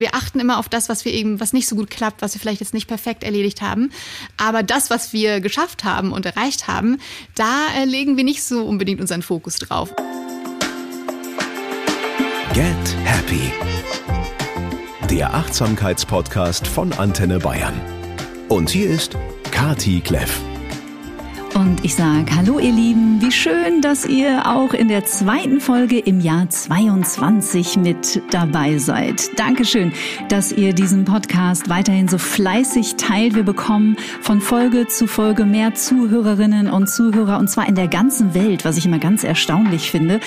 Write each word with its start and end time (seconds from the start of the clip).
Wir 0.00 0.14
achten 0.14 0.40
immer 0.40 0.58
auf 0.58 0.70
das, 0.70 0.88
was 0.88 1.04
wir 1.04 1.12
eben, 1.12 1.40
was 1.40 1.52
nicht 1.52 1.68
so 1.68 1.76
gut 1.76 1.90
klappt, 1.90 2.22
was 2.22 2.32
wir 2.34 2.40
vielleicht 2.40 2.60
jetzt 2.60 2.72
nicht 2.72 2.88
perfekt 2.88 3.22
erledigt 3.22 3.60
haben. 3.60 3.92
Aber 4.38 4.62
das, 4.62 4.88
was 4.88 5.12
wir 5.12 5.40
geschafft 5.40 5.84
haben 5.84 6.12
und 6.12 6.24
erreicht 6.24 6.68
haben, 6.68 6.96
da 7.34 7.66
äh, 7.76 7.84
legen 7.84 8.16
wir 8.16 8.24
nicht 8.24 8.42
so 8.42 8.64
unbedingt 8.64 9.02
unseren 9.02 9.20
Fokus 9.20 9.56
drauf. 9.56 9.94
Get 12.54 12.96
Happy. 13.04 13.52
Der 15.10 15.34
Achtsamkeitspodcast 15.34 16.66
von 16.66 16.94
Antenne 16.94 17.38
Bayern. 17.38 17.78
Und 18.48 18.70
hier 18.70 18.88
ist 18.88 19.18
Kati 19.50 20.00
Kleff. 20.00 20.40
Und 21.54 21.84
ich 21.84 21.94
sage 21.96 22.26
Hallo 22.36 22.58
ihr 22.60 22.72
Lieben, 22.72 23.20
wie 23.20 23.32
schön, 23.32 23.80
dass 23.80 24.06
ihr 24.06 24.46
auch 24.46 24.72
in 24.72 24.86
der 24.88 25.04
zweiten 25.04 25.60
Folge 25.60 25.98
im 25.98 26.20
Jahr 26.20 26.48
22 26.48 27.76
mit 27.76 28.22
dabei 28.30 28.78
seid. 28.78 29.38
Dankeschön, 29.38 29.92
dass 30.28 30.52
ihr 30.52 30.72
diesen 30.72 31.04
Podcast 31.04 31.68
weiterhin 31.68 32.06
so 32.06 32.18
fleißig 32.18 32.96
teilt. 32.96 33.34
Wir 33.34 33.42
bekommen 33.42 33.96
von 34.20 34.40
Folge 34.40 34.86
zu 34.86 35.08
Folge 35.08 35.44
mehr 35.44 35.74
Zuhörerinnen 35.74 36.68
und 36.68 36.88
Zuhörer 36.88 37.38
und 37.38 37.48
zwar 37.48 37.68
in 37.68 37.74
der 37.74 37.88
ganzen 37.88 38.34
Welt, 38.34 38.64
was 38.64 38.76
ich 38.76 38.86
immer 38.86 38.98
ganz 38.98 39.24
erstaunlich 39.24 39.90
finde. 39.90 40.20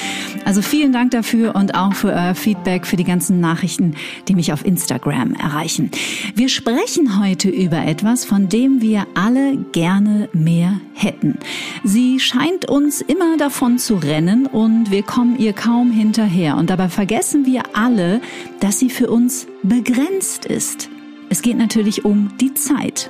Also 0.43 0.61
vielen 0.61 0.91
Dank 0.91 1.11
dafür 1.11 1.55
und 1.55 1.75
auch 1.75 1.93
für 1.93 2.09
euer 2.09 2.35
Feedback, 2.35 2.85
für 2.85 2.97
die 2.97 3.05
ganzen 3.05 3.39
Nachrichten, 3.39 3.95
die 4.27 4.35
mich 4.35 4.51
auf 4.51 4.65
Instagram 4.65 5.35
erreichen. 5.35 5.89
Wir 6.35 6.49
sprechen 6.49 7.21
heute 7.21 7.49
über 7.49 7.85
etwas, 7.85 8.25
von 8.25 8.49
dem 8.49 8.81
wir 8.81 9.07
alle 9.15 9.57
gerne 9.71 10.27
mehr 10.33 10.81
hätten 10.93 11.12
hätten. 11.13 11.37
Sie 11.83 12.19
scheint 12.19 12.69
uns 12.69 13.01
immer 13.01 13.37
davon 13.37 13.77
zu 13.77 13.95
rennen 13.95 14.45
und 14.45 14.91
wir 14.91 15.03
kommen 15.03 15.37
ihr 15.37 15.53
kaum 15.53 15.91
hinterher. 15.91 16.57
Und 16.57 16.69
dabei 16.69 16.89
vergessen 16.89 17.45
wir 17.45 17.63
alle, 17.73 18.21
dass 18.59 18.79
sie 18.79 18.89
für 18.89 19.09
uns 19.09 19.47
begrenzt 19.63 20.45
ist. 20.45 20.89
Es 21.29 21.41
geht 21.41 21.57
natürlich 21.57 22.05
um 22.05 22.31
die 22.39 22.53
Zeit. 22.53 23.09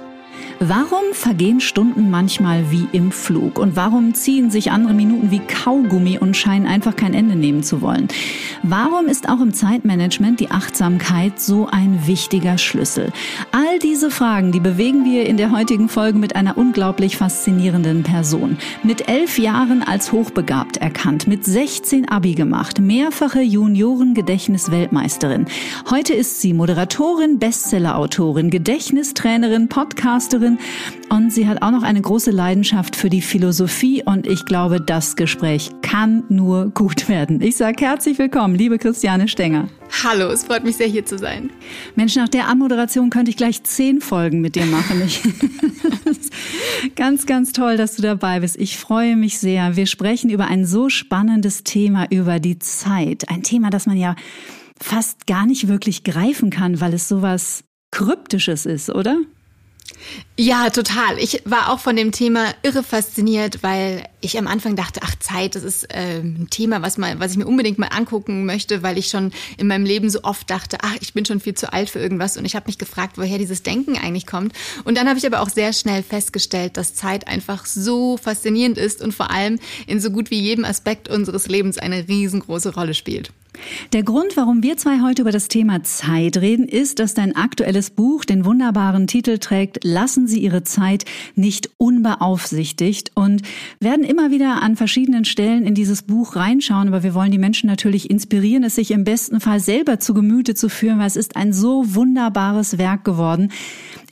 Warum 0.59 1.14
vergehen 1.14 1.59
Stunden 1.59 2.09
manchmal 2.09 2.72
wie 2.72 2.88
im 2.91 3.11
Flug? 3.11 3.59
Und 3.59 3.75
warum 3.75 4.14
ziehen 4.14 4.52
sich 4.52 4.72
andere 4.72 4.94
Minuten 4.94 5.31
wie 5.31 5.39
Kaugummi 5.39 6.19
und 6.19 6.38
scheinen 6.38 6.67
einfach 6.67 6.95
kein 6.95 7.14
Ende 7.14 7.36
nehmen 7.36 7.64
zu 7.64 7.81
wollen? 7.81 8.08
Warum 8.61 9.08
ist 9.08 9.28
auch 9.28 9.41
im 9.41 9.53
Zeitmanagement 9.53 10.39
die 10.39 10.52
Achtsamkeit 10.52 11.39
so 11.39 11.67
ein 11.69 12.08
wichtiger 12.08 12.58
Schlüssel? 12.58 13.11
All 13.52 13.80
diese 13.80 14.11
Fragen, 14.11 14.52
die 14.52 14.59
bewegen 14.59 15.05
wir 15.05 15.25
in 15.25 15.38
der 15.38 15.52
heutigen 15.52 15.89
Folge 15.89 16.19
mit 16.19 16.36
einer 16.36 16.58
unglaublich 16.58 17.17
faszinierenden 17.17 18.03
Person. 18.03 18.58
Mit 18.83 19.09
elf 19.09 19.39
Jahren 19.39 19.83
als 19.83 20.11
hochbegabt 20.11 20.78
erkannt, 20.78 21.28
mit 21.28 21.45
16 21.45 22.08
Abi 22.08 22.35
gemacht, 22.35 22.80
mehrfache 22.80 23.41
Junioren-Gedächtnis-Weltmeisterin. 23.41 25.47
Heute 25.89 26.13
ist 26.13 26.41
sie 26.41 26.53
Moderatorin, 26.53 27.39
Bestsellerautorin, 27.39 28.50
Gedächtnistrainerin, 28.50 29.67
Podcasterin, 29.67 30.42
und 31.09 31.31
sie 31.31 31.47
hat 31.47 31.61
auch 31.61 31.72
noch 31.72 31.83
eine 31.83 32.02
große 32.02 32.31
Leidenschaft 32.31 32.95
für 32.95 33.09
die 33.09 33.22
Philosophie 33.22 34.03
und 34.03 34.27
ich 34.27 34.45
glaube, 34.45 34.81
das 34.81 35.16
Gespräch 35.16 35.69
kann 35.81 36.23
nur 36.30 36.69
gut 36.69 37.09
werden. 37.09 37.41
Ich 37.41 37.58
sage 37.58 37.85
herzlich 37.85 38.17
willkommen, 38.17 38.55
liebe 38.55 38.77
Christiane 38.77 39.27
Stenger. 39.27 39.69
Hallo, 40.03 40.30
es 40.30 40.44
freut 40.44 40.63
mich 40.63 40.75
sehr, 40.75 40.88
hier 40.88 41.05
zu 41.05 41.17
sein. 41.17 41.52
Mensch, 41.95 42.16
nach 42.16 42.30
der 42.30 42.47
Anmoderation 42.47 43.09
könnte 43.09 43.30
ich 43.30 43.38
gleich 43.38 43.63
zehn 43.63 44.02
Folgen 44.02 44.41
mit 44.41 44.55
dir 44.55 44.66
machen. 44.66 45.02
Ich, 45.05 45.22
ganz, 46.95 47.25
ganz 47.25 47.52
toll, 47.52 47.78
dass 47.78 47.95
du 47.95 48.02
dabei 48.02 48.39
bist. 48.39 48.57
Ich 48.57 48.78
freue 48.78 49.16
mich 49.16 49.39
sehr. 49.39 49.75
Wir 49.75 49.85
sprechen 49.85 50.30
über 50.30 50.47
ein 50.47 50.66
so 50.66 50.89
spannendes 50.89 51.63
Thema, 51.63 52.07
über 52.09 52.39
die 52.39 52.59
Zeit. 52.59 53.30
Ein 53.30 53.44
Thema, 53.44 53.69
das 53.69 53.85
man 53.85 53.97
ja 53.97 54.16
fast 54.81 55.28
gar 55.28 55.45
nicht 55.45 55.67
wirklich 55.67 56.03
greifen 56.03 56.50
kann, 56.50 56.81
weil 56.81 56.94
es 56.94 57.07
sowas 57.07 57.63
Kryptisches 57.91 58.66
ist, 58.66 58.89
oder? 58.89 59.17
Ja, 60.36 60.72
total. 60.72 61.20
Ich 61.20 61.44
war 61.46 61.72
auch 61.72 61.80
von 61.80 61.96
dem 61.96 62.12
Thema 62.12 62.54
irre 62.64 62.82
fasziniert, 62.82 63.62
weil 63.62 64.04
ich 64.20 64.38
am 64.38 64.48
Anfang 64.48 64.75
dachte, 64.75 65.02
ach 65.03 65.16
Zeit, 65.19 65.56
das 65.56 65.64
ist 65.64 65.94
äh, 65.94 66.22
ein 66.22 66.47
Thema, 66.50 66.81
was 66.81 66.97
mal, 66.97 67.19
was 67.19 67.34
ich 67.34 67.38
mir 67.38 67.46
unbedingt 67.46 67.78
mal 67.78 67.90
angucken 67.90 68.46
möchte, 68.46 68.81
weil 68.81 68.97
ich 68.97 69.09
schon 69.09 69.31
in 69.58 69.68
meinem 69.68 69.86
Leben 69.86 70.09
so 70.09 70.24
oft 70.24 70.50
dachte, 70.50 70.78
ach, 70.81 70.96
ich 71.02 71.13
bin 71.13 71.25
schon 71.25 71.40
viel 71.40 71.53
zu 71.53 71.72
alt 71.72 71.90
für 71.90 72.00
irgendwas 72.00 72.36
und 72.36 72.46
ich 72.46 72.56
habe 72.56 72.66
mich 72.66 72.80
gefragt, 72.80 73.18
woher 73.19 73.38
dieses 73.38 73.62
Denken 73.62 73.96
eigentlich 73.96 74.25
kommt. 74.25 74.53
Und 74.86 74.97
dann 74.97 75.08
habe 75.08 75.19
ich 75.19 75.25
aber 75.25 75.42
auch 75.42 75.50
sehr 75.50 75.72
schnell 75.72 76.02
festgestellt, 76.02 76.78
dass 76.78 76.96
Zeit 76.96 77.28
einfach 77.28 77.68
so 77.68 78.18
faszinierend 78.18 78.80
ist 78.80 79.02
und 79.03 79.13
vor 79.13 79.30
allem 79.30 79.59
in 79.86 80.00
so 80.00 80.09
gut 80.09 80.31
wie 80.31 80.40
jedem 80.40 80.66
Aspekt 80.66 81.09
unseres 81.09 81.47
Lebens 81.47 81.78
eine 81.78 82.08
riesengroße 82.08 82.74
Rolle 82.74 82.96
spielt. 82.96 83.31
Der 83.94 84.03
Grund, 84.03 84.36
warum 84.36 84.64
wir 84.64 84.78
zwei 84.78 85.02
heute 85.02 85.22
über 85.22 85.31
das 85.31 85.47
Thema 85.47 85.84
Zeit 85.84 86.38
reden, 86.38 86.68
ist, 86.68 87.00
dass 87.00 87.14
dein 87.14 87.36
aktuelles 87.36 87.91
Buch 87.91 88.25
den 88.25 88.46
wunderbaren 88.46 89.08
Titel 89.08 89.38
trägt, 89.38 89.84
Lassen 89.84 90.28
Sie 90.28 90.40
Ihre 90.40 90.64
Zeit 90.64 91.06
nicht 91.36 91.69
unbeaufsichtigt 91.78 93.12
und 93.16 93.44
werden 93.80 94.03
immer 94.03 94.31
wieder 94.31 94.62
an 94.62 94.75
verschiedenen 94.75 95.25
Stellen 95.25 95.66
in 95.66 95.75
dieses 95.75 96.02
Buch 96.02 96.36
reinschauen, 96.36 96.88
aber 96.88 97.03
wir 97.03 97.13
wollen 97.13 97.31
die 97.31 97.38
Menschen 97.38 97.68
natürlich 97.68 98.09
inspirieren, 98.09 98.63
es 98.63 98.75
sich 98.75 98.92
im 98.92 99.03
besten 99.03 99.40
Fall 99.40 99.59
selber 99.59 100.00
zu 100.00 100.13
Gemüte 100.13 100.56
zu 100.56 100.69
führen, 100.69 101.00
weil 101.00 101.08
es 101.08 101.16
ist 101.16 101.36
ein 101.36 101.53
so 101.53 101.96
wunderbares 101.96 102.78
Werk 102.78 103.03
geworden. 103.03 103.52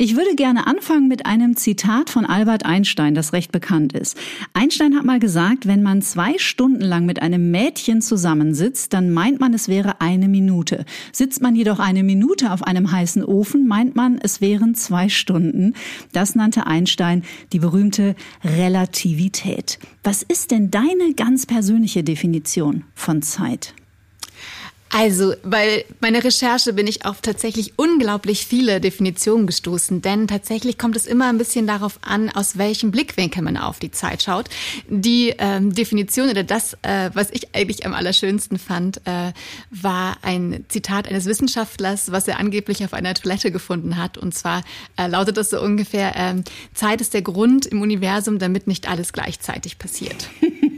Ich 0.03 0.15
würde 0.15 0.33
gerne 0.35 0.65
anfangen 0.65 1.07
mit 1.07 1.27
einem 1.27 1.55
Zitat 1.55 2.09
von 2.09 2.25
Albert 2.25 2.65
Einstein, 2.65 3.13
das 3.13 3.33
recht 3.33 3.51
bekannt 3.51 3.93
ist. 3.93 4.17
Einstein 4.51 4.95
hat 4.95 5.05
mal 5.05 5.19
gesagt, 5.19 5.67
wenn 5.67 5.83
man 5.83 6.01
zwei 6.01 6.39
Stunden 6.39 6.81
lang 6.81 7.05
mit 7.05 7.21
einem 7.21 7.51
Mädchen 7.51 8.01
zusammensitzt, 8.01 8.93
dann 8.93 9.11
meint 9.11 9.39
man, 9.39 9.53
es 9.53 9.67
wäre 9.67 10.01
eine 10.01 10.27
Minute. 10.27 10.85
Sitzt 11.11 11.43
man 11.43 11.55
jedoch 11.55 11.77
eine 11.77 12.01
Minute 12.01 12.51
auf 12.51 12.63
einem 12.63 12.91
heißen 12.91 13.23
Ofen, 13.23 13.67
meint 13.67 13.95
man, 13.95 14.17
es 14.17 14.41
wären 14.41 14.73
zwei 14.73 15.07
Stunden. 15.07 15.75
Das 16.13 16.33
nannte 16.33 16.65
Einstein 16.65 17.21
die 17.53 17.59
berühmte 17.59 18.15
Relativität. 18.43 19.77
Was 20.03 20.23
ist 20.23 20.49
denn 20.49 20.71
deine 20.71 21.13
ganz 21.15 21.45
persönliche 21.45 22.03
Definition 22.03 22.85
von 22.95 23.21
Zeit? 23.21 23.75
Also, 24.93 25.35
bei 25.43 25.85
meiner 26.01 26.21
Recherche 26.21 26.73
bin 26.73 26.85
ich 26.85 27.05
auf 27.05 27.21
tatsächlich 27.21 27.73
unglaublich 27.77 28.45
viele 28.45 28.81
Definitionen 28.81 29.47
gestoßen, 29.47 30.01
denn 30.01 30.27
tatsächlich 30.27 30.77
kommt 30.77 30.97
es 30.97 31.05
immer 31.05 31.29
ein 31.29 31.37
bisschen 31.37 31.65
darauf 31.65 31.97
an, 32.01 32.29
aus 32.29 32.57
welchem 32.57 32.91
Blickwinkel 32.91 33.41
man 33.41 33.55
auf 33.55 33.79
die 33.79 33.91
Zeit 33.91 34.21
schaut. 34.21 34.49
Die 34.89 35.33
ähm, 35.37 35.73
Definition 35.73 36.29
oder 36.29 36.43
das, 36.43 36.73
äh, 36.81 37.09
was 37.13 37.29
ich 37.31 37.55
eigentlich 37.55 37.85
am 37.85 37.93
allerschönsten 37.93 38.59
fand, 38.59 38.97
äh, 39.07 39.31
war 39.69 40.17
ein 40.23 40.65
Zitat 40.67 41.07
eines 41.07 41.25
Wissenschaftlers, 41.25 42.11
was 42.11 42.27
er 42.27 42.37
angeblich 42.37 42.83
auf 42.83 42.93
einer 42.93 43.13
Toilette 43.13 43.49
gefunden 43.49 43.95
hat. 43.95 44.17
Und 44.17 44.33
zwar 44.35 44.61
äh, 44.97 45.07
lautet 45.07 45.37
das 45.37 45.51
so 45.51 45.61
ungefähr, 45.61 46.17
äh, 46.17 46.43
Zeit 46.73 46.99
ist 46.99 47.13
der 47.13 47.21
Grund 47.21 47.65
im 47.65 47.81
Universum, 47.81 48.39
damit 48.39 48.67
nicht 48.67 48.89
alles 48.89 49.13
gleichzeitig 49.13 49.79
passiert. 49.79 50.29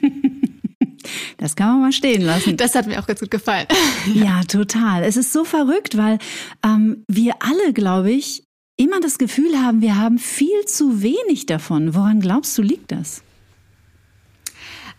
Das 1.37 1.55
kann 1.55 1.67
man 1.67 1.81
mal 1.81 1.91
stehen 1.91 2.21
lassen. 2.21 2.57
Das 2.57 2.75
hat 2.75 2.87
mir 2.87 2.99
auch 2.99 3.07
ganz 3.07 3.19
gut 3.19 3.31
gefallen. 3.31 3.67
Ja, 4.13 4.41
total. 4.43 5.03
Es 5.03 5.17
ist 5.17 5.31
so 5.33 5.43
verrückt, 5.45 5.97
weil 5.97 6.19
ähm, 6.63 7.03
wir 7.07 7.35
alle, 7.39 7.73
glaube 7.73 8.11
ich, 8.11 8.43
immer 8.77 8.99
das 8.99 9.17
Gefühl 9.17 9.57
haben, 9.59 9.81
wir 9.81 9.97
haben 9.97 10.17
viel 10.19 10.65
zu 10.65 11.01
wenig 11.01 11.45
davon. 11.45 11.95
Woran 11.95 12.19
glaubst 12.19 12.57
du, 12.57 12.61
liegt 12.61 12.91
das? 12.91 13.23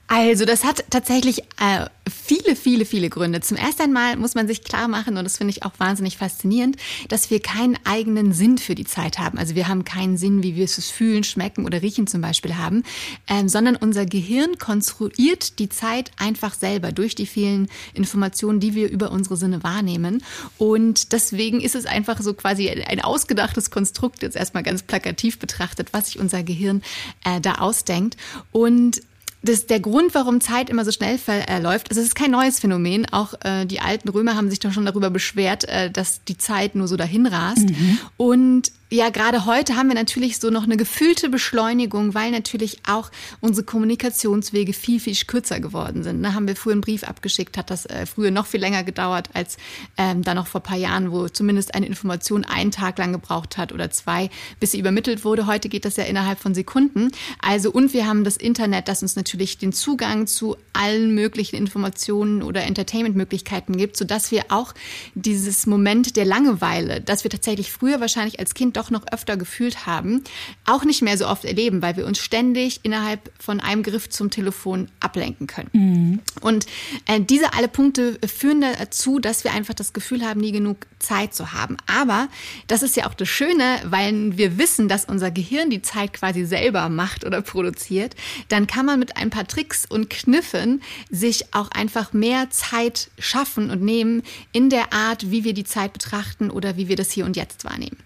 Also, 0.07 0.45
das 0.45 0.65
hat 0.65 0.85
tatsächlich 0.91 1.43
äh, 1.61 1.87
viele, 2.11 2.57
viele, 2.57 2.85
viele 2.85 3.09
Gründe. 3.09 3.41
Zum 3.41 3.57
ersten 3.57 3.83
einmal 3.83 4.17
muss 4.17 4.35
man 4.35 4.47
sich 4.47 4.63
klar 4.63 4.87
machen, 4.87 5.17
und 5.17 5.25
das 5.25 5.39
finde 5.39 5.51
ich 5.53 5.63
auch 5.63 5.73
wahnsinnig 5.79 6.19
faszinierend, 6.19 6.77
dass 7.09 7.31
wir 7.31 7.41
keinen 7.41 7.79
eigenen 7.85 8.33
Sinn 8.33 8.59
für 8.59 8.75
die 8.75 8.85
Zeit 8.85 9.19
haben. 9.19 9.39
Also 9.39 9.55
wir 9.55 9.67
haben 9.67 9.85
keinen 9.85 10.19
Sinn, 10.19 10.43
wie 10.43 10.57
wir 10.57 10.65
es 10.65 10.91
fühlen, 10.91 11.25
schmecken 11.25 11.65
oder 11.65 11.81
riechen 11.81 12.07
zum 12.07 12.21
Beispiel 12.21 12.57
haben, 12.57 12.83
ähm, 13.29 13.49
sondern 13.49 13.77
unser 13.77 14.05
Gehirn 14.05 14.59
konstruiert 14.59 15.59
die 15.59 15.71
Zeit 15.71 16.11
einfach 16.19 16.55
selber 16.55 16.93
durch 16.93 17.15
die 17.15 17.27
vielen 17.27 17.69
Informationen, 17.95 18.61
die 18.61 18.75
wir 18.75 18.91
über 18.91 19.11
unsere 19.11 19.37
Sinne 19.37 19.63
wahrnehmen. 19.63 20.23
Und 20.59 21.13
deswegen 21.13 21.61
ist 21.61 21.75
es 21.75 21.87
einfach 21.87 22.21
so 22.21 22.35
quasi 22.35 22.69
ein 22.69 23.01
ausgedachtes 23.01 23.71
Konstrukt, 23.71 24.23
jetzt 24.23 24.37
erstmal 24.37 24.63
ganz 24.63 24.83
plakativ 24.83 25.39
betrachtet, 25.39 25.89
was 25.93 26.07
sich 26.07 26.19
unser 26.19 26.43
Gehirn 26.43 26.83
äh, 27.25 27.41
da 27.41 27.55
ausdenkt. 27.57 28.17
Und 28.53 29.01
das, 29.45 29.67
der 29.67 29.81
Grund, 29.81 30.15
warum 30.15 30.41
Zeit 30.41 30.71
immer 30.71 30.85
so 30.85 30.91
schnell 30.91 31.19
verläuft, 31.19 31.91
also 31.91 32.01
es 32.01 32.09
ist 32.09 32.15
kein 32.15 32.31
neues 32.31 32.59
Phänomen. 32.59 33.07
Auch 33.13 33.35
äh, 33.45 33.67
die 33.67 33.81
alten 33.81 34.09
Römer 34.09 34.37
haben 34.37 34.51
sich 34.51 34.59
doch 34.59 34.73
schon 34.73 34.87
darüber 34.87 35.11
beschwert, 35.11 35.65
äh, 35.69 35.91
dass 35.91 36.25
die 36.25 36.39
Zeit 36.39 36.75
nur 36.75 36.89
so 36.89 36.97
dahin 36.97 37.27
rast. 37.27 37.69
Mhm. 37.69 37.99
Und 38.17 38.73
ja, 38.95 39.11
gerade 39.11 39.45
heute 39.45 39.75
haben 39.75 39.89
wir 39.89 39.97
natürlich 39.97 40.39
so 40.39 40.51
noch 40.51 40.63
eine 40.63 40.77
gefühlte 40.77 41.29
Beschleunigung, 41.29 42.15
weil 42.15 42.31
natürlich 42.31 42.79
auch 42.87 43.11
unsere 43.41 43.67
Kommunikationswege 43.67 44.73
viel, 44.73 45.01
viel 45.01 45.17
kürzer 45.27 45.59
geworden 45.59 46.05
sind. 46.05 46.23
Da 46.23 46.35
haben 46.35 46.47
wir 46.47 46.55
früher 46.55 46.75
einen 46.75 46.81
Brief 46.81 47.03
abgeschickt, 47.03 47.59
hat 47.59 47.71
das 47.71 47.87
äh, 47.87 48.07
früher 48.07 48.31
noch 48.31 48.47
viel 48.47 48.61
länger 48.61 48.85
gedauert 48.85 49.31
als 49.33 49.57
ähm, 49.97 50.23
da 50.23 50.35
noch 50.35 50.47
vor 50.47 50.61
ein 50.61 50.65
paar 50.65 50.77
Jahren, 50.77 51.11
wo 51.11 51.29
zumindest 51.29 51.75
eine 51.75 51.87
Information 51.87 52.45
einen 52.45 52.71
Tag 52.71 52.99
lang 52.99 53.13
gebraucht 53.13 53.57
hat 53.57 53.73
oder 53.73 53.91
zwei, 53.91 54.31
bis 54.61 54.71
sie 54.71 54.79
übermittelt 54.79 55.25
wurde. 55.25 55.49
Heute 55.49 55.69
geht 55.69 55.85
das 55.85 55.97
ja 55.97 56.05
innerhalb 56.05 56.39
von 56.39 56.55
Sekunden. 56.55 57.11
Also, 57.41 57.73
und 57.73 57.95
wir 57.95 58.07
haben 58.07 58.23
das 58.23 58.37
Internet, 58.37 58.87
das 58.87 59.03
uns 59.03 59.17
natürlich 59.17 59.59
den 59.59 59.73
Zugang 59.73 60.29
zu 60.29 60.57
allen 60.73 61.15
möglichen 61.17 61.57
Informationen 61.57 62.45
oder 62.45 62.63
Entertainment-Möglichkeiten 62.63 63.77
gibt, 63.77 63.97
sodass 63.97 64.31
wir 64.31 64.45
auch 64.51 64.73
dieses 65.15 65.67
Moment 65.67 66.17
der 66.17 66.25
Langeweile, 66.25 67.01
das 67.01 67.25
wir 67.25 67.31
tatsächlich 67.31 67.73
früher 67.73 68.01
wahrscheinlich 68.01 68.39
als 68.39 68.55
Kind 68.55 68.77
doch 68.77 68.84
noch 68.91 69.07
öfter 69.13 69.37
gefühlt 69.37 69.87
haben, 69.87 70.23
auch 70.65 70.85
nicht 70.85 71.03
mehr 71.03 71.17
so 71.17 71.27
oft 71.27 71.45
erleben, 71.45 71.83
weil 71.83 71.97
wir 71.97 72.07
uns 72.07 72.19
ständig 72.19 72.81
innerhalb 72.83 73.31
von 73.39 73.61
einem 73.61 73.83
Griff 73.83 74.09
zum 74.11 74.31
Telefon 74.31 74.89
ablenken 75.01 75.47
können. 75.47 75.71
Mhm. 75.73 76.21
Und 76.41 76.67
äh, 77.07 77.21
diese 77.21 77.55
alle 77.55 77.69
Punkte 77.69 78.19
führen 78.27 78.61
dazu, 78.61 79.19
dass 79.19 79.45
wir 79.45 79.53
einfach 79.53 79.75
das 79.75 79.93
Gefühl 79.93 80.25
haben, 80.25 80.41
nie 80.41 80.53
genug 80.53 80.87
Zeit 80.99 81.35
zu 81.35 81.53
haben. 81.53 81.77
Aber 81.87 82.29
das 82.67 82.83
ist 82.83 82.97
ja 82.97 83.07
auch 83.07 83.15
das 83.15 83.29
Schöne, 83.29 83.81
weil 83.85 84.37
wir 84.37 84.59
wissen, 84.59 84.89
dass 84.89 85.05
unser 85.05 85.31
Gehirn 85.31 85.71
die 85.71 85.83
Zeit 85.83 86.13
quasi 86.13 86.45
selber 86.45 86.89
macht 86.89 87.25
oder 87.25 87.43
produziert, 87.43 88.15
dann 88.49 88.67
kann 88.67 88.87
man 88.87 88.99
mit 88.99 89.17
ein 89.17 89.31
paar 89.31 89.47
Tricks 89.47 89.87
und 89.87 90.11
Kniffen 90.11 90.83
sich 91.11 91.55
auch 91.55 91.71
einfach 91.71 92.13
mehr 92.13 92.51
Zeit 92.51 93.11
schaffen 93.19 93.71
und 93.71 93.83
nehmen 93.83 94.23
in 94.53 94.71
der 94.71 94.93
Art, 94.93 95.31
wie 95.31 95.45
wir 95.45 95.55
die 95.55 95.65
Zeit 95.65 95.93
betrachten 95.93 96.51
oder 96.51 96.77
wie 96.77 96.89
wir 96.89 96.97
das 96.97 97.11
hier 97.11 97.25
und 97.25 97.37
jetzt 97.37 97.65
wahrnehmen. 97.65 97.97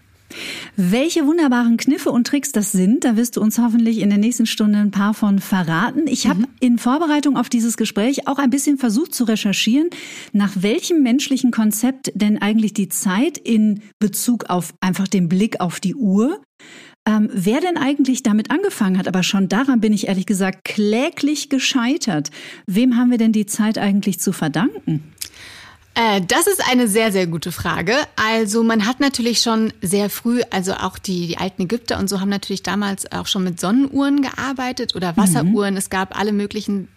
Welche 0.75 1.25
wunderbaren 1.25 1.77
Kniffe 1.77 2.11
und 2.11 2.27
Tricks 2.27 2.51
das 2.51 2.71
sind, 2.71 3.03
da 3.03 3.15
wirst 3.15 3.37
du 3.37 3.41
uns 3.41 3.57
hoffentlich 3.57 3.99
in 3.99 4.09
der 4.09 4.19
nächsten 4.19 4.45
Stunde 4.45 4.79
ein 4.79 4.91
paar 4.91 5.13
von 5.13 5.39
verraten. 5.39 6.07
Ich 6.07 6.27
habe 6.27 6.41
mhm. 6.41 6.47
in 6.59 6.77
Vorbereitung 6.77 7.37
auf 7.37 7.49
dieses 7.49 7.77
Gespräch 7.77 8.27
auch 8.27 8.37
ein 8.37 8.49
bisschen 8.49 8.77
versucht 8.77 9.13
zu 9.13 9.23
recherchieren, 9.23 9.89
nach 10.31 10.53
welchem 10.55 11.01
menschlichen 11.03 11.51
Konzept 11.51 12.11
denn 12.15 12.41
eigentlich 12.41 12.73
die 12.73 12.89
Zeit 12.89 13.37
in 13.37 13.81
Bezug 13.99 14.45
auf 14.49 14.73
einfach 14.81 15.07
den 15.07 15.29
Blick 15.29 15.59
auf 15.61 15.79
die 15.79 15.95
Uhr 15.95 16.41
ähm, 17.05 17.29
wer 17.33 17.61
denn 17.61 17.77
eigentlich 17.77 18.23
damit 18.23 18.51
angefangen 18.51 18.97
hat, 18.97 19.07
aber 19.07 19.23
schon 19.23 19.47
daran 19.47 19.79
bin 19.79 19.93
ich 19.93 20.07
ehrlich 20.07 20.25
gesagt 20.25 20.65
kläglich 20.65 21.49
gescheitert. 21.49 22.29
Wem 22.67 22.97
haben 22.97 23.09
wir 23.09 23.17
denn 23.17 23.31
die 23.31 23.45
Zeit 23.45 23.77
eigentlich 23.77 24.19
zu 24.19 24.31
verdanken? 24.31 25.03
Äh, 25.95 26.21
das 26.21 26.47
ist 26.47 26.61
eine 26.69 26.87
sehr, 26.87 27.11
sehr 27.11 27.27
gute 27.27 27.51
Frage. 27.51 27.93
Also 28.15 28.63
man 28.63 28.85
hat 28.85 28.99
natürlich 28.99 29.41
schon 29.41 29.73
sehr 29.81 30.09
früh, 30.09 30.41
also 30.49 30.73
auch 30.73 30.97
die, 30.97 31.27
die 31.27 31.37
alten 31.37 31.63
Ägypter 31.63 31.99
und 31.99 32.09
so 32.09 32.19
haben 32.19 32.29
natürlich 32.29 32.63
damals 32.63 33.11
auch 33.11 33.27
schon 33.27 33.43
mit 33.43 33.59
Sonnenuhren 33.59 34.21
gearbeitet 34.21 34.95
oder 34.95 35.17
Wasseruhren. 35.17 35.73
Mhm. 35.73 35.77
Es 35.77 35.89
gab 35.89 36.17
alle 36.17 36.31
möglichen 36.31 36.87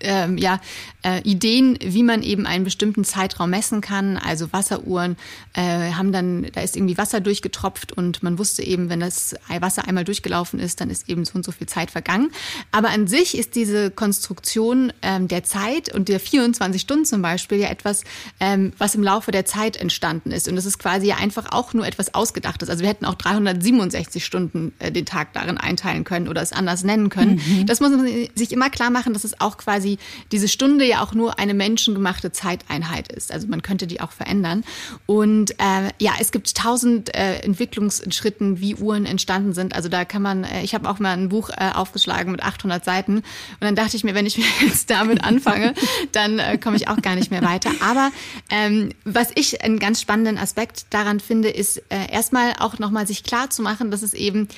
ähm, 0.00 0.38
ja, 0.38 0.60
äh, 1.02 1.20
Ideen, 1.22 1.78
wie 1.82 2.02
man 2.02 2.22
eben 2.22 2.46
einen 2.46 2.64
bestimmten 2.64 3.04
Zeitraum 3.04 3.50
messen 3.50 3.80
kann. 3.80 4.16
Also 4.16 4.52
Wasseruhren 4.52 5.16
äh, 5.54 5.92
haben 5.92 6.12
dann, 6.12 6.46
da 6.52 6.60
ist 6.60 6.76
irgendwie 6.76 6.98
Wasser 6.98 7.20
durchgetropft 7.20 7.92
und 7.92 8.22
man 8.22 8.38
wusste 8.38 8.62
eben, 8.62 8.88
wenn 8.88 9.00
das 9.00 9.34
Wasser 9.60 9.86
einmal 9.86 10.04
durchgelaufen 10.04 10.58
ist, 10.58 10.80
dann 10.80 10.90
ist 10.90 11.08
eben 11.08 11.24
so 11.24 11.34
und 11.34 11.44
so 11.44 11.52
viel 11.52 11.66
Zeit 11.66 11.90
vergangen. 11.90 12.30
Aber 12.72 12.90
an 12.90 13.06
sich 13.06 13.36
ist 13.36 13.54
diese 13.54 13.90
Konstruktion 13.90 14.92
ähm, 15.02 15.28
der 15.28 15.44
Zeit 15.44 15.94
und 15.94 16.08
der 16.08 16.20
24 16.20 16.80
Stunden 16.80 17.04
zum 17.04 17.22
Beispiel 17.22 17.58
ja 17.58 17.68
etwas, 17.68 18.04
ähm, 18.40 18.72
was 18.78 18.94
im 18.94 19.02
Laufe 19.02 19.30
der 19.30 19.44
Zeit 19.44 19.76
entstanden 19.76 20.32
ist. 20.32 20.48
Und 20.48 20.56
das 20.56 20.66
ist 20.66 20.78
quasi 20.78 21.06
ja 21.06 21.16
einfach 21.16 21.52
auch 21.52 21.72
nur 21.72 21.86
etwas 21.86 22.14
Ausgedachtes. 22.14 22.68
Also 22.68 22.82
wir 22.82 22.88
hätten 22.88 23.04
auch 23.04 23.14
367 23.14 24.24
Stunden 24.24 24.72
äh, 24.78 24.90
den 24.90 25.06
Tag 25.06 25.32
darin 25.32 25.58
einteilen 25.58 26.04
können 26.04 26.28
oder 26.28 26.42
es 26.42 26.52
anders 26.52 26.82
nennen 26.82 27.08
können. 27.08 27.40
Mhm. 27.46 27.66
Das 27.66 27.80
muss 27.80 27.90
man 27.90 28.06
sich 28.34 28.52
immer 28.52 28.70
klar 28.70 28.90
machen, 28.90 29.12
dass 29.12 29.24
es 29.24 29.40
auch 29.40 29.58
quasi 29.58 29.85
quasi 29.86 29.98
diese 30.32 30.48
Stunde 30.48 30.84
ja 30.84 31.02
auch 31.02 31.14
nur 31.14 31.38
eine 31.38 31.54
menschengemachte 31.54 32.32
Zeiteinheit 32.32 33.12
ist. 33.12 33.32
Also 33.32 33.46
man 33.48 33.62
könnte 33.62 33.86
die 33.86 34.00
auch 34.00 34.12
verändern. 34.12 34.64
Und 35.06 35.52
äh, 35.52 35.90
ja, 35.98 36.12
es 36.20 36.32
gibt 36.32 36.56
tausend 36.56 37.14
äh, 37.14 37.38
Entwicklungsschritten, 37.40 38.60
wie 38.60 38.74
Uhren 38.74 39.06
entstanden 39.06 39.52
sind. 39.52 39.74
Also 39.74 39.88
da 39.88 40.04
kann 40.04 40.22
man, 40.22 40.44
äh, 40.44 40.62
ich 40.62 40.74
habe 40.74 40.88
auch 40.88 40.98
mal 40.98 41.16
ein 41.16 41.28
Buch 41.28 41.50
äh, 41.50 41.70
aufgeschlagen 41.74 42.32
mit 42.32 42.42
800 42.42 42.84
Seiten 42.84 43.16
und 43.16 43.24
dann 43.60 43.76
dachte 43.76 43.96
ich 43.96 44.04
mir, 44.04 44.14
wenn 44.14 44.26
ich 44.26 44.36
jetzt 44.60 44.90
damit 44.90 45.22
anfange, 45.22 45.74
dann 46.12 46.38
äh, 46.38 46.58
komme 46.58 46.76
ich 46.76 46.88
auch 46.88 47.00
gar 47.02 47.14
nicht 47.14 47.30
mehr 47.30 47.42
weiter. 47.42 47.70
Aber 47.80 48.10
ähm, 48.50 48.90
was 49.04 49.28
ich 49.34 49.62
einen 49.62 49.78
ganz 49.78 50.00
spannenden 50.00 50.38
Aspekt 50.38 50.86
daran 50.90 51.20
finde, 51.20 51.48
ist 51.48 51.78
äh, 51.90 52.10
erstmal 52.10 52.54
auch 52.58 52.78
nochmal 52.78 53.06
sich 53.06 53.22
klar 53.22 53.50
zu 53.50 53.62
machen, 53.62 53.90
dass 53.90 54.02
es 54.02 54.14
eben 54.14 54.48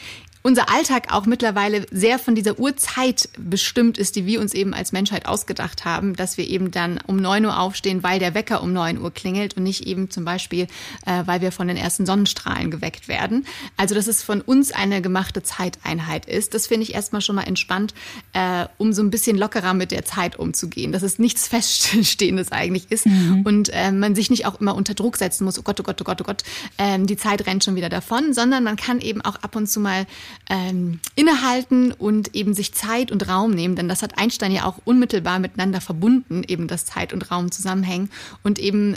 unser 0.43 0.71
Alltag 0.71 1.13
auch 1.13 1.27
mittlerweile 1.27 1.87
sehr 1.91 2.19
von 2.19 2.35
dieser 2.35 2.59
Uhrzeit 2.59 3.29
bestimmt 3.39 3.99
ist, 3.99 4.17
die 4.17 4.27
wir 4.27 4.41
uns 4.41 4.55
eben 4.55 4.75
als 4.75 4.93
Menschheit 4.93 5.27
ausgedacht 5.27 5.85
haben, 5.85 6.15
dass 6.15 6.37
wir 6.37 6.49
eben 6.49 6.71
dann 6.71 7.01
um 7.07 7.17
neun 7.17 7.45
Uhr 7.45 7.59
aufstehen, 7.59 8.03
weil 8.03 8.19
der 8.19 8.35
Wecker 8.35 8.63
um 8.63 8.73
neun 8.73 9.01
Uhr 9.01 9.13
klingelt 9.13 9.57
und 9.57 9.65
nicht 9.65 9.87
eben 9.87 10.11
zum 10.11 10.25
Beispiel, 10.25 10.67
äh, 11.07 11.23
weil 11.27 11.41
wir 11.41 11.53
von 11.53 11.69
den 11.69 11.77
ersten 11.77 12.07
Sonnenstrahlen 12.07 12.71
geweckt 12.71 13.09
werden. 13.09 13.47
Also, 13.77 13.95
dass 13.95 14.07
es 14.07 14.23
von 14.23 14.41
uns 14.41 14.73
eine 14.73 15.03
gemachte 15.03 15.43
Zeiteinheit 15.43 16.27
ist, 16.27 16.55
das 16.55 16.67
finde 16.67 16.85
ich 16.85 16.95
erstmal 16.95 17.21
schon 17.21 17.37
mal 17.37 17.43
entspannt, 17.43 17.95
äh, 18.33 18.67
um 18.79 18.93
so 18.93 19.03
ein 19.03 19.11
bisschen 19.11 19.37
lockerer 19.37 19.75
mit 19.75 19.91
der 19.91 20.05
Zeit 20.05 20.39
umzugehen, 20.39 20.93
dass 20.93 21.03
es 21.03 21.19
nichts 21.19 21.49
Feststehendes 21.49 22.53
eigentlich 22.53 22.91
ist 22.91 23.07
mhm. 23.07 23.43
und 23.45 23.71
äh, 23.73 23.93
man 23.93 24.15
sich 24.15 24.31
nicht 24.31 24.47
auch 24.47 24.61
immer 24.61 24.75
unter 24.75 24.95
Druck 24.95 25.17
setzen 25.17 25.45
muss, 25.45 25.59
oh 25.59 25.63
Gott, 25.63 25.81
oh 25.81 25.83
Gott, 25.83 26.01
oh 26.01 26.05
Gott, 26.05 26.21
oh 26.21 26.25
Gott, 26.25 26.45
ähm, 26.79 27.07
die 27.07 27.17
Zeit 27.17 27.47
rennt 27.47 27.65
schon 27.65 27.75
wieder 27.75 27.89
davon, 27.89 28.33
sondern 28.33 28.65
man 28.65 28.77
kann 28.77 29.01
eben 29.01 29.21
auch 29.23 29.37
ab 29.37 29.57
und 29.57 29.69
zu 29.69 29.81
mal 29.81 30.07
ähm, 30.51 31.01
innehalten 31.15 31.93
und 31.93 32.35
eben 32.35 32.55
sich 32.55 32.75
Zeit 32.75 33.11
und 33.11 33.29
Raum 33.29 33.53
nehmen, 33.53 33.77
denn 33.77 33.89
das 33.89 34.03
hat 34.03 34.19
Einstein 34.19 34.53
ja 34.53 34.65
auch 34.65 34.79
unmittelbar 34.85 35.39
miteinander 35.39 35.81
verbunden, 35.81 36.43
eben 36.47 36.69
dass 36.69 36.87
Zeit 36.87 37.13
und 37.13 37.31
Raum 37.31 37.51
zusammenhängen 37.51 38.11
und 38.43 38.59
eben 38.59 38.97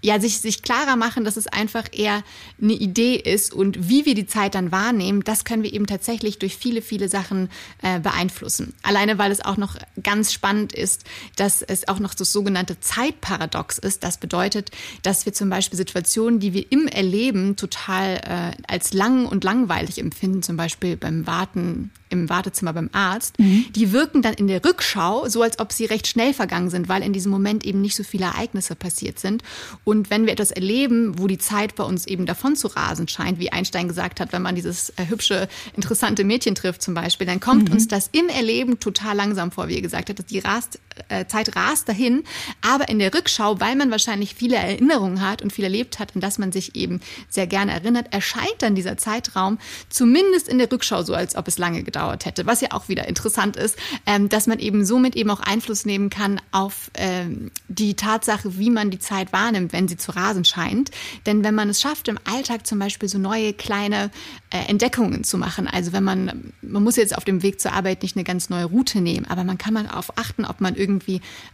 ja, 0.00 0.20
sich, 0.20 0.40
sich 0.40 0.62
klarer 0.62 0.96
machen, 0.96 1.24
dass 1.24 1.36
es 1.36 1.48
einfach 1.48 1.84
eher 1.92 2.22
eine 2.62 2.74
Idee 2.74 3.16
ist 3.16 3.52
und 3.52 3.88
wie 3.88 4.06
wir 4.06 4.14
die 4.14 4.26
Zeit 4.26 4.54
dann 4.54 4.70
wahrnehmen, 4.70 5.24
das 5.24 5.44
können 5.44 5.64
wir 5.64 5.72
eben 5.72 5.86
tatsächlich 5.86 6.38
durch 6.38 6.56
viele, 6.56 6.82
viele 6.82 7.08
Sachen 7.08 7.48
äh, 7.82 7.98
beeinflussen. 7.98 8.74
Alleine, 8.82 9.18
weil 9.18 9.32
es 9.32 9.44
auch 9.44 9.56
noch 9.56 9.76
ganz 10.02 10.32
spannend 10.32 10.72
ist, 10.72 11.04
dass 11.36 11.62
es 11.62 11.88
auch 11.88 11.98
noch 11.98 12.14
das 12.14 12.32
sogenannte 12.32 12.78
Zeitparadox 12.78 13.78
ist. 13.78 14.04
Das 14.04 14.18
bedeutet, 14.18 14.70
dass 15.02 15.26
wir 15.26 15.32
zum 15.32 15.50
Beispiel 15.50 15.76
Situationen, 15.76 16.38
die 16.38 16.52
wir 16.52 16.70
im 16.70 16.86
Erleben 16.86 17.56
total 17.56 18.54
äh, 18.56 18.62
als 18.68 18.92
lang 18.92 19.26
und 19.26 19.42
langweilig 19.42 19.98
empfinden, 19.98 20.42
zum 20.42 20.56
Beispiel 20.56 20.96
beim 20.96 21.26
Warten 21.26 21.90
im 22.10 22.28
Wartezimmer 22.28 22.72
beim 22.72 22.90
Arzt, 22.92 23.38
mhm. 23.38 23.66
die 23.74 23.92
wirken 23.92 24.22
dann 24.22 24.34
in 24.34 24.46
der 24.46 24.64
Rückschau 24.64 25.28
so, 25.28 25.42
als 25.42 25.58
ob 25.58 25.72
sie 25.72 25.84
recht 25.84 26.06
schnell 26.06 26.34
vergangen 26.34 26.70
sind, 26.70 26.88
weil 26.88 27.02
in 27.02 27.12
diesem 27.12 27.30
Moment 27.30 27.64
eben 27.64 27.80
nicht 27.80 27.96
so 27.96 28.02
viele 28.02 28.26
Ereignisse 28.26 28.74
passiert 28.74 29.18
sind. 29.18 29.42
Und 29.84 30.10
wenn 30.10 30.26
wir 30.26 30.32
etwas 30.32 30.50
erleben, 30.50 31.18
wo 31.18 31.26
die 31.26 31.38
Zeit 31.38 31.74
bei 31.74 31.84
uns 31.84 32.06
eben 32.06 32.26
davon 32.26 32.56
zu 32.56 32.68
rasen 32.68 33.08
scheint, 33.08 33.38
wie 33.38 33.52
Einstein 33.52 33.88
gesagt 33.88 34.20
hat, 34.20 34.32
wenn 34.32 34.42
man 34.42 34.54
dieses 34.54 34.90
äh, 34.90 35.06
hübsche, 35.08 35.48
interessante 35.76 36.24
Mädchen 36.24 36.54
trifft 36.54 36.82
zum 36.82 36.94
Beispiel, 36.94 37.26
dann 37.26 37.40
kommt 37.40 37.68
mhm. 37.68 37.74
uns 37.74 37.88
das 37.88 38.08
im 38.12 38.28
Erleben 38.28 38.80
total 38.80 39.16
langsam 39.16 39.50
vor, 39.50 39.68
wie 39.68 39.76
er 39.76 39.82
gesagt 39.82 40.08
hat, 40.08 40.18
dass 40.18 40.26
die 40.26 40.38
rast, 40.38 40.78
äh, 41.08 41.26
Zeit 41.26 41.56
rast 41.56 41.88
dahin. 41.88 42.24
Aber 42.60 42.88
in 42.88 42.98
der 42.98 43.14
Rückschau, 43.14 43.60
weil 43.60 43.76
man 43.76 43.90
wahrscheinlich 43.90 44.34
viele 44.34 44.56
Erinnerungen 44.56 45.20
hat 45.20 45.42
und 45.42 45.52
viel 45.52 45.64
erlebt 45.64 45.98
hat, 45.98 46.14
an 46.14 46.20
das 46.20 46.38
man 46.38 46.52
sich 46.52 46.74
eben 46.74 47.00
sehr 47.28 47.46
gerne 47.46 47.72
erinnert, 47.72 48.12
erscheint 48.12 48.56
dann 48.60 48.74
dieser 48.74 48.96
Zeitraum 48.96 49.58
zumindest 49.88 50.48
in 50.48 50.58
der 50.58 50.70
Rückschau 50.70 51.02
so, 51.02 51.14
als 51.14 51.36
ob 51.36 51.48
es 51.48 51.58
lange 51.58 51.82
gedauert 51.82 52.26
hätte. 52.26 52.46
Was 52.46 52.60
ja 52.60 52.72
auch 52.72 52.88
wieder 52.88 53.08
interessant 53.08 53.56
ist, 53.56 53.76
ähm, 54.06 54.28
dass 54.28 54.46
man 54.46 54.58
eben 54.58 54.84
somit 54.84 55.16
eben 55.16 55.30
auch 55.30 55.40
Einfluss 55.40 55.84
nehmen 55.84 56.10
kann 56.10 56.40
auf 56.52 56.90
ähm, 56.94 57.50
die 57.68 57.94
Tatsache, 57.94 58.58
wie 58.58 58.70
man 58.70 58.90
die 58.90 58.98
Zeit 58.98 59.32
wahrnimmt, 59.32 59.72
wenn 59.72 59.88
sie 59.88 59.96
zu 59.96 60.12
rasen 60.12 60.44
scheint. 60.44 60.90
Denn 61.26 61.44
wenn 61.44 61.54
man 61.54 61.68
es 61.68 61.80
schafft, 61.80 62.08
im 62.08 62.18
Alltag 62.24 62.66
zum 62.66 62.78
Beispiel 62.78 63.08
so 63.08 63.18
neue 63.18 63.52
kleine 63.52 64.10
äh, 64.50 64.68
Entdeckungen 64.68 65.24
zu 65.24 65.38
machen, 65.38 65.68
also 65.68 65.92
wenn 65.92 66.04
man, 66.04 66.52
man 66.62 66.82
muss 66.82 66.96
jetzt 66.96 67.16
auf 67.16 67.24
dem 67.24 67.42
Weg 67.42 67.60
zur 67.60 67.72
Arbeit 67.72 68.02
nicht 68.02 68.16
eine 68.16 68.24
ganz 68.24 68.48
neue 68.50 68.64
Route 68.64 69.00
nehmen, 69.00 69.26
aber 69.26 69.44
man 69.44 69.58
kann 69.58 69.74
mal 69.74 69.84
darauf 69.84 70.16
achten, 70.16 70.44
ob 70.44 70.60
man 70.60 70.74
irgendwie 70.74 70.87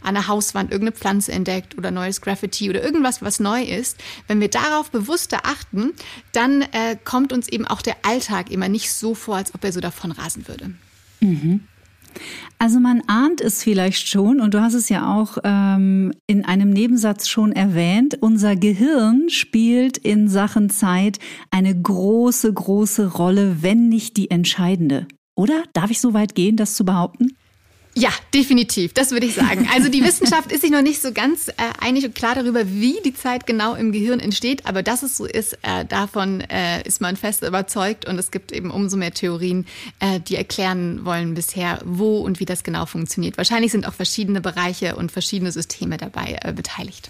an 0.01 0.13
der 0.13 0.27
Hauswand 0.27 0.71
irgendeine 0.71 0.95
Pflanze 0.95 1.31
entdeckt 1.31 1.77
oder 1.77 1.91
neues 1.91 2.21
Graffiti 2.21 2.69
oder 2.69 2.83
irgendwas, 2.83 3.21
was 3.21 3.39
neu 3.39 3.61
ist. 3.63 3.97
Wenn 4.27 4.39
wir 4.39 4.49
darauf 4.49 4.91
bewusster 4.91 5.41
achten, 5.43 5.93
dann 6.31 6.61
äh, 6.61 6.97
kommt 7.03 7.33
uns 7.33 7.47
eben 7.47 7.65
auch 7.65 7.81
der 7.81 7.97
Alltag 8.03 8.51
immer 8.51 8.69
nicht 8.69 8.91
so 8.91 9.13
vor, 9.15 9.37
als 9.37 9.53
ob 9.53 9.63
er 9.63 9.71
so 9.71 9.79
davon 9.79 10.11
rasen 10.11 10.47
würde. 10.47 10.71
Mhm. 11.19 11.61
Also 12.57 12.79
man 12.79 13.01
ahnt 13.07 13.41
es 13.41 13.63
vielleicht 13.63 14.07
schon, 14.07 14.39
und 14.39 14.53
du 14.53 14.61
hast 14.61 14.73
es 14.73 14.89
ja 14.89 15.13
auch 15.13 15.37
ähm, 15.43 16.13
in 16.27 16.45
einem 16.45 16.69
Nebensatz 16.69 17.27
schon 17.27 17.51
erwähnt, 17.51 18.17
unser 18.21 18.55
Gehirn 18.55 19.29
spielt 19.29 19.97
in 19.97 20.29
Sachen 20.29 20.69
Zeit 20.69 21.19
eine 21.51 21.75
große, 21.79 22.53
große 22.53 23.11
Rolle, 23.13 23.61
wenn 23.61 23.89
nicht 23.89 24.15
die 24.15 24.31
entscheidende. 24.31 25.07
Oder? 25.35 25.63
Darf 25.73 25.91
ich 25.91 25.99
so 25.99 26.13
weit 26.13 26.33
gehen, 26.33 26.55
das 26.55 26.75
zu 26.75 26.85
behaupten? 26.85 27.35
Ja, 27.97 28.09
definitiv, 28.33 28.91
das 28.91 29.11
würde 29.11 29.25
ich 29.25 29.35
sagen. 29.35 29.69
Also 29.73 29.87
die 29.87 30.03
Wissenschaft 30.03 30.51
ist 30.51 30.61
sich 30.61 30.71
noch 30.71 30.81
nicht 30.81 31.01
so 31.01 31.13
ganz 31.13 31.47
äh, 31.47 31.53
einig 31.79 32.03
und 32.03 32.13
klar 32.13 32.35
darüber, 32.35 32.69
wie 32.69 32.97
die 33.05 33.13
Zeit 33.13 33.47
genau 33.47 33.73
im 33.73 33.93
Gehirn 33.93 34.19
entsteht, 34.19 34.65
aber 34.65 34.83
dass 34.83 35.01
es 35.01 35.15
so 35.15 35.25
ist, 35.25 35.53
äh, 35.61 35.85
davon 35.85 36.41
äh, 36.41 36.81
ist 36.85 36.99
man 36.99 37.15
fest 37.15 37.43
überzeugt 37.43 38.05
und 38.05 38.19
es 38.19 38.31
gibt 38.31 38.51
eben 38.51 38.69
umso 38.69 38.97
mehr 38.97 39.13
Theorien, 39.13 39.65
äh, 40.01 40.19
die 40.19 40.35
erklären 40.35 41.05
wollen 41.05 41.35
bisher, 41.35 41.79
wo 41.85 42.17
und 42.17 42.41
wie 42.41 42.45
das 42.45 42.65
genau 42.65 42.85
funktioniert. 42.85 43.37
Wahrscheinlich 43.37 43.71
sind 43.71 43.87
auch 43.87 43.93
verschiedene 43.93 44.41
Bereiche 44.41 44.97
und 44.97 45.13
verschiedene 45.13 45.53
Systeme 45.53 45.95
dabei 45.95 46.37
äh, 46.41 46.51
beteiligt. 46.51 47.09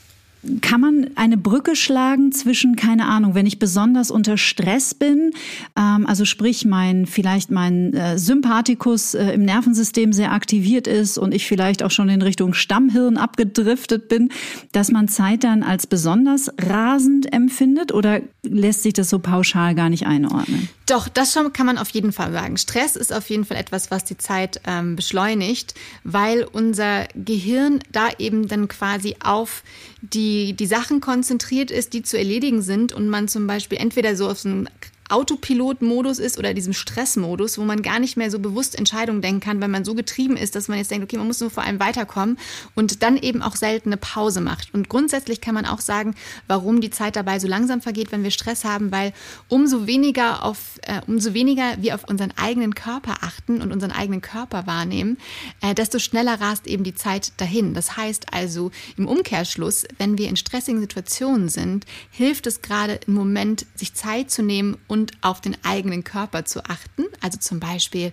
Kann 0.62 0.82
man 0.82 1.10
eine 1.16 1.38
Brücke 1.38 1.76
schlagen 1.76 2.32
zwischen, 2.32 2.76
keine 2.76 3.06
Ahnung, 3.06 3.36
wenn 3.36 3.46
ich 3.46 3.60
besonders 3.60 4.12
unter 4.12 4.38
Stress 4.38 4.94
bin, 4.94 5.32
ähm, 5.76 6.06
also 6.06 6.26
sprich 6.26 6.66
mein, 6.66 7.06
vielleicht 7.06 7.52
mein 7.52 7.94
äh, 7.94 8.18
Sympathikus 8.18 9.14
äh, 9.14 9.32
im 9.32 9.44
Nervensystem 9.44 10.14
sehr 10.14 10.32
aktiviert 10.32 10.88
ist 10.88 11.18
und 11.18 11.34
ich 11.34 11.48
vielleicht 11.48 11.84
auch 11.84 11.92
schon 11.92 12.10
in 12.10 12.22
Richtung 12.22 12.54
Stammhirn 12.54 13.18
abgedriftet 13.18 14.08
bin, 14.08 14.30
dass 14.72 14.92
man 14.92 15.08
Zeit 15.08 15.44
dann 15.44 15.64
als 15.64 15.88
besonders 15.88 16.52
rasend 16.60 17.32
empfindet 17.34 17.94
oder 17.94 18.22
lässt 18.44 18.84
sich 18.84 18.94
das 18.94 19.10
so 19.10 19.20
pauschal 19.20 19.76
gar 19.76 19.90
nicht 19.90 20.06
einordnen? 20.06 20.70
Doch, 20.88 21.08
das 21.08 21.34
schon 21.34 21.52
kann 21.52 21.66
man 21.66 21.80
auf 21.80 21.90
jeden 21.90 22.12
Fall 22.12 22.32
sagen. 22.32 22.58
Stress 22.58 22.96
ist 22.96 23.12
auf 23.12 23.30
jeden 23.30 23.44
Fall 23.44 23.58
etwas, 23.58 23.90
was 23.90 24.04
die 24.04 24.18
Zeit 24.18 24.62
ähm, 24.68 24.96
beschleunigt, 24.96 25.74
weil 26.04 26.44
unser 26.52 27.08
Gehirn 27.16 27.80
da 27.92 28.10
eben 28.20 28.48
dann 28.48 28.68
quasi 28.68 29.16
auf 29.24 29.64
die, 30.02 30.35
die 30.54 30.66
Sachen 30.66 31.02
konzentriert 31.02 31.72
ist, 31.72 31.94
die 31.94 32.04
zu 32.04 32.18
erledigen 32.18 32.62
sind 32.62 32.94
und 32.94 33.08
man 33.08 33.28
zum 33.28 33.48
Beispiel 33.48 33.78
entweder 33.78 34.16
so 34.16 34.30
auf 34.30 34.40
so 34.40 34.50
einen 34.50 34.70
Autopilot-Modus 35.10 36.18
ist 36.18 36.40
oder 36.40 36.54
diesem 36.54 36.74
Stressmodus, 36.74 37.58
wo 37.58 37.64
man 37.64 37.84
gar 37.84 38.00
nicht 38.00 38.18
mehr 38.18 38.32
so 38.32 38.40
bewusst 38.40 38.78
Entscheidungen 38.78 39.22
denken 39.22 39.40
kann, 39.40 39.62
weil 39.62 39.68
man 39.68 39.86
so 39.86 39.94
getrieben 39.94 40.36
ist, 40.36 40.56
dass 40.56 40.68
man 40.68 40.80
jetzt 40.80 40.90
denkt, 40.90 41.04
okay, 41.04 41.18
man 41.18 41.28
muss 41.28 41.42
nur 41.42 41.52
vor 41.52 41.64
allem 41.64 41.80
weiterkommen 41.80 42.40
und 42.74 43.04
dann 43.04 43.18
eben 43.18 43.44
auch 43.44 43.56
selten 43.56 43.90
eine 43.90 43.98
Pause 43.98 44.42
macht. 44.42 44.74
Und 44.74 44.90
grundsätzlich 44.90 45.42
kann 45.42 45.54
man 45.54 45.66
auch 45.66 45.80
sagen, 45.80 46.16
warum 46.48 46.82
die 46.82 46.90
Zeit 46.90 47.16
dabei 47.16 47.40
so 47.40 47.48
langsam 47.48 47.82
vergeht, 47.82 48.12
wenn 48.12 48.24
wir 48.24 48.32
Stress 48.32 48.66
haben, 48.66 48.92
weil 48.92 49.14
umso 49.48 49.86
weniger 49.86 50.44
auf, 50.44 50.80
äh, 50.84 51.02
umso 51.06 51.34
weniger 51.36 51.76
wir 51.80 51.94
auf 51.94 52.06
unseren 52.10 52.34
eigenen 52.36 52.74
Körper 52.74 53.18
achten 53.22 53.62
und 53.62 53.72
unseren 53.72 53.92
eigenen 53.92 54.22
Körper 54.22 54.66
wahrnehmen, 54.66 55.18
äh, 55.62 55.76
desto 55.76 56.00
schneller 56.00 56.42
rast 56.42 56.66
eben 56.66 56.84
die 56.84 56.96
Zeit 56.96 57.34
dahin. 57.38 57.76
Das 57.76 57.96
heißt 57.96 58.34
also 58.34 58.72
im 58.98 59.08
Umkehrschluss, 59.08 59.86
wenn 60.00 60.18
wir 60.18 60.30
in 60.30 60.36
stressigen 60.36 60.80
Situationen 60.82 61.50
sind, 61.50 61.86
hilft 62.10 62.48
es 62.48 62.64
gerade 62.64 63.00
im 63.06 63.14
Moment, 63.14 63.68
sich 63.76 63.94
Zeit 63.94 64.32
zu 64.32 64.42
nehmen 64.42 64.78
und 64.88 64.95
auf 65.22 65.42
den 65.42 65.58
eigenen 65.64 66.04
Körper 66.04 66.46
zu 66.46 66.64
achten. 66.66 67.06
Also 67.22 67.38
zum 67.40 67.60
Beispiel 67.60 68.12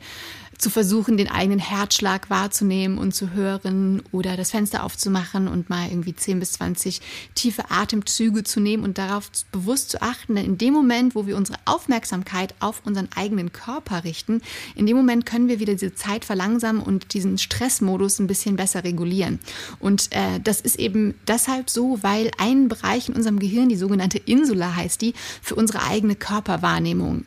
zu 0.63 0.71
versuchen, 0.71 1.17
den 1.17 1.29
eigenen 1.29 1.59
Herzschlag 1.59 2.31
wahrzunehmen 2.31 2.97
und 2.97 3.13
zu 3.13 3.33
hören 3.33 4.03
oder 4.13 4.37
das 4.37 4.53
Fenster 4.53 4.85
aufzumachen 4.85 5.49
und 5.49 5.69
mal 5.69 5.89
irgendwie 5.89 6.15
10 6.15 6.39
bis 6.39 6.53
20 6.53 7.01
tiefe 7.35 7.71
Atemzüge 7.71 8.45
zu 8.45 8.61
nehmen 8.61 8.85
und 8.85 8.97
darauf 8.97 9.31
bewusst 9.51 9.91
zu 9.91 10.01
achten. 10.01 10.37
Denn 10.37 10.45
in 10.45 10.59
dem 10.59 10.73
Moment, 10.73 11.17
wo 11.17 11.27
wir 11.27 11.37
unsere 11.37 11.59
Aufmerksamkeit 11.65 12.55
auf 12.61 12.83
unseren 12.85 13.09
eigenen 13.17 13.53
Körper 13.53 14.05
richten, 14.05 14.41
in 14.77 14.87
dem 14.87 14.97
Moment 14.97 15.27
können 15.27 15.49
wir 15.49 15.59
wieder 15.59 15.73
diese 15.73 15.95
Zeit 15.95 16.25
verlangsamen 16.25 16.81
und 16.81 17.13
diesen 17.13 17.39
Stressmodus 17.39 18.21
ein 18.21 18.29
bisschen 18.29 18.55
besser 18.55 18.85
regulieren. 18.85 19.41
Und 19.81 20.13
äh, 20.13 20.39
das 20.43 20.61
ist 20.61 20.79
eben 20.79 21.15
deshalb 21.27 21.71
so, 21.71 21.99
weil 22.03 22.31
ein 22.39 22.69
Bereich 22.69 23.09
in 23.09 23.17
unserem 23.17 23.41
Gehirn, 23.41 23.69
die 23.69 23.77
sogenannte 23.77 24.19
Insula 24.19 24.77
heißt 24.77 25.03
die, 25.03 25.15
für 25.43 25.57
unsere 25.57 25.83
eigene 25.83 26.15
Körperwahrnehmung 26.15 27.25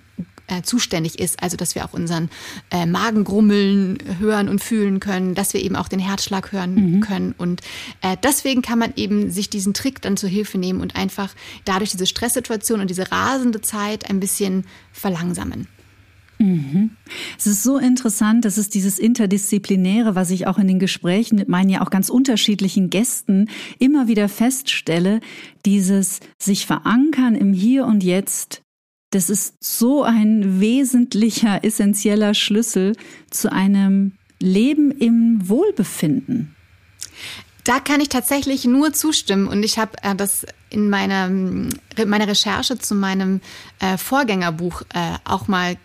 äh, 0.47 0.61
zuständig 0.61 1.19
ist. 1.19 1.41
Also 1.41 1.57
dass 1.57 1.75
wir 1.75 1.85
auch 1.85 1.93
unseren 1.93 2.29
äh, 2.71 2.85
Magen 2.85 3.23
grummeln 3.23 3.97
hören 4.19 4.49
und 4.49 4.63
fühlen 4.63 4.99
können, 4.99 5.35
dass 5.35 5.53
wir 5.53 5.61
eben 5.61 5.75
auch 5.75 5.87
den 5.87 5.99
Herzschlag 5.99 6.51
hören 6.51 6.75
mhm. 6.75 6.99
können. 7.01 7.35
Und 7.37 7.61
äh, 8.01 8.17
deswegen 8.23 8.61
kann 8.61 8.79
man 8.79 8.93
eben 8.95 9.31
sich 9.31 9.49
diesen 9.49 9.73
Trick 9.73 10.01
dann 10.01 10.17
zur 10.17 10.29
Hilfe 10.29 10.57
nehmen 10.57 10.81
und 10.81 10.95
einfach 10.95 11.33
dadurch 11.65 11.91
diese 11.91 12.05
Stresssituation 12.05 12.79
und 12.79 12.89
diese 12.89 13.11
rasende 13.11 13.61
Zeit 13.61 14.09
ein 14.09 14.19
bisschen 14.19 14.65
verlangsamen. 14.91 15.67
Mhm. 16.37 16.91
Es 17.37 17.47
ist 17.47 17.63
so 17.63 17.77
interessant, 17.77 18.45
dass 18.45 18.57
es 18.57 18.69
dieses 18.69 18.99
Interdisziplinäre, 18.99 20.15
was 20.15 20.31
ich 20.31 20.47
auch 20.47 20.57
in 20.57 20.67
den 20.67 20.79
Gesprächen 20.79 21.37
mit 21.37 21.47
meinen 21.47 21.69
ja 21.69 21.81
auch 21.81 21.89
ganz 21.89 22.09
unterschiedlichen 22.09 22.89
Gästen 22.89 23.49
immer 23.79 24.07
wieder 24.07 24.27
feststelle, 24.27 25.21
dieses 25.65 26.19
sich 26.37 26.65
verankern 26.65 27.35
im 27.35 27.53
Hier 27.53 27.85
und 27.85 28.03
Jetzt 28.03 28.64
das 29.12 29.29
ist 29.29 29.55
so 29.63 30.03
ein 30.03 30.59
wesentlicher, 30.59 31.63
essentieller 31.63 32.33
Schlüssel 32.33 32.95
zu 33.29 33.51
einem 33.51 34.13
Leben 34.39 34.91
im 34.91 35.47
Wohlbefinden. 35.47 36.55
Da 37.63 37.79
kann 37.79 38.00
ich 38.00 38.09
tatsächlich 38.09 38.65
nur 38.65 38.93
zustimmen. 38.93 39.47
Und 39.47 39.63
ich 39.63 39.79
habe 39.79 39.91
äh, 40.03 40.15
das 40.15 40.45
in 40.69 40.89
meiner, 40.89 41.29
meiner 42.05 42.27
Recherche 42.27 42.77
zu 42.77 42.93
meinem 42.93 43.41
äh, 43.79 43.97
Vorgängerbuch 43.97 44.83
äh, 44.93 45.13
auch 45.24 45.47
mal 45.47 45.77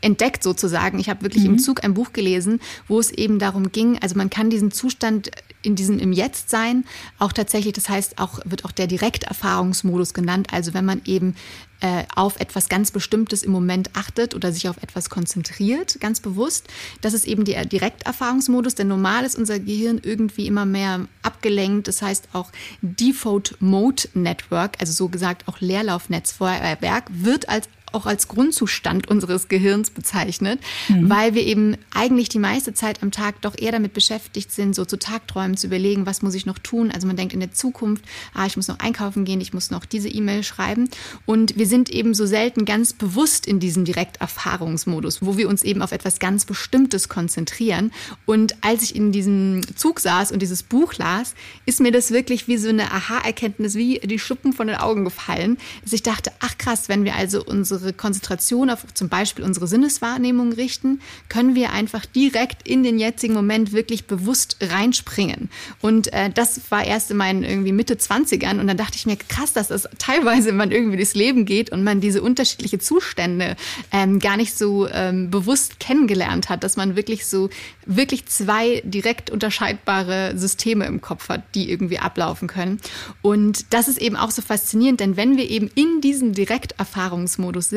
entdeckt 0.00 0.42
sozusagen. 0.42 0.98
Ich 0.98 1.08
habe 1.08 1.22
wirklich 1.22 1.44
mhm. 1.44 1.52
im 1.52 1.58
Zug 1.58 1.84
ein 1.84 1.94
Buch 1.94 2.12
gelesen, 2.12 2.60
wo 2.88 2.98
es 2.98 3.10
eben 3.10 3.38
darum 3.38 3.72
ging, 3.72 3.98
also 3.98 4.16
man 4.16 4.30
kann 4.30 4.50
diesen 4.50 4.70
Zustand 4.70 5.30
in 5.62 5.74
diesem 5.74 5.98
im 5.98 6.12
Jetzt 6.12 6.50
sein 6.50 6.84
auch 7.18 7.32
tatsächlich, 7.32 7.72
das 7.72 7.88
heißt 7.88 8.18
auch 8.18 8.40
wird 8.44 8.64
auch 8.64 8.72
der 8.72 8.86
Direkterfahrungsmodus 8.86 10.14
genannt, 10.14 10.48
also 10.52 10.74
wenn 10.74 10.84
man 10.84 11.02
eben 11.04 11.34
äh, 11.80 12.04
auf 12.14 12.40
etwas 12.40 12.68
ganz 12.68 12.90
Bestimmtes 12.90 13.42
im 13.42 13.52
Moment 13.52 13.90
achtet 13.94 14.34
oder 14.34 14.52
sich 14.52 14.68
auf 14.68 14.82
etwas 14.82 15.10
konzentriert, 15.10 15.98
ganz 16.00 16.20
bewusst. 16.20 16.66
Das 17.00 17.12
ist 17.14 17.26
eben 17.26 17.44
der 17.44 17.64
Direkterfahrungsmodus, 17.66 18.74
denn 18.74 18.88
normal 18.88 19.24
ist 19.24 19.36
unser 19.36 19.58
Gehirn 19.58 20.00
irgendwie 20.02 20.46
immer 20.46 20.64
mehr 20.64 21.06
abgelenkt. 21.22 21.88
Das 21.88 22.02
heißt 22.02 22.28
auch 22.32 22.50
Default 22.80 23.56
Mode 23.60 24.04
Network, 24.14 24.76
also 24.80 24.92
so 24.92 25.08
gesagt 25.08 25.48
auch 25.48 25.60
Leerlaufnetzwerk, 25.60 27.06
wird 27.10 27.48
als 27.48 27.68
auch 27.96 28.06
als 28.06 28.28
Grundzustand 28.28 29.08
unseres 29.08 29.48
Gehirns 29.48 29.90
bezeichnet, 29.90 30.60
mhm. 30.88 31.08
weil 31.08 31.34
wir 31.34 31.42
eben 31.42 31.76
eigentlich 31.94 32.28
die 32.28 32.38
meiste 32.38 32.74
Zeit 32.74 33.02
am 33.02 33.10
Tag 33.10 33.40
doch 33.40 33.54
eher 33.58 33.72
damit 33.72 33.94
beschäftigt 33.94 34.52
sind, 34.52 34.74
so 34.74 34.84
zu 34.84 34.98
Tagträumen 34.98 35.56
zu 35.56 35.66
überlegen, 35.66 36.04
was 36.04 36.20
muss 36.20 36.34
ich 36.34 36.44
noch 36.44 36.58
tun. 36.58 36.90
Also 36.90 37.06
man 37.06 37.16
denkt 37.16 37.32
in 37.32 37.40
der 37.40 37.52
Zukunft, 37.52 38.04
ah, 38.34 38.44
ich 38.46 38.56
muss 38.56 38.68
noch 38.68 38.78
einkaufen 38.80 39.24
gehen, 39.24 39.40
ich 39.40 39.54
muss 39.54 39.70
noch 39.70 39.86
diese 39.86 40.08
E-Mail 40.08 40.42
schreiben. 40.42 40.90
Und 41.24 41.56
wir 41.56 41.66
sind 41.66 41.88
eben 41.88 42.12
so 42.12 42.26
selten 42.26 42.66
ganz 42.66 42.92
bewusst 42.92 43.46
in 43.46 43.60
diesem 43.60 43.86
Direkterfahrungsmodus, 43.86 45.22
wo 45.22 45.38
wir 45.38 45.48
uns 45.48 45.62
eben 45.62 45.80
auf 45.80 45.92
etwas 45.92 46.18
ganz 46.18 46.44
Bestimmtes 46.44 47.08
konzentrieren. 47.08 47.92
Und 48.26 48.56
als 48.60 48.82
ich 48.82 48.94
in 48.94 49.10
diesem 49.10 49.62
Zug 49.74 50.00
saß 50.00 50.32
und 50.32 50.42
dieses 50.42 50.62
Buch 50.62 50.94
las, 50.94 51.34
ist 51.64 51.80
mir 51.80 51.92
das 51.92 52.10
wirklich 52.10 52.46
wie 52.46 52.58
so 52.58 52.68
eine 52.68 52.92
Aha-Erkenntnis, 52.92 53.74
wie 53.74 54.00
die 54.00 54.18
Schuppen 54.18 54.52
von 54.52 54.66
den 54.66 54.76
Augen 54.76 55.04
gefallen, 55.04 55.56
dass 55.82 55.94
ich 55.94 56.02
dachte, 56.02 56.30
ach 56.40 56.58
krass, 56.58 56.90
wenn 56.90 57.04
wir 57.04 57.14
also 57.14 57.42
unsere 57.42 57.85
unsere 57.86 57.92
Konzentration 57.92 58.70
auf 58.70 58.84
zum 58.94 59.08
Beispiel 59.08 59.44
unsere 59.44 59.68
Sinneswahrnehmung 59.68 60.52
richten, 60.52 61.00
können 61.28 61.54
wir 61.54 61.72
einfach 61.72 62.04
direkt 62.04 62.66
in 62.66 62.82
den 62.82 62.98
jetzigen 62.98 63.34
Moment 63.34 63.72
wirklich 63.72 64.06
bewusst 64.06 64.56
reinspringen. 64.60 65.50
Und 65.80 66.12
äh, 66.12 66.30
das 66.30 66.70
war 66.70 66.84
erst 66.84 67.10
in 67.10 67.16
meinen 67.16 67.44
irgendwie 67.44 67.72
Mitte 67.72 67.94
20ern 67.94 68.58
und 68.58 68.66
dann 68.66 68.76
dachte 68.76 68.96
ich 68.96 69.06
mir, 69.06 69.16
krass, 69.16 69.52
dass 69.52 69.68
das 69.68 69.88
teilweise 69.98 70.52
man 70.52 70.72
irgendwie 70.72 70.96
durchs 70.96 71.14
Leben 71.14 71.44
geht 71.44 71.70
und 71.70 71.84
man 71.84 72.00
diese 72.00 72.22
unterschiedliche 72.22 72.78
Zustände 72.78 73.56
ähm, 73.92 74.18
gar 74.18 74.36
nicht 74.36 74.56
so 74.56 74.88
ähm, 74.88 75.30
bewusst 75.30 75.78
kennengelernt 75.78 76.48
hat, 76.48 76.64
dass 76.64 76.76
man 76.76 76.96
wirklich 76.96 77.26
so 77.26 77.50
wirklich 77.86 78.26
zwei 78.26 78.82
direkt 78.84 79.30
unterscheidbare 79.30 80.36
Systeme 80.36 80.86
im 80.86 81.00
Kopf 81.00 81.28
hat, 81.28 81.42
die 81.54 81.70
irgendwie 81.70 82.00
ablaufen 82.00 82.48
können. 82.48 82.80
Und 83.22 83.72
das 83.72 83.86
ist 83.86 83.98
eben 83.98 84.16
auch 84.16 84.32
so 84.32 84.42
faszinierend, 84.42 84.98
denn 84.98 85.16
wenn 85.16 85.36
wir 85.36 85.48
eben 85.48 85.70
in 85.76 86.00
diesem 86.00 86.32
Direkterfahrungsmodus 86.32 87.68
sind, 87.68 87.75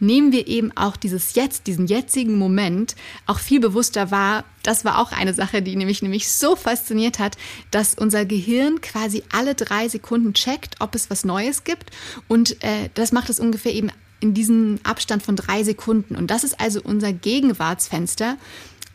nehmen 0.00 0.32
wir 0.32 0.46
eben 0.46 0.76
auch 0.76 0.96
dieses 0.96 1.34
Jetzt, 1.34 1.66
diesen 1.66 1.86
jetzigen 1.86 2.36
Moment 2.38 2.96
auch 3.26 3.38
viel 3.38 3.60
bewusster 3.60 4.10
wahr. 4.10 4.44
Das 4.62 4.84
war 4.84 4.98
auch 4.98 5.12
eine 5.12 5.34
Sache, 5.34 5.62
die 5.62 5.76
nämlich 5.76 6.02
nämlich 6.02 6.30
so 6.30 6.56
fasziniert 6.56 7.18
hat, 7.18 7.36
dass 7.70 7.94
unser 7.94 8.24
Gehirn 8.24 8.80
quasi 8.80 9.22
alle 9.32 9.54
drei 9.54 9.88
Sekunden 9.88 10.34
checkt, 10.34 10.76
ob 10.80 10.94
es 10.94 11.10
was 11.10 11.24
Neues 11.24 11.64
gibt. 11.64 11.90
Und 12.28 12.62
äh, 12.62 12.90
das 12.94 13.12
macht 13.12 13.30
es 13.30 13.40
ungefähr 13.40 13.72
eben 13.72 13.90
in 14.20 14.34
diesem 14.34 14.78
Abstand 14.84 15.22
von 15.22 15.34
drei 15.34 15.64
Sekunden. 15.64 16.14
Und 16.14 16.30
das 16.30 16.44
ist 16.44 16.60
also 16.60 16.80
unser 16.82 17.12
Gegenwartsfenster, 17.12 18.36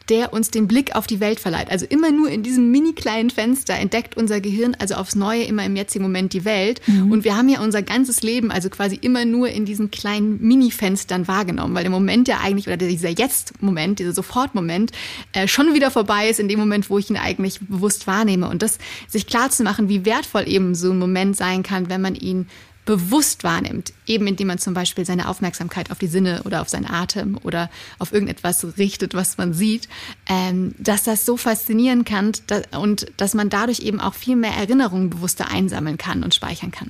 der 0.10 0.34
uns 0.34 0.52
den 0.52 0.68
Blick 0.68 0.96
auf 0.96 1.08
die 1.08 1.20
Welt 1.20 1.40
verleiht. 1.40 1.70
Also 1.70 1.86
immer 1.86 2.12
nur 2.12 2.30
in 2.30 2.44
diesem 2.44 2.72
mini 2.72 2.94
kleinen 2.94 3.30
Fenster 3.30 3.74
entdeckt 3.76 4.16
unser 4.16 4.40
Gehirn 4.40 4.76
also 4.80 4.96
aufs 4.96 5.16
Neue 5.16 5.44
immer 5.44 5.66
im 5.66 5.76
jetzigen 5.76 6.04
Moment 6.04 6.34
die 6.34 6.46
Welt. 6.46 6.82
Mhm. 6.88 7.12
Und 7.12 7.24
wir 7.24 7.36
haben 7.36 7.50
ja 7.50 7.62
unser 7.62 7.82
ganzes 7.82 8.22
Leben 8.22 8.52
also 8.52 8.70
quasi 8.70 8.96
immer 8.96 9.26
nur 9.26 9.50
in 9.50 9.66
diesen 9.66 9.92
kleinen 9.92 10.42
Mini-Fenstern 10.42 11.28
wahrgenommen, 11.28 11.76
weil 11.76 11.84
der 11.84 11.92
Moment 11.92 12.28
ja 12.28 12.40
eigentlich 12.40 12.68
oder 12.68 12.78
dieser 12.78 13.10
Jetzt-Moment, 13.10 14.00
dieser 14.00 14.14
Sofort-Moment 14.14 14.92
äh, 15.34 15.48
schon 15.48 15.74
wieder 15.74 15.92
vorbei 15.92 16.30
ist 16.30 16.40
in 16.40 16.48
dem 16.48 16.60
Moment, 16.60 16.90
wo 16.90 16.98
ich 16.98 17.10
ihn 17.10 17.18
eigentlich 17.18 17.60
bewusst 17.60 18.08
wahrnehme. 18.08 18.50
Und 18.50 18.62
das 18.62 18.78
sich 19.08 19.28
klar 19.28 19.50
zu 19.50 19.64
machen, 19.64 19.90
wie 19.90 20.06
wertvoll 20.06 20.48
eben 20.48 20.76
so 20.76 20.92
ein 20.92 21.00
Moment 21.00 21.36
sein 21.36 21.64
kann, 21.64 21.90
wenn 21.90 22.02
man 22.02 22.16
ihn 22.16 22.48
bewusst 22.88 23.44
wahrnimmt, 23.44 23.94
eben 24.08 24.26
indem 24.26 24.48
man 24.48 24.58
zum 24.58 24.74
Beispiel 24.74 25.06
seine 25.06 25.28
Aufmerksamkeit 25.28 25.92
auf 25.92 26.00
die 26.00 26.08
Sinne 26.08 26.42
oder 26.44 26.62
auf 26.62 26.70
seinen 26.70 26.90
Atem 26.90 27.38
oder 27.44 27.70
auf 28.00 28.14
irgendetwas 28.14 28.66
richtet, 28.78 29.14
was 29.14 29.38
man 29.38 29.54
sieht, 29.54 29.90
ähm, 30.28 30.74
dass 30.80 31.04
das 31.04 31.26
so 31.26 31.38
faszinieren 31.38 32.06
kann 32.06 32.32
und 32.80 33.12
dass 33.18 33.36
man 33.36 33.50
dadurch 33.50 33.82
eben 33.82 34.00
auch 34.00 34.16
viel 34.16 34.38
mehr 34.38 34.54
Erinnerungen 34.54 35.10
bewusster 35.10 35.52
einsammeln 35.52 35.98
kann 35.98 36.24
und 36.24 36.34
speichern 36.34 36.72
kann. 36.72 36.90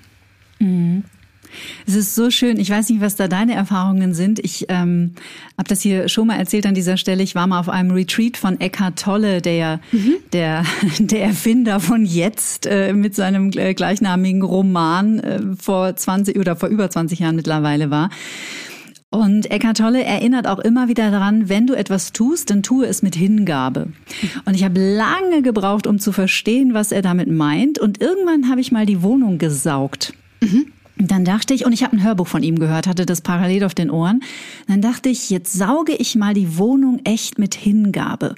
Mhm. 0.60 1.04
Es 1.86 1.96
ist 1.96 2.16
so 2.16 2.30
schön. 2.30 2.60
Ich 2.60 2.70
weiß 2.70 2.90
nicht, 2.90 3.02
was 3.02 3.16
da 3.16 3.28
deine 3.28 3.54
Erfahrungen 3.54 4.14
sind. 4.14 4.40
Ich 4.40 4.66
ähm, 4.70 5.14
habe 5.58 5.68
das 5.70 5.82
hier 5.82 6.10
schon 6.10 6.28
mal 6.28 6.36
erzählt 6.36 6.66
an 6.66 6.76
dieser 6.76 6.98
Stelle. 6.98 7.24
Ich 7.24 7.36
war 7.36 7.48
mal 7.48 7.60
auf 7.60 7.70
einem 7.70 7.92
Retreat 7.92 8.38
von 8.38 8.60
Eckhart 8.60 9.00
Tolle, 9.00 9.42
der 9.42 9.80
mhm. 9.92 10.16
der, 10.34 10.64
der 11.00 11.24
Erfinder 11.24 11.80
von 11.80 12.06
Jetzt 12.06 12.66
äh, 12.66 12.94
mit 12.94 13.16
seinem 13.16 13.52
äh, 13.56 13.74
gleichnamigen 13.74 14.42
Roman 14.42 15.20
äh, 15.20 15.40
vor 15.60 15.96
20 15.96 16.38
oder 16.38 16.56
vor 16.56 16.70
über 16.70 16.90
20 16.90 17.20
Jahren 17.20 17.36
mittlerweile 17.36 17.90
war. 17.90 18.10
Und 19.10 19.50
Eckhart 19.50 19.78
Tolle 19.78 20.04
erinnert 20.04 20.48
auch 20.48 20.60
immer 20.60 20.90
wieder 20.90 21.12
daran, 21.12 21.48
wenn 21.48 21.66
du 21.66 21.74
etwas 21.76 22.12
tust, 22.12 22.50
dann 22.50 22.62
tue 22.62 22.86
es 22.86 23.02
mit 23.02 23.16
Hingabe. 23.16 23.88
Und 24.46 24.54
ich 24.54 24.66
habe 24.66 24.80
lange 24.80 25.42
gebraucht, 25.42 25.88
um 25.88 25.98
zu 25.98 26.12
verstehen, 26.12 26.74
was 26.74 26.92
er 26.92 27.02
damit 27.02 27.30
meint. 27.30 27.80
Und 27.80 28.02
irgendwann 28.02 28.50
habe 28.50 28.60
ich 28.60 28.72
mal 28.72 28.86
die 28.86 29.02
Wohnung 29.02 29.38
gesaugt. 29.38 30.14
Mhm. 30.42 30.68
Dann 31.00 31.26
dachte 31.26 31.54
ich, 31.54 31.66
und 31.66 31.74
ich 31.74 31.84
habe 31.84 31.96
ein 31.96 32.04
Hörbuch 32.04 32.28
von 32.28 32.44
ihm 32.44 32.60
gehört, 32.60 32.88
hatte 32.88 33.06
das 33.06 33.22
parallel 33.22 33.64
auf 33.64 33.76
den 33.76 33.92
Ohren. 33.92 34.22
Dann 34.68 34.82
dachte 34.82 35.10
ich, 35.10 35.30
jetzt 35.30 35.54
sauge 35.54 35.94
ich 35.94 36.16
mal 36.16 36.34
die 36.34 36.58
Wohnung 36.58 37.02
echt 37.04 37.38
mit 37.38 37.56
Hingabe. 37.56 38.36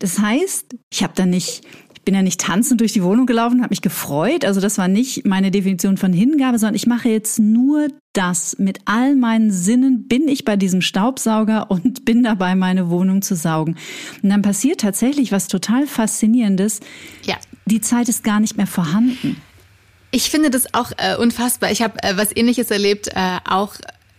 Das 0.00 0.18
heißt, 0.18 0.74
ich 0.90 1.02
habe 1.02 1.12
dann 1.14 1.30
nicht 1.30 1.62
ich 2.00 2.04
bin 2.06 2.14
ja 2.14 2.22
nicht 2.22 2.40
tanzend 2.40 2.80
durch 2.80 2.94
die 2.94 3.02
Wohnung 3.02 3.26
gelaufen, 3.26 3.60
habe 3.60 3.72
mich 3.72 3.82
gefreut. 3.82 4.46
Also 4.46 4.58
das 4.58 4.78
war 4.78 4.88
nicht 4.88 5.26
meine 5.26 5.50
Definition 5.50 5.98
von 5.98 6.14
Hingabe, 6.14 6.58
sondern 6.58 6.74
ich 6.74 6.86
mache 6.86 7.10
jetzt 7.10 7.38
nur 7.38 7.88
das. 8.14 8.58
Mit 8.58 8.78
all 8.86 9.16
meinen 9.16 9.50
Sinnen 9.50 10.08
bin 10.08 10.26
ich 10.26 10.46
bei 10.46 10.56
diesem 10.56 10.80
Staubsauger 10.80 11.70
und 11.70 12.04
bin 12.06 12.22
dabei, 12.22 12.54
meine 12.54 12.88
Wohnung 12.88 13.20
zu 13.20 13.36
saugen. 13.36 13.76
Und 14.22 14.30
dann 14.30 14.40
passiert 14.40 14.80
tatsächlich 14.80 15.30
was 15.30 15.46
total 15.46 15.86
Faszinierendes. 15.86 16.80
Ja. 17.24 17.36
Die 17.66 17.82
Zeit 17.82 18.08
ist 18.08 18.24
gar 18.24 18.40
nicht 18.40 18.56
mehr 18.56 18.66
vorhanden. 18.66 19.36
Ich 20.10 20.30
finde 20.30 20.50
das 20.50 20.74
auch 20.74 20.92
äh, 20.96 21.16
unfassbar. 21.16 21.70
Ich 21.70 21.82
habe 21.82 22.02
äh, 22.02 22.16
was 22.16 22.34
Ähnliches 22.34 22.70
erlebt, 22.70 23.08
äh, 23.08 23.38
auch 23.44 23.74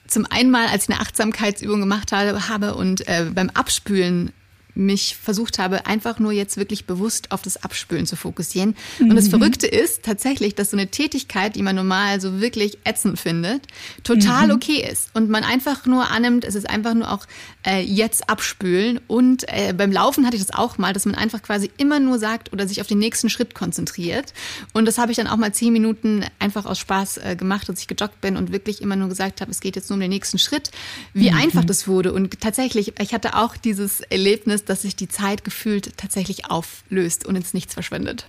zum 0.07 0.25
einen 0.29 0.51
mal, 0.51 0.67
als 0.67 0.83
ich 0.83 0.89
eine 0.89 1.01
Achtsamkeitsübung 1.01 1.79
gemacht 1.79 2.11
habe, 2.11 2.75
und 2.75 3.07
äh, 3.07 3.25
beim 3.33 3.49
Abspülen 3.49 4.31
mich 4.73 5.17
versucht 5.21 5.59
habe, 5.59 5.85
einfach 5.85 6.19
nur 6.19 6.31
jetzt 6.31 6.57
wirklich 6.57 6.85
bewusst 6.85 7.31
auf 7.31 7.41
das 7.41 7.63
Abspülen 7.63 8.05
zu 8.05 8.15
fokussieren. 8.15 8.75
Und 8.99 9.09
mhm. 9.09 9.15
das 9.15 9.27
Verrückte 9.27 9.67
ist 9.67 10.03
tatsächlich, 10.03 10.55
dass 10.55 10.71
so 10.71 10.77
eine 10.77 10.87
Tätigkeit, 10.87 11.55
die 11.55 11.61
man 11.61 11.75
normal 11.75 12.21
so 12.21 12.41
wirklich 12.41 12.77
ätzend 12.83 13.19
findet, 13.19 13.63
total 14.03 14.47
mhm. 14.47 14.53
okay 14.53 14.87
ist. 14.89 15.09
Und 15.13 15.29
man 15.29 15.43
einfach 15.43 15.85
nur 15.85 16.09
annimmt, 16.09 16.45
es 16.45 16.55
ist 16.55 16.69
einfach 16.69 16.93
nur 16.93 17.11
auch 17.11 17.25
äh, 17.65 17.81
jetzt 17.81 18.29
abspülen. 18.29 18.99
Und 19.07 19.45
äh, 19.47 19.73
beim 19.73 19.91
Laufen 19.91 20.25
hatte 20.25 20.37
ich 20.37 20.45
das 20.45 20.55
auch 20.55 20.77
mal, 20.77 20.93
dass 20.93 21.05
man 21.05 21.15
einfach 21.15 21.41
quasi 21.41 21.69
immer 21.77 21.99
nur 21.99 22.19
sagt 22.19 22.53
oder 22.53 22.67
sich 22.67 22.81
auf 22.81 22.87
den 22.87 22.99
nächsten 22.99 23.29
Schritt 23.29 23.53
konzentriert. 23.53 24.33
Und 24.73 24.85
das 24.85 24.97
habe 24.97 25.11
ich 25.11 25.17
dann 25.17 25.27
auch 25.27 25.37
mal 25.37 25.53
zehn 25.53 25.73
Minuten 25.73 26.25
einfach 26.39 26.65
aus 26.65 26.79
Spaß 26.79 27.17
äh, 27.17 27.35
gemacht, 27.35 27.67
dass 27.69 27.79
ich 27.79 27.87
gejoggt 27.87 28.21
bin 28.21 28.37
und 28.37 28.51
wirklich 28.51 28.81
immer 28.81 28.95
nur 28.95 29.09
gesagt 29.09 29.41
habe, 29.41 29.51
es 29.51 29.59
geht 29.59 29.75
jetzt 29.75 29.89
nur 29.89 29.95
um 29.95 30.01
den 30.01 30.09
nächsten 30.09 30.37
Schritt. 30.37 30.71
Wie 31.13 31.31
mhm. 31.31 31.37
einfach 31.37 31.65
das 31.65 31.87
wurde. 31.87 32.13
Und 32.13 32.39
tatsächlich, 32.39 32.93
ich 32.99 33.13
hatte 33.13 33.35
auch 33.35 33.57
dieses 33.57 34.01
Erlebnis, 34.01 34.60
ist, 34.61 34.69
dass 34.69 34.83
sich 34.83 34.95
die 34.95 35.07
Zeit 35.07 35.43
gefühlt 35.43 35.97
tatsächlich 35.97 36.45
auflöst 36.45 37.25
und 37.25 37.35
ins 37.35 37.53
Nichts 37.53 37.73
verschwindet. 37.73 38.27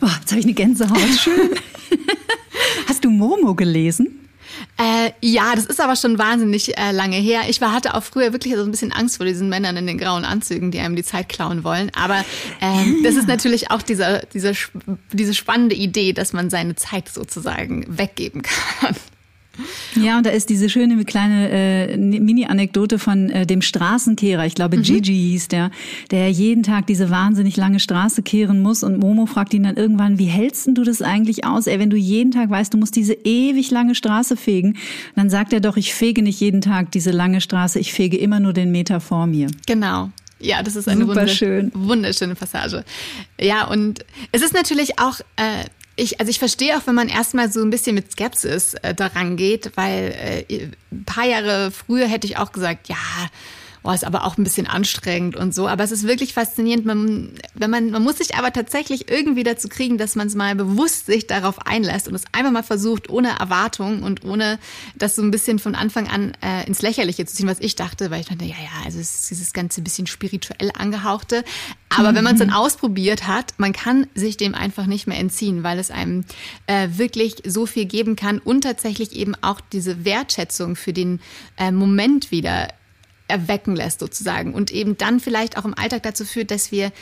Oh, 0.00 0.06
jetzt 0.20 0.30
habe 0.30 0.40
ich 0.40 0.46
eine 0.46 0.54
Gänsehaut. 0.54 0.98
Schön. 1.20 1.50
Hast 2.88 3.04
du 3.04 3.10
Momo 3.10 3.54
gelesen? 3.54 4.28
Äh, 4.78 5.12
ja, 5.20 5.54
das 5.54 5.66
ist 5.66 5.80
aber 5.80 5.94
schon 5.94 6.18
wahnsinnig 6.18 6.76
äh, 6.78 6.90
lange 6.92 7.16
her. 7.16 7.42
Ich 7.48 7.60
war, 7.60 7.72
hatte 7.72 7.94
auch 7.94 8.02
früher 8.02 8.32
wirklich 8.32 8.54
so 8.54 8.62
ein 8.62 8.70
bisschen 8.70 8.92
Angst 8.92 9.18
vor 9.18 9.26
diesen 9.26 9.48
Männern 9.48 9.76
in 9.76 9.86
den 9.86 9.98
grauen 9.98 10.24
Anzügen, 10.24 10.70
die 10.70 10.78
einem 10.78 10.96
die 10.96 11.04
Zeit 11.04 11.28
klauen 11.28 11.64
wollen. 11.64 11.90
Aber 11.94 12.24
ähm, 12.60 13.02
das 13.04 13.16
ist 13.16 13.28
natürlich 13.28 13.70
auch 13.70 13.82
dieser, 13.82 14.20
dieser, 14.20 14.52
diese 15.12 15.34
spannende 15.34 15.74
Idee, 15.74 16.14
dass 16.14 16.32
man 16.32 16.48
seine 16.48 16.76
Zeit 16.76 17.08
sozusagen 17.08 17.84
weggeben 17.88 18.42
kann. 18.42 18.96
Ja, 19.94 20.18
und 20.18 20.26
da 20.26 20.30
ist 20.30 20.50
diese 20.50 20.68
schöne 20.68 21.04
kleine 21.04 21.50
äh, 21.50 21.96
Mini-Anekdote 21.96 22.98
von 22.98 23.30
äh, 23.30 23.46
dem 23.46 23.62
Straßenkehrer. 23.62 24.46
Ich 24.46 24.54
glaube, 24.54 24.78
mhm. 24.78 24.82
Gigi 24.82 25.14
hieß 25.14 25.48
der, 25.48 25.70
der 26.10 26.30
jeden 26.30 26.62
Tag 26.62 26.86
diese 26.86 27.10
wahnsinnig 27.10 27.56
lange 27.56 27.80
Straße 27.80 28.22
kehren 28.22 28.60
muss. 28.60 28.82
Und 28.82 28.98
Momo 28.98 29.26
fragt 29.26 29.54
ihn 29.54 29.64
dann 29.64 29.76
irgendwann, 29.76 30.18
wie 30.18 30.26
hältst 30.26 30.68
du 30.72 30.84
das 30.84 31.02
eigentlich 31.02 31.44
aus, 31.44 31.66
ey, 31.66 31.78
wenn 31.78 31.90
du 31.90 31.96
jeden 31.96 32.30
Tag 32.30 32.50
weißt, 32.50 32.74
du 32.74 32.78
musst 32.78 32.96
diese 32.96 33.14
ewig 33.14 33.70
lange 33.70 33.94
Straße 33.94 34.36
fegen? 34.36 34.76
dann 35.14 35.30
sagt 35.30 35.52
er 35.52 35.60
doch, 35.60 35.76
ich 35.76 35.94
fege 35.94 36.22
nicht 36.22 36.40
jeden 36.40 36.60
Tag 36.60 36.92
diese 36.92 37.10
lange 37.10 37.40
Straße, 37.40 37.78
ich 37.78 37.92
fege 37.92 38.16
immer 38.16 38.40
nur 38.40 38.52
den 38.52 38.70
Meter 38.70 39.00
vor 39.00 39.26
mir. 39.26 39.48
Genau. 39.66 40.10
Ja, 40.40 40.62
das 40.62 40.76
ist 40.76 40.88
eine 40.88 41.06
wunderschöne, 41.06 41.70
wunderschöne 41.74 42.36
Passage. 42.36 42.84
Ja, 43.40 43.66
und 43.66 44.04
es 44.30 44.42
ist 44.42 44.54
natürlich 44.54 45.00
auch 45.00 45.18
äh, 45.36 45.64
ich, 45.98 46.20
also 46.20 46.30
ich 46.30 46.38
verstehe 46.38 46.76
auch, 46.76 46.86
wenn 46.86 46.94
man 46.94 47.08
erstmal 47.08 47.50
so 47.50 47.60
ein 47.60 47.70
bisschen 47.70 47.94
mit 47.94 48.12
Skepsis 48.12 48.74
äh, 48.74 48.94
daran 48.94 49.36
geht, 49.36 49.72
weil 49.76 50.44
äh, 50.48 50.68
ein 50.92 51.04
paar 51.04 51.26
Jahre 51.26 51.70
früher 51.70 52.06
hätte 52.06 52.26
ich 52.26 52.36
auch 52.38 52.52
gesagt, 52.52 52.88
ja, 52.88 52.96
oh, 53.88 53.94
ist 53.94 54.04
aber 54.04 54.24
auch 54.24 54.36
ein 54.36 54.44
bisschen 54.44 54.66
anstrengend 54.66 55.36
und 55.36 55.54
so. 55.54 55.66
Aber 55.66 55.82
es 55.82 55.90
ist 55.90 56.06
wirklich 56.06 56.34
faszinierend. 56.34 56.84
Man, 56.84 57.30
wenn 57.54 57.70
man, 57.70 57.90
man 57.90 58.02
muss 58.02 58.18
sich 58.18 58.36
aber 58.36 58.52
tatsächlich 58.52 59.10
irgendwie 59.10 59.44
dazu 59.44 59.68
kriegen, 59.68 59.98
dass 59.98 60.14
man 60.14 60.26
es 60.26 60.34
mal 60.34 60.54
bewusst 60.54 61.06
sich 61.06 61.26
darauf 61.26 61.66
einlässt 61.66 62.06
und 62.08 62.14
es 62.14 62.24
einfach 62.32 62.52
mal 62.52 62.62
versucht, 62.62 63.08
ohne 63.08 63.38
Erwartung 63.38 64.02
und 64.02 64.24
ohne 64.24 64.58
das 64.96 65.16
so 65.16 65.22
ein 65.22 65.30
bisschen 65.30 65.58
von 65.58 65.74
Anfang 65.74 66.08
an 66.08 66.32
äh, 66.42 66.66
ins 66.66 66.82
Lächerliche 66.82 67.24
zu 67.24 67.34
ziehen, 67.34 67.48
was 67.48 67.60
ich 67.60 67.76
dachte, 67.76 68.10
weil 68.10 68.20
ich 68.20 68.26
dachte, 68.26 68.44
ja, 68.44 68.56
ja, 68.56 68.84
also 68.84 68.98
es 68.98 69.14
ist 69.14 69.30
dieses 69.30 69.52
ganze 69.52 69.80
bisschen 69.80 70.06
spirituell 70.06 70.70
angehauchte. 70.76 71.44
Aber 71.88 72.12
mhm. 72.12 72.16
wenn 72.16 72.24
man 72.24 72.32
es 72.34 72.40
dann 72.40 72.52
ausprobiert 72.52 73.26
hat, 73.26 73.54
man 73.56 73.72
kann 73.72 74.06
sich 74.14 74.36
dem 74.36 74.54
einfach 74.54 74.86
nicht 74.86 75.06
mehr 75.06 75.18
entziehen, 75.18 75.62
weil 75.62 75.78
es 75.78 75.90
einem 75.90 76.24
äh, 76.66 76.88
wirklich 76.92 77.36
so 77.46 77.64
viel 77.64 77.86
geben 77.86 78.16
kann 78.16 78.38
und 78.38 78.62
tatsächlich 78.62 79.12
eben 79.12 79.34
auch 79.40 79.60
diese 79.72 80.04
Wertschätzung 80.04 80.76
für 80.76 80.92
den 80.92 81.20
äh, 81.56 81.72
Moment 81.72 82.30
wieder 82.30 82.68
erwecken 83.28 83.76
lässt 83.76 84.00
sozusagen 84.00 84.54
und 84.54 84.70
eben 84.70 84.96
dann 84.98 85.20
vielleicht 85.20 85.56
auch 85.56 85.64
im 85.64 85.74
Alltag 85.74 86.02
dazu 86.02 86.24
führt, 86.24 86.50
dass 86.50 86.72
wir, 86.72 86.92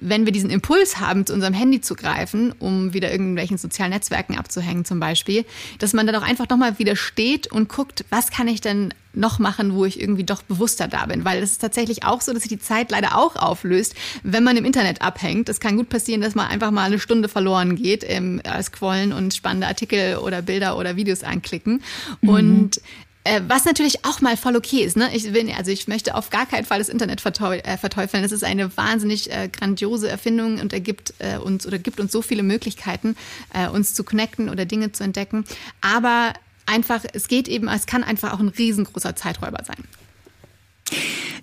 wenn 0.00 0.26
wir 0.26 0.32
diesen 0.32 0.50
Impuls 0.50 1.00
haben, 1.00 1.24
zu 1.24 1.32
unserem 1.32 1.54
Handy 1.54 1.80
zu 1.80 1.94
greifen, 1.94 2.52
um 2.58 2.92
wieder 2.92 3.10
irgendwelchen 3.10 3.56
sozialen 3.56 3.92
Netzwerken 3.92 4.36
abzuhängen 4.36 4.84
zum 4.84 5.00
Beispiel, 5.00 5.44
dass 5.78 5.92
man 5.92 6.06
dann 6.06 6.16
auch 6.16 6.26
einfach 6.26 6.48
nochmal 6.48 6.78
wieder 6.78 6.96
steht 6.96 7.50
und 7.50 7.68
guckt, 7.68 8.04
was 8.10 8.30
kann 8.30 8.48
ich 8.48 8.60
denn 8.60 8.92
noch 9.16 9.38
machen, 9.38 9.74
wo 9.74 9.84
ich 9.84 10.00
irgendwie 10.00 10.24
doch 10.24 10.42
bewusster 10.42 10.88
da 10.88 11.06
bin. 11.06 11.24
Weil 11.24 11.42
es 11.42 11.52
ist 11.52 11.58
tatsächlich 11.62 12.04
auch 12.04 12.20
so, 12.20 12.32
dass 12.32 12.42
sich 12.42 12.50
die 12.50 12.58
Zeit 12.58 12.90
leider 12.90 13.16
auch 13.16 13.36
auflöst, 13.36 13.94
wenn 14.22 14.44
man 14.44 14.56
im 14.56 14.64
Internet 14.64 15.02
abhängt. 15.02 15.48
Es 15.48 15.58
kann 15.58 15.76
gut 15.76 15.88
passieren, 15.88 16.20
dass 16.20 16.34
man 16.34 16.46
einfach 16.48 16.70
mal 16.70 16.84
eine 16.84 16.98
Stunde 16.98 17.28
verloren 17.28 17.76
geht 17.76 18.04
im 18.04 18.40
äh, 18.40 18.62
Scrollen 18.62 19.12
und 19.12 19.34
spannende 19.34 19.66
Artikel 19.66 20.18
oder 20.18 20.42
Bilder 20.42 20.76
oder 20.76 20.96
Videos 20.96 21.24
anklicken. 21.24 21.82
Mhm. 22.20 22.28
Und 22.28 22.80
äh, 23.26 23.42
was 23.48 23.64
natürlich 23.64 24.04
auch 24.04 24.20
mal 24.20 24.36
voll 24.36 24.56
okay 24.56 24.84
ist. 24.84 24.96
Ne? 24.96 25.10
Ich 25.12 25.32
will, 25.32 25.50
also 25.56 25.70
ich 25.70 25.88
möchte 25.88 26.14
auf 26.14 26.30
gar 26.30 26.46
keinen 26.46 26.64
Fall 26.64 26.78
das 26.78 26.88
Internet 26.88 27.24
äh, 27.24 27.76
verteufeln. 27.76 28.24
Es 28.24 28.32
ist 28.32 28.44
eine 28.44 28.74
wahnsinnig 28.76 29.30
äh, 29.30 29.48
grandiose 29.48 30.08
Erfindung 30.08 30.60
und 30.60 30.72
ergibt 30.72 31.14
äh, 31.18 31.36
uns 31.38 31.66
oder 31.66 31.78
gibt 31.78 31.98
uns 31.98 32.12
so 32.12 32.22
viele 32.22 32.42
Möglichkeiten, 32.42 33.16
äh, 33.52 33.68
uns 33.68 33.94
zu 33.94 34.04
connecten 34.04 34.48
oder 34.48 34.64
Dinge 34.64 34.92
zu 34.92 35.02
entdecken. 35.02 35.44
Aber 35.80 36.34
einfach, 36.66 37.04
es 37.12 37.26
geht 37.26 37.48
eben, 37.48 37.68
es 37.68 37.86
kann 37.86 38.04
einfach 38.04 38.32
auch 38.32 38.40
ein 38.40 38.48
riesengroßer 38.48 39.16
Zeiträuber 39.16 39.64
sein. 39.64 39.84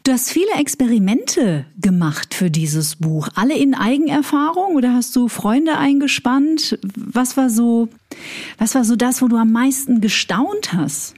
Du 0.06 0.12
hast 0.12 0.32
viele 0.32 0.52
Experimente 0.58 1.66
gemacht 1.80 2.34
für 2.34 2.50
dieses 2.50 2.98
Buch. 2.98 3.28
Alle 3.36 3.58
in 3.58 3.74
Eigenerfahrung 3.74 4.76
oder 4.76 4.94
hast 4.94 5.16
du 5.16 5.28
Freunde 5.28 5.78
eingespannt? 5.78 6.78
Was 6.96 7.36
war 7.36 7.50
so, 7.50 7.90
was 8.58 8.76
war 8.76 8.86
so 8.86 8.96
das, 8.96 9.22
wo 9.22 9.28
du 9.28 9.38
am 9.38 9.52
meisten 9.52 10.02
gestaunt 10.02 10.74
hast? 10.74 11.16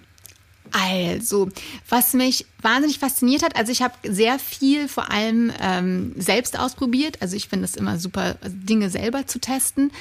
Also, 0.77 1.47
was 1.87 2.13
mich 2.13 2.45
wahnsinnig 2.61 2.99
fasziniert 2.99 3.43
hat, 3.43 3.55
also 3.55 3.71
ich 3.71 3.81
habe 3.81 3.93
sehr 4.03 4.37
viel 4.39 4.89
vor 4.89 5.09
allem 5.09 5.51
ähm, 5.61 6.11
selbst 6.17 6.59
ausprobiert. 6.59 7.21
Also 7.21 7.37
ich 7.37 7.47
finde 7.47 7.63
es 7.63 7.77
immer 7.77 7.97
super, 7.97 8.35
Dinge 8.45 8.89
selber 8.89 9.25
zu 9.25 9.39
testen. 9.39 9.91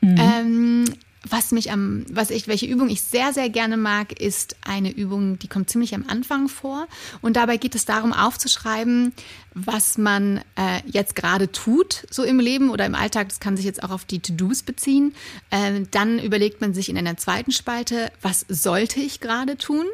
Mhm. 0.00 0.16
Ähm, 0.18 0.84
was 1.30 1.52
mich 1.52 1.70
am, 1.70 2.04
was 2.10 2.30
ich, 2.30 2.48
welche 2.48 2.66
Übung 2.66 2.90
ich 2.90 3.00
sehr, 3.02 3.32
sehr 3.32 3.48
gerne 3.48 3.76
mag, 3.76 4.20
ist 4.20 4.56
eine 4.62 4.90
Übung, 4.90 5.38
die 5.38 5.48
kommt 5.48 5.70
ziemlich 5.70 5.94
am 5.94 6.04
Anfang 6.08 6.48
vor. 6.48 6.88
Und 7.22 7.36
dabei 7.36 7.56
geht 7.56 7.76
es 7.76 7.84
darum, 7.84 8.12
aufzuschreiben, 8.12 9.12
was 9.54 9.98
man 9.98 10.38
äh, 10.56 10.80
jetzt 10.84 11.14
gerade 11.14 11.52
tut, 11.52 12.06
so 12.10 12.24
im 12.24 12.40
Leben 12.40 12.70
oder 12.70 12.84
im 12.86 12.96
Alltag. 12.96 13.28
Das 13.28 13.38
kann 13.40 13.56
sich 13.56 13.64
jetzt 13.64 13.84
auch 13.84 13.90
auf 13.90 14.04
die 14.04 14.18
To-Dos 14.18 14.64
beziehen. 14.64 15.14
Äh, 15.50 15.82
dann 15.92 16.18
überlegt 16.18 16.60
man 16.60 16.74
sich 16.74 16.88
in 16.88 16.98
einer 16.98 17.16
zweiten 17.16 17.52
Spalte, 17.52 18.10
was 18.20 18.44
sollte 18.48 18.98
ich 18.98 19.20
gerade 19.20 19.56
tun? 19.56 19.86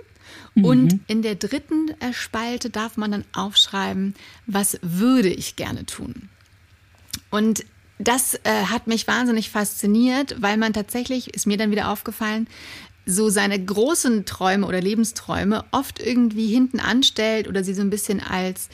Und 0.54 0.92
mhm. 0.92 1.00
in 1.06 1.22
der 1.22 1.34
dritten 1.34 1.90
äh, 2.00 2.12
Spalte 2.12 2.70
darf 2.70 2.96
man 2.96 3.12
dann 3.12 3.24
aufschreiben, 3.32 4.14
was 4.46 4.78
würde 4.82 5.28
ich 5.28 5.56
gerne 5.56 5.86
tun. 5.86 6.28
Und 7.30 7.64
das 7.98 8.34
äh, 8.44 8.64
hat 8.64 8.86
mich 8.86 9.06
wahnsinnig 9.06 9.50
fasziniert, 9.50 10.36
weil 10.40 10.56
man 10.56 10.72
tatsächlich, 10.72 11.34
ist 11.34 11.46
mir 11.46 11.58
dann 11.58 11.70
wieder 11.70 11.90
aufgefallen, 11.90 12.48
so 13.06 13.28
seine 13.28 13.62
großen 13.62 14.24
Träume 14.24 14.66
oder 14.66 14.80
Lebensträume 14.80 15.64
oft 15.70 16.00
irgendwie 16.00 16.48
hinten 16.48 16.80
anstellt 16.80 17.48
oder 17.48 17.64
sie 17.64 17.74
so 17.74 17.82
ein 17.82 17.90
bisschen 17.90 18.20
als 18.20 18.68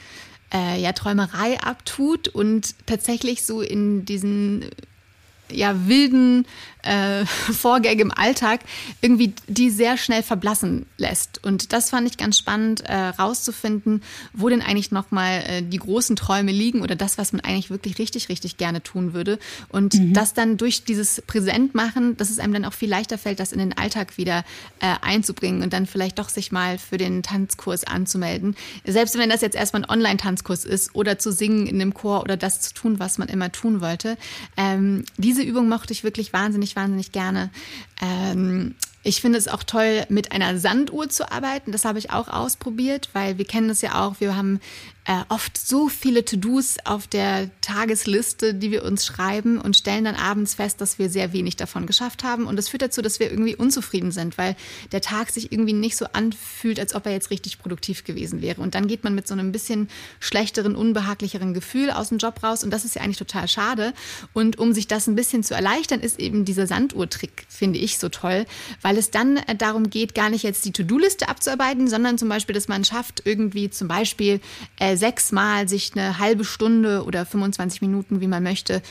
äh, 0.53 0.81
ja, 0.81 0.93
Träumerei 0.93 1.59
abtut 1.59 2.27
und 2.27 2.75
tatsächlich 2.85 3.45
so 3.45 3.61
in 3.61 4.05
diesen 4.05 4.65
ja, 5.51 5.87
wilden 5.87 6.45
äh, 6.83 7.25
Vorgänge 7.25 8.01
im 8.01 8.11
Alltag 8.11 8.61
irgendwie 9.01 9.33
die 9.47 9.69
sehr 9.69 9.97
schnell 9.97 10.23
verblassen 10.23 10.85
lässt. 10.97 11.43
Und 11.43 11.73
das 11.73 11.89
fand 11.89 12.07
ich 12.07 12.17
ganz 12.17 12.37
spannend 12.37 12.81
äh, 12.81 12.95
rauszufinden, 12.95 14.01
wo 14.33 14.49
denn 14.49 14.61
eigentlich 14.61 14.91
nochmal 14.91 15.43
äh, 15.47 15.61
die 15.61 15.77
großen 15.77 16.15
Träume 16.15 16.51
liegen 16.51 16.81
oder 16.81 16.95
das, 16.95 17.17
was 17.17 17.33
man 17.33 17.41
eigentlich 17.41 17.69
wirklich 17.69 17.99
richtig, 17.99 18.29
richtig 18.29 18.57
gerne 18.57 18.81
tun 18.81 19.13
würde. 19.13 19.39
Und 19.69 19.95
mhm. 19.95 20.13
das 20.13 20.33
dann 20.33 20.57
durch 20.57 20.83
dieses 20.83 21.21
Präsentmachen, 21.25 22.17
dass 22.17 22.29
es 22.29 22.39
einem 22.39 22.53
dann 22.53 22.65
auch 22.65 22.73
viel 22.73 22.89
leichter 22.89 23.17
fällt, 23.17 23.39
das 23.39 23.51
in 23.51 23.59
den 23.59 23.77
Alltag 23.77 24.17
wieder 24.17 24.43
äh, 24.79 24.95
einzubringen 25.01 25.63
und 25.63 25.73
dann 25.73 25.85
vielleicht 25.85 26.19
doch 26.19 26.29
sich 26.29 26.51
mal 26.51 26.77
für 26.77 26.97
den 26.97 27.23
Tanzkurs 27.23 27.83
anzumelden. 27.83 28.55
Selbst 28.85 29.17
wenn 29.17 29.29
das 29.29 29.41
jetzt 29.41 29.55
erstmal 29.55 29.83
ein 29.83 29.89
Online-Tanzkurs 29.89 30.65
ist 30.65 30.95
oder 30.95 31.19
zu 31.19 31.31
singen 31.31 31.67
in 31.67 31.81
einem 31.81 31.93
Chor 31.93 32.21
oder 32.21 32.37
das 32.37 32.61
zu 32.61 32.73
tun, 32.73 32.99
was 32.99 33.17
man 33.17 33.27
immer 33.27 33.51
tun 33.51 33.81
wollte. 33.81 34.17
Ähm, 34.55 35.03
diese 35.17 35.41
Übung 35.41 35.69
mochte 35.69 35.93
ich 35.93 36.03
wirklich 36.03 36.33
wahnsinnig 36.33 36.66
wahnsinnig 36.75 37.11
gerne. 37.11 37.49
Ähm, 38.01 38.75
ich 39.03 39.21
finde 39.21 39.37
es 39.37 39.47
auch 39.47 39.63
toll, 39.63 40.05
mit 40.09 40.33
einer 40.33 40.57
Sanduhr 40.59 41.07
zu 41.07 41.31
arbeiten. 41.31 41.71
Das 41.71 41.85
habe 41.85 41.97
ich 41.97 42.11
auch 42.11 42.27
ausprobiert, 42.27 43.09
weil 43.13 43.37
wir 43.37 43.45
kennen 43.45 43.69
das 43.69 43.81
ja 43.81 44.05
auch. 44.05 44.19
Wir 44.19 44.35
haben 44.35 44.59
äh, 45.07 45.23
oft 45.29 45.57
so 45.57 45.87
viele 45.87 46.25
To-Dos 46.25 46.75
auf 46.83 47.07
der 47.07 47.49
Tagesliste, 47.61 48.53
die 48.53 48.71
wir 48.71 48.83
uns 48.83 49.05
schreiben 49.05 49.57
und 49.57 49.77
stellen 49.77 50.03
dann 50.03 50.15
abends 50.15 50.55
fest, 50.55 50.81
dass 50.81 50.99
wir 50.99 51.09
sehr 51.09 51.31
wenig 51.31 51.55
davon 51.55 51.87
geschafft 51.87 52.25
haben. 52.25 52.45
Und 52.45 52.57
das 52.57 52.67
führt 52.67 52.81
dazu, 52.81 53.01
dass 53.01 53.21
wir 53.21 53.31
irgendwie 53.31 53.55
unzufrieden 53.55 54.11
sind, 54.11 54.37
weil 54.37 54.57
der 54.91 54.99
Tag 54.99 55.29
sich 55.29 55.53
irgendwie 55.53 55.71
nicht 55.71 55.95
so 55.95 56.07
anfühlt, 56.11 56.77
als 56.77 56.93
ob 56.93 57.05
er 57.05 57.13
jetzt 57.13 57.31
richtig 57.31 57.57
produktiv 57.57 58.03
gewesen 58.03 58.41
wäre. 58.41 58.59
Und 58.59 58.75
dann 58.75 58.87
geht 58.87 59.05
man 59.05 59.15
mit 59.15 59.29
so 59.29 59.33
einem 59.33 59.53
bisschen 59.53 59.89
schlechteren, 60.19 60.75
unbehaglicheren 60.75 61.53
Gefühl 61.53 61.89
aus 61.89 62.09
dem 62.09 62.17
Job 62.17 62.43
raus. 62.43 62.65
Und 62.65 62.71
das 62.71 62.83
ist 62.83 62.95
ja 62.95 63.01
eigentlich 63.01 63.17
total 63.17 63.47
schade. 63.47 63.93
Und 64.33 64.59
um 64.59 64.73
sich 64.73 64.87
das 64.87 65.07
ein 65.07 65.15
bisschen 65.15 65.41
zu 65.41 65.53
erleichtern, 65.53 66.01
ist 66.01 66.19
eben 66.19 66.43
dieser 66.43 66.67
Sanduhrtrick, 66.67 67.45
finde 67.47 67.79
ich, 67.79 67.97
so 67.97 68.09
toll, 68.09 68.45
weil 68.81 68.97
es 68.97 69.09
dann 69.09 69.37
äh, 69.37 69.55
darum 69.55 69.89
geht, 69.89 70.15
gar 70.15 70.29
nicht 70.29 70.43
jetzt 70.43 70.65
die 70.65 70.73
To-Do-Liste 70.73 71.29
abzuarbeiten, 71.29 71.87
sondern 71.87 72.17
zum 72.17 72.27
Beispiel, 72.27 72.53
dass 72.53 72.67
man 72.67 72.83
schafft, 72.83 73.21
irgendwie 73.23 73.69
zum 73.69 73.87
Beispiel 73.87 74.41
äh, 74.79 74.96
sechsmal 74.97 75.67
sich 75.67 75.93
eine 75.95 76.19
halbe 76.19 76.45
Stunde 76.45 77.03
oder 77.03 77.25
25 77.25 77.81
Minuten, 77.81 78.21
wie 78.21 78.27
man 78.27 78.43
möchte, 78.43 78.81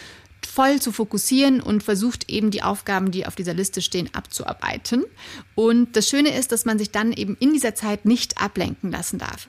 voll 0.46 0.80
zu 0.80 0.92
fokussieren 0.92 1.60
und 1.60 1.82
versucht 1.82 2.30
eben 2.30 2.50
die 2.50 2.62
Aufgaben, 2.62 3.10
die 3.10 3.26
auf 3.26 3.34
dieser 3.34 3.54
Liste 3.54 3.82
stehen, 3.82 4.08
abzuarbeiten. 4.14 5.04
Und 5.54 5.96
das 5.96 6.08
Schöne 6.08 6.36
ist, 6.36 6.52
dass 6.52 6.64
man 6.64 6.78
sich 6.78 6.90
dann 6.90 7.12
eben 7.12 7.36
in 7.40 7.52
dieser 7.52 7.74
Zeit 7.74 8.04
nicht 8.04 8.40
ablenken 8.40 8.90
lassen 8.90 9.18
darf. 9.18 9.48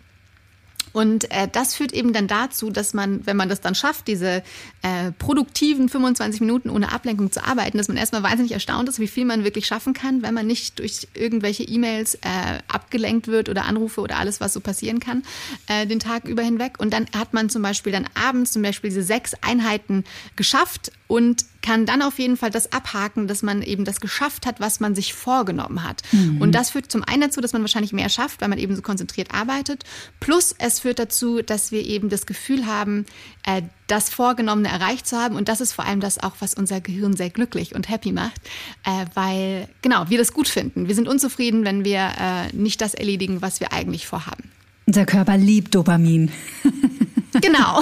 Und 0.97 1.29
äh, 1.29 1.47
das 1.47 1.75
führt 1.75 1.93
eben 1.93 2.11
dann 2.11 2.27
dazu, 2.27 2.71
dass 2.71 2.95
man, 2.95 3.23
wenn 3.27 3.37
man 3.37 3.49
das 3.49 3.61
dann 3.61 3.75
schafft, 3.75 4.07
diese 4.07 4.41
äh, 4.81 5.11
produktiven 5.19 5.89
25 5.89 6.41
Minuten 6.41 6.71
ohne 6.71 6.91
Ablenkung 6.91 7.31
zu 7.31 7.45
arbeiten, 7.45 7.77
dass 7.77 7.87
man 7.87 7.97
erstmal 7.97 8.23
wahnsinnig 8.23 8.51
erstaunt 8.51 8.89
ist, 8.89 8.97
wie 8.97 9.07
viel 9.07 9.23
man 9.23 9.43
wirklich 9.43 9.67
schaffen 9.67 9.93
kann, 9.93 10.23
wenn 10.23 10.33
man 10.33 10.47
nicht 10.47 10.79
durch 10.79 11.07
irgendwelche 11.13 11.61
E-Mails 11.61 12.15
äh, 12.15 12.57
abgelenkt 12.67 13.27
wird 13.27 13.47
oder 13.47 13.65
Anrufe 13.65 14.01
oder 14.01 14.17
alles, 14.17 14.41
was 14.41 14.53
so 14.53 14.59
passieren 14.59 14.99
kann, 14.99 15.21
äh, 15.67 15.85
den 15.85 15.99
Tag 15.99 16.27
über 16.27 16.41
hinweg. 16.41 16.79
Und 16.79 16.93
dann 16.93 17.05
hat 17.15 17.31
man 17.31 17.51
zum 17.51 17.61
Beispiel 17.61 17.91
dann 17.91 18.09
abends 18.15 18.51
zum 18.51 18.63
Beispiel 18.63 18.89
diese 18.89 19.03
sechs 19.03 19.35
Einheiten 19.41 20.03
geschafft 20.35 20.91
und 21.05 21.45
kann 21.67 21.85
dann 21.85 22.01
auf 22.01 22.17
jeden 22.17 22.37
Fall 22.37 22.49
das 22.49 22.71
abhaken, 22.71 23.27
dass 23.27 23.43
man 23.43 23.61
eben 23.61 23.83
das 23.83 23.99
geschafft 23.99 24.45
hat, 24.45 24.61
was 24.61 24.79
man 24.79 24.95
sich 24.95 25.13
vorgenommen 25.13 25.83
hat. 25.83 26.01
Mhm. 26.13 26.41
Und 26.41 26.55
das 26.55 26.69
führt 26.69 26.89
zum 26.89 27.03
einen 27.03 27.23
dazu, 27.23 27.41
dass 27.41 27.51
man 27.51 27.61
wahrscheinlich 27.61 27.91
mehr 27.91 28.07
schafft, 28.07 28.39
weil 28.39 28.47
man 28.47 28.57
eben 28.57 28.73
so 28.73 28.81
konzentriert 28.81 29.33
arbeitet. 29.33 29.83
Plus 30.21 30.55
es 30.59 30.79
führt 30.79 30.97
dazu, 30.97 31.41
dass 31.41 31.73
wir 31.73 31.85
eben 31.85 32.07
das 32.07 32.25
Gefühl 32.25 32.67
haben, 32.67 33.05
äh, 33.45 33.63
das 33.87 34.09
Vorgenommene 34.09 34.69
erreicht 34.69 35.07
zu 35.07 35.17
haben. 35.17 35.35
Und 35.35 35.49
das 35.49 35.59
ist 35.59 35.73
vor 35.73 35.83
allem 35.83 35.99
das 35.99 36.23
auch, 36.23 36.35
was 36.39 36.53
unser 36.53 36.79
Gehirn 36.79 37.17
sehr 37.17 37.31
glücklich 37.31 37.75
und 37.75 37.89
happy 37.89 38.13
macht, 38.13 38.39
äh, 38.85 39.05
weil 39.13 39.67
genau 39.81 40.09
wir 40.09 40.17
das 40.17 40.31
gut 40.31 40.47
finden. 40.47 40.87
Wir 40.87 40.95
sind 40.95 41.09
unzufrieden, 41.09 41.65
wenn 41.65 41.83
wir 41.83 42.13
äh, 42.17 42.55
nicht 42.55 42.79
das 42.79 42.93
erledigen, 42.93 43.41
was 43.41 43.59
wir 43.59 43.73
eigentlich 43.73 44.07
vorhaben. 44.07 44.51
Unser 44.85 45.05
Körper 45.05 45.35
liebt 45.35 45.75
Dopamin. 45.75 46.31
Genau. 47.33 47.81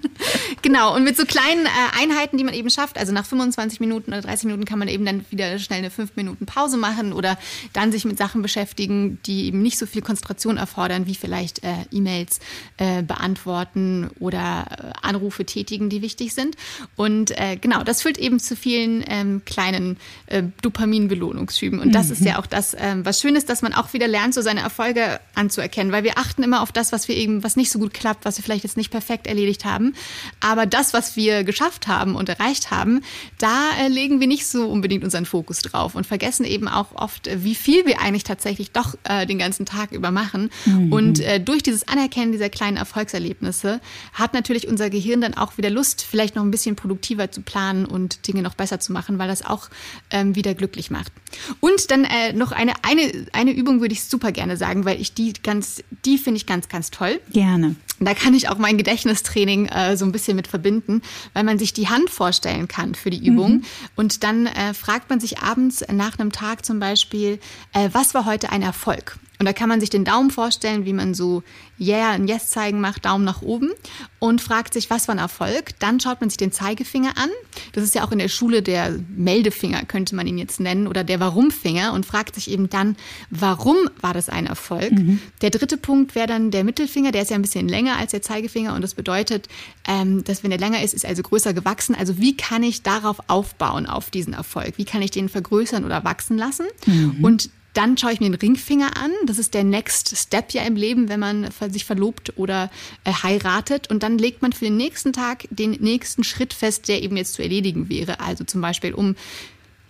genau. 0.62 0.94
Und 0.94 1.04
mit 1.04 1.16
so 1.16 1.24
kleinen 1.24 1.66
äh, 1.66 2.02
Einheiten, 2.02 2.36
die 2.36 2.44
man 2.44 2.54
eben 2.54 2.70
schafft, 2.70 2.98
also 2.98 3.12
nach 3.12 3.26
25 3.26 3.80
Minuten 3.80 4.12
oder 4.12 4.22
30 4.22 4.46
Minuten 4.46 4.64
kann 4.64 4.78
man 4.78 4.88
eben 4.88 5.04
dann 5.04 5.24
wieder 5.30 5.58
schnell 5.58 5.78
eine 5.78 5.90
5 5.90 6.16
Minuten 6.16 6.46
Pause 6.46 6.76
machen 6.76 7.12
oder 7.12 7.38
dann 7.72 7.92
sich 7.92 8.04
mit 8.04 8.18
Sachen 8.18 8.42
beschäftigen, 8.42 9.18
die 9.26 9.46
eben 9.46 9.62
nicht 9.62 9.78
so 9.78 9.86
viel 9.86 10.02
Konzentration 10.02 10.56
erfordern, 10.56 11.06
wie 11.06 11.14
vielleicht 11.14 11.64
äh, 11.64 11.72
E-Mails 11.90 12.40
äh, 12.76 13.02
beantworten 13.02 14.10
oder 14.20 14.66
äh, 14.70 15.06
Anrufe 15.06 15.44
tätigen, 15.44 15.88
die 15.88 16.02
wichtig 16.02 16.34
sind. 16.34 16.56
Und 16.96 17.30
äh, 17.38 17.56
genau, 17.56 17.82
das 17.82 18.02
führt 18.02 18.18
eben 18.18 18.38
zu 18.38 18.56
vielen 18.56 19.04
ähm, 19.08 19.42
kleinen 19.44 19.96
äh, 20.26 20.42
Dopamin-Belohnungsschüben. 20.62 21.80
Und 21.80 21.94
das 21.94 22.06
mhm. 22.06 22.12
ist 22.12 22.24
ja 22.24 22.38
auch 22.38 22.46
das, 22.46 22.76
ähm, 22.78 23.04
was 23.04 23.20
schön 23.20 23.36
ist, 23.36 23.48
dass 23.48 23.62
man 23.62 23.72
auch 23.72 23.92
wieder 23.92 24.08
lernt, 24.08 24.34
so 24.34 24.42
seine 24.42 24.60
Erfolge 24.60 25.20
anzuerkennen, 25.34 25.92
weil 25.92 26.04
wir 26.04 26.18
achten 26.18 26.42
immer 26.42 26.62
auf 26.62 26.72
das, 26.72 26.92
was 26.92 27.08
wir 27.08 27.16
eben, 27.16 27.42
was 27.42 27.56
nicht 27.56 27.70
so 27.70 27.78
gut 27.78 27.94
klappt, 27.94 28.24
was 28.24 28.36
wir 28.38 28.44
vielleicht 28.44 28.64
jetzt 28.64 28.73
nicht 28.76 28.90
perfekt 28.90 29.26
erledigt 29.26 29.64
haben. 29.64 29.94
Aber 30.40 30.66
das, 30.66 30.92
was 30.92 31.16
wir 31.16 31.44
geschafft 31.44 31.86
haben 31.86 32.14
und 32.14 32.28
erreicht 32.28 32.70
haben, 32.70 33.02
da 33.38 33.70
äh, 33.80 33.88
legen 33.88 34.20
wir 34.20 34.26
nicht 34.26 34.46
so 34.46 34.68
unbedingt 34.68 35.04
unseren 35.04 35.26
Fokus 35.26 35.60
drauf 35.60 35.94
und 35.94 36.06
vergessen 36.06 36.44
eben 36.44 36.68
auch 36.68 36.94
oft, 36.94 37.26
äh, 37.26 37.44
wie 37.44 37.54
viel 37.54 37.86
wir 37.86 38.00
eigentlich 38.00 38.24
tatsächlich 38.24 38.70
doch 38.72 38.96
äh, 39.04 39.26
den 39.26 39.38
ganzen 39.38 39.66
Tag 39.66 39.92
über 39.92 40.10
machen. 40.10 40.50
Mhm. 40.64 40.92
Und 40.92 41.20
äh, 41.20 41.40
durch 41.40 41.62
dieses 41.62 41.86
Anerkennen 41.88 42.32
dieser 42.32 42.50
kleinen 42.50 42.76
Erfolgserlebnisse 42.76 43.80
hat 44.12 44.34
natürlich 44.34 44.68
unser 44.68 44.90
Gehirn 44.90 45.20
dann 45.20 45.34
auch 45.34 45.56
wieder 45.58 45.70
Lust, 45.70 46.02
vielleicht 46.02 46.36
noch 46.36 46.42
ein 46.42 46.50
bisschen 46.50 46.76
produktiver 46.76 47.30
zu 47.30 47.42
planen 47.42 47.86
und 47.86 48.26
Dinge 48.26 48.42
noch 48.42 48.54
besser 48.54 48.80
zu 48.80 48.92
machen, 48.92 49.18
weil 49.18 49.28
das 49.28 49.44
auch 49.44 49.68
ähm, 50.10 50.34
wieder 50.34 50.54
glücklich 50.54 50.90
macht. 50.90 51.12
Und 51.60 51.90
dann 51.90 52.04
äh, 52.04 52.32
noch 52.32 52.52
eine, 52.52 52.72
eine, 52.82 53.26
eine 53.32 53.52
Übung 53.52 53.80
würde 53.80 53.94
ich 53.94 54.04
super 54.04 54.32
gerne 54.32 54.56
sagen, 54.56 54.84
weil 54.84 55.00
ich 55.00 55.14
die 55.14 55.32
ganz, 55.42 55.82
die 56.04 56.18
finde 56.18 56.36
ich 56.38 56.46
ganz, 56.46 56.68
ganz 56.68 56.90
toll. 56.90 57.20
Gerne. 57.32 57.76
Da 58.00 58.14
kann 58.14 58.34
ich 58.34 58.48
auch 58.48 58.58
mein 58.58 58.76
Gedächtnistraining 58.76 59.66
äh, 59.66 59.96
so 59.96 60.04
ein 60.04 60.12
bisschen 60.12 60.36
mit 60.36 60.48
verbinden, 60.48 61.02
weil 61.32 61.44
man 61.44 61.58
sich 61.58 61.72
die 61.72 61.88
Hand 61.88 62.10
vorstellen 62.10 62.68
kann 62.68 62.94
für 62.94 63.10
die 63.10 63.24
Übung. 63.24 63.52
Mhm. 63.52 63.64
Und 63.94 64.24
dann 64.24 64.46
äh, 64.46 64.74
fragt 64.74 65.10
man 65.10 65.20
sich 65.20 65.38
abends 65.38 65.84
nach 65.92 66.18
einem 66.18 66.32
Tag 66.32 66.64
zum 66.66 66.80
Beispiel, 66.80 67.38
äh, 67.72 67.88
was 67.92 68.14
war 68.14 68.24
heute 68.24 68.50
ein 68.50 68.62
Erfolg? 68.62 69.16
Und 69.44 69.48
da 69.48 69.52
kann 69.52 69.68
man 69.68 69.78
sich 69.78 69.90
den 69.90 70.06
Daumen 70.06 70.30
vorstellen, 70.30 70.86
wie 70.86 70.94
man 70.94 71.12
so 71.12 71.42
Yeah 71.78 72.14
und 72.14 72.28
Yes 72.28 72.48
zeigen 72.48 72.80
macht, 72.80 73.04
Daumen 73.04 73.24
nach 73.24 73.42
oben 73.42 73.72
und 74.18 74.40
fragt 74.40 74.72
sich, 74.72 74.88
was 74.88 75.06
war 75.06 75.14
ein 75.14 75.18
Erfolg. 75.18 75.78
Dann 75.80 76.00
schaut 76.00 76.22
man 76.22 76.30
sich 76.30 76.38
den 76.38 76.50
Zeigefinger 76.50 77.18
an. 77.18 77.28
Das 77.72 77.84
ist 77.84 77.94
ja 77.94 78.06
auch 78.06 78.12
in 78.12 78.20
der 78.20 78.28
Schule 78.28 78.62
der 78.62 78.98
Meldefinger, 79.14 79.84
könnte 79.84 80.14
man 80.14 80.26
ihn 80.26 80.38
jetzt 80.38 80.60
nennen, 80.60 80.86
oder 80.86 81.04
der 81.04 81.20
Warum-Finger 81.20 81.92
und 81.92 82.06
fragt 82.06 82.36
sich 82.36 82.50
eben 82.50 82.70
dann, 82.70 82.96
warum 83.28 83.76
war 84.00 84.14
das 84.14 84.30
ein 84.30 84.46
Erfolg? 84.46 84.92
Mhm. 84.92 85.20
Der 85.42 85.50
dritte 85.50 85.76
Punkt 85.76 86.14
wäre 86.14 86.26
dann 86.26 86.50
der 86.50 86.64
Mittelfinger, 86.64 87.12
der 87.12 87.20
ist 87.20 87.30
ja 87.30 87.36
ein 87.36 87.42
bisschen 87.42 87.68
länger 87.68 87.98
als 87.98 88.12
der 88.12 88.22
Zeigefinger 88.22 88.74
und 88.74 88.80
das 88.80 88.94
bedeutet, 88.94 89.48
ähm, 89.86 90.24
dass 90.24 90.42
wenn 90.42 90.52
der 90.52 90.58
länger 90.58 90.82
ist, 90.82 90.94
ist 90.94 91.04
er 91.04 91.10
also 91.10 91.22
größer 91.22 91.52
gewachsen. 91.52 91.94
Also 91.94 92.16
wie 92.16 92.34
kann 92.34 92.62
ich 92.62 92.82
darauf 92.82 93.18
aufbauen, 93.26 93.84
auf 93.84 94.08
diesen 94.08 94.32
Erfolg? 94.32 94.78
Wie 94.78 94.86
kann 94.86 95.02
ich 95.02 95.10
den 95.10 95.28
vergrößern 95.28 95.84
oder 95.84 96.02
wachsen 96.02 96.38
lassen? 96.38 96.64
Mhm. 96.86 97.18
Und 97.22 97.50
dann 97.74 97.98
schaue 97.98 98.12
ich 98.12 98.20
mir 98.20 98.30
den 98.30 98.34
Ringfinger 98.34 98.96
an. 98.96 99.10
Das 99.26 99.38
ist 99.38 99.52
der 99.52 99.64
Next 99.64 100.16
Step 100.16 100.52
ja 100.52 100.62
im 100.62 100.76
Leben, 100.76 101.08
wenn 101.08 101.20
man 101.20 101.48
sich 101.68 101.84
verlobt 101.84 102.32
oder 102.36 102.70
äh, 103.04 103.12
heiratet. 103.12 103.90
Und 103.90 104.02
dann 104.02 104.16
legt 104.16 104.42
man 104.42 104.52
für 104.52 104.64
den 104.64 104.76
nächsten 104.76 105.12
Tag 105.12 105.46
den 105.50 105.72
nächsten 105.72 106.24
Schritt 106.24 106.54
fest, 106.54 106.88
der 106.88 107.02
eben 107.02 107.16
jetzt 107.16 107.34
zu 107.34 107.42
erledigen 107.42 107.88
wäre. 107.88 108.20
Also 108.20 108.44
zum 108.44 108.60
Beispiel, 108.60 108.94
um 108.94 109.16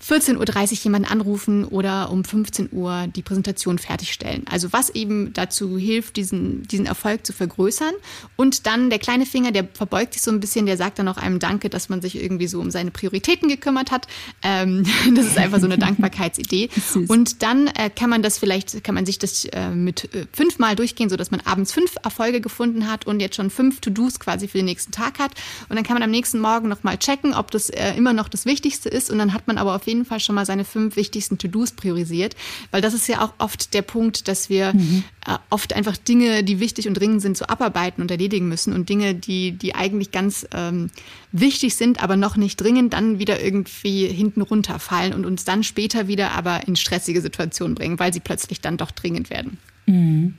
14.30 0.06 0.72
Uhr 0.72 0.78
jemanden 0.84 1.08
anrufen 1.08 1.64
oder 1.64 2.10
um 2.10 2.24
15 2.24 2.68
Uhr 2.72 3.06
die 3.14 3.22
Präsentation 3.22 3.78
fertigstellen. 3.78 4.44
Also 4.50 4.72
was 4.72 4.90
eben 4.90 5.32
dazu 5.32 5.78
hilft, 5.78 6.16
diesen, 6.16 6.62
diesen 6.64 6.84
Erfolg 6.84 7.26
zu 7.26 7.32
vergrößern. 7.32 7.94
Und 8.36 8.66
dann 8.66 8.90
der 8.90 8.98
kleine 8.98 9.24
Finger, 9.24 9.50
der 9.50 9.66
verbeugt 9.72 10.12
sich 10.12 10.22
so 10.22 10.30
ein 10.30 10.40
bisschen, 10.40 10.66
der 10.66 10.76
sagt 10.76 10.98
dann 10.98 11.08
auch 11.08 11.16
einem 11.16 11.38
Danke, 11.38 11.70
dass 11.70 11.88
man 11.88 12.02
sich 12.02 12.22
irgendwie 12.22 12.46
so 12.48 12.60
um 12.60 12.70
seine 12.70 12.90
Prioritäten 12.90 13.48
gekümmert 13.48 13.90
hat. 13.90 14.06
Ähm, 14.42 14.84
das 15.14 15.26
ist 15.26 15.38
einfach 15.38 15.58
so 15.58 15.66
eine 15.66 15.78
Dankbarkeitsidee. 15.78 16.68
Und 17.08 17.42
dann 17.42 17.68
äh, 17.68 17.88
kann 17.88 18.10
man 18.10 18.22
das 18.22 18.38
vielleicht, 18.38 18.84
kann 18.84 18.94
man 18.94 19.06
sich 19.06 19.18
das 19.18 19.46
äh, 19.46 19.70
mit 19.70 20.14
äh, 20.14 20.26
fünfmal 20.32 20.76
durchgehen, 20.76 21.08
sodass 21.08 21.30
man 21.30 21.40
abends 21.40 21.72
fünf 21.72 21.94
Erfolge 22.02 22.40
gefunden 22.40 22.90
hat 22.90 23.06
und 23.06 23.20
jetzt 23.20 23.36
schon 23.36 23.50
fünf 23.50 23.80
To-Dos 23.80 24.20
quasi 24.20 24.48
für 24.48 24.58
den 24.58 24.66
nächsten 24.66 24.92
Tag 24.92 25.18
hat. 25.18 25.32
Und 25.68 25.76
dann 25.76 25.84
kann 25.84 25.94
man 25.94 26.02
am 26.02 26.10
nächsten 26.10 26.40
Morgen 26.40 26.68
nochmal 26.68 26.98
checken, 26.98 27.32
ob 27.32 27.50
das 27.50 27.70
äh, 27.70 27.94
immer 27.96 28.12
noch 28.12 28.28
das 28.28 28.44
Wichtigste 28.44 28.88
ist. 28.88 29.10
Und 29.10 29.18
dann 29.18 29.32
hat 29.32 29.46
man 29.46 29.58
aber 29.58 29.74
auf 29.74 29.86
jeden 29.86 29.93
jeden 29.94 30.04
Fall 30.04 30.20
schon 30.20 30.34
mal 30.34 30.44
seine 30.44 30.64
fünf 30.64 30.96
wichtigsten 30.96 31.38
To-Dos 31.38 31.72
priorisiert, 31.72 32.34
weil 32.70 32.80
das 32.80 32.94
ist 32.94 33.08
ja 33.08 33.22
auch 33.22 33.32
oft 33.38 33.72
der 33.74 33.82
Punkt, 33.82 34.28
dass 34.28 34.50
wir 34.50 34.74
mhm. 34.74 35.04
äh, 35.26 35.38
oft 35.50 35.72
einfach 35.72 35.96
Dinge, 35.96 36.42
die 36.44 36.60
wichtig 36.60 36.88
und 36.88 36.94
dringend 36.94 37.22
sind, 37.22 37.36
so 37.36 37.46
abarbeiten 37.46 38.02
und 38.02 38.10
erledigen 38.10 38.48
müssen 38.48 38.72
und 38.72 38.88
Dinge, 38.88 39.14
die, 39.14 39.52
die 39.52 39.74
eigentlich 39.74 40.10
ganz 40.10 40.46
ähm, 40.52 40.90
wichtig 41.32 41.76
sind, 41.76 42.02
aber 42.02 42.16
noch 42.16 42.36
nicht 42.36 42.60
dringend, 42.60 42.92
dann 42.92 43.18
wieder 43.18 43.42
irgendwie 43.42 44.06
hinten 44.06 44.42
runterfallen 44.42 45.14
und 45.14 45.24
uns 45.24 45.44
dann 45.44 45.62
später 45.62 46.08
wieder 46.08 46.32
aber 46.32 46.66
in 46.66 46.76
stressige 46.76 47.20
Situationen 47.20 47.74
bringen, 47.74 47.98
weil 47.98 48.12
sie 48.12 48.20
plötzlich 48.20 48.60
dann 48.60 48.76
doch 48.76 48.90
dringend 48.90 49.30
werden. 49.30 49.58
Mhm. 49.86 50.34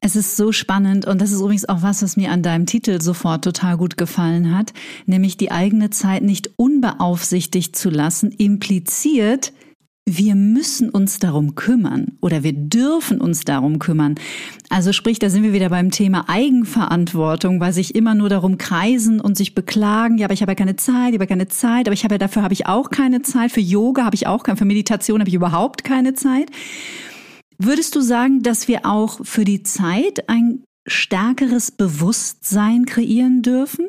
Es 0.00 0.16
ist 0.16 0.36
so 0.36 0.52
spannend 0.52 1.06
und 1.06 1.20
das 1.20 1.32
ist 1.32 1.40
übrigens 1.40 1.68
auch 1.68 1.82
was, 1.82 2.02
was 2.02 2.16
mir 2.16 2.30
an 2.30 2.42
deinem 2.42 2.66
Titel 2.66 3.00
sofort 3.00 3.44
total 3.44 3.76
gut 3.76 3.96
gefallen 3.96 4.56
hat, 4.56 4.72
nämlich 5.06 5.36
die 5.36 5.50
eigene 5.50 5.90
Zeit 5.90 6.22
nicht 6.22 6.50
unbeaufsichtigt 6.56 7.76
zu 7.76 7.90
lassen, 7.90 8.30
impliziert, 8.32 9.52
wir 10.10 10.34
müssen 10.34 10.88
uns 10.88 11.18
darum 11.18 11.54
kümmern 11.54 12.16
oder 12.22 12.42
wir 12.42 12.54
dürfen 12.54 13.20
uns 13.20 13.42
darum 13.42 13.78
kümmern. 13.78 14.14
Also 14.70 14.92
sprich, 14.92 15.18
da 15.18 15.28
sind 15.28 15.42
wir 15.42 15.52
wieder 15.52 15.68
beim 15.68 15.90
Thema 15.90 16.28
Eigenverantwortung, 16.28 17.60
weil 17.60 17.74
sich 17.74 17.94
immer 17.94 18.14
nur 18.14 18.30
darum 18.30 18.56
kreisen 18.56 19.20
und 19.20 19.36
sich 19.36 19.54
beklagen, 19.54 20.16
ja, 20.16 20.26
aber 20.26 20.34
ich 20.34 20.40
habe 20.40 20.52
ja 20.52 20.56
keine 20.56 20.76
Zeit, 20.76 21.08
ich 21.08 21.14
habe 21.14 21.24
ja 21.24 21.26
keine 21.26 21.48
Zeit, 21.48 21.86
aber 21.86 21.92
ich 21.92 22.04
habe 22.04 22.14
ja 22.14 22.18
dafür 22.18 22.42
habe 22.42 22.54
ich 22.54 22.66
auch 22.66 22.88
keine 22.90 23.20
Zeit, 23.20 23.52
für 23.52 23.60
Yoga 23.60 24.04
habe 24.04 24.16
ich 24.16 24.26
auch 24.26 24.44
keine, 24.44 24.56
für 24.56 24.64
Meditation 24.64 25.20
habe 25.20 25.28
ich 25.28 25.34
überhaupt 25.34 25.84
keine 25.84 26.14
Zeit. 26.14 26.50
Würdest 27.58 27.96
du 27.96 28.00
sagen, 28.00 28.42
dass 28.42 28.68
wir 28.68 28.86
auch 28.86 29.24
für 29.24 29.44
die 29.44 29.64
Zeit 29.64 30.28
ein 30.28 30.62
stärkeres 30.86 31.72
Bewusstsein 31.72 32.86
kreieren 32.86 33.42
dürfen? 33.42 33.88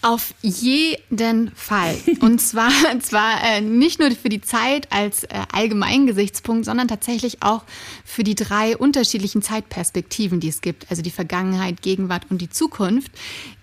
Auf 0.00 0.32
jeden 0.42 1.50
Fall. 1.56 1.96
Und 2.20 2.40
zwar, 2.40 2.70
zwar 3.00 3.42
äh, 3.42 3.60
nicht 3.60 3.98
nur 3.98 4.10
für 4.12 4.28
die 4.28 4.40
Zeit 4.40 4.92
als 4.92 5.24
äh, 5.24 5.28
allgemeinen 5.52 6.06
Gesichtspunkt, 6.06 6.66
sondern 6.66 6.86
tatsächlich 6.86 7.42
auch 7.42 7.64
für 8.04 8.22
die 8.22 8.36
drei 8.36 8.76
unterschiedlichen 8.76 9.42
Zeitperspektiven, 9.42 10.38
die 10.38 10.48
es 10.48 10.60
gibt. 10.60 10.88
Also 10.88 11.02
die 11.02 11.10
Vergangenheit, 11.10 11.82
Gegenwart 11.82 12.26
und 12.30 12.40
die 12.40 12.48
Zukunft. 12.48 13.10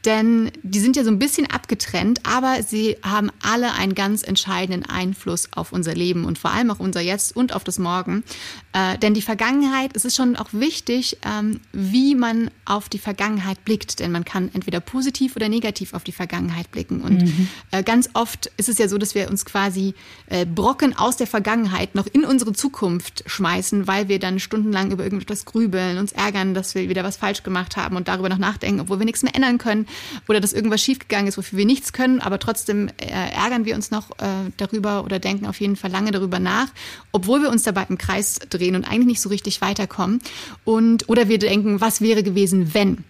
Denn 0.03 0.51
die 0.61 0.79
sind 0.79 0.97
ja 0.97 1.03
so 1.03 1.09
ein 1.09 1.17
bisschen 1.17 1.49
abgetrennt, 1.49 2.19
aber 2.23 2.61
sie 2.61 2.97
haben 3.01 3.31
alle 3.41 3.73
einen 3.73 3.95
ganz 3.95 4.21
entscheidenden 4.21 4.87
Einfluss 4.87 5.49
auf 5.55 5.71
unser 5.71 5.95
Leben 5.95 6.25
und 6.25 6.37
vor 6.37 6.51
allem 6.51 6.69
auch 6.69 6.79
unser 6.79 7.01
Jetzt 7.01 7.35
und 7.35 7.53
auf 7.53 7.63
das 7.63 7.79
Morgen. 7.79 8.23
Äh, 8.73 8.99
denn 8.99 9.15
die 9.15 9.23
Vergangenheit, 9.23 9.95
es 9.95 10.05
ist 10.05 10.15
schon 10.15 10.35
auch 10.35 10.49
wichtig, 10.51 11.17
ähm, 11.25 11.61
wie 11.71 12.13
man 12.13 12.51
auf 12.65 12.87
die 12.87 12.99
Vergangenheit 12.99 13.65
blickt. 13.65 13.99
Denn 13.99 14.11
man 14.11 14.25
kann 14.25 14.51
entweder 14.53 14.79
positiv 14.79 15.35
oder 15.37 15.49
negativ 15.49 15.93
auf 15.93 16.03
die 16.03 16.11
Vergangenheit 16.11 16.24
blicken. 16.71 17.01
Und 17.01 17.23
mhm. 17.23 17.47
äh, 17.71 17.83
ganz 17.83 18.09
oft 18.13 18.51
ist 18.57 18.69
es 18.69 18.77
ja 18.77 18.87
so, 18.87 18.97
dass 18.97 19.15
wir 19.15 19.29
uns 19.29 19.45
quasi 19.45 19.93
äh, 20.27 20.45
Brocken 20.45 20.97
aus 20.97 21.17
der 21.17 21.27
Vergangenheit 21.27 21.95
noch 21.95 22.07
in 22.07 22.25
unsere 22.25 22.53
Zukunft 22.53 23.23
schmeißen, 23.25 23.87
weil 23.87 24.07
wir 24.07 24.19
dann 24.19 24.39
stundenlang 24.39 24.91
über 24.91 25.03
irgendetwas 25.03 25.45
grübeln, 25.45 25.97
uns 25.97 26.11
ärgern, 26.11 26.53
dass 26.53 26.75
wir 26.75 26.89
wieder 26.89 27.03
was 27.03 27.17
falsch 27.17 27.43
gemacht 27.43 27.77
haben 27.77 27.95
und 27.95 28.07
darüber 28.07 28.29
noch 28.29 28.37
nachdenken, 28.37 28.81
obwohl 28.81 28.99
wir 28.99 29.05
nichts 29.05 29.23
mehr 29.23 29.35
ändern 29.35 29.57
können 29.57 29.87
oder 30.27 30.39
dass 30.39 30.53
irgendwas 30.53 30.81
schiefgegangen 30.81 31.27
ist, 31.27 31.37
wofür 31.37 31.57
wir 31.57 31.65
nichts 31.65 31.93
können, 31.93 32.19
aber 32.19 32.39
trotzdem 32.39 32.89
äh, 32.97 33.07
ärgern 33.07 33.65
wir 33.65 33.75
uns 33.75 33.91
noch 33.91 34.11
äh, 34.19 34.51
darüber 34.57 35.03
oder 35.03 35.19
denken 35.19 35.45
auf 35.45 35.59
jeden 35.59 35.75
Fall 35.75 35.91
lange 35.91 36.11
darüber 36.11 36.39
nach, 36.39 36.67
obwohl 37.11 37.41
wir 37.41 37.49
uns 37.49 37.63
dabei 37.63 37.85
im 37.89 37.97
Kreis 37.97 38.39
drehen 38.49 38.75
und 38.75 38.85
eigentlich 38.85 39.05
nicht 39.05 39.21
so 39.21 39.29
richtig 39.29 39.61
weiterkommen. 39.61 40.19
Und 40.63 41.09
oder 41.09 41.29
wir 41.29 41.39
denken, 41.39 41.81
was 41.81 42.01
wäre 42.01 42.23
gewesen, 42.23 42.73
wenn? 42.73 43.03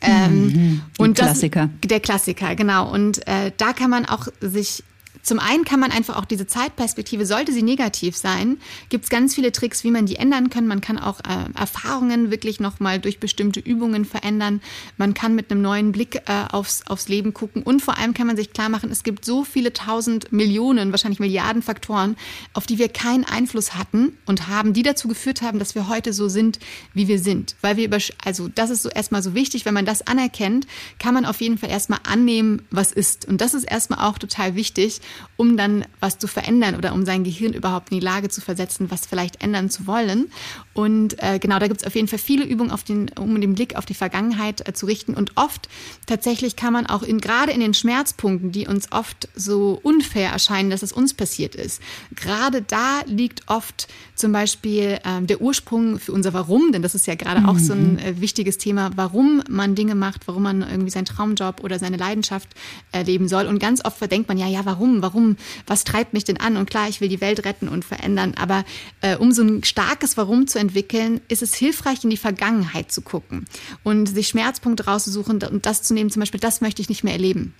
Ähm, 0.00 0.46
mhm, 0.46 0.82
und 0.98 1.16
Klassiker. 1.16 1.68
Das, 1.80 1.88
der 1.88 2.00
Klassiker, 2.00 2.54
genau. 2.54 2.90
Und 2.90 3.26
äh, 3.26 3.52
da 3.56 3.72
kann 3.72 3.90
man 3.90 4.06
auch 4.06 4.28
sich 4.40 4.82
zum 5.22 5.38
einen 5.38 5.64
kann 5.64 5.80
man 5.80 5.90
einfach 5.90 6.16
auch 6.16 6.24
diese 6.24 6.46
Zeitperspektive, 6.46 7.26
sollte 7.26 7.52
sie 7.52 7.62
negativ 7.62 8.16
sein, 8.16 8.58
gibt 8.88 9.04
es 9.04 9.10
ganz 9.10 9.34
viele 9.34 9.52
Tricks, 9.52 9.84
wie 9.84 9.90
man 9.90 10.06
die 10.06 10.16
ändern 10.16 10.50
kann. 10.50 10.66
Man 10.66 10.80
kann 10.80 10.98
auch 10.98 11.20
äh, 11.20 11.58
Erfahrungen 11.58 12.30
wirklich 12.30 12.60
nochmal 12.60 12.98
durch 12.98 13.20
bestimmte 13.20 13.60
Übungen 13.60 14.04
verändern. 14.04 14.60
Man 14.96 15.14
kann 15.14 15.34
mit 15.34 15.50
einem 15.50 15.62
neuen 15.62 15.92
Blick 15.92 16.16
äh, 16.26 16.44
aufs, 16.50 16.82
aufs 16.86 17.08
Leben 17.08 17.34
gucken. 17.34 17.62
Und 17.62 17.82
vor 17.82 17.98
allem 17.98 18.14
kann 18.14 18.26
man 18.26 18.36
sich 18.36 18.52
klar 18.52 18.68
machen, 18.68 18.90
es 18.90 19.02
gibt 19.02 19.24
so 19.24 19.44
viele 19.44 19.72
tausend 19.72 20.32
Millionen, 20.32 20.90
wahrscheinlich 20.90 21.20
Milliarden 21.20 21.62
Faktoren, 21.62 22.16
auf 22.54 22.66
die 22.66 22.78
wir 22.78 22.88
keinen 22.88 23.24
Einfluss 23.24 23.74
hatten 23.74 24.16
und 24.26 24.48
haben, 24.48 24.72
die 24.72 24.82
dazu 24.82 25.08
geführt 25.08 25.42
haben, 25.42 25.58
dass 25.58 25.74
wir 25.74 25.88
heute 25.88 26.12
so 26.12 26.28
sind, 26.28 26.58
wie 26.94 27.08
wir 27.08 27.18
sind. 27.18 27.56
Weil 27.60 27.76
wir 27.76 27.84
über, 27.84 27.98
also 28.24 28.48
das 28.48 28.70
ist 28.70 28.82
so 28.82 28.88
erstmal 28.88 29.22
so 29.22 29.34
wichtig, 29.34 29.64
wenn 29.66 29.74
man 29.74 29.84
das 29.84 30.06
anerkennt, 30.06 30.66
kann 30.98 31.14
man 31.14 31.26
auf 31.26 31.40
jeden 31.40 31.58
Fall 31.58 31.70
erstmal 31.70 32.00
annehmen, 32.04 32.62
was 32.70 32.92
ist. 32.92 33.26
Und 33.26 33.40
das 33.40 33.54
ist 33.54 33.64
erstmal 33.64 34.08
auch 34.08 34.18
total 34.18 34.54
wichtig 34.54 35.00
um 35.36 35.56
dann 35.56 35.84
was 36.00 36.18
zu 36.18 36.26
verändern 36.26 36.76
oder 36.76 36.92
um 36.92 37.04
sein 37.04 37.24
Gehirn 37.24 37.52
überhaupt 37.52 37.90
in 37.90 37.98
die 37.98 38.04
Lage 38.04 38.28
zu 38.28 38.40
versetzen, 38.40 38.90
was 38.90 39.06
vielleicht 39.06 39.42
ändern 39.42 39.70
zu 39.70 39.86
wollen. 39.86 40.30
Und 40.74 41.22
äh, 41.22 41.38
genau, 41.38 41.58
da 41.58 41.68
gibt 41.68 41.80
es 41.80 41.86
auf 41.86 41.94
jeden 41.94 42.08
Fall 42.08 42.18
viele 42.18 42.44
Übungen, 42.44 42.70
auf 42.70 42.84
den, 42.84 43.10
um 43.18 43.40
den 43.40 43.54
Blick 43.54 43.76
auf 43.76 43.86
die 43.86 43.94
Vergangenheit 43.94 44.66
äh, 44.68 44.72
zu 44.72 44.86
richten. 44.86 45.14
Und 45.14 45.32
oft 45.36 45.68
tatsächlich 46.06 46.56
kann 46.56 46.72
man 46.72 46.86
auch 46.86 47.02
in, 47.02 47.20
gerade 47.20 47.52
in 47.52 47.60
den 47.60 47.74
Schmerzpunkten, 47.74 48.52
die 48.52 48.66
uns 48.66 48.92
oft 48.92 49.28
so 49.34 49.80
unfair 49.82 50.30
erscheinen, 50.30 50.70
dass 50.70 50.82
es 50.82 50.92
uns 50.92 51.14
passiert 51.14 51.54
ist, 51.54 51.80
gerade 52.14 52.62
da 52.62 53.00
liegt 53.06 53.48
oft 53.48 53.88
zum 54.14 54.32
Beispiel 54.32 54.98
äh, 55.04 55.22
der 55.22 55.40
Ursprung 55.40 55.98
für 55.98 56.12
unser 56.12 56.34
Warum, 56.34 56.72
denn 56.72 56.82
das 56.82 56.94
ist 56.94 57.06
ja 57.06 57.14
gerade 57.14 57.40
mhm. 57.40 57.48
auch 57.48 57.58
so 57.58 57.72
ein 57.72 57.92
mhm. 57.92 57.98
äh, 57.98 58.20
wichtiges 58.20 58.58
Thema, 58.58 58.90
warum 58.96 59.42
man 59.48 59.74
Dinge 59.74 59.94
macht, 59.94 60.28
warum 60.28 60.42
man 60.42 60.62
irgendwie 60.62 60.90
seinen 60.90 61.06
Traumjob 61.06 61.62
oder 61.62 61.78
seine 61.78 61.96
Leidenschaft 61.96 62.48
erleben 62.92 63.28
soll. 63.28 63.46
Und 63.46 63.58
ganz 63.58 63.84
oft 63.84 63.98
verdenkt 63.98 64.28
man 64.28 64.38
ja, 64.38 64.46
ja, 64.46 64.64
warum, 64.64 64.99
warum, 65.02 65.36
was 65.66 65.84
treibt 65.84 66.12
mich 66.12 66.24
denn 66.24 66.38
an? 66.38 66.56
Und 66.56 66.68
klar, 66.68 66.88
ich 66.88 67.00
will 67.00 67.08
die 67.08 67.20
Welt 67.20 67.44
retten 67.44 67.68
und 67.68 67.84
verändern, 67.84 68.34
aber 68.36 68.64
äh, 69.00 69.16
um 69.16 69.32
so 69.32 69.42
ein 69.42 69.64
starkes 69.64 70.16
Warum 70.16 70.46
zu 70.46 70.58
entwickeln, 70.58 71.20
ist 71.28 71.42
es 71.42 71.54
hilfreich, 71.54 72.04
in 72.04 72.10
die 72.10 72.16
Vergangenheit 72.16 72.92
zu 72.92 73.02
gucken 73.02 73.46
und 73.82 74.06
sich 74.06 74.28
Schmerzpunkte 74.28 74.86
rauszusuchen 74.86 75.42
und 75.42 75.66
das 75.66 75.82
zu 75.82 75.94
nehmen, 75.94 76.10
zum 76.10 76.20
Beispiel, 76.20 76.40
das 76.40 76.60
möchte 76.60 76.82
ich 76.82 76.88
nicht 76.88 77.04
mehr 77.04 77.14
erleben. 77.14 77.54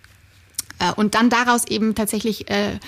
Äh, 0.78 0.92
und 0.92 1.14
dann 1.14 1.30
daraus 1.30 1.66
eben 1.66 1.94
tatsächlich 1.94 2.50
äh, 2.50 2.78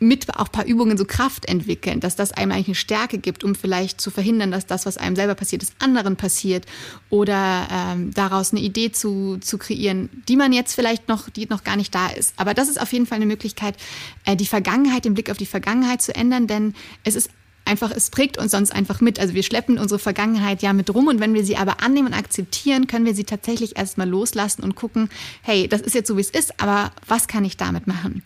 mit 0.00 0.34
auch 0.36 0.52
paar 0.52 0.64
Übungen 0.64 0.96
so 0.96 1.04
Kraft 1.04 1.48
entwickeln, 1.48 2.00
dass 2.00 2.14
das 2.14 2.32
einem 2.32 2.52
eigentlich 2.52 2.68
eine 2.68 2.74
Stärke 2.76 3.18
gibt, 3.18 3.42
um 3.42 3.54
vielleicht 3.54 4.00
zu 4.00 4.10
verhindern, 4.10 4.50
dass 4.50 4.66
das, 4.66 4.86
was 4.86 4.96
einem 4.96 5.16
selber 5.16 5.34
passiert 5.34 5.62
ist, 5.62 5.72
anderen 5.80 6.16
passiert 6.16 6.66
oder 7.10 7.66
ähm, 7.70 8.12
daraus 8.14 8.52
eine 8.52 8.60
Idee 8.60 8.92
zu, 8.92 9.38
zu 9.38 9.58
kreieren, 9.58 10.08
die 10.28 10.36
man 10.36 10.52
jetzt 10.52 10.74
vielleicht 10.74 11.08
noch, 11.08 11.28
die 11.28 11.46
noch 11.46 11.64
gar 11.64 11.76
nicht 11.76 11.94
da 11.94 12.08
ist. 12.08 12.34
Aber 12.36 12.54
das 12.54 12.68
ist 12.68 12.80
auf 12.80 12.92
jeden 12.92 13.06
Fall 13.06 13.16
eine 13.16 13.26
Möglichkeit, 13.26 13.76
äh, 14.24 14.36
die 14.36 14.46
Vergangenheit, 14.46 15.04
den 15.04 15.14
Blick 15.14 15.30
auf 15.30 15.36
die 15.36 15.46
Vergangenheit 15.46 16.00
zu 16.00 16.14
ändern, 16.14 16.46
denn 16.46 16.74
es 17.04 17.16
ist 17.16 17.30
einfach, 17.68 17.90
es 17.90 18.10
prägt 18.10 18.38
uns 18.38 18.52
sonst 18.52 18.72
einfach 18.72 19.00
mit. 19.00 19.20
Also 19.20 19.34
wir 19.34 19.42
schleppen 19.42 19.78
unsere 19.78 19.98
Vergangenheit 19.98 20.62
ja 20.62 20.72
mit 20.72 20.92
rum 20.92 21.06
und 21.06 21.20
wenn 21.20 21.34
wir 21.34 21.44
sie 21.44 21.56
aber 21.56 21.82
annehmen 21.82 22.08
und 22.08 22.14
akzeptieren, 22.14 22.86
können 22.86 23.04
wir 23.04 23.14
sie 23.14 23.24
tatsächlich 23.24 23.76
erstmal 23.76 24.08
loslassen 24.08 24.62
und 24.62 24.74
gucken, 24.74 25.10
hey, 25.42 25.68
das 25.68 25.82
ist 25.82 25.94
jetzt 25.94 26.08
so, 26.08 26.16
wie 26.16 26.22
es 26.22 26.30
ist, 26.30 26.60
aber 26.60 26.92
was 27.06 27.28
kann 27.28 27.44
ich 27.44 27.56
damit 27.56 27.86
machen? 27.86 28.22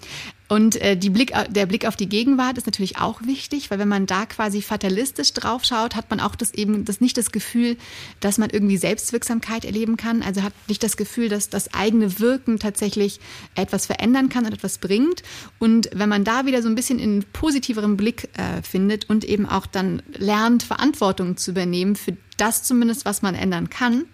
Und 0.53 0.79
äh, 0.83 0.99
die 0.99 1.09
Blick, 1.09 1.33
der 1.49 1.65
Blick 1.65 1.87
auf 1.87 1.97
die 1.97 2.11
Gegenwart 2.11 2.59
ist 2.59 2.67
natürlich 2.67 2.99
auch 2.99 3.23
wichtig, 3.23 3.71
weil 3.71 3.79
wenn 3.79 3.89
man 3.89 4.05
da 4.05 4.27
quasi 4.27 4.61
fatalistisch 4.61 5.33
drauf 5.33 5.65
schaut, 5.65 5.97
hat 5.97 6.11
man 6.11 6.21
auch 6.21 6.35
das 6.35 6.53
eben 6.53 6.85
das 6.85 7.01
nicht 7.01 7.17
das 7.17 7.33
Gefühl, 7.33 7.79
dass 8.21 8.37
man 8.37 8.51
irgendwie 8.51 8.77
Selbstwirksamkeit 8.77 9.65
erleben 9.65 9.97
kann. 9.97 10.23
Also 10.23 10.43
hat 10.43 10.53
nicht 10.69 10.83
das 10.83 10.99
Gefühl, 10.99 11.31
dass 11.31 11.49
das 11.49 11.73
eigene 11.73 12.21
Wirken 12.21 12.59
tatsächlich 12.59 13.19
etwas 13.55 13.87
verändern 13.87 14.29
kann 14.29 14.45
und 14.45 14.53
etwas 14.53 14.77
bringt. 14.77 15.23
Und 15.59 15.89
wenn 15.95 16.11
man 16.11 16.23
da 16.23 16.45
wieder 16.45 16.61
so 16.61 16.69
ein 16.69 16.75
bisschen 16.75 16.99
in 16.99 17.25
positiveren 17.33 17.97
Blick 17.97 18.29
äh, 18.35 18.61
findet 18.61 19.09
und 19.09 19.25
eben 19.25 19.47
auch 19.47 19.65
dann 19.65 20.03
lernt, 20.13 20.65
Verantwortung 20.65 21.39
zu 21.39 21.53
übernehmen 21.53 21.97
für 21.97 22.15
das 22.37 22.63
zumindest, 22.63 23.07
was 23.07 23.23
man 23.23 23.35
ändern 23.35 23.71
kann, 23.71 24.05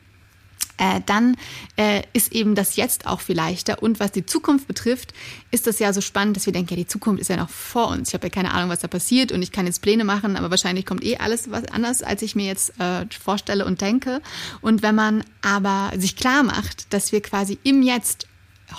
äh, 0.78 1.00
dann 1.04 1.36
äh, 1.76 2.02
ist 2.12 2.32
eben 2.32 2.54
das 2.54 2.76
Jetzt 2.76 3.06
auch 3.06 3.20
viel 3.20 3.36
leichter. 3.36 3.82
Und 3.82 4.00
was 4.00 4.12
die 4.12 4.24
Zukunft 4.24 4.66
betrifft, 4.68 5.12
ist 5.50 5.66
das 5.66 5.78
ja 5.78 5.92
so 5.92 6.00
spannend, 6.00 6.36
dass 6.36 6.46
wir 6.46 6.52
denken, 6.52 6.70
ja, 6.70 6.76
die 6.76 6.86
Zukunft 6.86 7.20
ist 7.20 7.28
ja 7.28 7.36
noch 7.36 7.50
vor 7.50 7.88
uns. 7.88 8.08
Ich 8.08 8.14
habe 8.14 8.26
ja 8.26 8.30
keine 8.30 8.52
Ahnung, 8.52 8.70
was 8.70 8.80
da 8.80 8.88
passiert 8.88 9.32
und 9.32 9.42
ich 9.42 9.52
kann 9.52 9.66
jetzt 9.66 9.82
Pläne 9.82 10.04
machen, 10.04 10.36
aber 10.36 10.50
wahrscheinlich 10.50 10.86
kommt 10.86 11.04
eh 11.04 11.16
alles 11.16 11.50
was 11.50 11.64
anders, 11.66 12.02
als 12.02 12.22
ich 12.22 12.34
mir 12.34 12.46
jetzt 12.46 12.78
äh, 12.80 13.06
vorstelle 13.10 13.64
und 13.64 13.80
denke. 13.80 14.22
Und 14.60 14.82
wenn 14.82 14.94
man 14.94 15.24
aber 15.42 15.92
sich 15.98 16.16
klar 16.16 16.42
macht, 16.42 16.92
dass 16.92 17.12
wir 17.12 17.20
quasi 17.20 17.58
im 17.64 17.82
Jetzt 17.82 18.27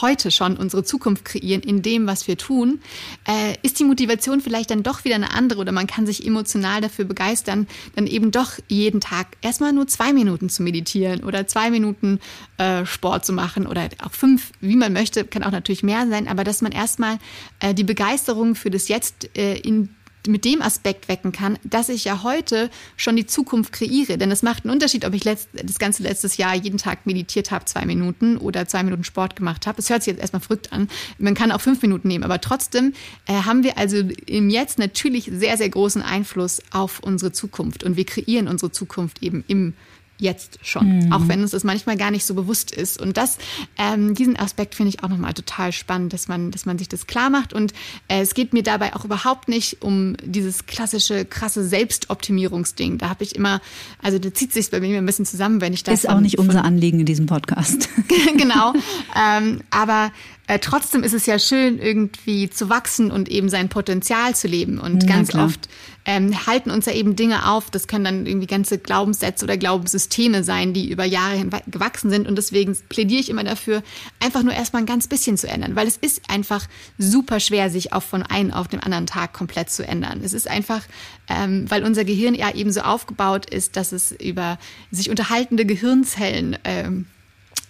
heute 0.02 0.32
schon 0.32 0.58
unsere 0.58 0.84
Zukunft 0.84 1.25
kreieren 1.25 1.62
in 1.62 1.82
dem, 1.82 2.08
was 2.08 2.28
wir 2.28 2.38
tun, 2.38 2.82
äh, 3.28 3.56
ist 3.62 3.80
die 3.80 3.84
Motivation 3.84 4.41
vielleicht 4.41 4.71
dann 4.71 4.84
doch 4.84 5.04
wieder 5.06 5.15
eine 5.15 5.34
andere 5.34 5.60
oder 5.60 5.71
man 5.71 5.88
kann 5.88 6.06
sich 6.06 6.25
emotional 6.25 6.82
dafür 6.82 7.06
begeistern, 7.06 7.67
dann 7.95 8.08
eben 8.08 8.32
doch 8.32 8.54
jeden 8.67 9.02
Tag 9.02 9.38
erstmal 9.41 9.73
nur 9.73 9.88
zwei 9.88 10.13
Minuten 10.13 10.49
zu 10.49 10.63
meditieren 10.63 11.23
oder 11.23 11.47
zwei 11.47 11.69
Minuten 11.71 12.19
äh, 12.58 12.86
Sport 12.86 13.25
zu 13.25 13.34
machen 13.34 13.67
oder 13.67 13.89
auch 14.04 14.12
fünf, 14.12 14.52
wie 14.62 14.75
man 14.75 14.93
möchte, 14.93 15.25
kann 15.25 15.43
auch 15.43 15.52
natürlich 15.52 15.84
mehr 15.84 16.08
sein, 16.08 16.28
aber 16.28 16.43
dass 16.43 16.62
man 16.62 16.71
erstmal 16.71 17.17
äh, 17.60 17.73
die 17.73 17.84
Begeisterung 17.84 18.56
für 18.56 18.69
das 18.69 18.88
Jetzt 18.88 19.36
äh, 19.38 19.58
in 19.58 19.89
mit 20.27 20.45
dem 20.45 20.62
Aspekt 20.62 21.08
wecken 21.08 21.32
kann, 21.32 21.58
dass 21.63 21.89
ich 21.89 22.03
ja 22.03 22.23
heute 22.23 22.69
schon 22.97 23.15
die 23.15 23.25
Zukunft 23.25 23.71
kreiere. 23.71 24.17
Denn 24.17 24.32
es 24.32 24.43
macht 24.43 24.65
einen 24.65 24.73
Unterschied, 24.73 25.05
ob 25.05 25.13
ich 25.13 25.23
letzt, 25.23 25.49
das 25.53 25.79
ganze 25.79 26.03
letztes 26.03 26.38
Jahr 26.38 26.55
jeden 26.55 26.77
Tag 26.77 27.05
meditiert 27.05 27.51
habe, 27.51 27.65
zwei 27.65 27.86
Minuten 27.86 28.38
oder 28.38 28.67
zwei 28.67 28.84
Minuten 28.84 29.03
Sport 29.03 29.36
gemacht 29.36 29.67
habe. 29.67 29.79
Es 29.79 29.89
hört 29.89 30.03
sich 30.03 30.12
jetzt 30.13 30.21
erstmal 30.21 30.41
verrückt 30.41 30.73
an. 30.73 30.89
Man 31.17 31.36
kann 31.36 31.51
auch 31.51 31.62
fünf 31.62 31.82
Minuten 31.82 32.08
nehmen, 32.08 32.23
aber 32.23 32.41
trotzdem 32.41 32.93
äh, 33.27 33.34
haben 33.34 33.63
wir 33.63 33.77
also 33.77 33.97
im 34.25 34.49
Jetzt 34.49 34.79
natürlich 34.79 35.29
sehr, 35.34 35.58
sehr 35.58 35.69
großen 35.69 36.01
Einfluss 36.01 36.62
auf 36.71 36.99
unsere 36.99 37.32
Zukunft 37.32 37.84
und 37.84 37.95
wir 37.95 38.05
kreieren 38.05 38.47
unsere 38.47 38.71
Zukunft 38.71 39.23
eben 39.23 39.43
im 39.47 39.73
jetzt 40.19 40.60
schon, 40.62 41.05
mhm. 41.05 41.13
auch 41.13 41.27
wenn 41.27 41.41
uns 41.41 41.51
das 41.51 41.63
manchmal 41.63 41.97
gar 41.97 42.12
nicht 42.12 42.25
so 42.25 42.34
bewusst 42.34 42.71
ist. 42.71 43.01
Und 43.01 43.17
das, 43.17 43.38
ähm, 43.77 44.13
diesen 44.13 44.38
Aspekt 44.38 44.75
finde 44.75 44.89
ich 44.89 45.03
auch 45.03 45.10
nochmal 45.10 45.34
total 45.34 45.71
spannend, 45.71 46.13
dass 46.13 46.27
man, 46.27 46.51
dass 46.51 46.65
man 46.65 46.77
sich 46.77 46.89
das 46.89 47.08
klar 47.08 47.29
macht. 47.29 47.53
Und 47.53 47.73
äh, 48.10 48.21
es 48.21 48.34
geht 48.34 48.53
mir 48.53 48.62
dabei 48.62 48.95
auch 48.95 49.05
überhaupt 49.05 49.47
nicht 49.47 49.82
um 49.82 50.15
dieses 50.23 50.65
klassische, 50.65 51.25
krasse 51.25 51.65
Selbstoptimierungsding. 51.65 52.97
Da 52.97 53.10
habe 53.10 53.23
ich 53.23 53.36
immer, 53.36 53.62
also 54.01 54.19
da 54.19 54.34
zieht 54.34 54.53
sich 54.53 54.69
bei 54.69 54.82
mir 54.82 54.97
ein 54.97 55.05
bisschen 55.05 55.25
zusammen, 55.25 55.62
wenn 55.62 55.73
ich 55.73 55.84
das. 55.84 56.03
Ist 56.03 56.10
auch 56.10 56.19
nicht 56.19 56.38
unser 56.38 56.63
Anliegen 56.65 56.99
in 56.99 57.05
diesem 57.05 57.25
Podcast. 57.25 57.88
genau. 58.38 58.73
Ähm, 59.15 59.62
aber 59.71 60.12
äh, 60.49 60.57
trotzdem 60.57 61.03
ist 61.03 61.13
es 61.13 61.27
ja 61.27 61.38
schön, 61.38 61.77
irgendwie 61.77 62.49
zu 62.49 62.69
wachsen 62.69 63.12
und 63.12 63.29
eben 63.29 63.49
sein 63.49 63.69
Potenzial 63.69 64.35
zu 64.35 64.47
leben. 64.47 64.79
Und 64.79 65.03
ja, 65.03 65.09
ganz 65.09 65.29
klar. 65.29 65.45
oft 65.45 65.69
ähm, 66.05 66.47
halten 66.47 66.71
uns 66.71 66.88
ja 66.88 66.93
eben 66.93 67.15
Dinge 67.15 67.47
auf. 67.51 67.69
Das 67.69 67.88
können 67.88 68.03
dann 68.03 68.25
irgendwie 68.25 68.47
ganze 68.47 68.79
Glaubenssätze 68.79 69.45
oder 69.45 69.57
Glaubenssysteme 69.57 70.43
sein, 70.43 70.73
die 70.73 70.89
über 70.89 71.05
Jahre 71.05 71.35
hinweg 71.35 71.65
gewachsen 71.67 72.09
sind. 72.09 72.27
Und 72.27 72.35
deswegen 72.35 72.75
plädiere 72.89 73.21
ich 73.21 73.29
immer 73.29 73.43
dafür, 73.43 73.83
einfach 74.19 74.41
nur 74.41 74.53
erstmal 74.53 74.81
ein 74.81 74.88
ganz 74.88 75.07
bisschen 75.07 75.38
zu 75.38 75.47
ändern, 75.47 75.75
weil 75.75 75.88
es 75.88 75.97
ist 75.97 76.23
einfach 76.31 76.65
super 76.97 77.39
schwer, 77.39 77.69
sich 77.69 77.93
auch 77.93 78.01
von 78.01 78.23
einem 78.23 78.49
auf 78.49 78.67
den 78.67 78.79
anderen 78.79 79.05
Tag 79.05 79.33
komplett 79.33 79.69
zu 79.69 79.88
ändern. 79.88 80.21
Es 80.23 80.33
ist 80.33 80.49
einfach, 80.49 80.81
ähm, 81.27 81.69
weil 81.69 81.83
unser 81.83 82.05
Gehirn 82.05 82.33
ja 82.33 82.55
eben 82.55 82.71
so 82.71 82.81
aufgebaut 82.81 83.47
ist, 83.47 83.75
dass 83.75 83.91
es 83.91 84.12
über 84.13 84.57
sich 84.89 85.12
unterhaltende 85.12 85.67
Gehirnzellen 85.67 86.57
ähm, 86.63 87.05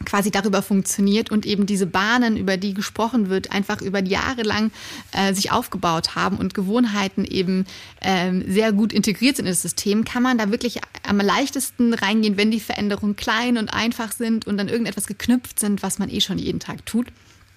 quasi 0.06 0.32
darüber 0.32 0.62
funktioniert 0.62 1.32
und 1.32 1.46
eben 1.46 1.66
diese 1.66 1.86
Bahnen, 1.86 2.38
über 2.38 2.58
die 2.58 2.74
gesprochen 2.74 3.30
wird, 3.30 3.52
einfach 3.52 3.82
über 3.82 4.04
Jahre 4.04 4.44
lang 4.44 4.72
äh, 5.12 5.34
sich 5.34 5.52
aufgebaut 5.52 6.16
haben 6.16 6.38
und 6.38 6.54
Gewohnheiten 6.54 7.26
eben 7.26 7.66
ähm, 8.02 8.44
sehr 8.48 8.72
gut 8.72 8.94
integriert 8.94 9.36
sind 9.36 9.46
in 9.46 9.52
das 9.52 9.62
System, 9.62 10.06
kann 10.06 10.24
man 10.24 10.38
da 10.38 10.52
wirklich 10.52 10.80
am 11.08 11.18
leichtesten 11.18 11.94
reingehen, 11.94 12.38
wenn 12.38 12.52
die 12.52 12.60
Veränderungen 12.60 13.16
klein 13.16 13.58
und 13.58 13.70
einfach 13.70 14.12
sind 14.12 14.48
und 14.48 14.58
dann 14.58 14.70
irgendetwas 14.70 15.08
geknüpft 15.08 15.60
sind, 15.60 15.84
was 15.84 16.00
man 16.00 16.10
eh 16.10 16.22
schon 16.22 16.38
jeden 16.38 16.60
Tag 16.60 16.86
tut. 16.86 17.08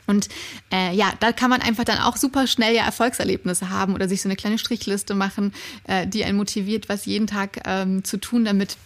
Und 0.07 0.29
äh, 0.73 0.95
ja, 0.95 1.13
da 1.21 1.33
kann 1.33 1.49
man 1.49 1.63
einfach 1.63 1.85
dann 1.85 1.99
auch 1.99 2.17
super 2.17 2.47
schnell 2.47 2.75
ja 2.75 2.85
Erfolgserlebnisse 2.85 3.71
haben 3.71 3.95
oder 3.95 4.09
sich 4.09 4.21
so 4.21 4.29
eine 4.29 4.37
kleine 4.37 4.59
Strichliste 4.59 5.15
machen, 5.15 5.55
äh, 5.85 6.07
die 6.07 6.25
einen 6.25 6.37
motiviert, 6.37 6.89
was 6.89 7.07
jeden 7.07 7.29
Tag 7.29 7.61
ähm, 7.67 8.03
zu 8.03 8.17
tun, 8.17 8.45
damit 8.45 8.77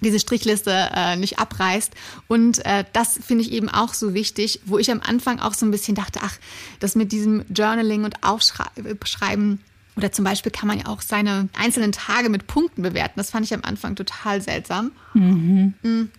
diese 0.00 0.20
Strichliste 0.20 0.90
äh, 0.94 1.16
nicht 1.16 1.38
abreißt. 1.38 1.92
Und 2.28 2.64
äh, 2.64 2.84
das 2.92 3.18
finde 3.24 3.44
ich 3.44 3.52
eben 3.52 3.68
auch 3.68 3.94
so 3.94 4.14
wichtig, 4.14 4.60
wo 4.64 4.78
ich 4.78 4.90
am 4.90 5.00
Anfang 5.00 5.40
auch 5.40 5.54
so 5.54 5.66
ein 5.66 5.70
bisschen 5.70 5.94
dachte, 5.94 6.20
ach, 6.22 6.36
das 6.78 6.94
mit 6.94 7.12
diesem 7.12 7.44
Journaling 7.54 8.04
und 8.04 8.22
Aufschreiben 8.22 9.60
oder 9.96 10.12
zum 10.12 10.24
Beispiel 10.24 10.52
kann 10.52 10.66
man 10.66 10.78
ja 10.78 10.86
auch 10.86 11.02
seine 11.02 11.48
einzelnen 11.58 11.92
Tage 11.92 12.30
mit 12.30 12.46
Punkten 12.46 12.82
bewerten. 12.82 13.14
Das 13.16 13.30
fand 13.30 13.44
ich 13.44 13.52
am 13.52 13.62
Anfang 13.64 13.96
total 13.96 14.40
seltsam. 14.40 14.92
Mhm. 15.14 16.10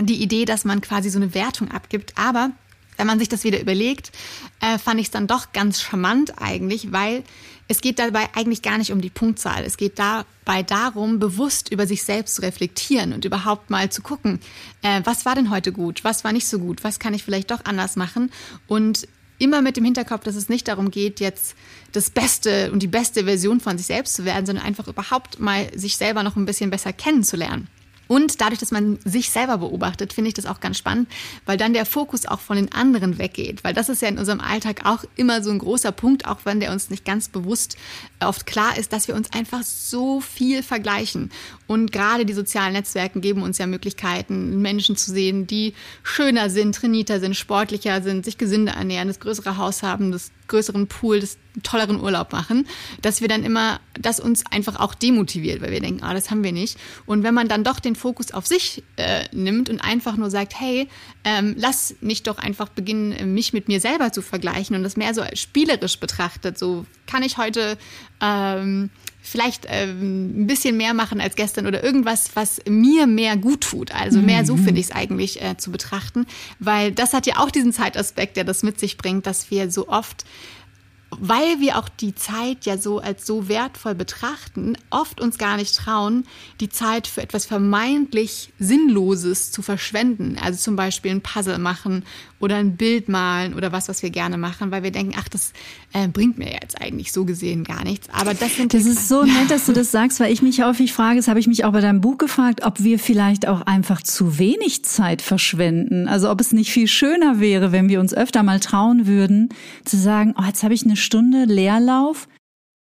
Die 0.00 0.22
Idee, 0.22 0.44
dass 0.44 0.64
man 0.64 0.80
quasi 0.80 1.10
so 1.10 1.18
eine 1.18 1.34
Wertung 1.34 1.70
abgibt. 1.70 2.14
Aber 2.16 2.52
wenn 2.96 3.06
man 3.06 3.18
sich 3.18 3.28
das 3.28 3.44
wieder 3.44 3.60
überlegt, 3.60 4.12
äh, 4.60 4.78
fand 4.78 5.00
ich 5.00 5.06
es 5.06 5.10
dann 5.10 5.26
doch 5.26 5.52
ganz 5.52 5.82
charmant 5.82 6.40
eigentlich, 6.40 6.92
weil 6.92 7.24
es 7.72 7.80
geht 7.80 7.98
dabei 7.98 8.28
eigentlich 8.34 8.60
gar 8.60 8.76
nicht 8.76 8.92
um 8.92 9.00
die 9.00 9.08
Punktzahl. 9.08 9.64
Es 9.64 9.78
geht 9.78 9.98
dabei 9.98 10.62
darum, 10.62 11.18
bewusst 11.18 11.72
über 11.72 11.86
sich 11.86 12.04
selbst 12.04 12.34
zu 12.34 12.42
reflektieren 12.42 13.14
und 13.14 13.24
überhaupt 13.24 13.70
mal 13.70 13.90
zu 13.90 14.02
gucken, 14.02 14.40
äh, 14.82 15.00
was 15.04 15.24
war 15.24 15.34
denn 15.34 15.48
heute 15.48 15.72
gut, 15.72 16.04
was 16.04 16.22
war 16.22 16.32
nicht 16.32 16.46
so 16.46 16.58
gut, 16.58 16.84
was 16.84 16.98
kann 16.98 17.14
ich 17.14 17.24
vielleicht 17.24 17.50
doch 17.50 17.64
anders 17.64 17.96
machen 17.96 18.30
und 18.66 19.08
immer 19.38 19.62
mit 19.62 19.78
dem 19.78 19.84
Hinterkopf, 19.86 20.22
dass 20.22 20.36
es 20.36 20.50
nicht 20.50 20.68
darum 20.68 20.90
geht, 20.90 21.18
jetzt 21.18 21.54
das 21.92 22.10
Beste 22.10 22.70
und 22.72 22.82
die 22.82 22.88
beste 22.88 23.24
Version 23.24 23.58
von 23.58 23.78
sich 23.78 23.86
selbst 23.86 24.14
zu 24.14 24.26
werden, 24.26 24.44
sondern 24.44 24.66
einfach 24.66 24.86
überhaupt 24.86 25.40
mal 25.40 25.66
sich 25.74 25.96
selber 25.96 26.22
noch 26.22 26.36
ein 26.36 26.44
bisschen 26.44 26.68
besser 26.68 26.92
kennenzulernen. 26.92 27.68
Und 28.08 28.40
dadurch, 28.40 28.60
dass 28.60 28.70
man 28.70 28.98
sich 29.04 29.30
selber 29.30 29.58
beobachtet, 29.58 30.12
finde 30.12 30.28
ich 30.28 30.34
das 30.34 30.46
auch 30.46 30.60
ganz 30.60 30.78
spannend, 30.78 31.08
weil 31.46 31.56
dann 31.56 31.72
der 31.72 31.86
Fokus 31.86 32.26
auch 32.26 32.40
von 32.40 32.56
den 32.56 32.72
anderen 32.72 33.18
weggeht. 33.18 33.64
Weil 33.64 33.74
das 33.74 33.88
ist 33.88 34.02
ja 34.02 34.08
in 34.08 34.18
unserem 34.18 34.40
Alltag 34.40 34.84
auch 34.84 35.04
immer 35.16 35.42
so 35.42 35.50
ein 35.50 35.58
großer 35.58 35.92
Punkt, 35.92 36.26
auch 36.26 36.40
wenn 36.44 36.60
der 36.60 36.72
uns 36.72 36.90
nicht 36.90 37.04
ganz 37.04 37.28
bewusst 37.28 37.76
oft 38.20 38.46
klar 38.46 38.76
ist, 38.76 38.92
dass 38.92 39.08
wir 39.08 39.14
uns 39.14 39.32
einfach 39.32 39.62
so 39.62 40.20
viel 40.20 40.62
vergleichen. 40.62 41.30
Und 41.66 41.92
gerade 41.92 42.26
die 42.26 42.34
sozialen 42.34 42.74
Netzwerke 42.74 43.20
geben 43.20 43.42
uns 43.42 43.58
ja 43.58 43.66
Möglichkeiten, 43.66 44.60
Menschen 44.60 44.96
zu 44.96 45.10
sehen, 45.10 45.46
die 45.46 45.74
schöner 46.02 46.50
sind, 46.50 46.74
trainierter 46.74 47.20
sind, 47.20 47.36
sportlicher 47.36 48.02
sind, 48.02 48.24
sich 48.24 48.38
gesünder 48.38 48.72
ernähren, 48.72 49.08
das 49.08 49.20
größere 49.20 49.56
Haus 49.56 49.82
haben, 49.82 50.12
das 50.12 50.30
größeren 50.48 50.86
Pool, 50.86 51.20
das 51.20 51.38
tolleren 51.62 52.00
Urlaub 52.00 52.32
machen, 52.32 52.66
dass 53.02 53.20
wir 53.20 53.28
dann 53.28 53.44
immer, 53.44 53.80
dass 54.00 54.20
uns 54.20 54.44
einfach 54.50 54.80
auch 54.80 54.94
demotiviert, 54.94 55.60
weil 55.60 55.70
wir 55.70 55.80
denken, 55.80 56.02
ah, 56.02 56.14
das 56.14 56.30
haben 56.30 56.42
wir 56.42 56.52
nicht. 56.52 56.78
Und 57.04 57.22
wenn 57.22 57.34
man 57.34 57.48
dann 57.48 57.64
doch 57.64 57.78
den 57.78 57.94
Fokus 57.94 58.32
auf 58.32 58.46
sich 58.46 58.82
äh, 58.96 59.24
nimmt 59.32 59.68
und 59.68 59.80
einfach 59.80 60.16
nur 60.16 60.30
sagt, 60.30 60.58
hey, 60.58 60.88
ähm, 61.24 61.54
lass 61.58 61.94
mich 62.00 62.22
doch 62.22 62.38
einfach 62.38 62.68
beginnen, 62.68 63.34
mich 63.34 63.52
mit 63.52 63.68
mir 63.68 63.80
selber 63.80 64.12
zu 64.12 64.22
vergleichen 64.22 64.76
und 64.76 64.82
das 64.82 64.96
mehr 64.96 65.14
so 65.14 65.22
spielerisch 65.34 65.98
betrachtet, 65.98 66.58
so 66.58 66.86
kann 67.12 67.22
ich 67.22 67.36
heute 67.36 67.76
ähm, 68.22 68.88
vielleicht 69.20 69.66
ähm, 69.68 70.42
ein 70.42 70.46
bisschen 70.46 70.78
mehr 70.78 70.94
machen 70.94 71.20
als 71.20 71.36
gestern 71.36 71.66
oder 71.66 71.84
irgendwas, 71.84 72.30
was 72.34 72.60
mir 72.66 73.06
mehr 73.06 73.36
gut 73.36 73.60
tut. 73.60 73.94
Also 73.94 74.18
mehr 74.20 74.46
so 74.46 74.56
mhm. 74.56 74.64
finde 74.64 74.80
ich 74.80 74.86
es 74.86 74.92
eigentlich 74.92 75.42
äh, 75.42 75.58
zu 75.58 75.70
betrachten, 75.70 76.26
weil 76.58 76.90
das 76.90 77.12
hat 77.12 77.26
ja 77.26 77.36
auch 77.36 77.50
diesen 77.50 77.72
Zeitaspekt, 77.72 78.38
der 78.38 78.44
das 78.44 78.62
mit 78.62 78.80
sich 78.80 78.96
bringt, 78.96 79.26
dass 79.26 79.50
wir 79.50 79.70
so 79.70 79.88
oft 79.88 80.24
weil 81.24 81.60
wir 81.60 81.78
auch 81.78 81.88
die 81.88 82.16
Zeit 82.16 82.66
ja 82.66 82.76
so 82.76 82.98
als 82.98 83.24
so 83.24 83.48
wertvoll 83.48 83.94
betrachten, 83.94 84.76
oft 84.90 85.20
uns 85.20 85.38
gar 85.38 85.56
nicht 85.56 85.76
trauen, 85.76 86.24
die 86.58 86.68
Zeit 86.68 87.06
für 87.06 87.22
etwas 87.22 87.46
vermeintlich 87.46 88.52
Sinnloses 88.58 89.52
zu 89.52 89.62
verschwenden. 89.62 90.36
Also 90.42 90.58
zum 90.58 90.74
Beispiel 90.74 91.12
ein 91.12 91.20
Puzzle 91.20 91.58
machen 91.58 92.04
oder 92.40 92.56
ein 92.56 92.76
Bild 92.76 93.08
malen 93.08 93.54
oder 93.54 93.70
was, 93.70 93.88
was 93.88 94.02
wir 94.02 94.10
gerne 94.10 94.36
machen, 94.36 94.72
weil 94.72 94.82
wir 94.82 94.90
denken, 94.90 95.14
ach, 95.16 95.28
das 95.28 95.52
äh, 95.92 96.08
bringt 96.08 96.38
mir 96.38 96.52
jetzt 96.60 96.80
eigentlich 96.80 97.12
so 97.12 97.24
gesehen 97.24 97.62
gar 97.62 97.84
nichts. 97.84 98.08
Aber 98.10 98.34
das 98.34 98.56
sind 98.56 98.74
das 98.74 98.84
ist 98.84 99.06
so 99.08 99.22
nett, 99.22 99.48
dass 99.48 99.66
du 99.66 99.72
das 99.72 99.92
sagst, 99.92 100.18
weil 100.18 100.32
ich 100.32 100.42
mich 100.42 100.60
häufig 100.60 100.92
frage, 100.92 101.18
das 101.18 101.28
habe 101.28 101.38
ich 101.38 101.46
mich 101.46 101.64
auch 101.64 101.72
bei 101.72 101.80
deinem 101.80 102.00
Buch 102.00 102.18
gefragt, 102.18 102.64
ob 102.64 102.82
wir 102.82 102.98
vielleicht 102.98 103.46
auch 103.46 103.60
einfach 103.60 104.02
zu 104.02 104.40
wenig 104.40 104.84
Zeit 104.84 105.22
verschwenden. 105.22 106.08
Also 106.08 106.30
ob 106.32 106.40
es 106.40 106.52
nicht 106.52 106.72
viel 106.72 106.88
schöner 106.88 107.38
wäre, 107.38 107.70
wenn 107.70 107.88
wir 107.88 108.00
uns 108.00 108.12
öfter 108.12 108.42
mal 108.42 108.58
trauen 108.58 109.06
würden, 109.06 109.50
zu 109.84 109.96
sagen, 109.96 110.34
oh, 110.36 110.42
jetzt 110.44 110.64
habe 110.64 110.74
ich 110.74 110.84
eine 110.84 110.96
Stunde 111.12 111.44
Leerlauf 111.44 112.26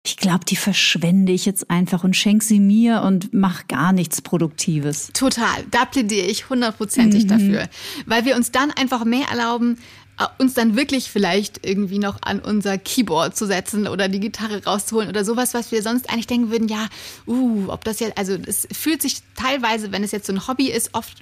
ich 0.06 0.15
glaube, 0.15 0.46
die 0.46 0.56
verschwende 0.56 1.34
ich 1.34 1.46
jetzt 1.46 1.70
einfach 1.70 2.04
und 2.04 2.15
schenke 2.15 2.46
sie 2.46 2.60
mir 2.60 3.02
und 3.02 3.34
mache 3.34 3.65
gar 3.68 3.92
nichts 3.92 4.22
Produktives. 4.22 5.12
Total. 5.13 5.65
Da 5.72 5.84
plädiere 5.86 6.26
ich 6.26 6.50
hundertprozentig 6.50 7.26
mhm. 7.26 7.28
dafür. 7.28 7.70
Weil 8.06 8.24
wir 8.24 8.38
uns 8.38 8.52
dann 8.52 8.72
einfach 8.72 9.04
mehr 9.04 9.28
erlauben, 9.30 9.78
äh, 10.18 10.26
uns 10.38 10.54
dann 10.54 10.78
wirklich 10.78 11.12
vielleicht 11.12 11.65
irgendwie 11.65 12.00
noch 12.00 12.18
an 12.22 12.39
unser 12.39 12.78
Keyboard 12.78 13.36
zu 13.36 13.46
setzen 13.46 13.88
oder 13.88 14.08
die 14.08 14.22
Gitarre 14.22 14.63
rauszuholen 14.63 15.10
oder 15.10 15.26
sowas, 15.26 15.54
was 15.54 15.72
wir 15.72 15.82
sonst 15.84 16.10
eigentlich 16.10 16.28
denken 16.28 16.50
würden, 16.50 16.70
ja, 16.70 16.88
uh, 17.28 17.68
ob 17.68 17.84
das 17.84 18.00
jetzt, 18.00 18.18
also 18.18 18.38
es 18.48 18.68
fühlt 18.72 19.02
sich 19.02 19.22
teilweise, 19.36 19.92
wenn 19.92 20.04
es 20.04 20.12
jetzt 20.12 20.28
so 20.28 20.34
ein 20.34 20.48
Hobby 20.48 20.72
ist, 20.72 20.94
oft 20.94 21.18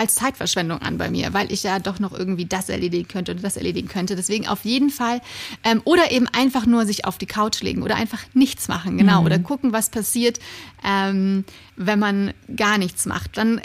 als 0.00 0.14
Zeitverschwendung 0.14 0.80
an 0.80 0.96
bei 0.96 1.10
mir, 1.10 1.34
weil 1.34 1.52
ich 1.52 1.62
ja 1.62 1.78
doch 1.78 1.98
noch 1.98 2.12
irgendwie 2.12 2.46
das 2.46 2.70
erledigen 2.70 3.06
könnte 3.06 3.32
oder 3.32 3.42
das 3.42 3.58
erledigen 3.58 3.86
könnte. 3.86 4.16
Deswegen 4.16 4.48
auf 4.48 4.64
jeden 4.64 4.88
Fall. 4.88 5.20
Ähm, 5.62 5.82
oder 5.84 6.10
eben 6.10 6.26
einfach 6.26 6.64
nur 6.64 6.86
sich 6.86 7.04
auf 7.04 7.18
die 7.18 7.26
Couch 7.26 7.60
legen 7.60 7.82
oder 7.82 7.96
einfach 7.96 8.20
nichts 8.32 8.68
machen, 8.68 8.96
genau. 8.96 9.20
Mhm. 9.20 9.26
Oder 9.26 9.38
gucken, 9.38 9.72
was 9.72 9.90
passiert, 9.90 10.40
ähm, 10.82 11.44
wenn 11.76 11.98
man 11.98 12.32
gar 12.56 12.78
nichts 12.78 13.04
macht. 13.04 13.36
Dann 13.36 13.60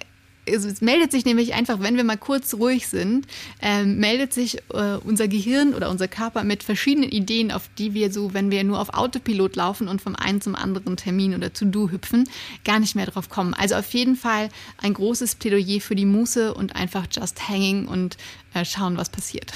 es 0.45 0.81
meldet 0.81 1.12
sich 1.12 1.25
nämlich 1.25 1.53
einfach, 1.53 1.79
wenn 1.79 1.97
wir 1.97 2.03
mal 2.03 2.17
kurz 2.17 2.53
ruhig 2.53 2.88
sind, 2.88 3.25
ähm, 3.62 3.97
meldet 3.97 4.34
sich 4.34 4.58
äh, 4.73 4.97
unser 5.03 5.27
Gehirn 5.27 5.73
oder 5.73 5.89
unser 5.89 6.08
Körper 6.08 6.43
mit 6.43 6.63
verschiedenen 6.63 7.10
Ideen, 7.10 7.51
auf 7.51 7.69
die 7.77 7.93
wir 7.93 8.12
so, 8.12 8.34
wenn 8.34 8.51
wir 8.51 8.63
nur 8.63 8.79
auf 8.79 8.93
Autopilot 8.93 9.55
laufen 9.55 9.88
und 9.88 10.01
vom 10.01 10.15
einen 10.15 10.41
zum 10.41 10.55
anderen 10.55 10.97
Termin 10.97 11.36
oder 11.36 11.51
To-Do 11.51 11.89
hüpfen, 11.89 12.29
gar 12.63 12.79
nicht 12.79 12.95
mehr 12.95 13.08
drauf 13.08 13.29
kommen. 13.29 13.53
Also 13.53 13.75
auf 13.75 13.93
jeden 13.93 14.15
Fall 14.15 14.49
ein 14.77 14.93
großes 14.93 15.36
Plädoyer 15.36 15.81
für 15.81 15.95
die 15.95 16.05
Muße 16.05 16.53
und 16.53 16.75
einfach 16.75 17.08
just 17.12 17.49
hanging 17.49 17.88
und 17.88 18.17
schauen, 18.63 18.96
was 18.98 19.10
passiert. 19.10 19.52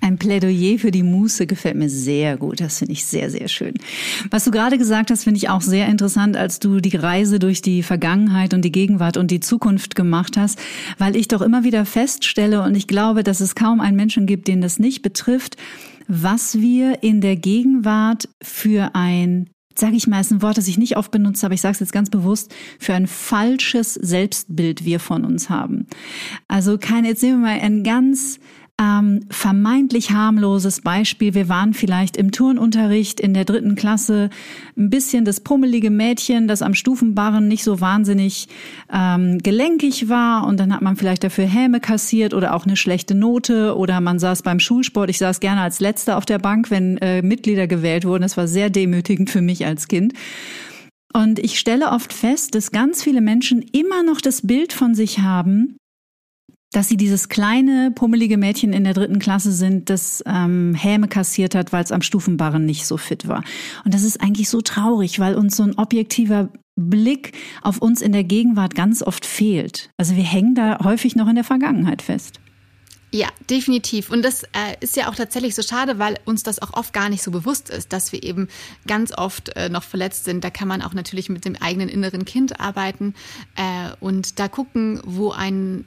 Ein 0.00 0.16
Plädoyer 0.16 0.78
für 0.78 0.90
die 0.90 1.02
Muße 1.02 1.46
gefällt 1.46 1.76
mir 1.76 1.90
sehr 1.90 2.38
gut. 2.38 2.60
Das 2.60 2.78
finde 2.78 2.94
ich 2.94 3.04
sehr, 3.04 3.30
sehr 3.30 3.48
schön. 3.48 3.74
Was 4.30 4.44
du 4.44 4.50
gerade 4.50 4.78
gesagt 4.78 5.10
hast, 5.10 5.24
finde 5.24 5.36
ich 5.36 5.50
auch 5.50 5.60
sehr 5.60 5.88
interessant, 5.88 6.38
als 6.38 6.58
du 6.58 6.80
die 6.80 6.96
Reise 6.96 7.38
durch 7.38 7.60
die 7.60 7.82
Vergangenheit 7.82 8.54
und 8.54 8.62
die 8.62 8.72
Gegenwart 8.72 9.18
und 9.18 9.30
die 9.30 9.40
Zukunft 9.40 9.94
gemacht 9.94 10.38
hast, 10.38 10.58
weil 10.96 11.16
ich 11.16 11.28
doch 11.28 11.42
immer 11.42 11.64
wieder 11.64 11.84
feststelle 11.84 12.62
und 12.62 12.74
ich 12.74 12.86
glaube, 12.86 13.22
dass 13.22 13.40
es 13.40 13.54
kaum 13.54 13.80
einen 13.80 13.96
Menschen 13.96 14.26
gibt, 14.26 14.48
den 14.48 14.62
das 14.62 14.78
nicht 14.78 15.02
betrifft, 15.02 15.56
was 16.08 16.58
wir 16.60 17.02
in 17.02 17.20
der 17.20 17.36
Gegenwart 17.36 18.28
für 18.42 18.94
ein 18.94 19.50
sage 19.74 19.96
ich 19.96 20.06
mal, 20.06 20.20
ist 20.20 20.30
ein 20.30 20.42
Wort, 20.42 20.58
das 20.58 20.68
ich 20.68 20.78
nicht 20.78 20.96
oft 20.96 21.10
benutze, 21.10 21.46
aber 21.46 21.54
ich 21.54 21.60
sage 21.60 21.72
es 21.72 21.80
jetzt 21.80 21.92
ganz 21.92 22.10
bewusst, 22.10 22.54
für 22.78 22.94
ein 22.94 23.06
falsches 23.06 23.94
Selbstbild 23.94 24.84
wir 24.84 25.00
von 25.00 25.24
uns 25.24 25.48
haben. 25.48 25.86
Also 26.48 26.78
keine, 26.78 27.08
jetzt 27.08 27.22
nehmen 27.22 27.42
wir 27.42 27.48
mal 27.48 27.60
ein 27.60 27.84
ganz 27.84 28.38
ähm, 28.80 29.20
vermeintlich 29.28 30.10
harmloses 30.10 30.80
Beispiel. 30.80 31.34
Wir 31.34 31.48
waren 31.50 31.74
vielleicht 31.74 32.16
im 32.16 32.32
Turnunterricht 32.32 33.20
in 33.20 33.34
der 33.34 33.44
dritten 33.44 33.74
Klasse 33.74 34.30
ein 34.76 34.88
bisschen 34.88 35.26
das 35.26 35.40
pummelige 35.40 35.90
Mädchen, 35.90 36.48
das 36.48 36.62
am 36.62 36.72
Stufenbarren 36.72 37.46
nicht 37.46 37.62
so 37.62 37.80
wahnsinnig 37.82 38.48
ähm, 38.90 39.38
gelenkig 39.38 40.08
war 40.08 40.46
und 40.46 40.58
dann 40.58 40.74
hat 40.74 40.80
man 40.80 40.96
vielleicht 40.96 41.22
dafür 41.22 41.44
Häme 41.44 41.80
kassiert 41.80 42.32
oder 42.32 42.54
auch 42.54 42.64
eine 42.64 42.76
schlechte 42.76 43.14
Note 43.14 43.76
oder 43.76 44.00
man 44.00 44.18
saß 44.18 44.42
beim 44.42 44.60
Schulsport. 44.60 45.10
Ich 45.10 45.18
saß 45.18 45.40
gerne 45.40 45.60
als 45.60 45.80
Letzter 45.80 46.16
auf 46.16 46.24
der 46.24 46.38
Bank, 46.38 46.70
wenn 46.70 46.96
äh, 46.98 47.20
Mitglieder 47.20 47.66
gewählt 47.66 48.06
wurden. 48.06 48.22
Das 48.22 48.38
war 48.38 48.48
sehr 48.48 48.70
demütigend 48.70 49.28
für 49.28 49.42
mich 49.42 49.66
als 49.66 49.88
Kind. 49.88 50.14
Und 51.12 51.38
ich 51.40 51.58
stelle 51.58 51.90
oft 51.90 52.12
fest, 52.12 52.54
dass 52.54 52.70
ganz 52.70 53.02
viele 53.02 53.20
Menschen 53.20 53.62
immer 53.72 54.04
noch 54.04 54.20
das 54.20 54.46
Bild 54.46 54.72
von 54.72 54.94
sich 54.94 55.18
haben, 55.18 55.76
dass 56.72 56.88
sie 56.88 56.96
dieses 56.96 57.28
kleine, 57.28 57.90
pummelige 57.90 58.36
Mädchen 58.36 58.72
in 58.72 58.84
der 58.84 58.94
dritten 58.94 59.18
Klasse 59.18 59.52
sind, 59.52 59.90
das 59.90 60.22
ähm, 60.26 60.74
Häme 60.74 61.08
kassiert 61.08 61.54
hat, 61.54 61.72
weil 61.72 61.82
es 61.82 61.92
am 61.92 62.02
Stufenbarren 62.02 62.64
nicht 62.64 62.86
so 62.86 62.96
fit 62.96 63.26
war. 63.26 63.42
Und 63.84 63.92
das 63.92 64.04
ist 64.04 64.20
eigentlich 64.20 64.48
so 64.48 64.60
traurig, 64.60 65.18
weil 65.18 65.34
uns 65.34 65.56
so 65.56 65.64
ein 65.64 65.76
objektiver 65.78 66.48
Blick 66.76 67.32
auf 67.62 67.78
uns 67.78 68.00
in 68.00 68.12
der 68.12 68.24
Gegenwart 68.24 68.74
ganz 68.74 69.02
oft 69.02 69.26
fehlt. 69.26 69.90
Also 69.96 70.16
wir 70.16 70.22
hängen 70.22 70.54
da 70.54 70.84
häufig 70.84 71.16
noch 71.16 71.28
in 71.28 71.34
der 71.34 71.44
Vergangenheit 71.44 72.02
fest. 72.02 72.40
Ja, 73.12 73.26
definitiv. 73.48 74.10
Und 74.10 74.24
das 74.24 74.44
äh, 74.44 74.76
ist 74.78 74.96
ja 74.96 75.10
auch 75.10 75.16
tatsächlich 75.16 75.56
so 75.56 75.62
schade, 75.62 75.98
weil 75.98 76.16
uns 76.26 76.44
das 76.44 76.62
auch 76.62 76.74
oft 76.74 76.92
gar 76.92 77.08
nicht 77.08 77.24
so 77.24 77.32
bewusst 77.32 77.68
ist, 77.68 77.92
dass 77.92 78.12
wir 78.12 78.22
eben 78.22 78.46
ganz 78.86 79.10
oft 79.16 79.48
äh, 79.56 79.68
noch 79.68 79.82
verletzt 79.82 80.24
sind. 80.24 80.44
Da 80.44 80.50
kann 80.50 80.68
man 80.68 80.80
auch 80.80 80.94
natürlich 80.94 81.28
mit 81.28 81.44
dem 81.44 81.56
eigenen 81.56 81.88
inneren 81.88 82.24
Kind 82.24 82.60
arbeiten 82.60 83.14
äh, 83.56 83.90
und 83.98 84.38
da 84.38 84.46
gucken, 84.46 85.00
wo 85.04 85.32
ein 85.32 85.86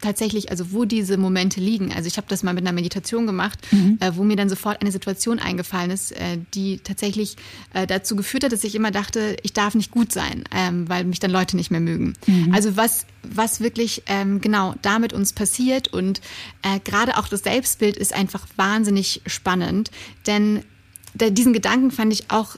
tatsächlich, 0.00 0.50
also 0.50 0.72
wo 0.72 0.84
diese 0.84 1.16
Momente 1.16 1.60
liegen. 1.60 1.92
Also 1.92 2.06
ich 2.06 2.16
habe 2.16 2.26
das 2.28 2.42
mal 2.42 2.54
mit 2.54 2.64
einer 2.64 2.72
Meditation 2.72 3.26
gemacht, 3.26 3.58
mhm. 3.72 3.98
äh, 4.00 4.12
wo 4.14 4.22
mir 4.22 4.36
dann 4.36 4.48
sofort 4.48 4.80
eine 4.80 4.92
Situation 4.92 5.38
eingefallen 5.38 5.90
ist, 5.90 6.12
äh, 6.12 6.38
die 6.54 6.78
tatsächlich 6.78 7.36
äh, 7.74 7.86
dazu 7.86 8.16
geführt 8.16 8.44
hat, 8.44 8.52
dass 8.52 8.64
ich 8.64 8.74
immer 8.74 8.90
dachte, 8.90 9.36
ich 9.42 9.52
darf 9.52 9.74
nicht 9.74 9.90
gut 9.90 10.12
sein, 10.12 10.44
ähm, 10.54 10.88
weil 10.88 11.04
mich 11.04 11.20
dann 11.20 11.30
Leute 11.30 11.56
nicht 11.56 11.70
mehr 11.70 11.80
mögen. 11.80 12.14
Mhm. 12.26 12.54
Also 12.54 12.76
was, 12.76 13.06
was 13.22 13.60
wirklich 13.60 14.02
ähm, 14.06 14.40
genau 14.40 14.74
da 14.82 14.98
mit 14.98 15.12
uns 15.12 15.32
passiert 15.32 15.88
und 15.88 16.20
äh, 16.62 16.78
gerade 16.84 17.16
auch 17.18 17.28
das 17.28 17.42
Selbstbild 17.42 17.96
ist 17.96 18.12
einfach 18.12 18.46
wahnsinnig 18.56 19.22
spannend, 19.26 19.90
denn 20.26 20.62
diesen 21.14 21.52
Gedanken 21.52 21.90
fand 21.90 22.12
ich 22.12 22.30
auch 22.30 22.56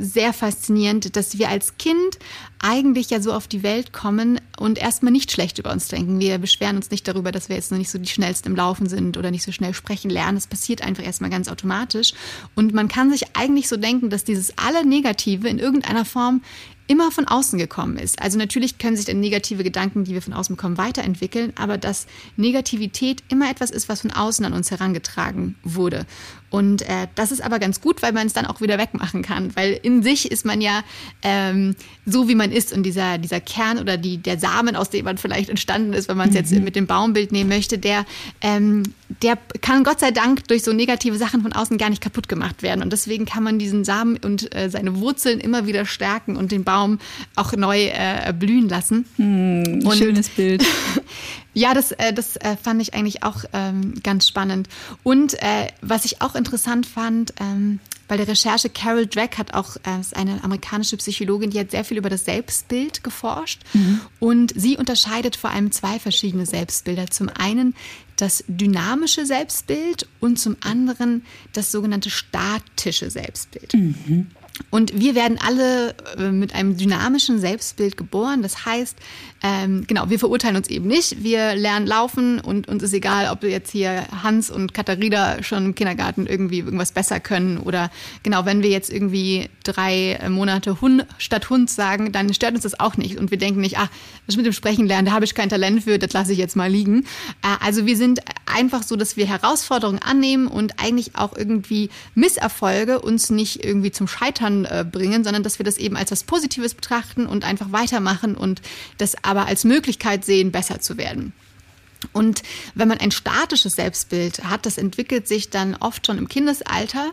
sehr 0.00 0.32
faszinierend, 0.32 1.16
dass 1.16 1.38
wir 1.38 1.48
als 1.48 1.76
Kind 1.78 2.18
eigentlich 2.58 3.10
ja 3.10 3.20
so 3.20 3.32
auf 3.32 3.48
die 3.48 3.62
Welt 3.62 3.92
kommen 3.92 4.40
und 4.58 4.78
erstmal 4.78 5.12
nicht 5.12 5.32
schlecht 5.32 5.58
über 5.58 5.72
uns 5.72 5.88
denken. 5.88 6.20
Wir 6.20 6.38
beschweren 6.38 6.76
uns 6.76 6.90
nicht 6.90 7.08
darüber, 7.08 7.32
dass 7.32 7.48
wir 7.48 7.56
jetzt 7.56 7.70
noch 7.70 7.78
nicht 7.78 7.90
so 7.90 7.98
die 7.98 8.08
schnellsten 8.08 8.48
im 8.48 8.56
Laufen 8.56 8.88
sind 8.88 9.16
oder 9.16 9.30
nicht 9.30 9.44
so 9.44 9.52
schnell 9.52 9.74
sprechen 9.74 10.10
lernen. 10.10 10.36
Das 10.36 10.46
passiert 10.46 10.82
einfach 10.82 11.04
erstmal 11.04 11.30
ganz 11.30 11.48
automatisch. 11.48 12.12
Und 12.54 12.74
man 12.74 12.88
kann 12.88 13.10
sich 13.10 13.36
eigentlich 13.36 13.68
so 13.68 13.76
denken, 13.76 14.10
dass 14.10 14.24
dieses 14.24 14.58
alle 14.58 14.84
Negative 14.84 15.48
in 15.48 15.58
irgendeiner 15.58 16.04
Form 16.04 16.42
immer 16.90 17.12
von 17.12 17.28
außen 17.28 17.56
gekommen 17.56 17.96
ist. 17.96 18.20
Also 18.20 18.36
natürlich 18.36 18.78
können 18.78 18.96
sich 18.96 19.06
dann 19.06 19.20
negative 19.20 19.62
Gedanken, 19.62 20.02
die 20.02 20.12
wir 20.12 20.22
von 20.22 20.32
außen 20.32 20.56
bekommen, 20.56 20.76
weiterentwickeln, 20.76 21.52
aber 21.54 21.78
dass 21.78 22.08
Negativität 22.36 23.22
immer 23.28 23.48
etwas 23.48 23.70
ist, 23.70 23.88
was 23.88 24.00
von 24.00 24.10
außen 24.10 24.44
an 24.44 24.52
uns 24.52 24.72
herangetragen 24.72 25.54
wurde. 25.62 26.04
Und 26.50 26.82
äh, 26.82 27.06
das 27.14 27.30
ist 27.30 27.42
aber 27.42 27.60
ganz 27.60 27.80
gut, 27.80 28.02
weil 28.02 28.12
man 28.12 28.26
es 28.26 28.32
dann 28.32 28.44
auch 28.44 28.60
wieder 28.60 28.76
wegmachen 28.76 29.22
kann, 29.22 29.54
weil 29.54 29.78
in 29.82 30.02
sich 30.02 30.30
ist 30.30 30.44
man 30.44 30.60
ja 30.60 30.82
ähm, 31.22 31.76
so, 32.04 32.28
wie 32.28 32.34
man 32.34 32.50
ist 32.50 32.72
und 32.72 32.82
dieser, 32.82 33.18
dieser 33.18 33.40
Kern 33.40 33.78
oder 33.78 33.96
die, 33.96 34.18
der 34.18 34.38
Samen, 34.38 34.74
aus 34.74 34.90
dem 34.90 35.04
man 35.04 35.16
vielleicht 35.16 35.48
entstanden 35.48 35.92
ist, 35.92 36.08
wenn 36.08 36.16
man 36.16 36.28
es 36.28 36.34
mhm. 36.34 36.40
jetzt 36.40 36.52
mit 36.64 36.74
dem 36.74 36.88
Baumbild 36.88 37.30
nehmen 37.30 37.48
möchte, 37.48 37.78
der, 37.78 38.04
ähm, 38.40 38.82
der 39.22 39.38
kann 39.60 39.84
Gott 39.84 40.00
sei 40.00 40.10
Dank 40.10 40.48
durch 40.48 40.64
so 40.64 40.72
negative 40.72 41.16
Sachen 41.16 41.42
von 41.42 41.52
außen 41.52 41.78
gar 41.78 41.88
nicht 41.88 42.02
kaputt 42.02 42.28
gemacht 42.28 42.64
werden. 42.64 42.82
Und 42.82 42.92
deswegen 42.92 43.26
kann 43.26 43.44
man 43.44 43.60
diesen 43.60 43.84
Samen 43.84 44.16
und 44.16 44.52
äh, 44.54 44.70
seine 44.70 44.98
Wurzeln 44.98 45.38
immer 45.38 45.68
wieder 45.68 45.86
stärken 45.86 46.34
und 46.36 46.50
den 46.50 46.64
Baum 46.64 46.98
auch 47.36 47.52
neu 47.52 47.86
äh, 47.86 48.32
blühen 48.36 48.68
lassen. 48.68 49.04
Mhm, 49.18 49.88
schönes 49.92 50.28
Bild. 50.30 50.64
Ja, 51.52 51.74
das, 51.74 51.92
äh, 51.92 52.12
das 52.12 52.36
äh, 52.36 52.56
fand 52.56 52.80
ich 52.80 52.94
eigentlich 52.94 53.22
auch 53.22 53.44
ähm, 53.52 53.94
ganz 54.02 54.28
spannend. 54.28 54.68
Und 55.02 55.34
äh, 55.42 55.68
was 55.80 56.04
ich 56.04 56.22
auch 56.22 56.34
interessant 56.34 56.86
fand, 56.86 57.34
ähm, 57.40 57.80
bei 58.10 58.16
der 58.16 58.26
Recherche, 58.26 58.68
Carol 58.68 59.06
Drake 59.06 59.38
hat 59.38 59.54
auch, 59.54 59.76
äh, 59.86 60.00
ist 60.00 60.16
eine 60.16 60.42
amerikanische 60.42 60.96
Psychologin, 60.96 61.50
die 61.50 61.60
hat 61.60 61.70
sehr 61.70 61.84
viel 61.84 61.96
über 61.96 62.10
das 62.10 62.24
Selbstbild 62.24 63.04
geforscht. 63.04 63.62
Mhm. 63.72 64.00
Und 64.18 64.52
sie 64.56 64.76
unterscheidet 64.76 65.36
vor 65.36 65.50
allem 65.50 65.70
zwei 65.70 66.00
verschiedene 66.00 66.44
Selbstbilder. 66.44 67.08
Zum 67.08 67.28
einen 67.28 67.74
das 68.16 68.44
dynamische 68.48 69.26
Selbstbild 69.26 70.08
und 70.18 70.38
zum 70.38 70.56
anderen 70.60 71.24
das 71.52 71.70
sogenannte 71.70 72.10
statische 72.10 73.10
Selbstbild. 73.10 73.74
Mhm. 73.74 74.26
Und 74.70 74.98
wir 75.00 75.14
werden 75.14 75.38
alle 75.44 75.94
äh, 76.18 76.30
mit 76.30 76.54
einem 76.54 76.76
dynamischen 76.76 77.38
Selbstbild 77.38 77.96
geboren. 77.96 78.42
Das 78.42 78.66
heißt, 78.66 78.96
ähm, 79.42 79.84
genau, 79.86 80.10
wir 80.10 80.18
verurteilen 80.18 80.56
uns 80.56 80.68
eben 80.68 80.86
nicht. 80.86 81.22
Wir 81.22 81.54
lernen 81.54 81.86
laufen 81.86 82.40
und 82.40 82.68
uns 82.68 82.82
ist 82.82 82.92
egal, 82.92 83.30
ob 83.32 83.42
jetzt 83.42 83.70
hier 83.70 84.04
Hans 84.22 84.50
und 84.50 84.74
Katharina 84.74 85.42
schon 85.42 85.64
im 85.64 85.74
Kindergarten 85.74 86.26
irgendwie 86.26 86.58
irgendwas 86.58 86.92
besser 86.92 87.20
können 87.20 87.58
oder 87.58 87.90
genau, 88.22 88.44
wenn 88.44 88.62
wir 88.62 88.70
jetzt 88.70 88.90
irgendwie 88.90 89.48
drei 89.64 90.20
Monate 90.28 90.80
Hund 90.80 91.06
statt 91.18 91.48
Hund 91.48 91.70
sagen, 91.70 92.12
dann 92.12 92.34
stört 92.34 92.54
uns 92.54 92.64
das 92.64 92.78
auch 92.78 92.96
nicht 92.96 93.18
und 93.18 93.30
wir 93.30 93.38
denken 93.38 93.60
nicht, 93.60 93.78
ah, 93.78 93.88
das 94.26 94.36
mit 94.36 94.44
dem 94.44 94.52
Sprechen 94.52 94.86
lernen, 94.86 95.06
da 95.06 95.12
habe 95.12 95.24
ich 95.24 95.34
kein 95.34 95.48
Talent 95.48 95.84
für, 95.84 95.98
das 95.98 96.12
lasse 96.12 96.32
ich 96.32 96.38
jetzt 96.38 96.56
mal 96.56 96.70
liegen. 96.70 97.04
Äh, 97.42 97.56
also 97.60 97.86
wir 97.86 97.96
sind 97.96 98.20
einfach 98.46 98.82
so, 98.82 98.96
dass 98.96 99.16
wir 99.16 99.26
Herausforderungen 99.26 100.00
annehmen 100.00 100.48
und 100.48 100.80
eigentlich 100.80 101.16
auch 101.16 101.36
irgendwie 101.36 101.88
Misserfolge 102.14 103.00
uns 103.00 103.30
nicht 103.30 103.64
irgendwie 103.64 103.90
zum 103.90 104.06
Scheitern 104.06 104.66
äh, 104.66 104.84
bringen, 104.90 105.24
sondern 105.24 105.42
dass 105.42 105.58
wir 105.58 105.64
das 105.64 105.78
eben 105.78 105.96
als 105.96 106.10
was 106.10 106.24
Positives 106.24 106.74
betrachten 106.74 107.26
und 107.26 107.44
einfach 107.44 107.72
weitermachen 107.72 108.34
und 108.34 108.60
das 108.98 109.16
aber 109.30 109.46
als 109.46 109.64
Möglichkeit 109.64 110.24
sehen, 110.24 110.50
besser 110.50 110.80
zu 110.80 110.96
werden. 110.96 111.32
Und 112.12 112.42
wenn 112.74 112.88
man 112.88 112.98
ein 112.98 113.10
statisches 113.10 113.76
Selbstbild 113.76 114.42
hat, 114.44 114.66
das 114.66 114.78
entwickelt 114.78 115.28
sich 115.28 115.50
dann 115.50 115.76
oft 115.76 116.06
schon 116.06 116.18
im 116.18 116.28
Kindesalter. 116.28 117.10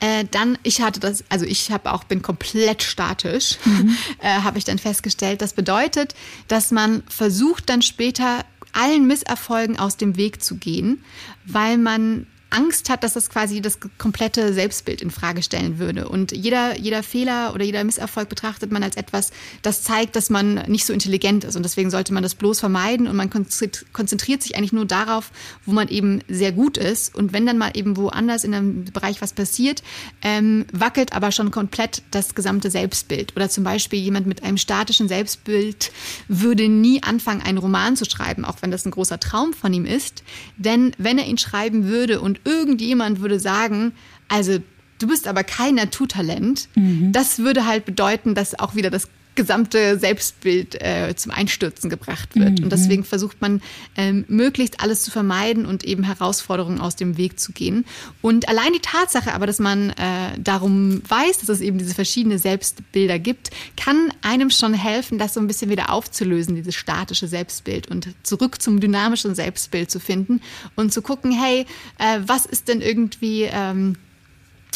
Äh, 0.00 0.24
dann, 0.30 0.58
ich 0.62 0.80
hatte 0.80 0.98
das, 0.98 1.24
also 1.28 1.44
ich 1.44 1.70
habe 1.70 1.92
auch 1.92 2.04
bin 2.04 2.22
komplett 2.22 2.82
statisch, 2.82 3.58
mhm. 3.64 3.96
äh, 4.18 4.40
habe 4.40 4.58
ich 4.58 4.64
dann 4.64 4.78
festgestellt. 4.78 5.42
Das 5.42 5.52
bedeutet, 5.52 6.14
dass 6.48 6.70
man 6.70 7.02
versucht 7.08 7.68
dann 7.68 7.82
später 7.82 8.44
allen 8.72 9.06
Misserfolgen 9.06 9.78
aus 9.78 9.96
dem 9.96 10.16
Weg 10.16 10.42
zu 10.42 10.56
gehen, 10.56 11.04
weil 11.44 11.76
man 11.76 12.26
Angst 12.50 12.90
hat, 12.90 13.04
dass 13.04 13.14
das 13.14 13.30
quasi 13.30 13.60
das 13.60 13.78
komplette 13.98 14.52
Selbstbild 14.52 15.02
in 15.02 15.10
Frage 15.10 15.42
stellen 15.42 15.78
würde. 15.78 16.08
Und 16.08 16.32
jeder, 16.32 16.78
jeder 16.78 17.02
Fehler 17.02 17.54
oder 17.54 17.64
jeder 17.64 17.84
Misserfolg 17.84 18.28
betrachtet 18.28 18.72
man 18.72 18.82
als 18.82 18.96
etwas, 18.96 19.30
das 19.62 19.82
zeigt, 19.82 20.16
dass 20.16 20.30
man 20.30 20.54
nicht 20.66 20.84
so 20.84 20.92
intelligent 20.92 21.44
ist. 21.44 21.56
Und 21.56 21.62
deswegen 21.62 21.90
sollte 21.90 22.12
man 22.12 22.22
das 22.22 22.34
bloß 22.34 22.60
vermeiden 22.60 23.06
und 23.06 23.16
man 23.16 23.30
konzentriert 23.30 24.42
sich 24.42 24.56
eigentlich 24.56 24.72
nur 24.72 24.84
darauf, 24.84 25.30
wo 25.64 25.72
man 25.72 25.88
eben 25.88 26.20
sehr 26.28 26.52
gut 26.52 26.76
ist. 26.76 27.14
Und 27.14 27.32
wenn 27.32 27.46
dann 27.46 27.58
mal 27.58 27.70
eben 27.74 27.96
woanders 27.96 28.44
in 28.44 28.54
einem 28.54 28.84
Bereich 28.84 29.22
was 29.22 29.32
passiert, 29.32 29.82
ähm, 30.22 30.66
wackelt 30.72 31.12
aber 31.12 31.30
schon 31.32 31.50
komplett 31.50 32.02
das 32.10 32.34
gesamte 32.34 32.70
Selbstbild. 32.70 33.36
Oder 33.36 33.48
zum 33.48 33.64
Beispiel 33.64 34.00
jemand 34.00 34.26
mit 34.26 34.42
einem 34.42 34.56
statischen 34.56 35.08
Selbstbild 35.08 35.92
würde 36.28 36.68
nie 36.68 37.02
anfangen, 37.02 37.42
einen 37.42 37.58
Roman 37.58 37.96
zu 37.96 38.04
schreiben, 38.04 38.44
auch 38.44 38.56
wenn 38.60 38.70
das 38.70 38.84
ein 38.84 38.90
großer 38.90 39.20
Traum 39.20 39.52
von 39.52 39.72
ihm 39.72 39.84
ist. 39.84 40.24
Denn 40.56 40.92
wenn 40.98 41.18
er 41.18 41.26
ihn 41.26 41.38
schreiben 41.38 41.84
würde 41.84 42.20
und 42.20 42.39
irgendjemand 42.44 43.20
würde 43.20 43.38
sagen, 43.40 43.92
also 44.28 44.58
du 44.98 45.06
bist 45.08 45.26
aber 45.28 45.44
kein 45.44 45.74
Naturtalent, 45.74 46.68
mhm. 46.74 47.12
das 47.12 47.38
würde 47.38 47.66
halt 47.66 47.84
bedeuten, 47.84 48.34
dass 48.34 48.58
auch 48.58 48.74
wieder 48.74 48.90
das 48.90 49.08
gesamte 49.40 49.98
Selbstbild 49.98 50.82
äh, 50.82 51.14
zum 51.16 51.32
Einstürzen 51.32 51.88
gebracht 51.88 52.34
wird. 52.34 52.58
Mhm. 52.58 52.64
Und 52.64 52.70
deswegen 52.70 53.04
versucht 53.04 53.40
man 53.40 53.62
ähm, 53.96 54.26
möglichst 54.28 54.80
alles 54.80 55.00
zu 55.00 55.10
vermeiden 55.10 55.64
und 55.64 55.82
eben 55.82 56.02
Herausforderungen 56.02 56.78
aus 56.78 56.94
dem 56.94 57.16
Weg 57.16 57.40
zu 57.40 57.52
gehen. 57.52 57.86
Und 58.20 58.50
allein 58.50 58.74
die 58.74 58.80
Tatsache 58.80 59.32
aber, 59.32 59.46
dass 59.46 59.58
man 59.58 59.90
äh, 59.90 60.38
darum 60.38 61.00
weiß, 61.08 61.38
dass 61.38 61.48
es 61.48 61.62
eben 61.62 61.78
diese 61.78 61.94
verschiedenen 61.94 62.38
Selbstbilder 62.38 63.18
gibt, 63.18 63.50
kann 63.78 64.12
einem 64.20 64.50
schon 64.50 64.74
helfen, 64.74 65.18
das 65.18 65.32
so 65.32 65.40
ein 65.40 65.46
bisschen 65.46 65.70
wieder 65.70 65.88
aufzulösen, 65.88 66.54
dieses 66.54 66.74
statische 66.74 67.26
Selbstbild 67.26 67.90
und 67.90 68.08
zurück 68.22 68.60
zum 68.60 68.78
dynamischen 68.78 69.34
Selbstbild 69.34 69.90
zu 69.90 70.00
finden 70.00 70.42
und 70.76 70.92
zu 70.92 71.00
gucken, 71.00 71.32
hey, 71.32 71.64
äh, 71.96 72.20
was 72.26 72.44
ist 72.44 72.68
denn 72.68 72.82
irgendwie 72.82 73.48
ähm, 73.50 73.96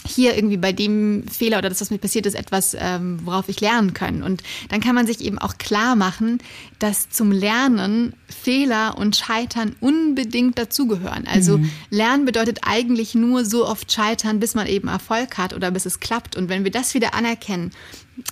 hier 0.06 0.36
irgendwie 0.36 0.56
bei 0.56 0.72
dem 0.72 1.24
Fehler 1.28 1.58
oder 1.58 1.68
das, 1.68 1.80
was 1.80 1.90
mir 1.90 1.98
passiert 1.98 2.26
ist, 2.26 2.34
etwas, 2.34 2.76
ähm, 2.78 3.20
worauf 3.24 3.48
ich 3.48 3.60
lernen 3.60 3.94
kann. 3.94 4.22
Und 4.22 4.42
dann 4.68 4.80
kann 4.80 4.94
man 4.94 5.06
sich 5.06 5.20
eben 5.20 5.38
auch 5.38 5.56
klar 5.58 5.96
machen, 5.96 6.38
dass 6.78 7.08
zum 7.08 7.32
Lernen 7.32 8.14
Fehler 8.28 8.98
und 8.98 9.16
Scheitern 9.16 9.74
unbedingt 9.80 10.58
dazugehören. 10.58 11.26
Also 11.26 11.58
mhm. 11.58 11.70
Lernen 11.90 12.24
bedeutet 12.24 12.60
eigentlich 12.62 13.14
nur 13.14 13.44
so 13.44 13.66
oft 13.66 13.90
scheitern, 13.90 14.40
bis 14.40 14.54
man 14.54 14.66
eben 14.66 14.88
Erfolg 14.88 15.38
hat 15.38 15.54
oder 15.54 15.70
bis 15.70 15.86
es 15.86 16.00
klappt. 16.00 16.36
Und 16.36 16.48
wenn 16.48 16.64
wir 16.64 16.70
das 16.70 16.94
wieder 16.94 17.14
anerkennen 17.14 17.70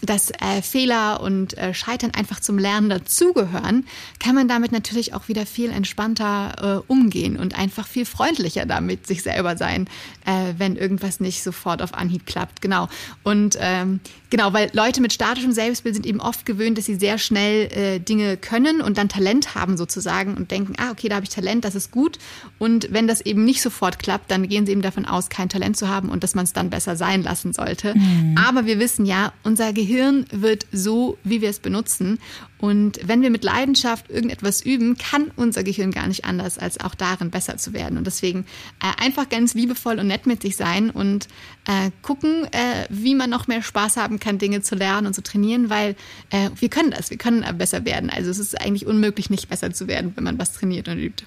dass 0.02 0.30
äh, 0.30 0.62
Fehler 0.62 1.20
und 1.20 1.56
äh, 1.58 1.74
Scheitern 1.74 2.12
einfach 2.12 2.40
zum 2.40 2.58
Lernen 2.58 2.88
dazugehören, 2.88 3.86
kann 4.18 4.34
man 4.34 4.48
damit 4.48 4.72
natürlich 4.72 5.14
auch 5.14 5.28
wieder 5.28 5.46
viel 5.46 5.70
entspannter 5.70 6.82
äh, 6.86 6.92
umgehen 6.92 7.36
und 7.36 7.58
einfach 7.58 7.86
viel 7.86 8.04
freundlicher 8.04 8.66
damit 8.66 9.06
sich 9.06 9.22
selber 9.22 9.56
sein, 9.56 9.88
äh, 10.24 10.54
wenn 10.56 10.76
irgendwas 10.76 11.20
nicht 11.20 11.42
sofort 11.42 11.82
auf 11.82 11.94
Anhieb 11.94 12.26
klappt. 12.26 12.60
Genau. 12.60 12.88
Und 13.22 13.56
ähm, 13.60 14.00
genau, 14.32 14.52
weil 14.52 14.68
Leute 14.72 15.00
mit 15.00 15.12
statischem 15.12 15.52
Selbstbild 15.52 15.94
sind 15.94 16.06
eben 16.06 16.20
oft 16.20 16.44
gewöhnt, 16.44 16.76
dass 16.76 16.84
sie 16.84 16.96
sehr 16.96 17.18
schnell 17.18 17.72
äh, 17.72 17.98
Dinge 17.98 18.36
können 18.36 18.82
und 18.82 18.98
dann 18.98 19.08
Talent 19.08 19.54
haben 19.54 19.76
sozusagen 19.76 20.36
und 20.36 20.50
denken, 20.50 20.74
ah, 20.78 20.90
okay, 20.90 21.08
da 21.08 21.14
habe 21.14 21.24
ich 21.24 21.30
Talent, 21.30 21.64
das 21.64 21.74
ist 21.74 21.92
gut. 21.92 22.18
Und 22.58 22.92
wenn 22.92 23.06
das 23.06 23.20
eben 23.20 23.44
nicht 23.44 23.62
sofort 23.62 23.98
klappt, 23.98 24.30
dann 24.30 24.48
gehen 24.48 24.66
sie 24.66 24.72
eben 24.72 24.82
davon 24.82 25.06
aus, 25.06 25.30
kein 25.30 25.48
Talent 25.48 25.76
zu 25.76 25.88
haben 25.88 26.10
und 26.10 26.24
dass 26.24 26.34
man 26.34 26.44
es 26.44 26.52
dann 26.52 26.68
besser 26.68 26.96
sein 26.96 27.22
lassen 27.22 27.52
sollte. 27.52 27.94
Mhm. 27.94 28.36
Aber 28.36 28.66
wir 28.66 28.78
wissen 28.78 29.06
ja, 29.06 29.32
unser 29.44 29.62
unser 29.62 29.72
Gehirn 29.74 30.24
wird 30.32 30.66
so, 30.72 31.18
wie 31.22 31.40
wir 31.40 31.50
es 31.50 31.60
benutzen. 31.60 32.18
Und 32.62 33.00
wenn 33.08 33.22
wir 33.22 33.30
mit 33.30 33.42
Leidenschaft 33.42 34.08
irgendetwas 34.08 34.64
üben, 34.64 34.96
kann 34.96 35.32
unser 35.34 35.64
Gehirn 35.64 35.90
gar 35.90 36.06
nicht 36.06 36.24
anders, 36.24 36.58
als 36.58 36.78
auch 36.78 36.94
darin 36.94 37.28
besser 37.28 37.56
zu 37.56 37.72
werden. 37.72 37.98
Und 37.98 38.06
deswegen 38.06 38.46
äh, 38.80 39.02
einfach 39.02 39.28
ganz 39.28 39.54
liebevoll 39.54 39.98
und 39.98 40.06
nett 40.06 40.28
mit 40.28 40.42
sich 40.42 40.54
sein 40.54 40.90
und 40.90 41.26
äh, 41.66 41.90
gucken, 42.02 42.44
äh, 42.52 42.86
wie 42.88 43.16
man 43.16 43.30
noch 43.30 43.48
mehr 43.48 43.62
Spaß 43.62 43.96
haben 43.96 44.20
kann, 44.20 44.38
Dinge 44.38 44.62
zu 44.62 44.76
lernen 44.76 45.08
und 45.08 45.14
zu 45.14 45.24
trainieren, 45.24 45.70
weil 45.70 45.96
äh, 46.30 46.50
wir 46.54 46.68
können 46.68 46.92
das, 46.92 47.10
wir 47.10 47.18
können 47.18 47.44
besser 47.58 47.84
werden. 47.84 48.10
Also 48.10 48.30
es 48.30 48.38
ist 48.38 48.60
eigentlich 48.60 48.86
unmöglich, 48.86 49.28
nicht 49.28 49.48
besser 49.48 49.72
zu 49.72 49.88
werden, 49.88 50.12
wenn 50.14 50.22
man 50.22 50.38
was 50.38 50.52
trainiert 50.52 50.86
und 50.86 51.00
übt. 51.00 51.24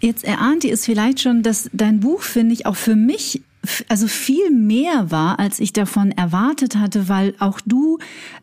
Jetzt 0.00 0.24
erahnt 0.24 0.64
ihr 0.64 0.74
es 0.74 0.84
vielleicht 0.84 1.20
schon, 1.20 1.44
dass 1.44 1.70
dein 1.72 2.00
Buch, 2.00 2.22
finde 2.22 2.54
ich, 2.54 2.66
auch 2.66 2.74
für 2.74 2.96
mich 2.96 3.40
also 3.88 4.08
viel 4.08 4.50
mehr 4.50 5.12
war, 5.12 5.38
als 5.38 5.60
ich 5.60 5.72
davon 5.72 6.10
erwartet 6.10 6.74
hatte, 6.74 7.08
weil 7.08 7.36
auch 7.38 7.60
du, 7.64 7.98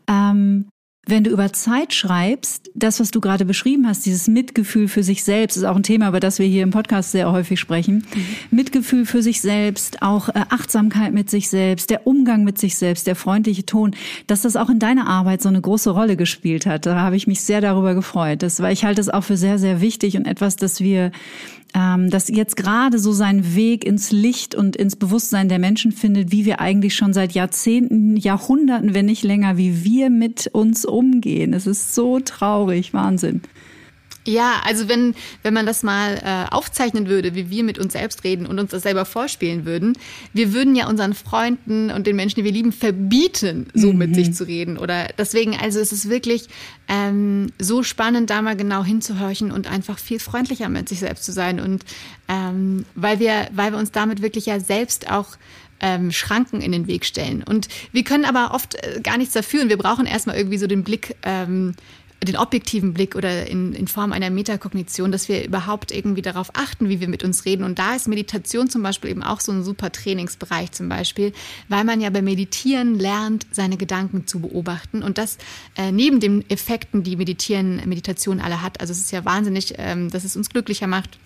ähm, 0.08 0.68
wenn 1.10 1.24
du 1.24 1.30
über 1.30 1.52
Zeit 1.52 1.92
schreibst, 1.92 2.70
das, 2.74 3.00
was 3.00 3.10
du 3.10 3.20
gerade 3.20 3.44
beschrieben 3.44 3.86
hast, 3.86 4.06
dieses 4.06 4.28
Mitgefühl 4.28 4.88
für 4.88 5.02
sich 5.02 5.24
selbst, 5.24 5.56
ist 5.56 5.64
auch 5.64 5.76
ein 5.76 5.82
Thema, 5.82 6.08
über 6.08 6.20
das 6.20 6.38
wir 6.38 6.46
hier 6.46 6.62
im 6.62 6.70
Podcast 6.70 7.12
sehr 7.12 7.30
häufig 7.30 7.60
sprechen. 7.60 8.06
Mhm. 8.14 8.56
Mitgefühl 8.56 9.04
für 9.04 9.22
sich 9.22 9.40
selbst, 9.40 10.02
auch 10.02 10.28
äh, 10.28 10.44
Achtsamkeit 10.50 11.12
mit 11.12 11.28
sich 11.28 11.48
selbst, 11.48 11.90
der 11.90 12.06
Umgang 12.06 12.44
mit 12.44 12.58
sich 12.58 12.76
selbst, 12.76 13.06
der 13.06 13.16
freundliche 13.16 13.66
Ton, 13.66 13.94
dass 14.26 14.42
das 14.42 14.56
auch 14.56 14.70
in 14.70 14.78
deiner 14.78 15.06
Arbeit 15.08 15.42
so 15.42 15.48
eine 15.48 15.60
große 15.60 15.90
Rolle 15.90 16.16
gespielt 16.16 16.66
hat. 16.66 16.86
Da 16.86 17.00
habe 17.00 17.16
ich 17.16 17.26
mich 17.26 17.40
sehr 17.42 17.60
darüber 17.60 17.94
gefreut. 17.94 18.42
Das, 18.42 18.60
weil 18.60 18.72
ich 18.72 18.84
halte 18.84 19.00
es 19.00 19.08
auch 19.08 19.24
für 19.24 19.36
sehr, 19.36 19.58
sehr 19.58 19.80
wichtig 19.80 20.16
und 20.16 20.26
etwas, 20.26 20.56
das 20.56 20.80
wir 20.80 21.10
ähm, 21.74 22.10
das 22.10 22.28
jetzt 22.28 22.56
gerade 22.56 22.98
so 22.98 23.12
seinen 23.12 23.54
Weg 23.54 23.84
ins 23.84 24.12
Licht 24.12 24.54
und 24.54 24.76
ins 24.76 24.96
Bewusstsein 24.96 25.48
der 25.48 25.58
Menschen 25.58 25.92
findet, 25.92 26.32
wie 26.32 26.44
wir 26.44 26.60
eigentlich 26.60 26.94
schon 26.94 27.12
seit 27.12 27.32
Jahrzehnten, 27.32 28.16
Jahrhunderten, 28.16 28.94
wenn 28.94 29.06
nicht 29.06 29.22
länger, 29.22 29.56
wie 29.56 29.84
wir 29.84 30.10
mit 30.10 30.48
uns 30.52 30.84
umgehen. 30.84 31.52
Es 31.52 31.66
ist 31.66 31.94
so 31.94 32.20
traurig, 32.20 32.92
Wahnsinn. 32.92 33.42
Ja, 34.26 34.60
also 34.64 34.88
wenn, 34.88 35.14
wenn 35.42 35.54
man 35.54 35.64
das 35.64 35.82
mal 35.82 36.20
äh, 36.22 36.54
aufzeichnen 36.54 37.08
würde, 37.08 37.34
wie 37.34 37.48
wir 37.48 37.64
mit 37.64 37.78
uns 37.78 37.94
selbst 37.94 38.22
reden 38.22 38.44
und 38.44 38.58
uns 38.58 38.70
das 38.70 38.82
selber 38.82 39.06
vorspielen 39.06 39.64
würden, 39.64 39.96
wir 40.34 40.52
würden 40.52 40.76
ja 40.76 40.88
unseren 40.88 41.14
Freunden 41.14 41.90
und 41.90 42.06
den 42.06 42.16
Menschen, 42.16 42.40
die 42.40 42.44
wir 42.44 42.52
lieben, 42.52 42.72
verbieten, 42.72 43.68
so 43.72 43.92
mhm. 43.92 43.98
mit 43.98 44.14
sich 44.14 44.34
zu 44.34 44.44
reden. 44.44 44.76
Oder 44.76 45.08
deswegen, 45.16 45.56
also 45.56 45.80
es 45.80 45.92
ist 45.92 46.10
wirklich 46.10 46.48
ähm, 46.88 47.46
so 47.58 47.82
spannend, 47.82 48.28
da 48.28 48.42
mal 48.42 48.56
genau 48.56 48.84
hinzuhorchen 48.84 49.52
und 49.52 49.66
einfach 49.70 49.98
viel 49.98 50.20
freundlicher 50.20 50.68
mit 50.68 50.90
sich 50.90 50.98
selbst 50.98 51.24
zu 51.24 51.32
sein. 51.32 51.58
Und 51.58 51.84
ähm, 52.28 52.84
weil 52.94 53.20
wir, 53.20 53.48
weil 53.52 53.72
wir 53.72 53.78
uns 53.78 53.90
damit 53.90 54.20
wirklich 54.20 54.44
ja 54.44 54.60
selbst 54.60 55.10
auch 55.10 55.38
ähm, 55.80 56.12
Schranken 56.12 56.60
in 56.60 56.72
den 56.72 56.86
Weg 56.86 57.04
stellen. 57.04 57.42
Und 57.42 57.68
wir 57.92 58.04
können 58.04 58.24
aber 58.24 58.54
oft 58.54 58.74
äh, 58.74 59.00
gar 59.02 59.16
nichts 59.16 59.34
dafür 59.34 59.62
und 59.62 59.70
wir 59.70 59.78
brauchen 59.78 60.06
erstmal 60.06 60.36
irgendwie 60.36 60.58
so 60.58 60.66
den 60.66 60.84
Blick 60.84 61.16
ähm, 61.22 61.74
den 62.22 62.36
objektiven 62.36 62.92
Blick 62.92 63.16
oder 63.16 63.46
in, 63.46 63.72
in 63.72 63.88
Form 63.88 64.12
einer 64.12 64.28
Metakognition, 64.28 65.10
dass 65.10 65.28
wir 65.28 65.44
überhaupt 65.44 65.90
irgendwie 65.90 66.20
darauf 66.20 66.50
achten, 66.54 66.88
wie 66.88 67.00
wir 67.00 67.08
mit 67.08 67.24
uns 67.24 67.46
reden. 67.46 67.64
Und 67.64 67.78
da 67.78 67.94
ist 67.94 68.08
Meditation 68.08 68.68
zum 68.68 68.82
Beispiel 68.82 69.10
eben 69.10 69.22
auch 69.22 69.40
so 69.40 69.52
ein 69.52 69.62
super 69.62 69.90
Trainingsbereich 69.90 70.72
zum 70.72 70.88
Beispiel, 70.88 71.32
weil 71.68 71.84
man 71.84 72.00
ja 72.00 72.10
beim 72.10 72.24
Meditieren 72.24 72.98
lernt, 72.98 73.46
seine 73.52 73.78
Gedanken 73.78 74.26
zu 74.26 74.40
beobachten. 74.40 75.02
Und 75.02 75.16
das 75.16 75.38
äh, 75.76 75.92
neben 75.92 76.20
den 76.20 76.48
Effekten, 76.50 77.02
die 77.02 77.16
Meditieren, 77.16 77.76
Meditation 77.86 78.40
alle 78.40 78.60
hat. 78.60 78.80
Also 78.80 78.92
es 78.92 79.00
ist 79.00 79.12
ja 79.12 79.24
wahnsinnig, 79.24 79.74
ähm, 79.78 80.10
dass 80.10 80.24
es 80.24 80.36
uns 80.36 80.50
glücklicher 80.50 80.86
macht 80.86 81.18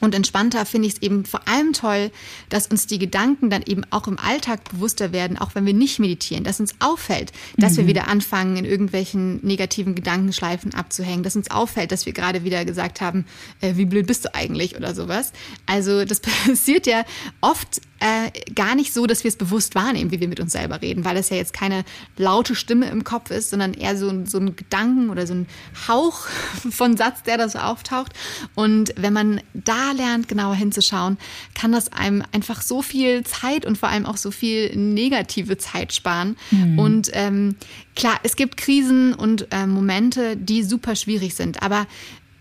und 0.00 0.14
entspannter 0.14 0.66
finde 0.66 0.88
ich 0.88 0.94
es 0.94 1.02
eben 1.02 1.24
vor 1.24 1.48
allem 1.48 1.72
toll, 1.72 2.10
dass 2.48 2.66
uns 2.66 2.86
die 2.86 2.98
Gedanken 2.98 3.48
dann 3.48 3.62
eben 3.62 3.82
auch 3.90 4.06
im 4.06 4.18
Alltag 4.18 4.68
bewusster 4.70 5.12
werden, 5.12 5.38
auch 5.38 5.54
wenn 5.54 5.64
wir 5.64 5.72
nicht 5.72 5.98
meditieren, 5.98 6.44
dass 6.44 6.60
uns 6.60 6.74
auffällt, 6.80 7.32
dass 7.56 7.72
mhm. 7.72 7.76
wir 7.78 7.86
wieder 7.88 8.08
anfangen, 8.08 8.56
in 8.56 8.64
irgendwelchen 8.64 9.44
negativen 9.44 9.94
Gedankenschleifen 9.94 10.74
abzuhängen, 10.74 11.22
dass 11.22 11.36
uns 11.36 11.50
auffällt, 11.50 11.92
dass 11.92 12.04
wir 12.04 12.12
gerade 12.12 12.44
wieder 12.44 12.64
gesagt 12.64 13.00
haben, 13.00 13.24
äh, 13.60 13.76
wie 13.76 13.86
blöd 13.86 14.06
bist 14.06 14.24
du 14.26 14.34
eigentlich 14.34 14.76
oder 14.76 14.94
sowas. 14.94 15.32
Also 15.64 16.04
das 16.04 16.20
passiert 16.46 16.86
ja 16.86 17.04
oft 17.40 17.80
äh, 17.98 18.30
gar 18.54 18.74
nicht 18.74 18.92
so, 18.92 19.06
dass 19.06 19.24
wir 19.24 19.28
es 19.28 19.36
bewusst 19.36 19.74
wahrnehmen, 19.74 20.10
wie 20.10 20.20
wir 20.20 20.28
mit 20.28 20.40
uns 20.40 20.52
selber 20.52 20.82
reden, 20.82 21.04
weil 21.04 21.16
es 21.16 21.30
ja 21.30 21.36
jetzt 21.36 21.52
keine 21.52 21.84
laute 22.16 22.54
Stimme 22.54 22.90
im 22.90 23.04
Kopf 23.04 23.30
ist, 23.30 23.50
sondern 23.50 23.72
eher 23.74 23.96
so, 23.96 24.24
so 24.26 24.38
ein 24.38 24.54
Gedanken 24.54 25.08
oder 25.08 25.26
so 25.26 25.34
ein 25.34 25.46
Hauch 25.88 26.26
von 26.70 26.96
Satz, 26.96 27.22
der 27.22 27.38
da 27.38 27.48
so 27.48 27.58
auftaucht. 27.58 28.12
Und 28.54 28.92
wenn 28.96 29.12
man 29.12 29.40
da 29.54 29.92
lernt, 29.92 30.28
genauer 30.28 30.54
hinzuschauen, 30.54 31.16
kann 31.54 31.72
das 31.72 31.92
einem 31.92 32.22
einfach 32.32 32.60
so 32.60 32.82
viel 32.82 33.24
Zeit 33.24 33.64
und 33.64 33.78
vor 33.78 33.88
allem 33.88 34.04
auch 34.04 34.18
so 34.18 34.30
viel 34.30 34.76
negative 34.76 35.56
Zeit 35.56 35.94
sparen. 35.94 36.36
Mhm. 36.50 36.78
Und 36.78 37.10
ähm, 37.14 37.56
klar, 37.94 38.20
es 38.22 38.36
gibt 38.36 38.56
Krisen 38.56 39.14
und 39.14 39.48
äh, 39.52 39.66
Momente, 39.66 40.36
die 40.36 40.62
super 40.62 40.96
schwierig 40.96 41.34
sind. 41.34 41.62
Aber 41.62 41.86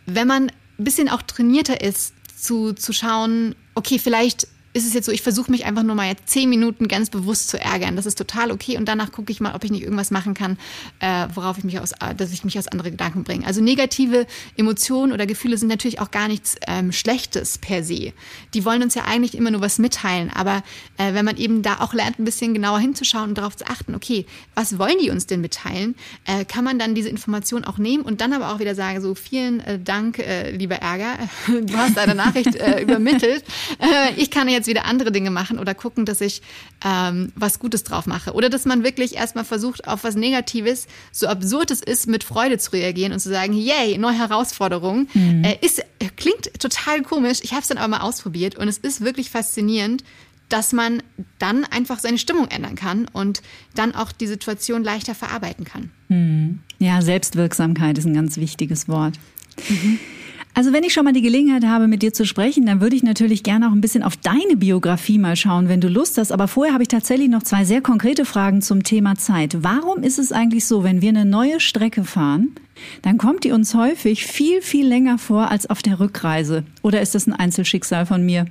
wenn 0.06 0.28
man 0.28 0.52
ein 0.78 0.84
bisschen 0.84 1.08
auch 1.08 1.22
trainierter 1.22 1.82
ist, 1.82 2.14
zu, 2.38 2.74
zu 2.74 2.92
schauen, 2.94 3.56
okay, 3.74 3.98
vielleicht 3.98 4.48
ist 4.76 4.86
es 4.86 4.94
jetzt 4.94 5.06
so, 5.06 5.12
ich 5.14 5.22
versuche 5.22 5.50
mich 5.50 5.64
einfach 5.64 5.84
nur 5.84 5.96
mal 5.96 6.10
jetzt 6.10 6.28
zehn 6.28 6.50
Minuten 6.50 6.90
ganz 6.90 7.10
bewusst 7.10 7.48
zu 7.48 7.58
ärgern. 7.58 7.96
Das 7.96 8.06
ist 8.06 8.18
total 8.18 8.52
okay. 8.52 8.76
Und 8.78 8.90
danach 8.90 9.14
gucke 9.14 9.32
ich 9.32 9.40
mal, 9.40 9.56
ob 9.56 9.64
ich 9.64 9.72
nicht 9.72 9.84
irgendwas 9.84 10.12
machen 10.12 10.34
kann, 10.34 10.58
äh, 11.00 11.28
worauf 11.34 11.58
ich 11.58 11.64
mich 11.64 11.80
aus, 11.80 11.94
äh, 11.94 12.14
dass 12.14 12.34
ich 12.34 12.44
mich 12.44 12.60
aus 12.60 12.68
andere 12.68 12.92
Gedanken 12.92 13.24
bringe. 13.24 13.48
Also 13.48 13.62
negative 13.62 14.28
Emotionen 14.58 15.14
oder 15.14 15.26
Gefühle 15.26 15.58
sind 15.58 15.70
natürlich 15.70 16.02
auch 16.02 16.12
gar 16.12 16.28
nichts 16.28 16.58
ähm, 16.68 16.92
Schlechtes 16.92 17.58
per 17.58 17.86
se. 17.86 18.12
Die 18.54 18.66
wollen 18.66 18.84
uns 18.84 18.96
ja 18.96 19.06
eigentlich 19.06 19.36
immer 19.36 19.50
nur 19.50 19.62
was 19.62 19.80
mitteilen. 19.80 20.30
Aber 20.30 20.62
äh, 20.98 21.14
wenn 21.14 21.24
man 21.24 21.38
eben 21.38 21.62
da 21.62 21.80
auch 21.80 21.94
lernt, 21.94 22.20
ein 22.20 22.26
bisschen 22.26 22.54
genauer 22.54 22.80
hinzuschauen 22.80 23.30
und 23.30 23.38
darauf 23.38 23.56
zu 23.56 23.66
achten, 23.68 23.96
okay, 23.96 24.26
was 24.56 24.78
wollen 24.78 24.98
die 25.02 25.10
uns 25.10 25.26
denn 25.26 25.40
mitteilen, 25.40 25.96
äh, 26.26 26.44
kann 26.44 26.66
man 26.66 26.80
dann 26.80 26.96
diese 26.96 27.08
Information 27.08 27.64
auch 27.64 27.78
nehmen 27.78 28.04
und 28.04 28.20
dann 28.20 28.34
aber 28.34 28.52
auch 28.52 28.60
wieder 28.60 28.76
sagen, 28.76 29.00
so 29.00 29.16
vielen 29.16 29.62
äh, 29.62 29.80
Dank, 29.80 30.20
äh, 30.20 30.52
lieber 30.52 30.76
Ärger, 30.76 31.18
du 31.48 31.78
hast 31.78 31.96
deine 31.96 32.14
Nachricht 32.14 32.56
übermittelt. 32.56 33.46
Ich 34.18 34.32
kann 34.32 34.50
jetzt 34.50 34.65
jetzt 34.66 34.68
wieder 34.68 34.86
andere 34.86 35.12
Dinge 35.12 35.32
machen 35.32 35.60
oder 35.60 35.74
gucken, 35.74 36.06
dass 36.06 36.22
ich 36.22 36.42
ähm, 36.84 37.32
was 37.36 37.60
Gutes 37.60 37.84
drauf 37.84 38.06
mache. 38.06 38.34
Oder 38.34 38.50
dass 38.50 38.66
man 38.66 38.84
wirklich 38.84 39.16
erstmal 39.16 39.46
versucht, 39.46 39.88
auf 39.88 40.04
was 40.04 40.16
Negatives, 40.16 40.88
so 41.12 41.28
absurd 41.28 41.72
es 41.72 41.82
ist, 41.82 42.08
mit 42.08 42.24
Freude 42.24 42.58
zu 42.58 42.72
reagieren 42.74 43.14
und 43.14 43.20
zu 43.20 43.30
sagen, 43.30 43.54
yay, 43.54 43.98
neue 43.98 44.18
Herausforderung. 44.18 45.08
Mhm. 45.14 45.44
Äh, 45.44 45.58
ist, 45.62 45.84
klingt 46.16 46.52
total 46.60 47.04
komisch. 47.04 47.40
Ich 47.44 47.52
habe 47.52 47.62
es 47.62 47.68
dann 47.68 47.78
aber 47.78 47.88
mal 47.88 48.02
ausprobiert 48.02 48.56
und 48.56 48.68
es 48.68 48.78
ist 48.78 49.02
wirklich 49.02 49.30
faszinierend, 49.30 50.04
dass 50.50 50.74
man 50.74 51.02
dann 51.40 51.66
einfach 51.66 52.00
seine 52.00 52.18
Stimmung 52.18 52.48
ändern 52.50 52.76
kann 52.76 53.08
und 53.12 53.42
dann 53.74 53.96
auch 53.96 54.12
die 54.12 54.28
Situation 54.28 54.84
leichter 54.84 55.16
verarbeiten 55.16 55.66
kann. 55.66 55.92
Mhm. 56.08 56.60
Ja, 56.78 57.02
Selbstwirksamkeit 57.02 57.98
ist 57.98 58.06
ein 58.06 58.14
ganz 58.14 58.38
wichtiges 58.38 58.88
Wort. 58.88 59.16
Mhm. 59.70 60.00
Also 60.58 60.72
wenn 60.72 60.86
ich 60.86 60.94
schon 60.94 61.04
mal 61.04 61.12
die 61.12 61.22
Gelegenheit 61.22 61.66
habe, 61.66 61.90
mit 61.90 62.02
dir 62.02 62.14
zu 62.14 62.26
sprechen, 62.26 62.66
dann 62.66 62.80
würde 62.80 62.96
ich 62.96 63.04
natürlich 63.04 63.44
gerne 63.44 63.68
auch 63.68 63.74
ein 63.74 63.82
bisschen 63.82 64.04
auf 64.04 64.16
deine 64.16 64.56
Biografie 64.56 65.18
mal 65.18 65.36
schauen, 65.36 65.68
wenn 65.68 65.82
du 65.82 65.90
Lust 65.90 66.18
hast. 66.18 66.32
Aber 66.32 66.48
vorher 66.48 66.74
habe 66.74 66.84
ich 66.84 66.88
tatsächlich 66.88 67.28
noch 67.28 67.44
zwei 67.44 67.66
sehr 67.66 67.82
konkrete 67.82 68.24
Fragen 68.24 68.62
zum 68.62 68.82
Thema 68.84 69.16
Zeit. 69.16 69.58
Warum 69.64 70.02
ist 70.02 70.18
es 70.18 70.32
eigentlich 70.32 70.66
so, 70.66 70.86
wenn 70.86 71.02
wir 71.02 71.10
eine 71.10 71.26
neue 71.26 71.60
Strecke 71.60 72.06
fahren, 72.06 72.56
dann 73.02 73.18
kommt 73.18 73.44
die 73.44 73.52
uns 73.52 73.76
häufig 73.76 74.26
viel, 74.26 74.62
viel 74.62 74.88
länger 74.88 75.18
vor 75.18 75.52
als 75.52 75.70
auf 75.70 75.82
der 75.82 76.00
Rückreise? 76.00 76.64
Oder 76.82 77.02
ist 77.02 77.16
das 77.16 77.28
ein 77.28 77.34
Einzelschicksal 77.34 78.06
von 78.06 78.26
mir? 78.26 78.46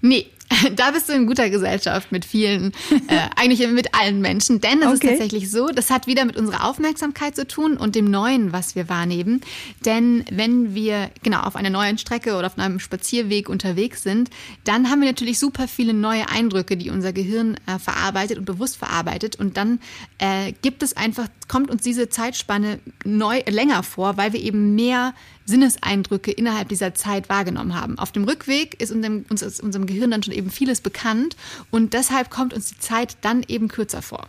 Nee, 0.00 0.26
da 0.76 0.90
bist 0.90 1.08
du 1.08 1.12
in 1.12 1.26
guter 1.26 1.50
Gesellschaft 1.50 2.12
mit 2.12 2.24
vielen, 2.24 2.72
äh, 3.08 3.28
eigentlich 3.36 3.66
mit 3.68 3.94
allen 3.94 4.20
Menschen, 4.20 4.60
denn 4.60 4.80
es 4.82 4.86
okay. 4.86 4.94
ist 4.94 5.00
tatsächlich 5.02 5.50
so, 5.50 5.68
das 5.68 5.90
hat 5.90 6.06
wieder 6.06 6.24
mit 6.24 6.36
unserer 6.36 6.68
Aufmerksamkeit 6.68 7.36
zu 7.36 7.46
tun 7.46 7.76
und 7.76 7.94
dem 7.94 8.10
Neuen, 8.10 8.52
was 8.52 8.74
wir 8.74 8.88
wahrnehmen. 8.88 9.40
Denn 9.84 10.24
wenn 10.30 10.74
wir 10.74 11.10
genau 11.22 11.40
auf 11.40 11.56
einer 11.56 11.70
neuen 11.70 11.98
Strecke 11.98 12.36
oder 12.36 12.46
auf 12.46 12.58
einem 12.58 12.80
Spazierweg 12.80 13.48
unterwegs 13.48 14.02
sind, 14.02 14.30
dann 14.64 14.90
haben 14.90 15.00
wir 15.00 15.08
natürlich 15.08 15.38
super 15.38 15.68
viele 15.68 15.94
neue 15.94 16.28
Eindrücke, 16.28 16.76
die 16.76 16.90
unser 16.90 17.12
Gehirn 17.12 17.56
äh, 17.66 17.78
verarbeitet 17.78 18.38
und 18.38 18.44
bewusst 18.44 18.76
verarbeitet. 18.76 19.36
Und 19.36 19.56
dann 19.56 19.80
äh, 20.18 20.52
gibt 20.62 20.82
es 20.82 20.96
einfach, 20.96 21.28
kommt 21.48 21.70
uns 21.70 21.82
diese 21.82 22.08
Zeitspanne 22.08 22.78
neu, 23.04 23.40
länger 23.48 23.82
vor, 23.82 24.16
weil 24.16 24.32
wir 24.32 24.40
eben 24.40 24.74
mehr 24.74 25.14
Sinneseindrücke 25.44 26.30
innerhalb 26.30 26.68
dieser 26.68 26.94
Zeit 26.94 27.28
wahrgenommen 27.28 27.74
haben. 27.74 27.98
Auf 27.98 28.12
dem 28.12 28.24
Rückweg 28.24 28.80
ist 28.80 28.92
unserem, 28.92 29.24
uns, 29.28 29.42
ist 29.42 29.62
unserem 29.62 29.86
Gehirn 29.86 30.10
dann 30.10 30.22
schon 30.22 30.34
eben 30.34 30.50
vieles 30.50 30.80
bekannt 30.80 31.36
und 31.70 31.94
deshalb 31.94 32.30
kommt 32.30 32.54
uns 32.54 32.68
die 32.68 32.78
Zeit 32.78 33.16
dann 33.22 33.44
eben 33.48 33.68
kürzer 33.68 34.02
vor. 34.02 34.28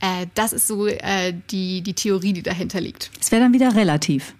Äh, 0.00 0.26
das 0.34 0.52
ist 0.52 0.66
so 0.66 0.86
äh, 0.86 1.34
die, 1.50 1.82
die 1.82 1.94
Theorie, 1.94 2.32
die 2.32 2.42
dahinter 2.42 2.80
liegt. 2.80 3.10
Es 3.20 3.30
wäre 3.32 3.42
dann 3.42 3.52
wieder 3.52 3.74
relativ. 3.74 4.34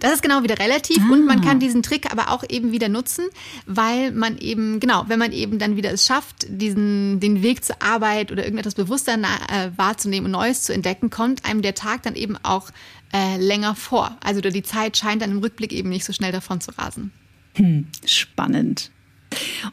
Das 0.00 0.12
ist 0.12 0.22
genau 0.22 0.42
wieder 0.42 0.58
relativ 0.58 0.98
ah. 1.00 1.12
und 1.12 1.26
man 1.26 1.40
kann 1.40 1.58
diesen 1.58 1.82
Trick 1.82 2.10
aber 2.12 2.30
auch 2.30 2.44
eben 2.48 2.72
wieder 2.72 2.88
nutzen, 2.88 3.24
weil 3.66 4.12
man 4.12 4.38
eben, 4.38 4.80
genau, 4.80 5.04
wenn 5.08 5.18
man 5.18 5.32
eben 5.32 5.58
dann 5.58 5.76
wieder 5.76 5.92
es 5.92 6.06
schafft, 6.06 6.46
diesen, 6.48 7.20
den 7.20 7.42
Weg 7.42 7.64
zur 7.64 7.82
Arbeit 7.82 8.32
oder 8.32 8.44
irgendetwas 8.44 8.74
bewusster 8.74 9.14
äh, 9.14 9.70
wahrzunehmen 9.76 10.26
und 10.26 10.32
Neues 10.32 10.62
zu 10.62 10.72
entdecken, 10.72 11.10
kommt 11.10 11.44
einem 11.44 11.62
der 11.62 11.74
Tag 11.74 12.02
dann 12.02 12.14
eben 12.14 12.36
auch 12.42 12.70
äh, 13.12 13.36
länger 13.36 13.74
vor. 13.74 14.16
Also 14.22 14.40
die 14.40 14.62
Zeit 14.62 14.96
scheint 14.96 15.22
dann 15.22 15.30
im 15.30 15.38
Rückblick 15.38 15.72
eben 15.72 15.88
nicht 15.88 16.04
so 16.04 16.12
schnell 16.12 16.32
davon 16.32 16.60
zu 16.60 16.76
rasen. 16.78 17.12
Hm, 17.56 17.86
spannend. 18.06 18.90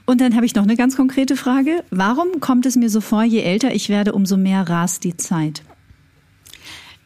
Und 0.06 0.22
dann 0.22 0.36
habe 0.36 0.46
ich 0.46 0.56
noch 0.56 0.64
eine 0.64 0.78
ganz 0.78 0.96
konkrete 0.96 1.36
Frage. 1.36 1.84
Warum 1.90 2.40
kommt 2.40 2.66
es 2.66 2.76
mir 2.76 2.90
so 2.90 3.02
vor, 3.02 3.24
je 3.24 3.42
älter 3.42 3.74
ich 3.74 3.90
werde, 3.90 4.14
umso 4.14 4.38
mehr 4.38 4.68
rast 4.70 5.04
die 5.04 5.18
Zeit? 5.18 5.64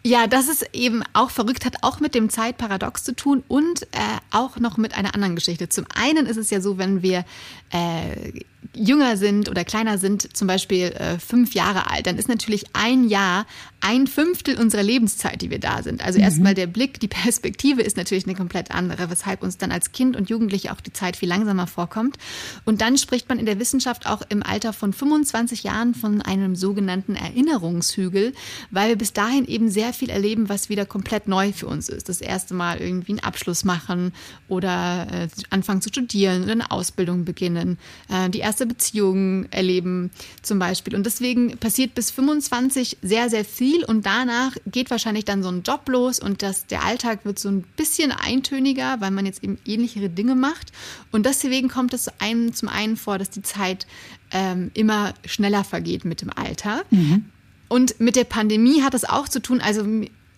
Ja, 0.06 0.28
das 0.28 0.50
ist 0.50 0.68
eben 0.74 1.02
auch 1.14 1.30
verrückt, 1.30 1.66
hat 1.66 1.78
auch 1.82 2.02
mit 2.02 2.14
dem 2.14 2.30
Zeitparadox 2.30 3.06
zu 3.06 3.16
tun 3.16 3.42
und 3.48 3.84
äh, 3.84 4.00
auch 4.32 4.58
noch 4.58 4.76
mit 4.76 4.98
einer 4.98 5.16
anderen 5.16 5.36
Geschichte. 5.36 5.70
Zum 5.70 5.86
einen 5.96 6.26
ist 6.26 6.36
es 6.36 6.50
ja 6.50 6.60
so, 6.60 6.78
wenn 6.78 7.02
wir 7.02 7.24
äh, 7.72 8.42
jünger 8.76 9.16
sind 9.16 9.48
oder 9.48 9.64
kleiner 9.64 9.98
sind, 9.98 10.36
zum 10.36 10.46
Beispiel 10.48 10.88
äh, 10.88 11.20
fünf 11.20 11.54
Jahre 11.54 11.90
alt, 11.90 12.06
dann 12.06 12.18
ist 12.18 12.28
natürlich 12.28 12.66
ein 12.74 13.08
Jahr 13.08 13.46
ein 13.84 14.08
Fünftel 14.08 14.58
unserer 14.58 14.82
Lebenszeit, 14.82 15.42
die 15.42 15.50
wir 15.50 15.60
da 15.60 15.84
sind. 15.84 16.06
Also 16.06 16.18
mhm. 16.18 16.24
erstmal 16.24 16.54
der 16.54 16.68
Blick, 16.68 17.02
die 17.02 17.10
Perspektive 17.10 17.82
ist 17.82 17.98
natürlich 17.98 18.26
eine 18.26 18.34
komplett 18.34 18.72
andere, 18.72 19.10
weshalb 19.10 19.44
uns 19.44 19.58
dann 19.58 19.74
als 19.74 19.92
Kind 19.92 20.16
und 20.16 20.30
Jugendliche 20.30 20.72
auch 20.72 20.80
die 20.80 20.94
Zeit 20.94 21.18
viel 21.18 21.28
langsamer 21.28 21.68
vorkommt. 21.68 22.18
Und 22.64 22.80
dann 22.80 22.98
spricht 22.98 23.28
man 23.28 23.40
in 23.40 23.46
der 23.46 23.60
Wissenschaft 23.60 24.08
auch 24.08 24.22
im 24.30 24.42
Alter 24.42 24.72
von 24.72 24.94
25 24.94 25.64
Jahren 25.64 25.96
von 25.96 26.22
einem 26.22 26.56
sogenannten 26.56 27.16
Erinnerungshügel, 27.16 28.32
weil 28.72 28.88
wir 28.88 28.96
bis 28.96 29.12
dahin 29.12 29.46
eben 29.46 29.70
sehr 29.70 29.92
viel 29.92 30.10
erleben, 30.10 30.48
was 30.48 30.70
wieder 30.70 30.86
komplett 30.86 31.28
neu 31.28 31.52
für 31.52 31.68
uns 31.68 31.90
ist. 31.90 32.08
Das 32.08 32.22
erste 32.22 32.54
Mal 32.54 32.80
irgendwie 32.80 33.12
einen 33.12 33.20
Abschluss 33.20 33.66
machen 33.66 34.14
oder 34.48 35.08
äh, 35.12 35.28
anfangen 35.50 35.82
zu 35.82 35.90
studieren 35.90 36.44
oder 36.44 36.54
eine 36.54 36.72
Ausbildung 36.72 37.26
beginnen, 37.26 37.78
äh, 38.10 38.30
die 38.30 38.40
erste 38.40 38.66
Beziehung 38.66 39.52
erleben 39.52 40.10
zum 40.42 40.58
Beispiel. 40.58 40.96
Und 40.96 41.06
deswegen 41.06 41.58
passiert 41.58 41.96
bis 41.96 42.12
25 42.12 43.00
sehr, 43.02 43.30
sehr 43.30 43.44
viel 43.44 43.73
viel 43.74 43.84
und 43.84 44.06
danach 44.06 44.56
geht 44.66 44.92
wahrscheinlich 44.92 45.26
dann 45.26 45.44
so 45.44 45.50
ein 45.50 45.64
Job 45.64 45.88
los 45.90 46.20
und 46.20 46.42
das, 46.42 46.68
der 46.68 46.84
Alltag 46.84 47.26
wird 47.26 47.40
so 47.40 47.50
ein 47.50 47.64
bisschen 47.76 48.12
eintöniger, 48.12 48.98
weil 49.00 49.12
man 49.12 49.26
jetzt 49.26 49.44
eben 49.44 49.58
ähnlichere 49.66 50.10
Dinge 50.10 50.36
macht. 50.36 50.72
Und 51.12 51.26
deswegen 51.26 51.70
kommt 51.70 51.94
es 51.94 52.10
einem 52.20 52.54
zum 52.54 52.70
einen 52.70 52.98
vor, 52.98 53.18
dass 53.18 53.30
die 53.30 53.42
Zeit 53.42 53.88
ähm, 54.32 54.72
immer 54.74 55.14
schneller 55.26 55.64
vergeht 55.64 56.06
mit 56.06 56.22
dem 56.22 56.30
Alter. 56.30 56.84
Mhm. 56.92 57.26
Und 57.68 58.00
mit 58.00 58.16
der 58.16 58.26
Pandemie 58.26 58.84
hat 58.84 58.94
das 58.94 59.06
auch 59.06 59.28
zu 59.28 59.42
tun. 59.42 59.60
Also 59.62 59.84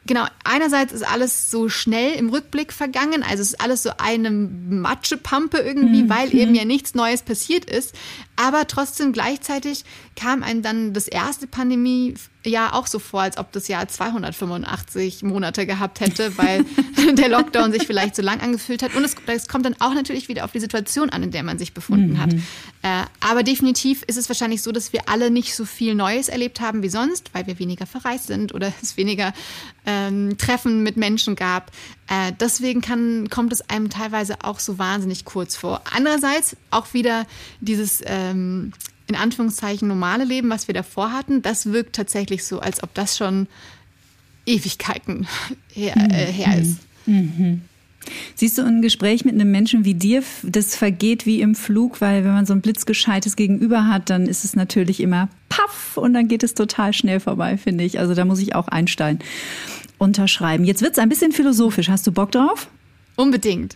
Genau, 0.07 0.25
einerseits 0.43 0.93
ist 0.93 1.01
alles 1.01 1.49
so 1.49 1.67
schnell 1.67 2.13
im 2.13 2.29
Rückblick 2.29 2.71
vergangen, 2.71 3.23
also 3.23 3.41
es 3.41 3.53
ist 3.53 3.61
alles 3.61 3.81
so 3.81 3.89
eine 3.97 4.29
Matschepampe 4.29 5.57
irgendwie, 5.57 6.03
mhm. 6.03 6.09
weil 6.09 6.35
eben 6.35 6.53
ja 6.53 6.63
nichts 6.63 6.93
Neues 6.93 7.23
passiert 7.23 7.65
ist. 7.65 7.95
Aber 8.35 8.67
trotzdem 8.67 9.13
gleichzeitig 9.13 9.83
kam 10.15 10.43
einem 10.43 10.61
dann 10.61 10.93
das 10.93 11.07
erste 11.07 11.45
Pandemiejahr 11.45 12.73
auch 12.73 12.87
so 12.87 12.99
vor, 12.99 13.21
als 13.21 13.37
ob 13.37 13.51
das 13.51 13.67
Jahr 13.67 13.87
285 13.87 15.23
Monate 15.23 15.65
gehabt 15.65 15.99
hätte, 15.99 16.37
weil 16.37 16.65
der 17.13 17.27
Lockdown 17.27 17.73
sich 17.73 17.85
vielleicht 17.85 18.15
so 18.15 18.21
lang 18.21 18.39
angefühlt 18.39 18.81
hat. 18.81 18.95
Und 18.95 19.03
es, 19.03 19.15
es, 19.27 19.47
kommt 19.47 19.65
dann 19.65 19.75
auch 19.79 19.93
natürlich 19.93 20.29
wieder 20.29 20.45
auf 20.45 20.51
die 20.53 20.59
Situation 20.59 21.09
an, 21.09 21.21
in 21.21 21.31
der 21.31 21.43
man 21.43 21.57
sich 21.57 21.73
befunden 21.73 22.13
mhm. 22.13 22.19
hat. 22.19 22.33
Äh, 22.81 23.03
aber 23.19 23.43
definitiv 23.43 24.03
ist 24.03 24.17
es 24.17 24.29
wahrscheinlich 24.29 24.61
so, 24.61 24.71
dass 24.71 24.93
wir 24.93 25.09
alle 25.09 25.29
nicht 25.29 25.53
so 25.53 25.65
viel 25.65 25.95
Neues 25.95 26.29
erlebt 26.29 26.61
haben 26.61 26.81
wie 26.81 26.89
sonst, 26.89 27.33
weil 27.33 27.45
wir 27.47 27.59
weniger 27.59 27.85
verreist 27.85 28.27
sind 28.27 28.53
oder 28.53 28.71
es 28.81 28.95
weniger 28.95 29.33
ähm, 29.85 30.37
Treffen 30.37 30.81
mit 30.81 30.95
Menschen 30.95 31.35
gab. 31.35 31.71
Äh, 32.07 32.31
deswegen 32.39 32.79
kann, 32.79 33.29
kommt 33.29 33.51
es 33.51 33.69
einem 33.69 33.89
teilweise 33.89 34.37
auch 34.43 34.59
so 34.59 34.77
wahnsinnig 34.77 35.25
kurz 35.25 35.57
vor. 35.57 35.81
Andererseits 35.93 36.55
auch 36.71 36.93
wieder 36.93 37.25
dieses 37.59 38.01
ähm, 38.05 38.71
in 39.07 39.15
Anführungszeichen 39.15 39.87
normale 39.87 40.23
Leben, 40.23 40.49
was 40.49 40.67
wir 40.67 40.73
davor 40.73 41.11
hatten, 41.11 41.41
das 41.41 41.67
wirkt 41.67 41.95
tatsächlich 41.95 42.43
so, 42.43 42.59
als 42.59 42.81
ob 42.83 42.93
das 42.93 43.17
schon 43.17 43.47
Ewigkeiten 44.45 45.27
her, 45.73 45.95
äh, 45.95 46.31
her 46.31 46.59
ist. 46.59 46.79
Mhm. 47.05 47.61
Siehst 48.35 48.57
du 48.57 48.61
ein 48.61 48.81
Gespräch 48.81 49.25
mit 49.25 49.33
einem 49.33 49.49
Menschen 49.49 49.83
wie 49.83 49.95
dir, 49.95 50.23
das 50.43 50.75
vergeht 50.75 51.25
wie 51.25 51.41
im 51.41 51.55
Flug, 51.55 52.01
weil 52.01 52.23
wenn 52.23 52.33
man 52.33 52.45
so 52.45 52.53
ein 52.53 52.61
blitzgescheites 52.61 53.35
Gegenüber 53.35 53.87
hat, 53.87 54.11
dann 54.11 54.27
ist 54.27 54.43
es 54.45 54.55
natürlich 54.55 54.99
immer 54.99 55.27
paff 55.49 55.97
und 55.97 56.13
dann 56.13 56.27
geht 56.27 56.43
es 56.43 56.53
total 56.53 56.93
schnell 56.93 57.19
vorbei, 57.19 57.57
finde 57.57 57.83
ich. 57.83 57.99
Also 57.99 58.13
da 58.13 58.25
muss 58.25 58.39
ich 58.39 58.53
auch 58.53 58.67
Einstein 58.67 59.19
unterschreiben. 59.97 60.65
Jetzt 60.65 60.81
wird 60.81 60.93
es 60.93 60.99
ein 60.99 61.09
bisschen 61.09 61.31
philosophisch. 61.31 61.89
Hast 61.89 62.05
du 62.05 62.11
Bock 62.11 62.31
drauf? 62.31 62.67
Unbedingt. 63.15 63.75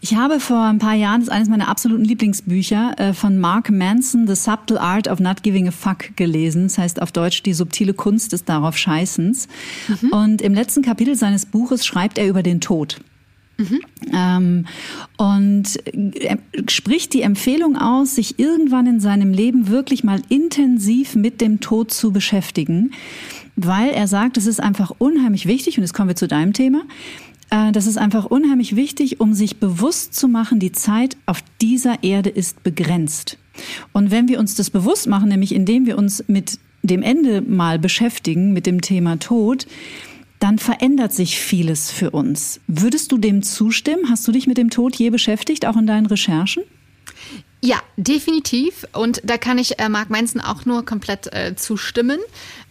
Ich 0.00 0.14
habe 0.14 0.40
vor 0.40 0.62
ein 0.62 0.78
paar 0.78 0.94
Jahren, 0.94 1.20
das 1.20 1.28
ist 1.28 1.34
eines 1.34 1.48
meiner 1.48 1.68
absoluten 1.68 2.04
Lieblingsbücher, 2.04 2.94
äh, 2.98 3.12
von 3.12 3.38
Mark 3.38 3.70
Manson, 3.70 4.26
The 4.26 4.34
Subtle 4.34 4.80
Art 4.80 5.08
of 5.08 5.20
Not 5.20 5.42
Giving 5.42 5.68
a 5.68 5.70
Fuck 5.70 6.16
gelesen. 6.16 6.64
Das 6.64 6.78
heißt 6.78 7.02
auf 7.02 7.12
Deutsch 7.12 7.42
die 7.42 7.54
subtile 7.54 7.94
Kunst 7.94 8.32
des 8.32 8.44
darauf 8.44 8.76
Scheißens. 8.76 9.48
Mhm. 9.88 10.08
Und 10.10 10.42
im 10.42 10.54
letzten 10.54 10.82
Kapitel 10.82 11.16
seines 11.16 11.46
Buches 11.46 11.86
schreibt 11.86 12.18
er 12.18 12.28
über 12.28 12.42
den 12.42 12.60
Tod. 12.60 12.98
Mhm. 13.58 13.80
Ähm, 14.12 14.66
und 15.16 15.64
er 16.20 16.38
spricht 16.68 17.14
die 17.14 17.22
Empfehlung 17.22 17.76
aus, 17.76 18.14
sich 18.14 18.38
irgendwann 18.38 18.86
in 18.86 19.00
seinem 19.00 19.32
Leben 19.32 19.68
wirklich 19.68 20.04
mal 20.04 20.20
intensiv 20.28 21.14
mit 21.14 21.40
dem 21.40 21.60
Tod 21.60 21.90
zu 21.90 22.12
beschäftigen, 22.12 22.92
weil 23.56 23.90
er 23.90 24.06
sagt, 24.06 24.36
es 24.36 24.46
ist 24.46 24.60
einfach 24.60 24.92
unheimlich 24.98 25.46
wichtig, 25.46 25.78
und 25.78 25.84
jetzt 25.84 25.94
kommen 25.94 26.08
wir 26.08 26.16
zu 26.16 26.28
deinem 26.28 26.52
Thema, 26.52 26.82
äh, 26.82 27.25
das 27.50 27.86
ist 27.86 27.96
einfach 27.96 28.24
unheimlich 28.24 28.76
wichtig, 28.76 29.20
um 29.20 29.32
sich 29.34 29.58
bewusst 29.58 30.14
zu 30.14 30.28
machen, 30.28 30.58
die 30.58 30.72
Zeit 30.72 31.16
auf 31.26 31.42
dieser 31.60 32.02
Erde 32.02 32.30
ist 32.30 32.62
begrenzt. 32.62 33.38
Und 33.92 34.10
wenn 34.10 34.28
wir 34.28 34.38
uns 34.38 34.54
das 34.54 34.70
bewusst 34.70 35.06
machen, 35.06 35.28
nämlich 35.28 35.54
indem 35.54 35.86
wir 35.86 35.96
uns 35.96 36.24
mit 36.26 36.58
dem 36.82 37.02
Ende 37.02 37.40
mal 37.40 37.78
beschäftigen, 37.78 38.52
mit 38.52 38.66
dem 38.66 38.80
Thema 38.80 39.18
Tod, 39.18 39.66
dann 40.38 40.58
verändert 40.58 41.12
sich 41.12 41.38
vieles 41.38 41.90
für 41.90 42.10
uns. 42.10 42.60
Würdest 42.66 43.10
du 43.12 43.18
dem 43.18 43.42
zustimmen? 43.42 44.10
Hast 44.10 44.26
du 44.28 44.32
dich 44.32 44.46
mit 44.46 44.58
dem 44.58 44.70
Tod 44.70 44.94
je 44.96 45.10
beschäftigt, 45.10 45.66
auch 45.66 45.76
in 45.76 45.86
deinen 45.86 46.06
Recherchen? 46.06 46.62
Ja, 47.62 47.80
definitiv. 47.96 48.86
Und 48.92 49.22
da 49.24 49.38
kann 49.38 49.58
ich 49.58 49.78
äh, 49.78 49.88
Mark 49.88 50.10
Manson 50.10 50.40
auch 50.40 50.66
nur 50.66 50.84
komplett 50.84 51.32
äh, 51.32 51.56
zustimmen. 51.56 52.18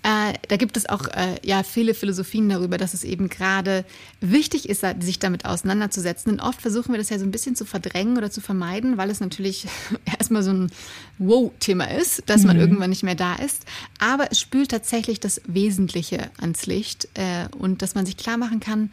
Äh, 0.06 0.34
da 0.50 0.58
gibt 0.58 0.78
es 0.78 0.88
auch 0.88 1.08
äh, 1.08 1.40
ja 1.44 1.64
viele 1.64 1.96
Philosophien 1.96 2.48
darüber, 2.48 2.78
dass 2.78 2.94
es 2.94 3.04
eben 3.04 3.28
gerade 3.28 3.84
wichtig 4.22 4.70
ist, 4.70 4.86
sich 5.00 5.18
damit 5.18 5.46
auseinanderzusetzen. 5.46 6.34
Und 6.34 6.42
oft 6.42 6.62
versuchen 6.62 6.94
wir 6.94 7.00
das 7.00 7.10
ja 7.10 7.18
so 7.18 7.26
ein 7.26 7.32
bisschen 7.32 7.56
zu 7.56 7.66
verdrängen 7.66 8.16
oder 8.16 8.30
zu 8.30 8.40
vermeiden, 8.40 8.98
weil 8.98 9.10
es 9.10 9.20
natürlich 9.20 9.66
erstmal 10.06 10.44
so 10.44 10.52
ein 10.52 10.72
Wow-Thema 11.18 11.86
ist, 11.86 12.22
dass 12.28 12.44
man 12.44 12.58
mhm. 12.58 12.62
irgendwann 12.62 12.92
nicht 12.92 13.02
mehr 13.02 13.16
da 13.16 13.34
ist. 13.34 13.66
Aber 13.98 14.32
es 14.32 14.40
spült 14.40 14.70
tatsächlich 14.70 15.20
das 15.20 15.42
Wesentliche 15.48 16.30
ans 16.40 16.68
Licht 16.68 17.08
äh, 17.16 17.48
und 17.58 17.82
dass 17.82 17.96
man 17.96 18.06
sich 18.06 18.16
klar 18.16 18.38
machen 18.38 18.60
kann, 18.60 18.92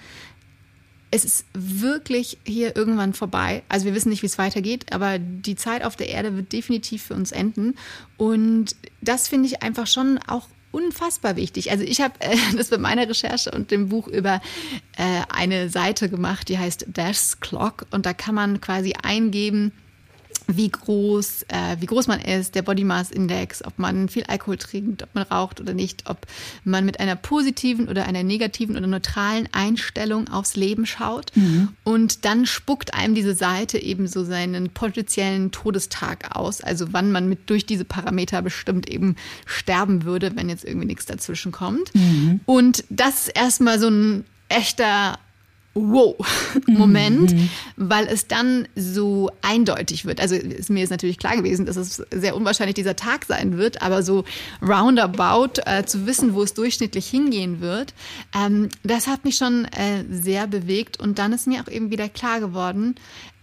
es 1.11 1.27
ist 1.27 1.45
wirklich 1.53 2.39
hier 2.47 2.75
irgendwann 2.75 3.13
vorbei. 3.13 3.65
Also 3.69 3.85
wir 3.85 3.95
wissen 3.95 4.09
nicht, 4.09 4.23
wie 4.23 4.27
es 4.27 4.39
weitergeht, 4.39 4.95
aber 4.95 5.19
die 5.19 5.57
Zeit 5.57 5.85
auf 5.85 5.95
der 5.95 6.09
Erde 6.09 6.35
wird 6.37 6.55
definitiv 6.55 7.03
für 7.03 7.15
uns 7.15 7.33
enden. 7.33 7.75
Und 8.17 8.77
das 9.03 9.29
finde 9.29 9.47
ich 9.47 9.63
einfach 9.63 9.87
schon 9.87 10.19
auch 10.27 10.49
unfassbar 10.73 11.37
wichtig. 11.37 11.71
Also 11.71 11.85
ich 11.85 12.01
habe 12.01 12.15
äh, 12.19 12.37
das 12.57 12.71
bei 12.71 12.79
meiner 12.79 13.09
Recherche 13.09 13.51
und 13.53 13.71
dem 13.71 13.89
Buch 13.89 14.09
über 14.09 14.41
äh, 14.97 15.23
eine 15.29 15.69
Seite 15.69 16.09
gemacht, 16.09 16.49
die 16.49 16.59
heißt 16.59 16.87
Dash's 16.89 17.39
Clock 17.41 17.87
und 17.93 18.07
da 18.07 18.13
kann 18.13 18.35
man 18.35 18.61
quasi 18.61 18.95
eingeben, 19.01 19.73
wie 20.47 20.69
groß, 20.69 21.45
äh, 21.49 21.77
wie 21.81 21.87
groß 21.87 22.07
man 22.07 22.21
ist, 22.21 22.55
der 22.55 22.63
Body 22.63 22.85
Mass 22.85 23.11
Index, 23.11 23.65
ob 23.65 23.79
man 23.79 24.09
viel 24.09 24.25
Alkohol 24.25 24.57
trinkt, 24.57 25.03
ob 25.03 25.15
man 25.15 25.25
raucht 25.25 25.61
oder 25.61 25.75
nicht, 25.75 26.09
ob 26.09 26.27
man 26.65 26.85
mit 26.85 27.01
einer 27.01 27.17
positiven 27.17 27.89
oder 27.89 28.07
einer 28.07 28.23
negativen 28.23 28.77
oder 28.77 28.87
neutralen 28.87 29.49
Einstellung 29.53 30.29
aufs 30.29 30.57
Leben 30.57 30.87
schaut. 30.87 31.35
Mhm. 31.35 31.71
Und 31.85 32.25
dann 32.25 32.47
spuckt 32.47 32.95
einem 32.95 33.15
diese 33.15 33.35
Seite 33.35 33.79
eben 33.79 34.07
so 34.07 34.25
seinen 34.25 34.71
potenziellen 34.71 35.51
Todestag 35.51 36.37
aus, 36.37 36.61
also 36.61 36.93
wann 36.93 37.13
man 37.13 37.29
mit 37.29 37.49
durch 37.51 37.67
diese 37.67 37.85
Parameter 37.85 38.43
bestimmt 38.43 38.89
eben 38.89 39.17
sterben 39.47 40.05
würde, 40.05 40.37
wenn 40.37 40.49
jetzt 40.49 40.65
irgendwie 40.65 40.87
nichts 40.87 41.07
dazwischen 41.07 41.53
kommt. 41.53 41.95
Mhm. 41.95 42.41
Und 42.47 42.85
das 42.89 43.29
ist 43.29 43.37
erstmal 43.37 43.79
so 43.79 43.89
ein 43.89 44.25
echter 44.49 45.19
Wow-Moment, 45.75 47.33
mhm. 47.35 47.51
weil 47.77 48.07
es 48.07 48.27
dann 48.27 48.69
so 48.77 49.31
eindeutig 49.41 50.05
wird. 50.05 50.21
Also 50.21 50.35
ist 50.35 50.71
mir 50.71 50.85
ist 50.85 50.91
natürlich 50.91 51.19
klar 51.19 51.37
gewesen, 51.37 51.67
dass 51.67 51.77
es 51.77 52.03
sehr 52.11 52.37
unwahrscheinlich 52.37 52.75
dieser 52.75 52.97
Tag 52.97 53.25
sein 53.25 53.57
wird, 53.57 53.81
aber 53.81 54.03
so 54.03 54.25
roundabout 54.61 55.61
äh, 55.65 55.85
zu 55.85 56.07
wissen, 56.07 56.35
wo 56.35 56.43
es 56.43 56.55
durchschnittlich 56.55 57.09
hingehen 57.09 57.61
wird, 57.61 57.95
ähm, 58.35 58.69
das 58.83 59.07
hat 59.07 59.25
mich 59.25 59.37
schon 59.37 59.65
äh, 59.67 60.05
sehr 60.11 60.47
bewegt. 60.47 61.01
Und 61.01 61.19
dann 61.19 61.33
ist 61.33 61.47
mir 61.47 61.63
auch 61.63 61.69
eben 61.69 61.91
wieder 61.91 62.09
klar 62.09 62.41
geworden, 62.41 62.95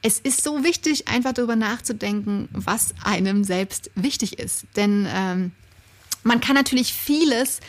es 0.01 0.19
ist 0.19 0.43
so 0.43 0.63
wichtig, 0.63 1.07
einfach 1.07 1.33
darüber 1.33 1.55
nachzudenken, 1.55 2.47
was 2.53 2.93
einem 3.03 3.43
selbst 3.43 3.91
wichtig 3.95 4.39
ist. 4.39 4.65
Denn 4.75 5.07
ähm, 5.13 5.51
man 6.23 6.39
kann 6.39 6.55
natürlich 6.55 6.93
vieles 6.93 7.59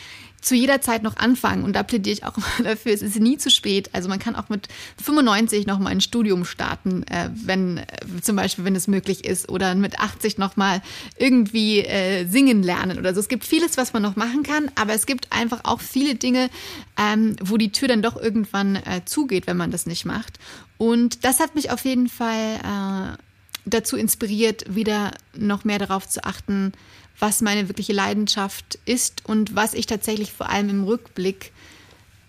zu 0.41 0.55
jeder 0.55 0.81
Zeit 0.81 1.03
noch 1.03 1.17
anfangen. 1.17 1.63
Und 1.63 1.73
da 1.73 1.83
plädiere 1.83 2.13
ich 2.13 2.25
auch 2.25 2.35
immer 2.37 2.47
dafür, 2.69 2.93
es 2.93 3.01
ist 3.01 3.19
nie 3.19 3.37
zu 3.37 3.49
spät. 3.49 3.89
Also 3.93 4.09
man 4.09 4.19
kann 4.19 4.35
auch 4.35 4.49
mit 4.49 4.67
95 5.01 5.67
noch 5.67 5.79
mal 5.79 5.91
ein 5.91 6.01
Studium 6.01 6.45
starten, 6.45 7.03
äh, 7.03 7.29
wenn 7.33 7.77
äh, 7.77 7.85
zum 8.21 8.35
Beispiel, 8.35 8.65
wenn 8.65 8.75
es 8.75 8.87
möglich 8.87 9.23
ist, 9.23 9.49
oder 9.49 9.73
mit 9.75 9.99
80 9.99 10.37
noch 10.37 10.57
mal 10.57 10.81
irgendwie 11.17 11.79
äh, 11.79 12.25
singen 12.25 12.63
lernen 12.63 12.97
oder 12.97 13.13
so. 13.13 13.19
Es 13.19 13.27
gibt 13.27 13.45
vieles, 13.45 13.77
was 13.77 13.93
man 13.93 14.01
noch 14.01 14.15
machen 14.15 14.43
kann, 14.43 14.71
aber 14.75 14.93
es 14.93 15.05
gibt 15.05 15.31
einfach 15.31 15.61
auch 15.63 15.79
viele 15.79 16.15
Dinge, 16.15 16.49
ähm, 16.97 17.35
wo 17.41 17.57
die 17.57 17.71
Tür 17.71 17.87
dann 17.87 18.01
doch 18.01 18.17
irgendwann 18.17 18.77
äh, 18.77 19.01
zugeht, 19.05 19.47
wenn 19.47 19.57
man 19.57 19.71
das 19.71 19.85
nicht 19.85 20.05
macht. 20.05 20.39
Und 20.77 21.23
das 21.23 21.39
hat 21.39 21.53
mich 21.53 21.69
auf 21.69 21.85
jeden 21.85 22.09
Fall 22.09 22.55
äh, 22.55 23.17
dazu 23.65 23.95
inspiriert, 23.97 24.75
wieder 24.75 25.11
noch 25.35 25.63
mehr 25.63 25.79
darauf 25.79 26.07
zu 26.07 26.23
achten, 26.23 26.73
was 27.21 27.41
meine 27.41 27.69
wirkliche 27.69 27.93
Leidenschaft 27.93 28.79
ist 28.85 29.25
und 29.25 29.55
was 29.55 29.73
ich 29.73 29.85
tatsächlich 29.85 30.33
vor 30.33 30.49
allem 30.49 30.69
im 30.69 30.83
Rückblick, 30.83 31.53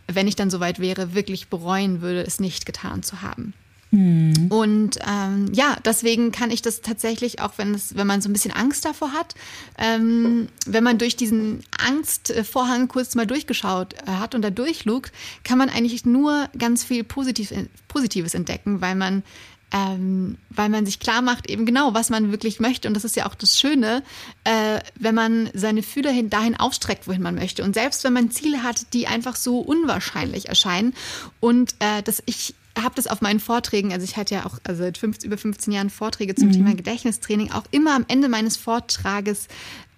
wenn 0.07 0.29
ich 0.29 0.37
dann 0.37 0.51
soweit 0.51 0.79
wäre, 0.79 1.15
wirklich 1.15 1.49
bereuen 1.49 2.03
würde, 2.03 2.23
es 2.23 2.39
nicht 2.39 2.67
getan 2.67 3.03
zu 3.03 3.23
haben. 3.23 3.55
Mhm. 3.93 4.47
Und 4.49 4.99
ähm, 5.07 5.53
ja, 5.53 5.77
deswegen 5.85 6.33
kann 6.33 6.51
ich 6.51 6.63
das 6.63 6.81
tatsächlich, 6.81 7.41
auch 7.41 7.53
wenn 7.59 7.75
es, 7.75 7.95
wenn 7.95 8.07
man 8.07 8.23
so 8.23 8.29
ein 8.29 8.33
bisschen 8.33 8.53
Angst 8.53 8.87
davor 8.87 9.13
hat, 9.13 9.35
ähm, 9.77 10.49
wenn 10.67 10.83
man 10.83 10.97
durch 10.97 11.15
diesen 11.15 11.63
Angstvorhang 11.79 12.89
kurz 12.89 13.15
mal 13.15 13.27
durchgeschaut 13.27 13.95
äh, 14.07 14.13
hat 14.13 14.35
und 14.35 14.41
da 14.43 14.51
durchlugt, 14.51 15.13
kann 15.45 15.59
man 15.59 15.69
eigentlich 15.69 16.07
nur 16.07 16.49
ganz 16.59 16.85
viel 16.85 17.05
Positiv, 17.05 17.53
Positives 17.89 18.33
entdecken, 18.33 18.81
weil 18.81 18.95
man 18.95 19.23
ähm, 19.73 20.37
weil 20.51 20.69
man 20.69 20.85
sich 20.85 21.01
klar 21.01 21.23
macht, 21.23 21.49
eben 21.49 21.65
genau, 21.65 21.95
was 21.95 22.11
man 22.11 22.31
wirklich 22.31 22.61
möchte. 22.61 22.89
Und 22.89 22.95
das 22.95 23.05
ist 23.05 23.17
ja 23.17 23.27
auch 23.27 23.35
das 23.35 23.59
Schöne, 23.59 24.03
äh, 24.45 24.81
wenn 24.99 25.15
man 25.15 25.51
seine 25.55 25.83
Fühler 25.83 26.11
hin, 26.11 26.31
dahin 26.31 26.57
aufstreckt, 26.57 27.09
wohin 27.09 27.23
man 27.23 27.35
möchte. 27.35 27.65
Und 27.65 27.75
selbst 27.75 28.05
wenn 28.05 28.13
man 28.13 28.31
Ziele 28.31 28.63
hat, 28.63 28.93
die 28.93 29.07
einfach 29.07 29.37
so 29.37 29.59
unwahrscheinlich 29.59 30.49
erscheinen 30.49 30.95
und 31.41 31.75
äh, 31.79 32.03
dass 32.03 32.23
ich 32.27 32.55
habe 32.81 32.95
das 32.95 33.07
auf 33.07 33.21
meinen 33.21 33.41
Vorträgen, 33.41 33.93
also 33.93 34.05
ich 34.05 34.17
hatte 34.17 34.35
ja 34.35 34.47
auch 34.47 34.59
also 34.65 34.83
seit 34.83 34.97
15, 34.97 35.29
über 35.29 35.37
15 35.37 35.73
Jahren 35.73 35.91
Vorträge 35.91 36.35
zum 36.35 36.49
mhm. 36.49 36.53
Thema 36.53 36.75
Gedächtnistraining, 36.75 37.53
auch 37.53 37.65
immer 37.71 37.95
am 37.95 38.07
Ende 38.09 38.29
meines 38.29 38.57
Vortrages 38.57 39.49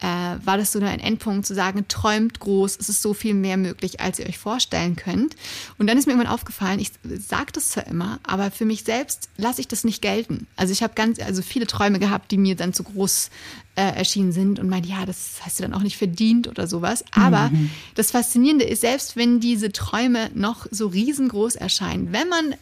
äh, 0.00 0.06
war 0.44 0.58
das 0.58 0.72
so 0.72 0.80
ein 0.80 1.00
Endpunkt 1.00 1.46
zu 1.46 1.54
sagen, 1.54 1.86
träumt 1.88 2.40
groß, 2.40 2.76
es 2.78 2.88
ist 2.88 3.02
so 3.02 3.14
viel 3.14 3.34
mehr 3.34 3.56
möglich, 3.56 4.00
als 4.00 4.18
ihr 4.18 4.26
euch 4.26 4.38
vorstellen 4.38 4.96
könnt. 4.96 5.36
Und 5.78 5.86
dann 5.86 5.96
ist 5.96 6.06
mir 6.06 6.12
irgendwann 6.12 6.32
aufgefallen, 6.32 6.78
ich 6.78 6.92
sage 7.26 7.52
das 7.52 7.70
zwar 7.70 7.86
immer, 7.86 8.18
aber 8.22 8.50
für 8.50 8.64
mich 8.64 8.84
selbst 8.84 9.28
lasse 9.36 9.60
ich 9.60 9.68
das 9.68 9.84
nicht 9.84 10.02
gelten. 10.02 10.46
Also 10.56 10.72
ich 10.72 10.82
habe 10.82 10.94
ganz, 10.94 11.20
also 11.20 11.42
viele 11.42 11.66
Träume 11.66 11.98
gehabt, 11.98 12.30
die 12.32 12.38
mir 12.38 12.56
dann 12.56 12.72
zu 12.72 12.82
groß 12.82 13.30
äh, 13.76 13.96
erschienen 13.96 14.32
sind 14.32 14.58
und 14.58 14.68
meinte, 14.68 14.88
ja, 14.88 15.06
das 15.06 15.40
hast 15.40 15.58
du 15.58 15.62
dann 15.62 15.74
auch 15.74 15.82
nicht 15.82 15.96
verdient 15.96 16.48
oder 16.48 16.66
sowas. 16.66 17.04
Aber 17.12 17.50
mhm. 17.50 17.70
das 17.94 18.10
Faszinierende 18.10 18.64
ist, 18.64 18.82
selbst 18.82 19.16
wenn 19.16 19.40
diese 19.40 19.72
Träume 19.72 20.30
noch 20.34 20.66
so 20.70 20.88
riesengroß 20.88 21.56
erscheinen, 21.56 22.12
wenn 22.12 22.28
man 22.28 22.54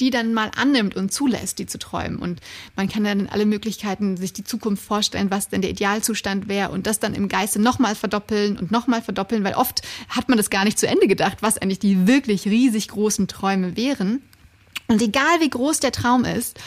die 0.00 0.10
dann 0.10 0.34
mal 0.34 0.50
annimmt 0.56 0.96
und 0.96 1.12
zulässt, 1.12 1.58
die 1.58 1.66
zu 1.66 1.78
träumen. 1.78 2.18
Und 2.18 2.40
man 2.76 2.88
kann 2.88 3.04
dann 3.04 3.28
alle 3.28 3.46
Möglichkeiten 3.46 4.16
sich 4.16 4.32
die 4.32 4.44
Zukunft 4.44 4.84
vorstellen, 4.84 5.30
was 5.30 5.48
denn 5.48 5.62
der 5.62 5.70
Idealzustand 5.70 6.48
wäre 6.48 6.70
und 6.70 6.86
das 6.86 7.00
dann 7.00 7.14
im 7.14 7.28
Geiste 7.28 7.60
nochmal 7.60 7.94
verdoppeln 7.94 8.58
und 8.58 8.70
nochmal 8.70 9.02
verdoppeln, 9.02 9.44
weil 9.44 9.54
oft 9.54 9.82
hat 10.08 10.28
man 10.28 10.38
das 10.38 10.50
gar 10.50 10.64
nicht 10.64 10.78
zu 10.78 10.86
Ende 10.86 11.06
gedacht, 11.06 11.38
was 11.40 11.58
eigentlich 11.58 11.78
die 11.78 12.06
wirklich 12.06 12.46
riesig 12.46 12.88
großen 12.88 13.28
Träume 13.28 13.76
wären. 13.76 14.22
Und 14.86 15.02
egal 15.02 15.40
wie 15.40 15.50
groß 15.50 15.80
der 15.80 15.92
Traum 15.92 16.24
ist, 16.24 16.58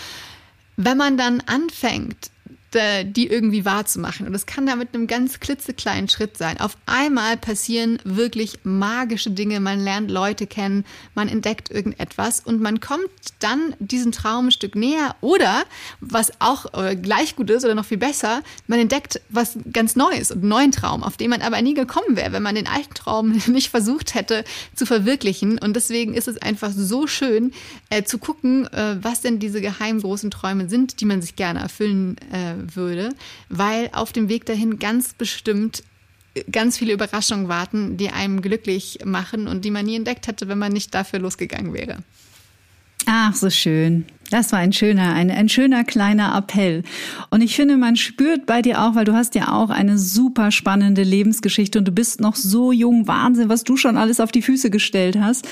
wenn 0.78 0.98
man 0.98 1.18
dann 1.18 1.42
anfängt, 1.42 2.32
die 2.74 3.28
irgendwie 3.28 3.66
wahrzumachen. 3.66 4.26
Und 4.26 4.34
das 4.34 4.46
kann 4.46 4.66
da 4.66 4.76
mit 4.76 4.94
einem 4.94 5.08
ganz 5.08 5.40
klitzekleinen 5.40 6.08
Schritt 6.08 6.38
sein. 6.38 6.60
Auf 6.60 6.78
einmal 6.86 7.38
passieren 7.38 8.00
wirklich 8.04 8.60
magische 8.64 9.32
Dinge. 9.32 9.60
Man 9.60 9.80
lernt 9.80 10.10
Leute 10.10 10.48
kennen, 10.48 10.86
man 11.14 11.28
entdeckt 11.28 11.70
irgendetwas 11.70 12.40
und 12.40 12.62
man 12.62 12.80
kommt 12.80 13.10
dann 13.40 13.76
diesem 13.80 14.12
Traum 14.12 14.48
ein 14.48 14.52
Stück 14.52 14.76
näher. 14.76 15.16
Oder, 15.22 15.64
was 16.00 16.32
auch 16.40 16.74
äh, 16.74 16.96
gleich 16.96 17.36
gut 17.36 17.50
ist 17.50 17.66
oder 17.66 17.76
noch 17.76 17.86
viel 17.86 17.98
besser, 17.98 18.42
man 18.68 18.80
entdeckt 18.80 19.22
was 19.30 19.58
ganz 19.72 19.96
Neues 19.96 20.32
und 20.32 20.40
einen 20.40 20.50
neuen 20.50 20.72
Traum, 20.72 21.04
auf 21.04 21.18
den 21.18 21.30
man 21.30 21.42
aber 21.42 21.62
nie 21.62 21.74
gekommen 21.74 22.16
wäre, 22.16 22.32
wenn 22.32 22.44
man 22.44 22.56
den 22.56 22.68
alten 22.68 22.94
Traum 22.94 23.32
nicht 23.48 23.70
versucht 23.70 24.16
hätte 24.16 24.44
zu 24.76 24.86
verwirklichen. 24.86 25.60
Und 25.60 25.76
deswegen 25.76 26.14
ist 26.14 26.28
es 26.28 26.42
einfach 26.42 26.72
so 26.74 27.08
schön 27.08 27.52
äh, 27.90 28.04
zu 28.04 28.18
gucken, 28.18 28.68
äh, 28.68 28.98
was 29.02 29.22
denn 29.22 29.40
diese 29.40 29.62
geheimen 29.62 30.02
großen 30.02 30.32
Träume 30.32 30.70
sind, 30.70 31.02
die 31.02 31.06
man 31.06 31.22
sich 31.22 31.36
gerne 31.36 31.60
erfüllen 31.60 32.18
äh, 32.32 32.61
würde, 32.76 33.10
weil 33.50 33.90
auf 33.94 34.12
dem 34.12 34.30
Weg 34.30 34.46
dahin 34.46 34.80
ganz 34.80 35.14
bestimmt 35.14 35.84
ganz 36.50 36.78
viele 36.78 36.94
Überraschungen 36.94 37.48
warten, 37.48 37.98
die 37.98 38.10
einem 38.10 38.42
glücklich 38.42 39.00
machen 39.04 39.48
und 39.48 39.66
die 39.66 39.72
man 39.72 39.86
nie 39.86 39.98
entdeckt 39.98 40.28
hätte, 40.28 40.48
wenn 40.48 40.58
man 40.58 40.72
nicht 40.72 40.94
dafür 40.94 41.20
losgegangen 41.20 41.74
wäre. 41.74 41.98
Ach, 43.06 43.34
so 43.34 43.50
schön. 43.50 44.06
Das 44.30 44.54
war 44.54 44.60
ein 44.60 44.72
schöner, 44.72 45.14
ein, 45.14 45.30
ein 45.30 45.50
schöner 45.50 45.84
kleiner 45.84 46.34
Appell. 46.38 46.84
Und 47.32 47.42
ich 47.42 47.56
finde, 47.56 47.76
man 47.76 47.98
spürt 47.98 48.46
bei 48.46 48.62
dir 48.62 48.82
auch, 48.82 48.96
weil 48.96 49.04
du 49.04 49.14
hast 49.14 49.36
ja 49.36 49.52
auch 49.52 49.70
eine 49.70 49.98
super 49.98 50.52
spannende 50.52 51.04
Lebensgeschichte 51.04 51.80
und 51.80 51.86
du 51.86 51.92
bist 51.92 52.22
noch 52.22 52.36
so 52.36 52.72
jung. 52.72 53.08
Wahnsinn, 53.08 53.50
was 53.50 53.66
du 53.66 53.76
schon 53.76 53.98
alles 53.98 54.22
auf 54.22 54.32
die 54.32 54.42
Füße 54.42 54.70
gestellt 54.70 55.18
hast. 55.20 55.48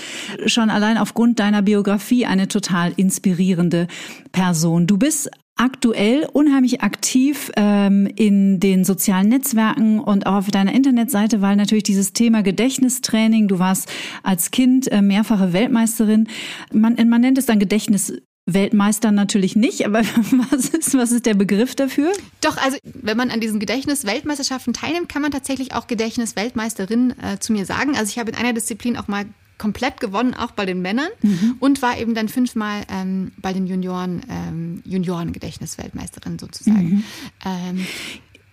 Schon 0.45 0.70
allein 0.70 0.97
aufgrund 0.97 1.39
deiner 1.39 1.62
Biografie 1.62 2.26
eine 2.26 2.47
total 2.47 2.93
inspirierende 2.95 3.88
Person. 4.32 4.88
Du 4.88 4.97
bist 4.97 5.30
aktuell 5.60 6.28
unheimlich 6.32 6.82
aktiv 6.82 7.51
ähm, 7.57 8.07
in 8.16 8.60
den 8.60 8.86
sozialen 8.86 9.28
Netzwerken 9.28 9.99
und 9.99 10.26
auch 10.26 10.36
auf 10.36 10.47
deiner 10.47 10.74
Internetseite, 10.74 11.41
weil 11.41 11.57
natürlich 11.57 11.84
dieses 11.84 12.14
Thema 12.14 12.41
Gedächtnistraining, 12.41 13.47
du 13.47 13.60
warst 13.60 13.91
als 14.24 14.51
Kind 14.51 14.89
äh, 14.91 15.01
mehrfache 15.01 15.51
Weltmeisterin, 15.51 16.30
man, 16.72 16.95
man 17.10 17.22
nennt 17.22 17.38
es 17.38 17.45
dann 17.45 17.60
Gedächtnis 17.60 18.14
Weltmeister 18.53 19.12
natürlich 19.12 19.55
nicht, 19.55 19.86
aber 19.86 20.01
was 20.51 20.70
ist, 20.70 20.93
was 20.95 21.12
ist 21.12 21.26
der 21.26 21.34
Begriff 21.34 21.76
dafür? 21.76 22.12
Doch, 22.41 22.57
also 22.57 22.78
wenn 22.84 23.18
man 23.18 23.30
an 23.30 23.41
diesen 23.41 23.60
Gedächtnis-Weltmeisterschaften 23.60 24.74
teilnimmt, 24.74 25.10
kann 25.10 25.22
man 25.22 25.32
tatsächlich 25.32 25.74
auch 25.74 25.88
Gedächtnis-Weltmeisterin 25.88 27.14
äh, 27.22 27.39
zu 27.39 27.53
mir 27.53 27.66
sagen. 27.66 27.95
Also 27.95 28.10
ich 28.10 28.18
habe 28.18 28.32
in 28.32 28.38
einer 28.38 28.53
Disziplin 28.53 28.97
auch 28.97 29.07
mal 29.07 29.26
komplett 29.60 29.99
gewonnen, 29.99 30.34
auch 30.34 30.51
bei 30.51 30.66
den 30.66 30.82
Männern 30.82 31.10
mhm. 31.22 31.57
und 31.60 31.84
war 31.84 31.99
eben 31.99 32.16
dann 32.16 32.30
fünfmal 32.30 32.82
ähm, 32.89 33.32
bei 33.38 33.53
den 33.53 33.68
Junioren, 33.68 34.24
ähm, 34.30 34.82
Junioren-Gedächtnisweltmeisterin 34.86 36.39
sozusagen. 36.39 36.89
Mhm. 36.89 37.03
Ähm, 37.45 37.86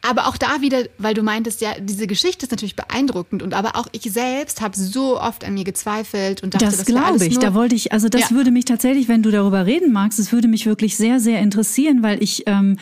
aber 0.03 0.29
auch 0.29 0.37
da 0.37 0.61
wieder, 0.61 0.85
weil 0.99 1.15
du 1.15 1.23
meintest, 1.23 1.61
ja, 1.61 1.75
diese 1.81 2.07
Geschichte 2.07 2.47
ist 2.47 2.53
natürlich 2.53 2.77
beeindruckend 2.77 3.43
und 3.43 3.55
aber 3.55 3.75
auch 3.75 3.89
ich 3.91 4.03
selbst 4.03 4.61
habe 4.61 4.77
so 4.77 5.21
oft 5.21 5.45
an 5.45 5.55
mir 5.55 5.65
gezweifelt 5.65 6.43
und 6.43 6.55
dachte, 6.55 6.67
das, 6.67 6.77
das 6.77 6.87
glaube 6.87 7.25
ich. 7.25 7.39
Da 7.39 7.55
wollte 7.55 7.75
ich, 7.75 7.93
also 7.93 8.09
das 8.09 8.31
ja. 8.31 8.37
würde 8.37 8.53
mich 8.53 8.67
tatsächlich, 8.67 9.09
wenn 9.09 9.23
du 9.23 9.31
darüber 9.33 9.67
reden 9.67 9.93
magst, 9.93 10.21
es 10.21 10.31
würde 10.31 10.47
mich 10.47 10.65
wirklich 10.67 10.97
sehr, 10.97 11.19
sehr 11.19 11.41
interessieren, 11.41 12.03
weil 12.05 12.23
ich 12.23 12.45
ähm, 12.47 12.79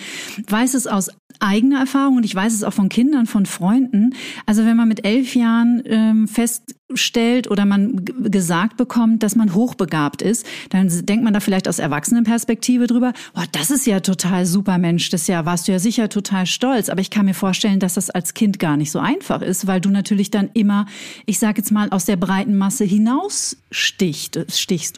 weiß 0.49 0.75
es 0.75 0.87
aus 0.87 1.09
eigener 1.41 1.81
Erfahrung 1.81 2.17
und 2.17 2.25
ich 2.25 2.35
weiß 2.35 2.53
es 2.53 2.65
auch 2.65 2.73
von 2.73 2.89
Kindern, 2.89 3.27
von 3.27 3.47
Freunden. 3.47 4.15
Also 4.47 4.65
wenn 4.65 4.77
man 4.77 4.89
mit 4.89 5.05
elf 5.05 5.35
Jahren 5.35 5.83
ähm, 5.87 6.29
feststellt 6.29 7.51
oder 7.51 7.65
man 7.65 8.05
gesagt 8.05 8.77
bekommt, 8.77 9.23
dass 9.23 9.37
man 9.37 9.55
hochbegabt 9.55 10.23
ist, 10.23 10.47
dann 10.71 10.89
denkt 11.07 11.25
man 11.25 11.35
da 11.35 11.41
vielleicht 11.41 11.69
aus 11.69 11.79
Erwachsenenperspektive 11.79 12.87
drüber, 12.87 13.13
oh, 13.35 13.43
das 13.53 13.71
ist 13.71 13.87
ja 13.87 14.01
total 14.01 14.47
super 14.47 14.79
Mensch, 14.79 15.11
das 15.11 15.27
ja 15.27 15.45
warst 15.45 15.69
du 15.69 15.73
ja 15.73 15.79
sicher 15.79 16.09
total 16.09 16.47
stolz. 16.47 16.89
Aber 16.89 17.01
ich 17.01 17.11
kann 17.11 17.27
mir 17.27 17.35
vorstellen, 17.35 17.81
dass 17.81 17.95
das 17.95 18.11
als 18.11 18.35
Kind 18.35 18.59
gar 18.59 18.77
nicht 18.77 18.91
so 18.91 18.99
einfach 18.99 19.43
ist, 19.43 19.67
weil 19.67 19.81
du 19.81 19.91
natürlich 19.91 20.31
dann 20.31 20.51
immer, 20.55 20.87
ich 21.27 21.39
sage 21.39 21.59
jetzt 21.59 21.71
mal, 21.73 21.91
aus 21.91 22.05
der 22.05 22.17
breiten 22.17 22.57
Masse 22.57 22.85
hinaus 22.85 23.57
stichst. 23.71 24.37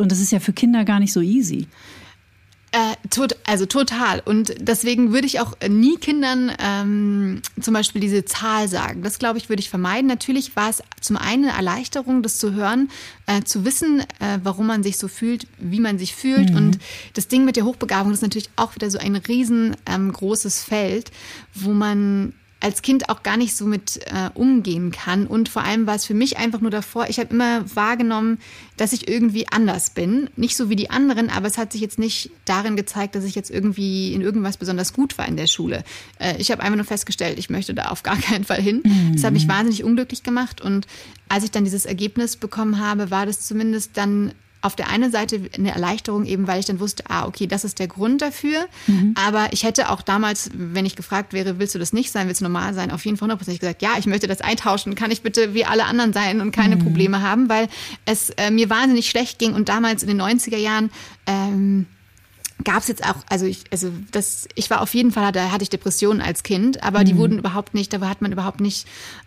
Und 0.01 0.13
das 0.13 0.21
ist 0.21 0.33
ja 0.33 0.41
für 0.41 0.53
Kinder 0.53 0.85
gar 0.85 1.01
nicht 1.01 1.13
so 1.13 1.21
easy. 1.21 1.67
Äh, 2.77 3.09
tot, 3.09 3.37
also 3.47 3.65
total. 3.65 4.21
Und 4.23 4.55
deswegen 4.61 5.11
würde 5.11 5.27
ich 5.27 5.41
auch 5.41 5.55
nie 5.67 5.97
Kindern 5.97 6.53
ähm, 6.59 7.41
zum 7.59 7.73
Beispiel 7.73 8.03
diese 8.03 8.27
Zahl 8.27 8.69
sagen. 8.69 9.01
Das, 9.03 9.19
glaube 9.19 9.39
ich, 9.39 9.49
würde 9.49 9.61
ich 9.61 9.71
vermeiden. 9.71 10.07
Natürlich 10.09 10.57
war 10.57 10.69
es 10.69 10.83
zum 11.01 11.17
einen 11.17 11.45
eine 11.45 11.57
Erleichterung, 11.57 12.23
das 12.23 12.37
zu 12.37 12.53
hören, 12.53 12.91
äh, 13.25 13.43
zu 13.45 13.65
wissen, 13.65 14.01
äh, 14.01 14.41
warum 14.43 14.67
man 14.67 14.83
sich 14.83 14.99
so 14.99 15.09
fühlt, 15.09 15.47
wie 15.57 15.81
man 15.81 15.99
sich 15.99 16.15
fühlt. 16.15 16.51
Mhm. 16.51 16.57
Und 16.57 16.79
das 17.15 17.29
Ding 17.29 17.47
mit 17.47 17.57
der 17.57 17.65
Hochbegabung 17.65 18.13
ist 18.13 18.21
natürlich 18.21 18.51
auch 18.57 18.75
wieder 18.75 18.91
so 18.91 18.99
ein 18.99 19.17
riesengroßes 19.17 20.59
ähm, 20.59 20.69
Feld, 20.69 21.13
wo 21.55 21.73
man 21.73 22.35
als 22.61 22.81
Kind 22.81 23.11
auch 23.11 23.23
gar 23.23 23.37
nicht 23.37 23.55
so 23.55 23.67
mit 23.67 24.01
äh, 24.07 24.31
umgehen 24.35 24.91
kann. 24.91 25.27
Und 25.27 25.49
vor 25.49 25.63
allem 25.63 25.87
war 25.87 25.95
es 25.95 26.07
für 26.07 26.15
mich 26.15 26.39
einfach 26.39 26.61
nur 26.61 26.71
davor, 26.71 27.07
ich 27.09 27.19
habe 27.19 27.35
immer 27.35 27.65
wahrgenommen, 27.77 28.39
dass 28.79 28.93
ich 28.93 29.09
irgendwie 29.09 29.47
anders 29.49 29.91
bin. 29.91 30.31
Nicht 30.37 30.57
so 30.57 30.71
wie 30.71 30.77
die 30.77 30.89
anderen, 30.89 31.29
aber 31.29 31.47
es 31.47 31.59
hat 31.59 31.73
sich 31.73 31.83
jetzt 31.83 31.99
nicht 31.99 32.31
darin 32.47 32.75
gezeigt, 32.75 33.15
dass 33.15 33.25
ich 33.25 33.35
jetzt 33.35 33.51
irgendwie 33.51 34.15
in 34.15 34.23
irgendwas 34.23 34.57
besonders 34.57 34.95
gut 34.95 35.19
war 35.19 35.29
in 35.29 35.37
der 35.37 35.47
Schule. 35.47 35.85
Äh, 36.19 36.37
ich 36.39 36.51
habe 36.51 36.63
einfach 36.63 36.77
nur 36.77 36.87
festgestellt, 36.87 37.39
ich 37.39 37.51
möchte 37.51 37.75
da 37.75 37.89
auf 37.89 38.03
gar 38.03 38.17
keinen 38.17 38.45
Fall 38.45 38.63
hin. 38.63 38.83
Mhm. 38.85 39.13
Das 39.15 39.25
hat 39.25 39.35
mich 39.35 39.49
wahnsinnig 39.49 39.85
unglücklich 39.85 40.23
gemacht. 40.23 40.63
Und 40.63 40.87
als 41.29 41.45
ich 41.45 41.51
dann 41.51 41.65
dieses 41.65 41.85
Ergebnis 41.85 42.37
bekommen 42.37 42.81
habe, 42.81 43.11
war 43.11 43.27
das 43.27 43.41
zumindest 43.43 43.97
dann 43.99 44.33
auf 44.63 44.77
der 44.77 44.89
einen 44.89 45.13
Seite 45.13 45.49
eine 45.57 45.73
Erleichterung, 45.73 46.25
eben 46.25 46.47
weil 46.47 46.59
ich 46.59 46.67
dann 46.67 46.81
wusste, 46.81 47.05
ah, 47.09 47.27
okay, 47.27 47.47
das 47.47 47.65
ist 47.65 47.79
der 47.79 47.89
Grund 47.89 48.23
dafür. 48.23 48.67
Mhm. 48.87 49.15
Aber 49.15 49.49
ich 49.53 49.65
hätte 49.65 49.91
auch 49.91 50.03
damals, 50.03 50.51
wenn 50.55 50.87
ich 50.87 50.97
gefragt 50.97 51.33
wäre, 51.33 51.59
willst 51.59 51.75
du 51.75 51.79
das 51.79 51.93
nicht 51.93 52.11
sein, 52.11 52.27
willst 52.27 52.41
du 52.41 52.45
normal 52.45 52.75
sein, 52.75 52.91
auf 52.91 53.05
jeden 53.05 53.17
Fall 53.17 53.27
hundertprozentig 53.27 53.61
gesagt, 53.61 53.83
ja, 53.83 53.91
ich 53.99 54.07
möchte 54.07 54.27
das 54.27 54.41
eintauschen, 54.41 54.95
kann 54.95 55.11
ich 55.11 55.23
bitte 55.23 55.55
wie 55.55 55.65
alle 55.65 55.85
anderen 55.85 56.13
sein 56.13 56.41
und 56.41 56.51
keine 56.51 56.77
mhm. 56.77 56.81
Probleme 56.85 57.23
haben, 57.23 57.49
weil 57.49 57.69
es 58.05 58.31
äh, 58.31 58.51
mir 58.51 58.71
wahnsinnig 58.71 59.09
schlecht 59.09 59.39
ging 59.39 59.55
und 59.55 59.69
damals 59.69 60.03
in 60.03 60.09
den 60.09 60.21
90er 60.21 60.57
Jahren 60.57 60.91
ähm, 61.27 61.87
gab 62.65 62.79
es 62.79 62.89
jetzt 62.89 63.05
auch, 63.05 63.17
also 63.29 63.47
ich, 63.47 63.65
also 63.71 63.93
das, 64.13 64.49
ich 64.55 64.71
war 64.71 64.81
auf 64.81 64.95
jeden 64.95 65.13
Fall, 65.13 65.31
da 65.33 65.53
hatte 65.53 65.63
ich 65.63 65.71
Depressionen 65.71 66.23
als 66.23 66.43
Kind, 66.43 66.83
aber 66.83 67.01
mhm. 67.01 67.05
die 67.05 67.17
wurden 67.17 67.39
überhaupt 67.39 67.75
nicht, 67.75 67.93
da 67.93 68.01
hat 68.01 68.23
man 68.23 68.33
überhaupt 68.33 68.61
nicht 68.61 68.87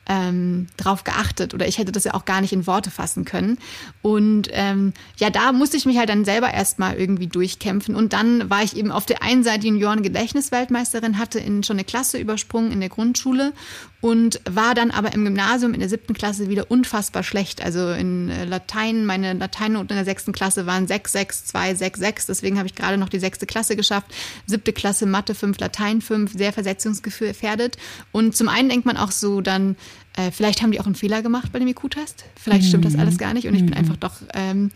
ähm, 0.09 0.67
drauf 0.75 1.03
geachtet 1.03 1.53
oder 1.53 1.67
ich 1.67 1.77
hätte 1.77 1.91
das 1.91 2.03
ja 2.03 2.15
auch 2.15 2.25
gar 2.25 2.41
nicht 2.41 2.51
in 2.51 2.67
Worte 2.67 2.89
fassen 2.89 3.25
können. 3.25 3.59
Und 4.01 4.49
ähm, 4.51 4.93
ja, 5.17 5.29
da 5.29 5.51
musste 5.51 5.77
ich 5.77 5.85
mich 5.85 5.97
halt 5.97 6.09
dann 6.09 6.25
selber 6.25 6.51
erstmal 6.51 6.95
irgendwie 6.95 7.27
durchkämpfen. 7.27 7.95
Und 7.95 8.11
dann 8.11 8.49
war 8.49 8.63
ich 8.63 8.75
eben 8.75 8.91
auf 8.91 9.05
der 9.05 9.21
einen 9.21 9.43
Seite 9.43 9.67
Junioren-Gedächtnisweltmeisterin, 9.67 11.19
hatte 11.19 11.39
in 11.39 11.63
schon 11.63 11.75
eine 11.75 11.83
Klasse 11.83 12.17
übersprungen 12.17 12.71
in 12.71 12.79
der 12.79 12.89
Grundschule 12.89 13.53
und 14.01 14.41
war 14.49 14.73
dann 14.73 14.91
aber 14.91 15.13
im 15.13 15.25
Gymnasium 15.25 15.73
in 15.73 15.79
der 15.79 15.89
siebten 15.89 16.13
Klasse 16.13 16.49
wieder 16.49 16.71
unfassbar 16.71 17.21
schlecht. 17.21 17.63
Also 17.63 17.91
in 17.91 18.29
äh, 18.29 18.45
Latein, 18.45 19.05
meine 19.05 19.33
Lateinnoten 19.33 19.91
in 19.91 19.97
der 19.97 20.05
sechsten 20.05 20.31
Klasse 20.31 20.65
waren 20.65 20.87
6, 20.87 21.11
6, 21.11 21.45
2, 21.45 21.75
6, 21.75 21.99
6. 21.99 22.25
Deswegen 22.27 22.57
habe 22.57 22.67
ich 22.67 22.75
gerade 22.75 22.97
noch 22.97 23.09
die 23.09 23.19
sechste 23.19 23.45
Klasse 23.45 23.75
geschafft. 23.75 24.07
Siebte 24.47 24.73
Klasse 24.73 25.05
Mathe 25.05 25.35
5, 25.35 25.59
Latein 25.59 26.01
5, 26.01 26.33
sehr 26.33 26.53
versetzungsgefährdet. 26.53 27.77
Und 28.11 28.35
zum 28.35 28.47
einen 28.47 28.69
denkt 28.69 28.85
man 28.85 28.97
auch 28.97 29.11
so 29.11 29.41
dann, 29.41 29.75
äh, 30.15 30.31
vielleicht 30.31 30.61
haben 30.61 30.71
die 30.71 30.79
auch 30.79 30.85
einen 30.85 30.95
Fehler 30.95 31.21
gemacht 31.21 31.51
bei 31.51 31.59
dem 31.59 31.67
IQ-Test. 31.67 32.25
Vielleicht 32.35 32.67
stimmt 32.67 32.85
das 32.85 32.95
alles 32.95 33.17
gar 33.17 33.33
nicht 33.33 33.47
und 33.47 33.53
ich 33.53 33.61
bin 33.61 33.71
mhm. 33.71 33.77
einfach 33.77 33.97
doch 33.97 34.15
ähm, 34.33 34.71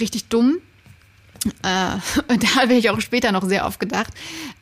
richtig 0.00 0.28
dumm. 0.28 0.58
Äh, 1.44 1.48
da 1.62 2.56
habe 2.56 2.74
ich 2.74 2.90
auch 2.90 3.00
später 3.00 3.32
noch 3.32 3.44
sehr 3.44 3.66
oft 3.66 3.80
gedacht. 3.80 4.12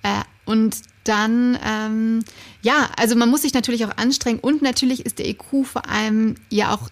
Äh, 0.03 0.23
und 0.45 0.77
dann, 1.05 1.59
ähm, 1.65 2.25
ja, 2.63 2.91
also 2.97 3.17
man 3.17 3.29
muss 3.29 3.43
sich 3.43 3.55
natürlich 3.55 3.85
auch 3.85 3.97
anstrengen 3.97 4.41
und 4.41 4.63
natürlich 4.63 5.05
ist 5.05 5.19
der 5.19 5.29
IQ 5.29 5.65
vor 5.65 5.89
allem 5.89 6.37
ja 6.51 6.75
auch 6.75 6.89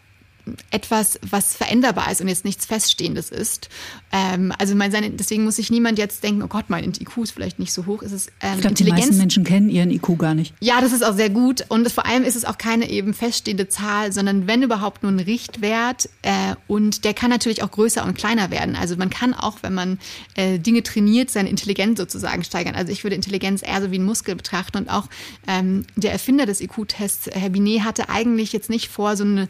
etwas, 0.71 1.19
was 1.23 1.55
veränderbar 1.55 2.11
ist 2.11 2.21
und 2.21 2.29
jetzt 2.29 2.45
nichts 2.45 2.67
Feststehendes 2.67 3.31
ist. 3.31 3.69
Ähm, 4.11 4.53
also 4.59 4.75
mein, 4.75 5.17
deswegen 5.17 5.45
muss 5.45 5.57
sich 5.57 5.71
niemand 5.71 5.99
jetzt 5.99 6.23
denken, 6.25 6.43
oh 6.43 6.49
Gott, 6.49 6.65
mein 6.69 6.85
IQ 6.85 7.19
ist 7.19 7.31
vielleicht 7.31 7.59
nicht 7.59 7.73
so 7.73 7.87
hoch. 7.87 8.03
Es 8.03 8.13
ist, 8.13 8.33
ähm, 8.41 8.55
ich 8.57 8.61
glaube, 8.61 8.75
die 8.75 8.85
meisten 8.85 9.17
Menschen 9.17 9.45
kennen 9.45 9.69
ihren 9.69 9.91
IQ 9.91 10.19
gar 10.19 10.35
nicht. 10.35 10.55
Ja, 10.61 10.81
das 10.81 10.93
ist 10.93 11.05
auch 11.05 11.15
sehr 11.15 11.31
gut. 11.31 11.65
Und 11.69 11.91
vor 11.93 12.07
allem 12.07 12.25
ist 12.25 12.37
es 12.37 12.45
auch 12.45 12.59
keine 12.59 12.91
eben 12.91 13.15
feststehende 13.15 13.69
Zahl, 13.69 14.13
sondern 14.13 14.47
wenn 14.47 14.63
überhaupt 14.63 15.03
nur 15.03 15.13
ein 15.13 15.21
Richtwert. 15.21 16.09
Äh, 16.23 16.57
und 16.67 17.05
der 17.05 17.15
kann 17.15 17.31
natürlich 17.31 17.63
auch 17.63 17.71
größer 17.71 18.05
und 18.05 18.15
kleiner 18.15 18.51
werden. 18.51 18.75
Also 18.75 18.97
man 18.97 19.11
kann 19.11 19.35
auch, 19.35 19.59
wenn 19.63 19.75
man 19.75 19.99
äh, 20.35 20.59
Dinge 20.59 20.83
trainiert, 20.83 21.31
seine 21.31 21.49
Intelligenz 21.49 21.99
sozusagen 21.99 22.43
steigern. 22.43 22.75
Also 22.75 22.93
ich 22.93 23.05
würde 23.05 23.17
Intelligenz 23.17 23.63
eher 23.63 23.81
so 23.81 23.91
wie 23.93 23.97
einen 23.97 24.05
Muskel 24.05 24.35
betrachten. 24.35 24.79
Und 24.79 24.91
auch 24.91 25.09
ähm, 25.47 25.87
der 25.97 26.13
Erfinder 26.13 26.47
des 26.47 26.61
IQ-Tests, 26.61 27.31
Herr 27.33 27.51
Binet, 27.51 27.85
hatte 27.85 28.09
eigentlich 28.09 28.53
jetzt 28.53 28.71
nicht 28.71 28.89
vor, 28.89 29.17
so 29.17 29.25
ein 29.25 29.49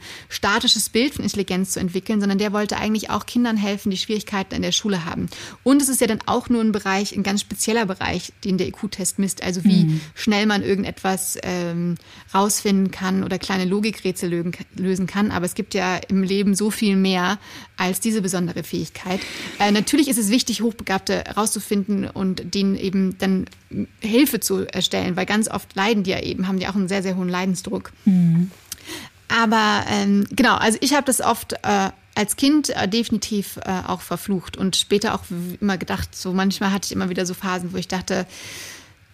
statisches 0.83 0.89
Bild 0.89 1.14
von 1.14 1.24
Intelligenz 1.24 1.72
zu 1.72 1.80
entwickeln, 1.80 2.20
sondern 2.20 2.39
der 2.39 2.53
wollte 2.53 2.76
eigentlich 2.76 3.11
auch 3.11 3.26
Kindern 3.26 3.57
helfen, 3.57 3.91
die 3.91 3.97
Schwierigkeiten 3.97 4.55
in 4.55 4.62
der 4.62 4.72
Schule 4.72 5.05
haben. 5.05 5.28
Und 5.62 5.83
es 5.83 5.89
ist 5.89 6.01
ja 6.01 6.07
dann 6.07 6.20
auch 6.26 6.49
nur 6.49 6.61
ein 6.61 6.72
Bereich, 6.72 7.14
ein 7.16 7.22
ganz 7.22 7.41
spezieller 7.41 7.87
Bereich, 7.87 8.33
den 8.45 8.59
der 8.59 8.68
IQ-Test 8.68 9.18
misst. 9.18 9.43
Also 9.43 9.64
wie 9.64 9.85
mhm. 9.85 10.01
schnell 10.14 10.47
man 10.47 10.62
irgendetwas 10.62 11.39
ähm, 11.43 11.97
rausfinden 12.35 12.91
kann 12.91 13.24
oder 13.24 13.39
kleine 13.39 13.64
Logikrätsel 13.64 14.53
lösen 14.76 15.07
kann. 15.07 15.30
Aber 15.30 15.47
es 15.47 15.55
gibt 15.55 15.74
ja 15.74 15.97
im 16.09 16.22
Leben 16.22 16.55
so 16.55 16.70
viel 16.70 16.97
mehr 16.97 17.39
als 17.76 18.01
diese 18.01 18.22
besondere 18.22 18.62
Fähigkeit. 18.62 19.20
Äh, 19.59 19.72
natürlich 19.72 20.09
ist 20.09 20.18
es 20.18 20.30
wichtig, 20.30 20.62
Hochbegabte 20.62 21.24
rauszufinden 21.37 22.09
und 22.09 22.55
denen 22.55 22.76
eben 22.76 23.16
dann 23.18 23.47
Hilfe 24.01 24.41
zu 24.41 24.66
erstellen, 24.66 25.16
weil 25.16 25.26
ganz 25.26 25.49
oft 25.49 25.74
leiden 25.74 26.03
die 26.03 26.11
ja 26.11 26.20
eben, 26.20 26.47
haben 26.47 26.59
die 26.59 26.68
auch 26.68 26.74
einen 26.74 26.89
sehr, 26.89 27.03
sehr 27.03 27.16
hohen 27.16 27.28
Leidensdruck. 27.28 27.93
Mhm. 28.05 28.51
Aber 29.33 29.85
ähm, 29.89 30.26
genau, 30.30 30.57
also 30.57 30.78
ich 30.80 30.95
habe 30.95 31.07
das 31.07 31.20
oft 31.20 31.55
äh, 31.62 31.91
als 32.14 32.37
Kind 32.37 32.70
äh, 32.70 32.87
definitiv 32.87 33.57
äh, 33.64 33.83
auch 33.87 34.03
verflucht 34.03 34.57
und 34.57 34.76
später 34.76 35.14
auch 35.14 35.22
immer 35.61 35.78
gedacht, 35.78 36.14
so 36.14 36.33
manchmal 36.33 36.72
hatte 36.72 36.87
ich 36.87 36.93
immer 36.93 37.09
wieder 37.09 37.24
so 37.24 37.33
Phasen, 37.33 37.72
wo 37.72 37.78
ich 37.78 37.89
dachte, 37.89 38.26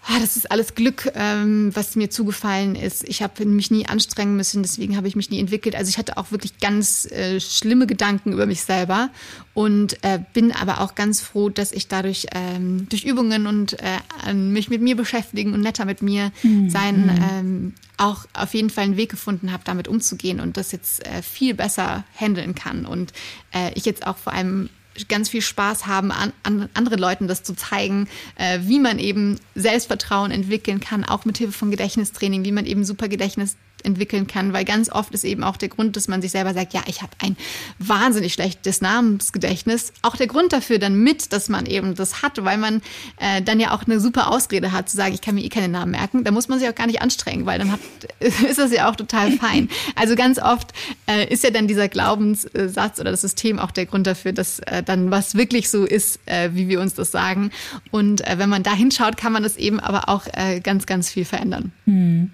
ah, 0.09 0.19
das 0.21 0.37
ist 0.37 0.51
alles 0.51 0.75
Glück, 0.75 1.11
ähm, 1.15 1.71
was 1.75 1.95
mir 1.95 2.11
zugefallen 2.11 2.75
ist. 2.75 3.07
Ich 3.07 3.23
habe 3.23 3.45
mich 3.45 3.71
nie 3.71 3.87
anstrengen 3.87 4.37
müssen, 4.37 4.63
deswegen 4.63 4.97
habe 4.97 5.07
ich 5.07 5.17
mich 5.17 5.31
nie 5.31 5.39
entwickelt. 5.39 5.77
Also 5.77 5.91
ich 5.91 5.99
hatte 5.99 6.17
auch 6.17 6.33
wirklich 6.33 6.59
ganz 6.59 7.05
äh, 7.11 7.39
schlimme 7.41 7.87
Gedanken 7.87 8.33
über 8.33 8.47
mich 8.47 8.63
selber 8.63 9.11
und 9.53 10.03
äh, 10.03 10.19
bin 10.33 10.53
aber 10.53 10.81
auch 10.81 10.95
ganz 10.95 11.21
froh, 11.21 11.51
dass 11.51 11.73
ich 11.73 11.89
dadurch 11.89 12.27
ähm, 12.33 12.89
durch 12.89 13.05
Übungen 13.05 13.47
und 13.47 13.77
äh, 13.81 14.33
mich 14.33 14.71
mit 14.71 14.81
mir 14.81 14.97
beschäftigen 14.97 15.53
und 15.53 15.61
netter 15.61 15.85
mit 15.85 16.01
mir 16.01 16.33
mhm. 16.43 16.71
sein 16.71 17.29
ähm, 17.31 17.75
auch 17.99 18.27
auf 18.33 18.55
jeden 18.55 18.71
Fall 18.71 18.85
einen 18.85 18.97
Weg 18.97 19.11
gefunden 19.11 19.53
habe, 19.53 19.65
damit 19.65 19.89
umzugehen 19.89 20.41
und 20.41 20.57
das 20.57 20.73
jetzt 20.73 21.05
äh, 21.07 21.21
viel 21.21 21.55
besser 21.55 22.05
handeln 22.15 22.55
kann 22.55 22.87
und 22.87 23.13
äh, 23.53 23.73
ich 23.75 23.85
jetzt 23.85 24.07
auch 24.07 24.17
vor 24.17 24.33
allem 24.33 24.71
ganz 25.07 25.29
viel 25.29 25.43
Spaß 25.43 25.87
haben, 25.87 26.11
an, 26.11 26.33
an 26.43 26.69
anderen 26.75 26.99
Leuten 26.99 27.29
das 27.29 27.43
zu 27.43 27.55
zeigen, 27.55 28.09
äh, 28.37 28.59
wie 28.63 28.81
man 28.81 28.99
eben 28.99 29.39
Selbstvertrauen 29.55 30.31
entwickeln 30.31 30.81
kann, 30.81 31.05
auch 31.05 31.25
mit 31.25 31.39
Hilfe 31.39 31.53
von 31.53 31.71
Gedächtnistraining, 31.71 32.45
wie 32.45 32.53
man 32.53 32.67
eben 32.67 32.85
super 32.85 33.09
Gedächtnis 33.09 33.57
entwickeln 33.85 34.27
kann, 34.27 34.53
weil 34.53 34.65
ganz 34.65 34.91
oft 34.91 35.13
ist 35.15 35.25
eben 35.25 35.45
auch 35.45 35.57
der 35.57 35.69
Grund, 35.69 35.97
dass 35.97 36.09
man 36.09 36.23
sich 36.23 36.31
selber 36.31 36.55
sagt, 36.55 36.75
ja, 36.75 36.83
ich 36.87 37.03
habe 37.03 37.13
ein 37.21 37.37
wahnsinnig 37.79 38.33
schlechtes 38.33 38.81
Namensgedächtnis, 38.81 39.93
auch 40.03 40.17
der 40.17 40.27
Grund 40.27 40.53
dafür 40.53 40.79
dann 40.79 41.03
mit, 41.03 41.33
dass 41.33 41.49
man 41.49 41.67
eben 41.67 41.95
das 41.95 42.23
hat, 42.23 42.45
weil 42.45 42.59
man 42.59 42.83
äh, 43.19 43.43
dann 43.43 43.61
ja 43.61 43.75
auch 43.75 43.85
eine 43.85 44.01
super 44.01 44.31
Ausrede 44.31 44.73
hat, 44.73 44.89
zu 44.89 44.97
sagen, 44.97 45.15
ich 45.15 45.21
kann 45.21 45.35
mir 45.35 45.45
eh 45.45 45.49
keine 45.49 45.69
Namen 45.69 45.93
merken, 45.93 46.25
da 46.25 46.31
muss 46.31 46.49
man 46.49 46.59
sich 46.59 46.69
auch 46.69 46.75
gar 46.75 46.87
nicht 46.87 47.03
anstrengen, 47.03 47.47
weil 47.47 47.59
dann 47.59 47.73
hat, 47.73 47.81
ist 48.21 48.59
das 48.59 48.73
ja 48.73 48.91
auch 48.91 48.97
total 48.97 49.33
fein. 49.33 49.69
Also 49.95 50.17
ganz 50.17 50.39
oft 50.39 50.73
äh, 51.07 51.27
ist 51.33 51.45
ja 51.45 51.51
dann 51.51 51.67
dieser 51.69 51.89
Glaubenssatz 51.89 53.01
oder 53.01 53.11
das 53.11 53.21
System 53.21 53.59
auch 53.59 53.71
der 53.71 53.87
Grund 53.87 54.07
dafür, 54.07 54.33
dass 54.33 54.59
äh, 54.61 54.83
dann 54.83 55.11
was 55.11 55.35
wirklich 55.35 55.71
so 55.71 55.85
ist, 55.85 56.21
äh, 56.27 56.51
wie 56.53 56.69
wir 56.69 56.81
uns 56.81 56.95
das 56.95 57.11
sagen. 57.11 57.51
Und 57.91 58.27
äh, 58.27 58.39
wenn 58.39 58.49
man 58.49 58.63
da 58.63 58.75
hinschaut, 58.75 59.17
kann 59.17 59.33
man 59.33 59.43
das 59.43 59.57
eben 59.57 59.81
aber 59.81 60.09
auch 60.09 60.27
äh, 60.33 60.61
ganz, 60.61 60.87
ganz 60.87 61.11
viel 61.11 61.25
verändern. 61.25 61.73
Hm. 61.85 62.31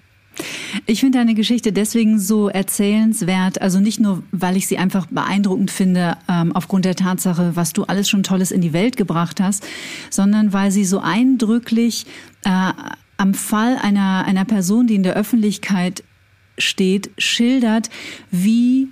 Ich 0.85 0.99
finde 0.99 1.19
deine 1.19 1.33
Geschichte 1.33 1.71
deswegen 1.71 2.19
so 2.19 2.49
erzählenswert, 2.49 3.61
also 3.61 3.79
nicht 3.79 3.99
nur, 3.99 4.23
weil 4.31 4.57
ich 4.57 4.67
sie 4.67 4.77
einfach 4.77 5.07
beeindruckend 5.07 5.71
finde, 5.71 6.17
ähm, 6.29 6.51
aufgrund 6.53 6.85
der 6.85 6.95
Tatsache, 6.95 7.55
was 7.55 7.73
du 7.73 7.83
alles 7.83 8.09
schon 8.09 8.23
Tolles 8.23 8.51
in 8.51 8.61
die 8.61 8.73
Welt 8.73 8.97
gebracht 8.97 9.39
hast, 9.39 9.65
sondern 10.09 10.53
weil 10.53 10.71
sie 10.71 10.85
so 10.85 10.99
eindrücklich 10.99 12.05
äh, 12.43 12.71
am 13.17 13.33
Fall 13.33 13.77
einer, 13.81 14.25
einer 14.25 14.45
Person, 14.45 14.87
die 14.87 14.95
in 14.95 15.03
der 15.03 15.15
Öffentlichkeit 15.15 16.03
steht, 16.57 17.11
schildert, 17.17 17.89
wie 18.31 18.89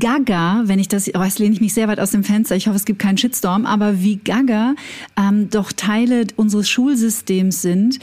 Gaga, 0.00 0.62
wenn 0.64 0.80
ich 0.80 0.88
das, 0.88 1.08
oh, 1.14 1.22
jetzt 1.22 1.38
lehne 1.38 1.54
ich 1.54 1.60
mich 1.60 1.74
sehr 1.74 1.86
weit 1.86 2.00
aus 2.00 2.10
dem 2.10 2.24
Fenster, 2.24 2.56
ich 2.56 2.66
hoffe, 2.66 2.76
es 2.76 2.84
gibt 2.84 2.98
keinen 2.98 3.18
Shitstorm, 3.18 3.66
aber 3.66 4.02
wie 4.02 4.16
Gaga 4.16 4.74
ähm, 5.16 5.48
doch 5.48 5.70
Teile 5.70 6.26
unseres 6.34 6.68
Schulsystems 6.68 7.62
sind, 7.62 8.00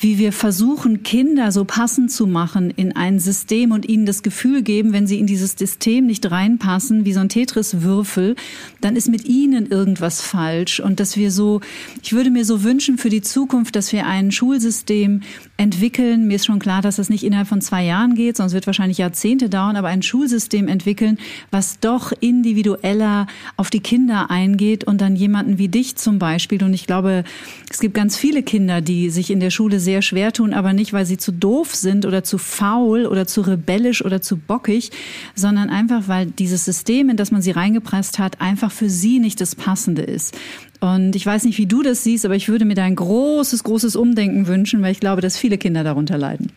wie 0.00 0.18
wir 0.18 0.32
versuchen, 0.32 1.02
Kinder 1.02 1.52
so 1.52 1.64
passend 1.66 2.10
zu 2.10 2.26
machen 2.26 2.70
in 2.74 2.96
ein 2.96 3.18
System 3.18 3.70
und 3.70 3.86
ihnen 3.86 4.06
das 4.06 4.22
Gefühl 4.22 4.62
geben, 4.62 4.94
wenn 4.94 5.06
sie 5.06 5.18
in 5.18 5.26
dieses 5.26 5.52
System 5.52 6.06
nicht 6.06 6.30
reinpassen, 6.30 7.04
wie 7.04 7.12
so 7.12 7.20
ein 7.20 7.28
Tetris-Würfel, 7.28 8.34
dann 8.80 8.96
ist 8.96 9.08
mit 9.08 9.26
ihnen 9.26 9.66
irgendwas 9.70 10.22
falsch. 10.22 10.80
Und 10.80 11.00
dass 11.00 11.16
wir 11.18 11.30
so, 11.30 11.60
ich 12.02 12.14
würde 12.14 12.30
mir 12.30 12.46
so 12.46 12.62
wünschen 12.62 12.96
für 12.96 13.10
die 13.10 13.20
Zukunft, 13.20 13.76
dass 13.76 13.92
wir 13.92 14.06
ein 14.06 14.32
Schulsystem 14.32 15.20
entwickeln. 15.58 16.26
Mir 16.26 16.36
ist 16.36 16.46
schon 16.46 16.60
klar, 16.60 16.80
dass 16.80 16.96
das 16.96 17.10
nicht 17.10 17.22
innerhalb 17.22 17.48
von 17.48 17.60
zwei 17.60 17.84
Jahren 17.84 18.14
geht, 18.14 18.38
sonst 18.38 18.54
wird 18.54 18.66
wahrscheinlich 18.66 18.98
Jahrzehnte 18.98 19.50
dauern, 19.50 19.76
aber 19.76 19.88
ein 19.88 20.02
Schulsystem 20.02 20.66
entwickeln, 20.66 21.18
was 21.50 21.78
doch 21.78 22.12
individueller 22.20 23.26
auf 23.58 23.68
die 23.68 23.80
Kinder 23.80 24.30
eingeht 24.30 24.84
und 24.84 25.02
dann 25.02 25.14
jemanden 25.14 25.58
wie 25.58 25.68
dich 25.68 25.96
zum 25.96 26.18
Beispiel. 26.18 26.62
Und 26.64 26.72
ich 26.72 26.86
glaube, 26.86 27.24
es 27.70 27.80
gibt 27.80 27.92
ganz 27.92 28.16
viele 28.16 28.42
Kinder, 28.42 28.80
die 28.80 29.10
sich 29.10 29.30
in 29.30 29.40
der 29.40 29.50
Schule 29.50 29.78
sehr 29.78 29.89
sehr 29.90 30.02
schwer 30.02 30.32
tun, 30.32 30.54
aber 30.54 30.72
nicht, 30.72 30.92
weil 30.92 31.04
sie 31.04 31.16
zu 31.16 31.32
doof 31.32 31.74
sind 31.74 32.06
oder 32.06 32.22
zu 32.22 32.38
faul 32.38 33.06
oder 33.06 33.26
zu 33.26 33.40
rebellisch 33.40 34.04
oder 34.04 34.22
zu 34.22 34.36
bockig, 34.36 34.92
sondern 35.34 35.68
einfach, 35.68 36.06
weil 36.06 36.26
dieses 36.26 36.64
System, 36.64 37.10
in 37.10 37.16
das 37.16 37.32
man 37.32 37.42
sie 37.42 37.50
reingepresst 37.50 38.20
hat, 38.20 38.40
einfach 38.40 38.70
für 38.70 38.88
sie 38.88 39.18
nicht 39.18 39.40
das 39.40 39.56
Passende 39.56 40.02
ist. 40.02 40.38
Und 40.78 41.16
ich 41.16 41.26
weiß 41.26 41.42
nicht, 41.42 41.58
wie 41.58 41.66
du 41.66 41.82
das 41.82 42.04
siehst, 42.04 42.24
aber 42.24 42.36
ich 42.36 42.48
würde 42.48 42.64
mir 42.64 42.76
da 42.76 42.84
ein 42.84 42.94
großes, 42.94 43.64
großes 43.64 43.96
Umdenken 43.96 44.46
wünschen, 44.46 44.80
weil 44.80 44.92
ich 44.92 45.00
glaube, 45.00 45.22
dass 45.22 45.36
viele 45.36 45.58
Kinder 45.58 45.82
darunter 45.82 46.16
leiden. 46.16 46.52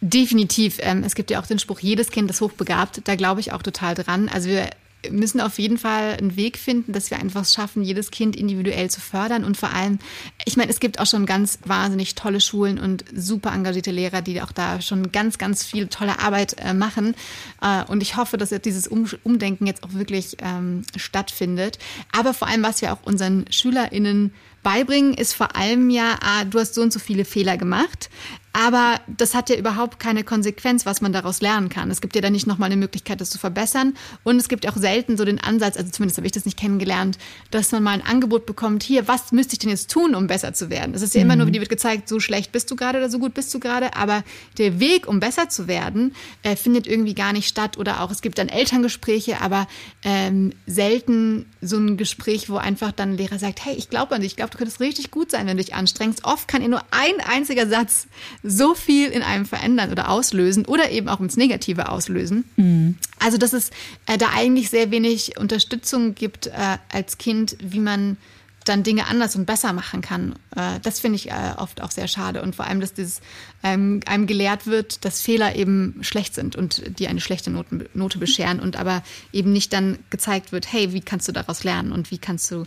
Definitiv. 0.00 0.78
Ähm, 0.80 1.04
es 1.04 1.14
gibt 1.14 1.30
ja 1.30 1.40
auch 1.40 1.46
den 1.46 1.60
Spruch, 1.60 1.78
jedes 1.78 2.10
Kind 2.10 2.28
ist 2.32 2.40
hochbegabt. 2.40 3.02
Da 3.04 3.14
glaube 3.14 3.38
ich 3.38 3.52
auch 3.52 3.62
total 3.62 3.94
dran. 3.94 4.28
Also 4.28 4.48
wir 4.48 4.68
müssen 5.10 5.40
auf 5.40 5.58
jeden 5.58 5.78
Fall 5.78 6.16
einen 6.16 6.36
Weg 6.36 6.58
finden, 6.58 6.92
dass 6.92 7.10
wir 7.10 7.18
einfach 7.18 7.44
schaffen, 7.44 7.82
jedes 7.82 8.10
Kind 8.10 8.36
individuell 8.36 8.90
zu 8.90 9.00
fördern 9.00 9.44
und 9.44 9.56
vor 9.56 9.72
allem, 9.72 9.98
ich 10.44 10.56
meine, 10.56 10.70
es 10.70 10.80
gibt 10.80 11.00
auch 11.00 11.06
schon 11.06 11.26
ganz 11.26 11.58
wahnsinnig 11.64 12.14
tolle 12.14 12.40
Schulen 12.40 12.78
und 12.78 13.04
super 13.14 13.52
engagierte 13.52 13.90
Lehrer, 13.90 14.22
die 14.22 14.40
auch 14.42 14.52
da 14.52 14.80
schon 14.80 15.12
ganz, 15.12 15.38
ganz 15.38 15.64
viel 15.64 15.88
tolle 15.88 16.18
Arbeit 16.20 16.56
äh, 16.58 16.74
machen. 16.74 17.14
Äh, 17.60 17.84
und 17.84 18.02
ich 18.02 18.16
hoffe, 18.16 18.36
dass 18.36 18.50
dieses 18.50 18.86
um 18.86 19.06
Umdenken 19.24 19.66
jetzt 19.66 19.82
auch 19.84 19.92
wirklich 19.94 20.36
ähm, 20.42 20.82
stattfindet. 20.96 21.78
Aber 22.12 22.34
vor 22.34 22.48
allem, 22.48 22.62
was 22.62 22.82
wir 22.82 22.92
auch 22.92 23.02
unseren 23.04 23.44
SchülerInnen 23.50 24.32
beibringen, 24.62 25.14
ist 25.14 25.34
vor 25.34 25.56
allem 25.56 25.90
ja, 25.90 26.18
ah, 26.22 26.44
du 26.44 26.58
hast 26.58 26.74
so 26.74 26.82
und 26.82 26.92
so 26.92 26.98
viele 26.98 27.24
Fehler 27.24 27.56
gemacht. 27.56 28.10
Aber 28.52 29.00
das 29.06 29.34
hat 29.34 29.48
ja 29.48 29.56
überhaupt 29.56 29.98
keine 29.98 30.24
Konsequenz, 30.24 30.84
was 30.84 31.00
man 31.00 31.12
daraus 31.12 31.40
lernen 31.40 31.70
kann. 31.70 31.90
Es 31.90 32.02
gibt 32.02 32.14
ja 32.14 32.20
dann 32.20 32.32
nicht 32.32 32.46
nochmal 32.46 32.66
eine 32.66 32.76
Möglichkeit, 32.76 33.20
das 33.20 33.30
zu 33.30 33.38
verbessern. 33.38 33.94
Und 34.24 34.36
es 34.36 34.48
gibt 34.48 34.68
auch 34.68 34.76
selten 34.76 35.16
so 35.16 35.24
den 35.24 35.40
Ansatz, 35.40 35.76
also 35.78 35.90
zumindest 35.90 36.18
habe 36.18 36.26
ich 36.26 36.32
das 36.32 36.44
nicht 36.44 36.58
kennengelernt, 36.58 37.16
dass 37.50 37.72
man 37.72 37.82
mal 37.82 37.92
ein 37.92 38.02
Angebot 38.02 38.44
bekommt, 38.44 38.82
hier, 38.82 39.08
was 39.08 39.32
müsste 39.32 39.54
ich 39.54 39.60
denn 39.60 39.70
jetzt 39.70 39.90
tun, 39.90 40.14
um 40.14 40.26
besser 40.26 40.52
zu 40.52 40.68
werden? 40.68 40.94
Es 40.94 41.00
ist 41.00 41.14
ja 41.14 41.20
mhm. 41.20 41.26
immer 41.26 41.36
nur, 41.36 41.46
wie 41.46 41.50
mhm. 41.50 41.54
dir 41.54 41.60
wird 41.60 41.70
gezeigt, 41.70 42.08
so 42.08 42.20
schlecht 42.20 42.52
bist 42.52 42.70
du 42.70 42.76
gerade 42.76 42.98
oder 42.98 43.08
so 43.08 43.18
gut 43.18 43.32
bist 43.32 43.54
du 43.54 43.58
gerade. 43.58 43.96
Aber 43.96 44.22
der 44.58 44.80
Weg, 44.80 45.08
um 45.08 45.18
besser 45.18 45.48
zu 45.48 45.66
werden, 45.66 46.14
äh, 46.42 46.54
findet 46.54 46.86
irgendwie 46.86 47.14
gar 47.14 47.32
nicht 47.32 47.48
statt. 47.48 47.78
Oder 47.78 48.02
auch, 48.02 48.10
es 48.10 48.20
gibt 48.20 48.36
dann 48.36 48.48
Elterngespräche, 48.48 49.40
aber 49.40 49.66
ähm, 50.02 50.52
selten 50.66 51.46
so 51.62 51.78
ein 51.78 51.96
Gespräch, 51.96 52.50
wo 52.50 52.56
einfach 52.56 52.92
dann 52.92 53.12
ein 53.12 53.16
Lehrer 53.16 53.38
sagt, 53.38 53.64
hey, 53.64 53.74
ich 53.74 53.88
glaube 53.88 54.14
an 54.14 54.20
dich, 54.20 54.32
ich 54.32 54.36
glaube, 54.36 54.50
du 54.50 54.58
könntest 54.58 54.80
richtig 54.80 55.10
gut 55.10 55.30
sein, 55.30 55.46
wenn 55.46 55.56
du 55.56 55.62
dich 55.62 55.74
anstrengst. 55.74 56.24
Oft 56.24 56.48
kann 56.48 56.60
ihr 56.60 56.68
nur 56.68 56.82
ein 56.90 57.20
einziger 57.26 57.66
Satz 57.66 58.08
so 58.42 58.74
viel 58.74 59.08
in 59.10 59.22
einem 59.22 59.46
verändern 59.46 59.90
oder 59.90 60.10
auslösen 60.10 60.66
oder 60.66 60.90
eben 60.90 61.08
auch 61.08 61.20
ins 61.20 61.36
Negative 61.36 61.88
auslösen. 61.88 62.44
Mhm. 62.56 62.96
Also, 63.18 63.38
dass 63.38 63.52
es 63.52 63.70
äh, 64.06 64.18
da 64.18 64.30
eigentlich 64.34 64.70
sehr 64.70 64.90
wenig 64.90 65.38
Unterstützung 65.38 66.14
gibt 66.14 66.48
äh, 66.48 66.78
als 66.90 67.18
Kind, 67.18 67.56
wie 67.60 67.80
man 67.80 68.16
dann 68.64 68.82
Dinge 68.82 69.06
anders 69.06 69.34
und 69.36 69.44
besser 69.46 69.72
machen 69.72 70.00
kann. 70.00 70.34
Äh, 70.56 70.80
das 70.82 71.00
finde 71.00 71.16
ich 71.16 71.30
äh, 71.30 71.54
oft 71.56 71.80
auch 71.82 71.90
sehr 71.90 72.08
schade. 72.08 72.42
Und 72.42 72.56
vor 72.56 72.66
allem, 72.66 72.80
dass 72.80 72.94
dieses, 72.94 73.20
ähm, 73.62 74.00
einem 74.06 74.26
gelehrt 74.26 74.66
wird, 74.66 75.04
dass 75.04 75.20
Fehler 75.20 75.56
eben 75.56 75.98
schlecht 76.02 76.34
sind 76.34 76.56
und 76.56 76.98
die 76.98 77.08
eine 77.08 77.20
schlechte 77.20 77.50
Noten, 77.50 77.86
Note 77.94 78.18
bescheren 78.18 78.60
und 78.60 78.76
aber 78.76 79.02
eben 79.32 79.52
nicht 79.52 79.72
dann 79.72 79.98
gezeigt 80.10 80.52
wird, 80.52 80.72
hey, 80.72 80.92
wie 80.92 81.00
kannst 81.00 81.28
du 81.28 81.32
daraus 81.32 81.64
lernen 81.64 81.92
und 81.92 82.10
wie 82.10 82.18
kannst 82.18 82.50
du 82.50 82.62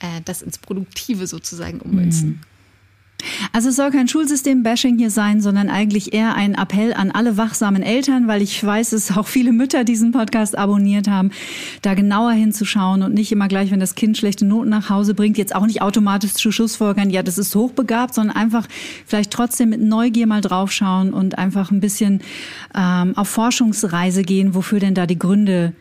äh, 0.00 0.20
das 0.24 0.42
ins 0.42 0.58
Produktive 0.58 1.26
sozusagen 1.26 1.80
ummünzen. 1.80 2.40
Also 3.52 3.70
es 3.70 3.76
soll 3.76 3.90
kein 3.90 4.08
Schulsystem-Bashing 4.08 4.98
hier 4.98 5.10
sein, 5.10 5.40
sondern 5.40 5.68
eigentlich 5.68 6.12
eher 6.12 6.34
ein 6.34 6.54
Appell 6.54 6.92
an 6.94 7.10
alle 7.10 7.36
wachsamen 7.36 7.82
Eltern, 7.82 8.28
weil 8.28 8.42
ich 8.42 8.62
weiß, 8.62 8.90
dass 8.90 9.16
auch 9.16 9.26
viele 9.26 9.52
Mütter 9.52 9.84
diesen 9.84 10.12
Podcast 10.12 10.56
abonniert 10.56 11.08
haben, 11.08 11.30
da 11.82 11.94
genauer 11.94 12.32
hinzuschauen 12.32 13.02
und 13.02 13.14
nicht 13.14 13.32
immer 13.32 13.48
gleich, 13.48 13.70
wenn 13.70 13.80
das 13.80 13.94
Kind 13.94 14.16
schlechte 14.16 14.44
Noten 14.44 14.70
nach 14.70 14.90
Hause 14.90 15.14
bringt, 15.14 15.38
jetzt 15.38 15.54
auch 15.54 15.66
nicht 15.66 15.82
automatisch 15.82 16.34
zu 16.34 16.52
Schlussfolgern, 16.52 17.10
ja, 17.10 17.22
das 17.22 17.38
ist 17.38 17.54
hochbegabt, 17.54 18.14
sondern 18.14 18.36
einfach 18.36 18.66
vielleicht 19.06 19.30
trotzdem 19.30 19.70
mit 19.70 19.80
Neugier 19.80 20.26
mal 20.26 20.40
draufschauen 20.40 21.12
und 21.12 21.38
einfach 21.38 21.70
ein 21.70 21.80
bisschen 21.80 22.20
ähm, 22.74 23.16
auf 23.16 23.28
Forschungsreise 23.28 24.22
gehen, 24.22 24.54
wofür 24.54 24.80
denn 24.80 24.94
da 24.94 25.06
die 25.06 25.18
Gründe 25.18 25.72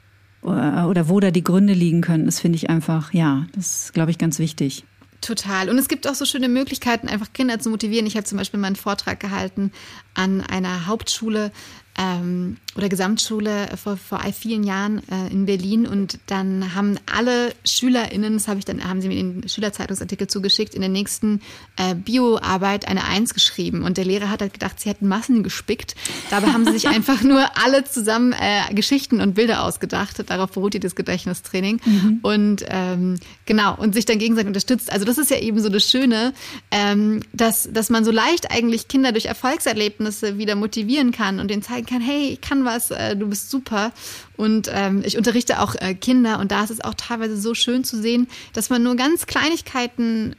äh, 0.44 0.48
oder 0.48 1.10
wo 1.10 1.20
da 1.20 1.32
die 1.32 1.44
Gründe 1.44 1.74
liegen 1.74 2.02
können. 2.02 2.26
Das 2.26 2.40
finde 2.40 2.58
ich 2.58 2.70
einfach, 2.70 3.14
ja, 3.14 3.48
das 3.54 3.84
ist, 3.84 3.94
glaube 3.94 4.12
ich, 4.12 4.18
ganz 4.18 4.40
wichtig. 4.40 4.86
Total. 5.22 5.70
Und 5.70 5.78
es 5.78 5.90
gibt 5.90 6.08
auch 6.08 6.16
so 6.16 6.26
schöne 6.26 6.48
Möglichkeiten, 6.48 7.10
einfach 7.10 7.34
Kinder 7.34 7.60
zu 7.60 7.70
motivieren. 7.70 8.06
Ich 8.06 8.16
habe 8.16 8.26
zum 8.26 8.38
Beispiel 8.38 8.60
mal 8.60 8.68
einen 8.68 8.76
Vortrag 8.78 9.20
gehalten 9.20 9.72
an 10.14 10.42
einer 10.42 10.88
Hauptschule 10.88 11.52
ähm, 11.98 12.58
oder 12.76 12.88
Gesamtschule 12.88 13.68
vor, 13.82 13.98
vor 13.98 14.22
vielen 14.32 14.64
Jahren 14.64 15.02
äh, 15.10 15.32
in 15.32 15.46
Berlin 15.46 15.88
und 15.88 16.20
dann 16.28 16.76
haben 16.76 16.98
alle 17.12 17.52
SchülerInnen, 17.66 18.34
das 18.34 18.48
habe 18.48 18.60
ich 18.60 18.66
dann, 18.66 18.88
haben 18.88 19.02
sie 19.02 19.08
mir 19.08 19.16
den 19.16 19.50
Schülerzeitungsartikel 19.50 20.28
zugeschickt, 20.28 20.76
in 20.76 20.82
der 20.82 20.90
nächsten 20.90 21.42
äh, 21.78 21.96
Bioarbeit 21.96 22.88
eine 22.88 23.06
Eins 23.06 23.34
geschrieben 23.34 23.84
und 23.84 23.98
der 23.98 24.06
Lehrer 24.06 24.30
hat 24.30 24.42
halt 24.42 24.54
gedacht, 24.54 24.80
sie 24.80 24.90
hätten 24.90 25.08
Massen 25.08 25.42
gespickt. 25.42 25.96
Dabei 26.30 26.48
haben 26.48 26.64
sie 26.66 26.74
sich 26.74 26.88
einfach 26.88 27.24
nur 27.24 27.44
alle 27.58 27.86
zusammen 27.86 28.34
äh, 28.34 28.74
Geschichten 28.74 29.20
und 29.20 29.34
Bilder 29.34 29.64
ausgedacht. 29.64 30.24
Darauf 30.30 30.52
beruht 30.52 30.76
ihr 30.76 30.80
das 30.80 30.96
Gedächtnistraining 30.96 31.82
mhm. 31.84 32.20
und 32.22 32.66
ähm, 32.70 33.16
genau 33.46 33.76
und 33.76 33.94
sich 33.96 34.06
dann 34.06 34.20
gegenseitig 34.20 34.48
unterstützt. 34.48 34.92
Also 34.92 35.06
das 35.06 35.18
ist 35.18 35.32
ja 35.32 35.40
eben 35.40 35.60
so 35.60 35.70
das 35.70 35.90
Schöne, 35.90 36.34
ähm, 36.70 37.22
dass, 37.34 37.68
dass 37.72 37.90
man 37.90 38.06
so 38.06 38.12
leicht 38.12 38.52
eigentlich 38.52 38.88
Kinder 38.88 39.12
durch 39.12 39.26
Erfolgserlebnisse 39.26 40.38
wieder 40.38 40.56
motivieren 40.56 41.12
kann 41.12 41.40
und 41.40 41.50
denen 41.50 41.64
zeigen 41.64 41.88
kann, 41.88 42.02
hey, 42.02 42.30
ich 42.34 42.42
kann 42.42 42.59
was, 42.66 42.92
äh, 42.92 43.16
du 43.16 43.28
bist 43.28 43.50
super. 43.50 43.92
Und 44.38 44.70
ähm, 44.74 45.02
ich 45.06 45.18
unterrichte 45.18 45.60
auch 45.60 45.76
äh, 45.76 45.94
Kinder 45.94 46.40
und 46.40 46.52
da 46.52 46.64
ist 46.64 46.72
es 46.72 46.82
auch 46.82 46.94
teilweise 46.94 47.38
so 47.38 47.54
schön 47.54 47.84
zu 47.84 48.02
sehen, 48.02 48.28
dass 48.54 48.70
man 48.70 48.84
nur 48.84 48.96
ganz 48.96 49.26
Kleinigkeiten 49.26 50.36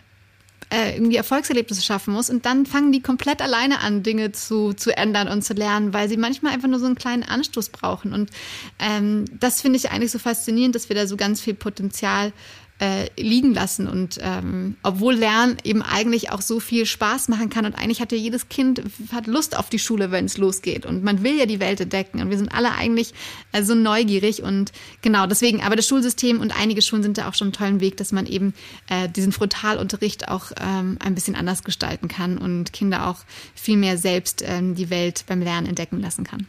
äh, 0.71 0.95
irgendwie 0.95 1.16
Erfolgserlebnisse 1.16 1.83
schaffen 1.83 2.14
muss 2.14 2.31
und 2.31 2.47
dann 2.47 2.64
fangen 2.64 2.93
die 2.93 3.03
komplett 3.03 3.43
alleine 3.43 3.81
an, 3.81 4.03
Dinge 4.03 4.33
zu, 4.33 4.73
zu 4.73 4.97
ändern 4.97 5.29
und 5.29 5.43
zu 5.43 5.53
lernen, 5.53 5.93
weil 5.93 6.09
sie 6.09 6.16
manchmal 6.16 6.53
einfach 6.53 6.68
nur 6.68 6.79
so 6.79 6.87
einen 6.87 6.95
kleinen 6.95 7.25
Anstoß 7.25 7.71
brauchen. 7.71 8.12
Und 8.12 8.31
ähm, 8.79 9.25
das 9.39 9.61
finde 9.61 9.79
ich 9.79 9.91
eigentlich 9.91 10.12
so 10.12 10.18
faszinierend, 10.18 10.75
dass 10.75 10.89
wir 10.89 10.97
da 10.97 11.07
so 11.07 11.16
ganz 11.16 11.41
viel 11.41 11.55
Potenzial 11.55 12.33
äh, 12.81 13.09
liegen 13.20 13.53
lassen. 13.55 13.87
Und 13.87 14.18
ähm, 14.20 14.76
obwohl 14.83 15.14
Lernen 15.14 15.59
eben 15.64 15.83
eigentlich 15.83 16.31
auch 16.31 16.41
so 16.41 16.61
viel 16.61 16.87
Spaß 16.87 17.28
machen 17.28 17.51
kann 17.51 17.66
und 17.66 17.74
eigentlich 17.74 18.01
hat 18.01 18.12
ja 18.12 18.18
jedes 18.18 18.49
Kind 18.49 18.83
hat 19.12 19.26
Lust 19.26 19.57
auf 19.57 19.68
die 19.68 19.78
Schule, 19.78 20.11
wenn 20.11 20.24
es 20.24 20.39
losgeht. 20.39 20.87
Und 20.87 21.05
man 21.05 21.22
will 21.22 21.39
ja 21.39 21.47
die 21.47 21.61
Welt 21.61 21.81
entdecken. 21.81 22.20
Und 22.20 22.31
wir 22.31 22.39
sind 22.39 22.53
alle 22.53 22.72
eigentlich 22.72 23.12
äh, 23.53 23.62
so 23.62 23.74
neugierig. 23.74 24.43
Und 24.43 24.72
genau 25.03 25.26
deswegen, 25.26 25.62
aber 25.62 25.76
das 25.76 25.87
Schulsystem 25.87 26.41
und 26.41 26.59
einige 26.59 26.83
Schulen 26.83 27.03
sind 27.03 27.18
da 27.18 27.28
auch 27.28 27.35
schon 27.35 27.49
einen 27.49 27.53
tollen 27.53 27.81
Weg, 27.81 27.97
dass 27.99 28.12
man 28.12 28.26
eben 28.26 28.55
äh, 28.89 29.09
diesen 29.09 29.33
Frontalunterricht 29.33 30.28
auch 30.28 30.53
ähm, 30.59 30.97
ein 31.01 31.14
bisschen 31.14 31.37
anders 31.37 31.64
gestalten 31.64 32.09
kann 32.09 32.39
und 32.39 32.72
Kinder 32.72 33.09
auch 33.09 33.18
viel 33.55 33.76
mehr 33.76 33.99
selbst 33.99 34.43
ähm, 34.47 34.74
die 34.74 34.91
Welt 34.91 35.24
beim 35.26 35.43
Lernen 35.43 35.66
entdecken 35.66 36.01
lassen 36.01 36.24
kann. 36.24 36.47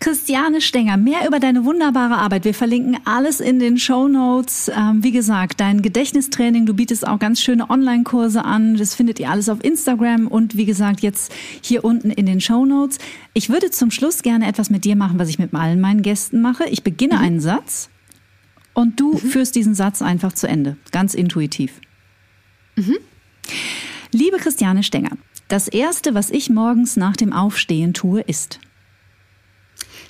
Christiane 0.00 0.62
Stenger, 0.62 0.96
mehr 0.96 1.26
über 1.26 1.40
deine 1.40 1.66
wunderbare 1.66 2.16
Arbeit. 2.16 2.46
Wir 2.46 2.54
verlinken 2.54 2.96
alles 3.04 3.38
in 3.38 3.58
den 3.58 3.76
Show 3.76 4.08
Notes. 4.08 4.70
Ähm, 4.74 5.04
wie 5.04 5.12
gesagt, 5.12 5.60
dein 5.60 5.82
Gedächtnistraining, 5.82 6.64
du 6.64 6.72
bietest 6.72 7.06
auch 7.06 7.18
ganz 7.18 7.42
schöne 7.42 7.68
Online-Kurse 7.68 8.42
an. 8.42 8.78
Das 8.78 8.94
findet 8.94 9.20
ihr 9.20 9.28
alles 9.28 9.50
auf 9.50 9.62
Instagram 9.62 10.26
und 10.26 10.56
wie 10.56 10.64
gesagt, 10.64 11.00
jetzt 11.00 11.30
hier 11.60 11.84
unten 11.84 12.10
in 12.10 12.24
den 12.24 12.40
Show 12.40 12.64
Notes. 12.64 12.98
Ich 13.34 13.50
würde 13.50 13.70
zum 13.70 13.90
Schluss 13.90 14.22
gerne 14.22 14.46
etwas 14.46 14.70
mit 14.70 14.86
dir 14.86 14.96
machen, 14.96 15.18
was 15.18 15.28
ich 15.28 15.38
mit 15.38 15.52
allen 15.52 15.82
meinen 15.82 16.00
Gästen 16.00 16.40
mache. 16.40 16.64
Ich 16.70 16.82
beginne 16.82 17.16
mhm. 17.16 17.20
einen 17.20 17.40
Satz 17.40 17.90
und 18.72 18.98
du 18.98 19.12
mhm. 19.12 19.18
führst 19.18 19.54
diesen 19.54 19.74
Satz 19.74 20.00
einfach 20.00 20.32
zu 20.32 20.48
Ende. 20.48 20.78
Ganz 20.92 21.12
intuitiv. 21.12 21.74
Mhm. 22.76 22.96
Liebe 24.12 24.38
Christiane 24.38 24.82
Stenger, 24.82 25.12
das 25.48 25.68
erste, 25.68 26.14
was 26.14 26.30
ich 26.30 26.48
morgens 26.48 26.96
nach 26.96 27.16
dem 27.16 27.34
Aufstehen 27.34 27.92
tue, 27.92 28.22
ist 28.22 28.60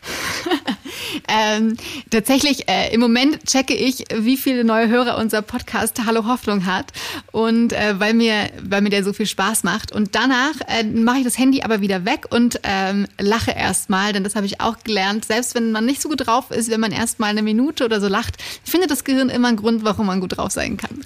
ähm, 1.29 1.77
tatsächlich, 2.11 2.69
äh, 2.69 2.93
im 2.93 3.01
Moment 3.01 3.45
checke 3.45 3.75
ich, 3.75 4.05
wie 4.15 4.37
viele 4.37 4.65
neue 4.65 4.89
Hörer 4.89 5.19
unser 5.19 5.43
Podcast 5.43 6.01
Hallo 6.07 6.27
Hoffnung 6.27 6.67
hat. 6.67 6.93
Und 7.33 7.73
äh, 7.73 7.99
weil, 7.99 8.15
mir, 8.15 8.51
weil 8.63 8.83
mir 8.83 8.91
der 8.91 9.05
so 9.05 9.13
viel 9.13 9.27
Spaß 9.27 9.65
macht. 9.65 9.93
Und 9.93 10.15
danach 10.15 10.55
äh, 10.69 10.85
mache 10.85 11.19
ich 11.19 11.25
das 11.25 11.39
Handy 11.39 11.63
aber 11.63 11.81
wieder 11.81 12.05
weg 12.05 12.27
und 12.31 12.61
ähm, 12.63 13.07
lache 13.19 13.53
erstmal, 13.53 14.13
denn 14.13 14.25
das 14.25 14.37
habe 14.37 14.47
ich 14.47 14.61
auch 14.61 14.79
gelernt. 14.85 15.25
Selbst 15.25 15.55
wenn 15.55 15.73
man 15.73 15.85
nicht 15.85 16.01
so 16.01 16.09
gut 16.09 16.27
drauf 16.27 16.51
ist, 16.51 16.71
wenn 16.71 16.81
man 16.81 16.93
erstmal 16.93 17.31
eine 17.31 17.43
Minute 17.43 17.85
oder 17.85 18.01
so 18.01 18.09
lacht, 18.09 18.37
findet 18.65 18.91
das 18.91 19.05
Gehirn 19.05 19.29
immer 19.29 19.49
einen 19.49 19.57
Grund, 19.57 19.85
warum 19.85 20.07
man 20.07 20.21
gut 20.21 20.37
drauf 20.37 20.53
sein 20.53 20.77
kann. 20.77 21.05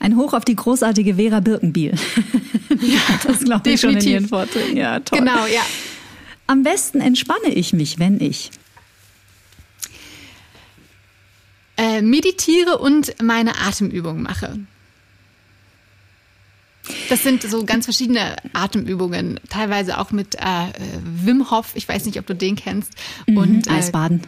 Ein 0.00 0.16
Hoch 0.16 0.32
auf 0.32 0.44
die 0.44 0.54
großartige 0.54 1.16
Vera 1.16 1.40
Birkenbiel. 1.40 1.94
ja, 2.80 3.00
das 3.26 3.40
glaube 3.40 3.70
ich 3.70 3.80
schon 3.80 3.96
in 3.96 4.06
ihren 4.06 4.28
Vorträgen. 4.28 4.76
Ja, 4.76 5.00
toll. 5.00 5.18
Genau, 5.18 5.46
ja. 5.46 5.62
Am 6.48 6.62
besten 6.62 7.02
entspanne 7.02 7.52
ich 7.52 7.74
mich, 7.74 7.98
wenn 7.98 8.20
ich 8.20 8.50
äh, 11.76 12.00
meditiere 12.00 12.78
und 12.78 13.14
meine 13.22 13.58
Atemübungen 13.58 14.22
mache. 14.22 14.58
Das 17.10 17.22
sind 17.22 17.42
so 17.42 17.66
ganz 17.66 17.84
verschiedene 17.84 18.36
Atemübungen, 18.54 19.38
teilweise 19.50 19.98
auch 19.98 20.10
mit 20.10 20.36
äh, 20.36 20.72
Wim 21.04 21.50
Hof. 21.50 21.72
Ich 21.74 21.86
weiß 21.86 22.06
nicht, 22.06 22.18
ob 22.18 22.26
du 22.26 22.34
den 22.34 22.56
kennst. 22.56 22.94
Mhm, 23.26 23.36
und 23.36 23.66
äh, 23.66 23.70
Eisbaden. 23.70 24.22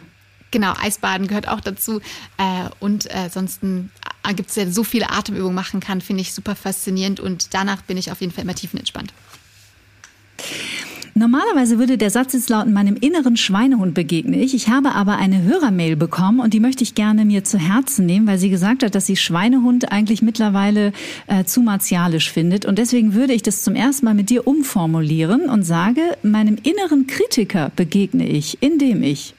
Genau, 0.51 0.73
Eisbaden 0.79 1.25
gehört 1.25 1.47
auch 1.47 1.59
dazu. 1.59 2.01
Äh, 2.37 2.69
und 2.79 3.07
äh, 3.07 3.13
ansonsten 3.15 3.91
äh, 4.29 4.35
gibt 4.35 4.51
es 4.51 4.55
ja 4.57 4.69
so 4.69 4.83
viele 4.83 5.09
Atemübungen 5.09 5.55
machen 5.55 5.79
kann, 5.79 6.01
finde 6.01 6.21
ich 6.21 6.35
super 6.35 6.55
faszinierend. 6.55 7.19
Und 7.19 7.55
danach 7.55 7.81
bin 7.81 7.97
ich 7.97 8.11
auf 8.11 8.21
jeden 8.21 8.31
Fall 8.31 8.43
immer 8.43 8.53
tiefenentspannt. 8.53 9.11
Normalerweise 11.21 11.77
würde 11.77 11.99
der 11.99 12.09
Satz 12.09 12.33
jetzt 12.33 12.49
lauten, 12.49 12.73
meinem 12.73 12.95
inneren 12.95 13.37
Schweinehund 13.37 13.93
begegne 13.93 14.37
ich. 14.37 14.55
Ich 14.55 14.69
habe 14.69 14.93
aber 14.93 15.17
eine 15.17 15.43
Hörermail 15.43 15.95
bekommen 15.95 16.39
und 16.39 16.51
die 16.51 16.59
möchte 16.59 16.81
ich 16.83 16.95
gerne 16.95 17.25
mir 17.25 17.43
zu 17.43 17.59
Herzen 17.59 18.07
nehmen, 18.07 18.25
weil 18.25 18.39
sie 18.39 18.49
gesagt 18.49 18.81
hat, 18.81 18.95
dass 18.95 19.05
sie 19.05 19.15
Schweinehund 19.15 19.91
eigentlich 19.91 20.23
mittlerweile 20.23 20.93
äh, 21.27 21.43
zu 21.43 21.61
martialisch 21.61 22.31
findet. 22.31 22.65
Und 22.65 22.79
deswegen 22.79 23.13
würde 23.13 23.33
ich 23.33 23.43
das 23.43 23.61
zum 23.61 23.75
ersten 23.75 24.05
Mal 24.05 24.15
mit 24.15 24.31
dir 24.31 24.47
umformulieren 24.47 25.47
und 25.47 25.61
sage, 25.61 26.01
meinem 26.23 26.57
inneren 26.63 27.05
Kritiker 27.05 27.71
begegne 27.75 28.27
ich, 28.27 28.57
indem 28.63 29.03
ich 29.03 29.35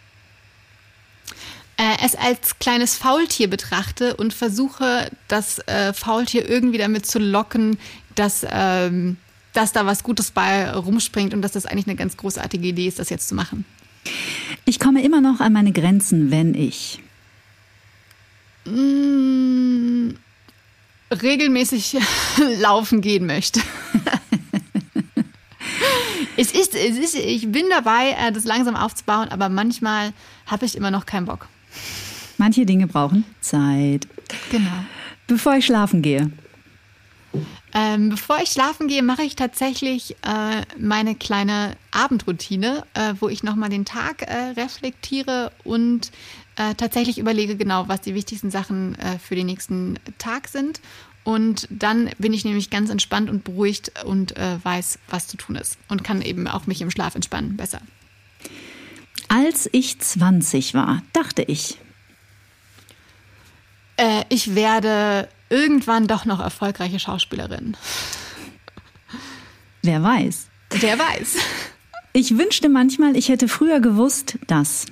äh, 1.78 1.96
es 2.06 2.14
als 2.14 2.60
kleines 2.60 2.94
Faultier 2.96 3.50
betrachte 3.50 4.14
und 4.14 4.32
versuche, 4.32 5.10
das 5.26 5.58
äh, 5.66 5.92
Faultier 5.92 6.48
irgendwie 6.48 6.78
damit 6.78 7.06
zu 7.06 7.18
locken, 7.18 7.76
dass 8.14 8.46
ähm, 8.48 9.16
dass 9.52 9.72
da 9.72 9.86
was 9.86 10.02
Gutes 10.02 10.30
bei 10.30 10.70
rumspringt 10.70 11.34
und 11.34 11.42
dass 11.42 11.52
das 11.52 11.66
eigentlich 11.66 11.86
eine 11.86 11.96
ganz 11.96 12.16
großartige 12.16 12.68
Idee 12.68 12.88
ist, 12.88 12.98
das 12.98 13.10
jetzt 13.10 13.28
zu 13.28 13.34
machen. 13.34 13.64
Ich 14.64 14.80
komme 14.80 15.02
immer 15.02 15.20
noch 15.20 15.40
an 15.40 15.52
meine 15.52 15.72
Grenzen, 15.72 16.30
wenn 16.30 16.54
ich 16.54 17.00
mmh, 18.64 20.14
regelmäßig 21.10 21.98
laufen 22.60 23.00
gehen 23.00 23.26
möchte. 23.26 23.60
es 26.36 26.52
ist, 26.52 26.74
es 26.74 26.98
ist, 26.98 27.14
ich 27.14 27.50
bin 27.50 27.66
dabei, 27.70 28.16
äh, 28.18 28.32
das 28.32 28.44
langsam 28.44 28.76
aufzubauen, 28.76 29.28
aber 29.28 29.48
manchmal 29.48 30.12
habe 30.46 30.64
ich 30.64 30.76
immer 30.76 30.90
noch 30.90 31.06
keinen 31.06 31.26
Bock. 31.26 31.48
Manche 32.38 32.66
Dinge 32.66 32.86
brauchen 32.86 33.24
Zeit. 33.40 34.08
Genau. 34.50 34.84
Bevor 35.26 35.54
ich 35.54 35.66
schlafen 35.66 36.02
gehe, 36.02 36.30
ähm, 37.74 38.10
bevor 38.10 38.38
ich 38.42 38.50
schlafen 38.50 38.86
gehe, 38.86 39.02
mache 39.02 39.22
ich 39.22 39.34
tatsächlich 39.34 40.16
äh, 40.22 40.62
meine 40.78 41.14
kleine 41.14 41.76
Abendroutine, 41.90 42.84
äh, 42.92 43.14
wo 43.18 43.30
ich 43.30 43.42
nochmal 43.42 43.70
den 43.70 43.86
Tag 43.86 44.22
äh, 44.22 44.52
reflektiere 44.56 45.52
und 45.64 46.12
äh, 46.56 46.74
tatsächlich 46.74 47.16
überlege 47.18 47.56
genau, 47.56 47.88
was 47.88 48.02
die 48.02 48.14
wichtigsten 48.14 48.50
Sachen 48.50 48.98
äh, 48.98 49.18
für 49.18 49.36
den 49.36 49.46
nächsten 49.46 49.98
Tag 50.18 50.48
sind. 50.48 50.82
Und 51.24 51.66
dann 51.70 52.10
bin 52.18 52.34
ich 52.34 52.44
nämlich 52.44 52.68
ganz 52.68 52.90
entspannt 52.90 53.30
und 53.30 53.44
beruhigt 53.44 53.92
und 54.04 54.36
äh, 54.36 54.62
weiß, 54.62 54.98
was 55.08 55.28
zu 55.28 55.38
tun 55.38 55.56
ist 55.56 55.78
und 55.88 56.04
kann 56.04 56.20
eben 56.20 56.46
auch 56.48 56.66
mich 56.66 56.82
im 56.82 56.90
Schlaf 56.90 57.14
entspannen 57.14 57.56
besser. 57.56 57.80
Als 59.28 59.68
ich 59.72 59.98
20 59.98 60.74
war, 60.74 61.02
dachte 61.14 61.42
ich, 61.42 61.78
ich 64.30 64.54
werde 64.56 65.28
irgendwann 65.52 66.06
doch 66.06 66.24
noch 66.24 66.40
erfolgreiche 66.40 66.98
Schauspielerin. 66.98 67.76
Wer 69.82 70.02
weiß. 70.02 70.48
Wer 70.70 70.98
weiß. 70.98 71.36
Ich 72.14 72.38
wünschte 72.38 72.68
manchmal, 72.68 73.16
ich 73.16 73.28
hätte 73.28 73.48
früher 73.48 73.80
gewusst, 73.80 74.38
dass. 74.46 74.86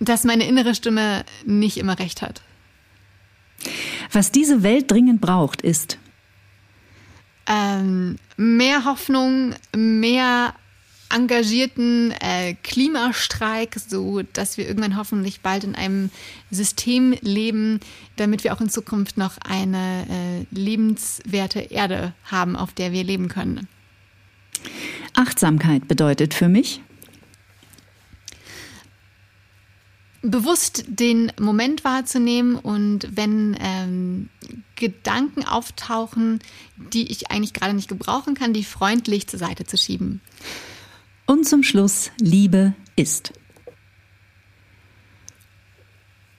Dass 0.00 0.24
meine 0.24 0.46
innere 0.46 0.74
Stimme 0.74 1.24
nicht 1.44 1.76
immer 1.76 1.98
recht 1.98 2.22
hat. 2.22 2.42
Was 4.12 4.32
diese 4.32 4.62
Welt 4.62 4.90
dringend 4.90 5.20
braucht, 5.20 5.60
ist. 5.60 5.98
Ähm, 7.46 8.16
mehr 8.36 8.84
Hoffnung, 8.84 9.54
mehr 9.76 10.54
engagierten 11.10 12.12
äh, 12.20 12.54
Klimastreik, 12.62 13.76
so 13.76 14.22
dass 14.32 14.58
wir 14.58 14.66
irgendwann 14.66 14.96
hoffentlich 14.96 15.40
bald 15.40 15.64
in 15.64 15.74
einem 15.74 16.10
System 16.50 17.14
leben, 17.20 17.80
damit 18.16 18.44
wir 18.44 18.54
auch 18.54 18.60
in 18.60 18.68
Zukunft 18.68 19.16
noch 19.16 19.38
eine 19.38 20.06
äh, 20.08 20.54
lebenswerte 20.54 21.60
Erde 21.60 22.12
haben, 22.24 22.56
auf 22.56 22.72
der 22.72 22.92
wir 22.92 23.04
leben 23.04 23.28
können. 23.28 23.68
Achtsamkeit 25.14 25.88
bedeutet 25.88 26.34
für 26.34 26.48
mich 26.48 26.80
bewusst 30.22 30.84
den 30.88 31.32
Moment 31.38 31.84
wahrzunehmen 31.84 32.56
und 32.56 33.08
wenn 33.16 33.56
ähm, 33.60 34.28
Gedanken 34.74 35.44
auftauchen, 35.44 36.40
die 36.76 37.10
ich 37.10 37.30
eigentlich 37.30 37.52
gerade 37.52 37.74
nicht 37.74 37.88
gebrauchen 37.88 38.34
kann, 38.34 38.52
die 38.52 38.64
freundlich 38.64 39.28
zur 39.28 39.38
Seite 39.38 39.64
zu 39.64 39.76
schieben. 39.76 40.20
Und 41.28 41.46
zum 41.46 41.62
Schluss, 41.62 42.10
Liebe 42.18 42.72
ist. 42.96 43.34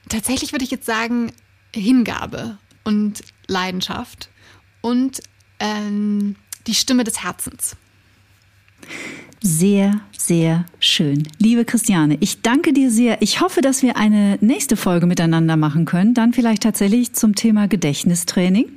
Tatsächlich 0.10 0.52
würde 0.52 0.66
ich 0.66 0.72
jetzt 0.72 0.88
sagen, 0.88 1.32
Hingabe 1.76 2.58
und 2.84 3.22
Leidenschaft 3.48 4.30
und 4.82 5.22
ähm, 5.60 6.36
die 6.66 6.74
Stimme 6.74 7.04
des 7.04 7.24
Herzens. 7.24 7.76
Sehr, 9.42 10.02
sehr 10.18 10.66
schön. 10.80 11.28
Liebe 11.38 11.66
Christiane, 11.66 12.18
ich 12.20 12.42
danke 12.42 12.74
dir 12.74 12.90
sehr. 12.90 13.22
Ich 13.22 13.42
hoffe, 13.42 13.62
dass 13.62 13.84
wir 13.84 13.96
eine 13.96 14.40
nächste 14.42 14.76
Folge 14.76 15.06
miteinander 15.06 15.56
machen 15.56 15.86
können. 15.86 16.16
Dann 16.16 16.34
vielleicht 16.34 16.64
tatsächlich 16.64 17.14
zum 17.14 17.36
Thema 17.36 17.68
Gedächtnistraining. 17.68 18.72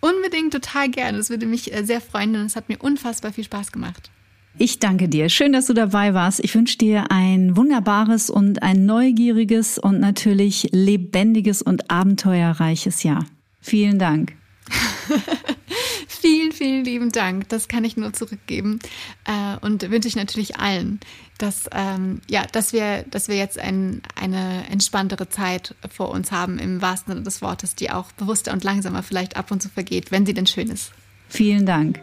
Unbedingt 0.00 0.52
total 0.52 0.90
gerne. 0.90 1.16
Das 1.16 1.30
würde 1.30 1.46
mich 1.46 1.72
äh, 1.72 1.82
sehr 1.82 2.02
freuen, 2.02 2.34
denn 2.34 2.44
es 2.44 2.56
hat 2.56 2.68
mir 2.68 2.76
unfassbar 2.76 3.32
viel 3.32 3.44
Spaß 3.44 3.72
gemacht. 3.72 4.10
Ich 4.58 4.78
danke 4.78 5.08
dir. 5.08 5.28
Schön, 5.28 5.52
dass 5.52 5.66
du 5.66 5.72
dabei 5.72 6.12
warst. 6.12 6.40
Ich 6.44 6.54
wünsche 6.54 6.76
dir 6.76 7.10
ein 7.10 7.56
wunderbares 7.56 8.30
und 8.30 8.62
ein 8.62 8.84
neugieriges 8.84 9.78
und 9.78 10.00
natürlich 10.00 10.68
lebendiges 10.72 11.62
und 11.62 11.90
abenteuerreiches 11.90 13.02
Jahr. 13.02 13.24
Vielen 13.60 13.98
Dank. 13.98 14.34
vielen, 16.20 16.52
vielen 16.52 16.84
lieben 16.84 17.10
Dank. 17.10 17.48
Das 17.48 17.68
kann 17.68 17.84
ich 17.84 17.96
nur 17.96 18.12
zurückgeben 18.12 18.78
äh, 19.24 19.56
und 19.64 19.90
wünsche 19.90 20.08
ich 20.08 20.16
natürlich 20.16 20.56
allen, 20.56 21.00
dass, 21.38 21.64
ähm, 21.72 22.20
ja, 22.28 22.44
dass, 22.52 22.72
wir, 22.72 23.04
dass 23.10 23.28
wir 23.28 23.36
jetzt 23.36 23.58
ein, 23.58 24.02
eine 24.14 24.66
entspanntere 24.68 25.28
Zeit 25.28 25.74
vor 25.90 26.10
uns 26.10 26.32
haben, 26.32 26.58
im 26.58 26.82
wahrsten 26.82 27.14
Sinne 27.14 27.24
des 27.24 27.42
Wortes, 27.42 27.74
die 27.74 27.90
auch 27.90 28.12
bewusster 28.12 28.52
und 28.52 28.64
langsamer 28.64 29.02
vielleicht 29.02 29.36
ab 29.36 29.50
und 29.50 29.62
zu 29.62 29.68
vergeht, 29.68 30.12
wenn 30.12 30.26
sie 30.26 30.34
denn 30.34 30.46
schön 30.46 30.68
ist. 30.68 30.92
Vielen 31.28 31.64
Dank. 31.64 32.00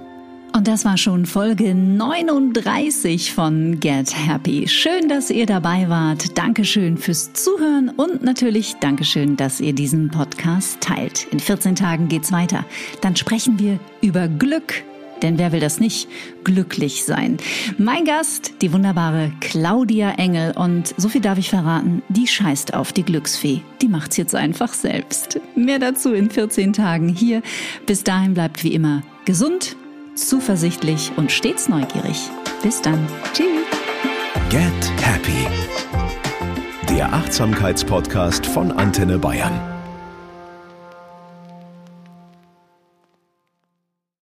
Und 0.54 0.68
das 0.68 0.86
war 0.86 0.98
schon 0.98 1.26
Folge 1.26 1.76
39 1.76 3.34
von 3.34 3.80
Get 3.80 4.16
Happy. 4.28 4.68
Schön, 4.68 5.08
dass 5.08 5.30
ihr 5.30 5.46
dabei 5.46 5.90
wart. 5.90 6.38
Dankeschön 6.38 6.98
fürs 6.98 7.34
Zuhören 7.34 7.90
und 7.90 8.24
natürlich 8.24 8.76
Dankeschön, 8.80 9.38
dass 9.38 9.60
ihr 9.60 9.74
diesen 9.74 10.10
Podcast 10.10 10.82
teilt. 10.82 11.28
In 11.32 11.40
14 11.40 11.76
Tagen 11.76 12.08
geht's 12.08 12.32
weiter. 12.32 12.66
Dann 13.02 13.16
sprechen 13.16 13.60
wir 13.60 13.80
über 14.02 14.28
Glück. 14.28 14.84
Denn 15.22 15.40
wer 15.40 15.52
will 15.52 15.60
das 15.60 15.80
nicht? 15.80 16.08
Glücklich 16.44 17.04
sein. 17.04 17.38
Mein 17.78 18.06
Gast, 18.06 18.54
die 18.62 18.72
wunderbare 18.72 19.32
Claudia 19.40 20.12
Engel. 20.12 20.56
Und 20.56 20.94
so 20.98 21.10
viel 21.10 21.22
darf 21.22 21.40
ich 21.40 21.50
verraten, 21.50 22.04
die 22.10 22.28
scheißt 22.28 22.74
auf 22.74 22.94
die 22.94 23.04
Glücksfee. 23.04 23.62
Die 23.82 23.88
macht's 23.88 24.18
jetzt 24.18 24.36
einfach 24.36 24.74
selbst. 24.74 25.40
Mehr 25.56 25.80
dazu 25.80 26.14
in 26.14 26.30
14 26.30 26.74
Tagen 26.74 27.10
hier. 27.10 27.42
Bis 27.86 28.04
dahin 28.04 28.34
bleibt 28.34 28.64
wie 28.64 28.74
immer 28.74 29.02
gesund 29.26 29.76
zuversichtlich 30.18 31.12
und 31.16 31.32
stets 31.32 31.70
neugierig. 31.70 32.30
Bis 32.64 32.82
dann. 32.82 33.08
Tschüss. 33.34 33.48
Get 34.50 34.92
Happy. 35.02 35.48
Der 36.90 37.14
Achtsamkeitspodcast 37.14 38.46
von 38.46 38.72
Antenne 38.72 39.20
Bayern. 39.20 39.77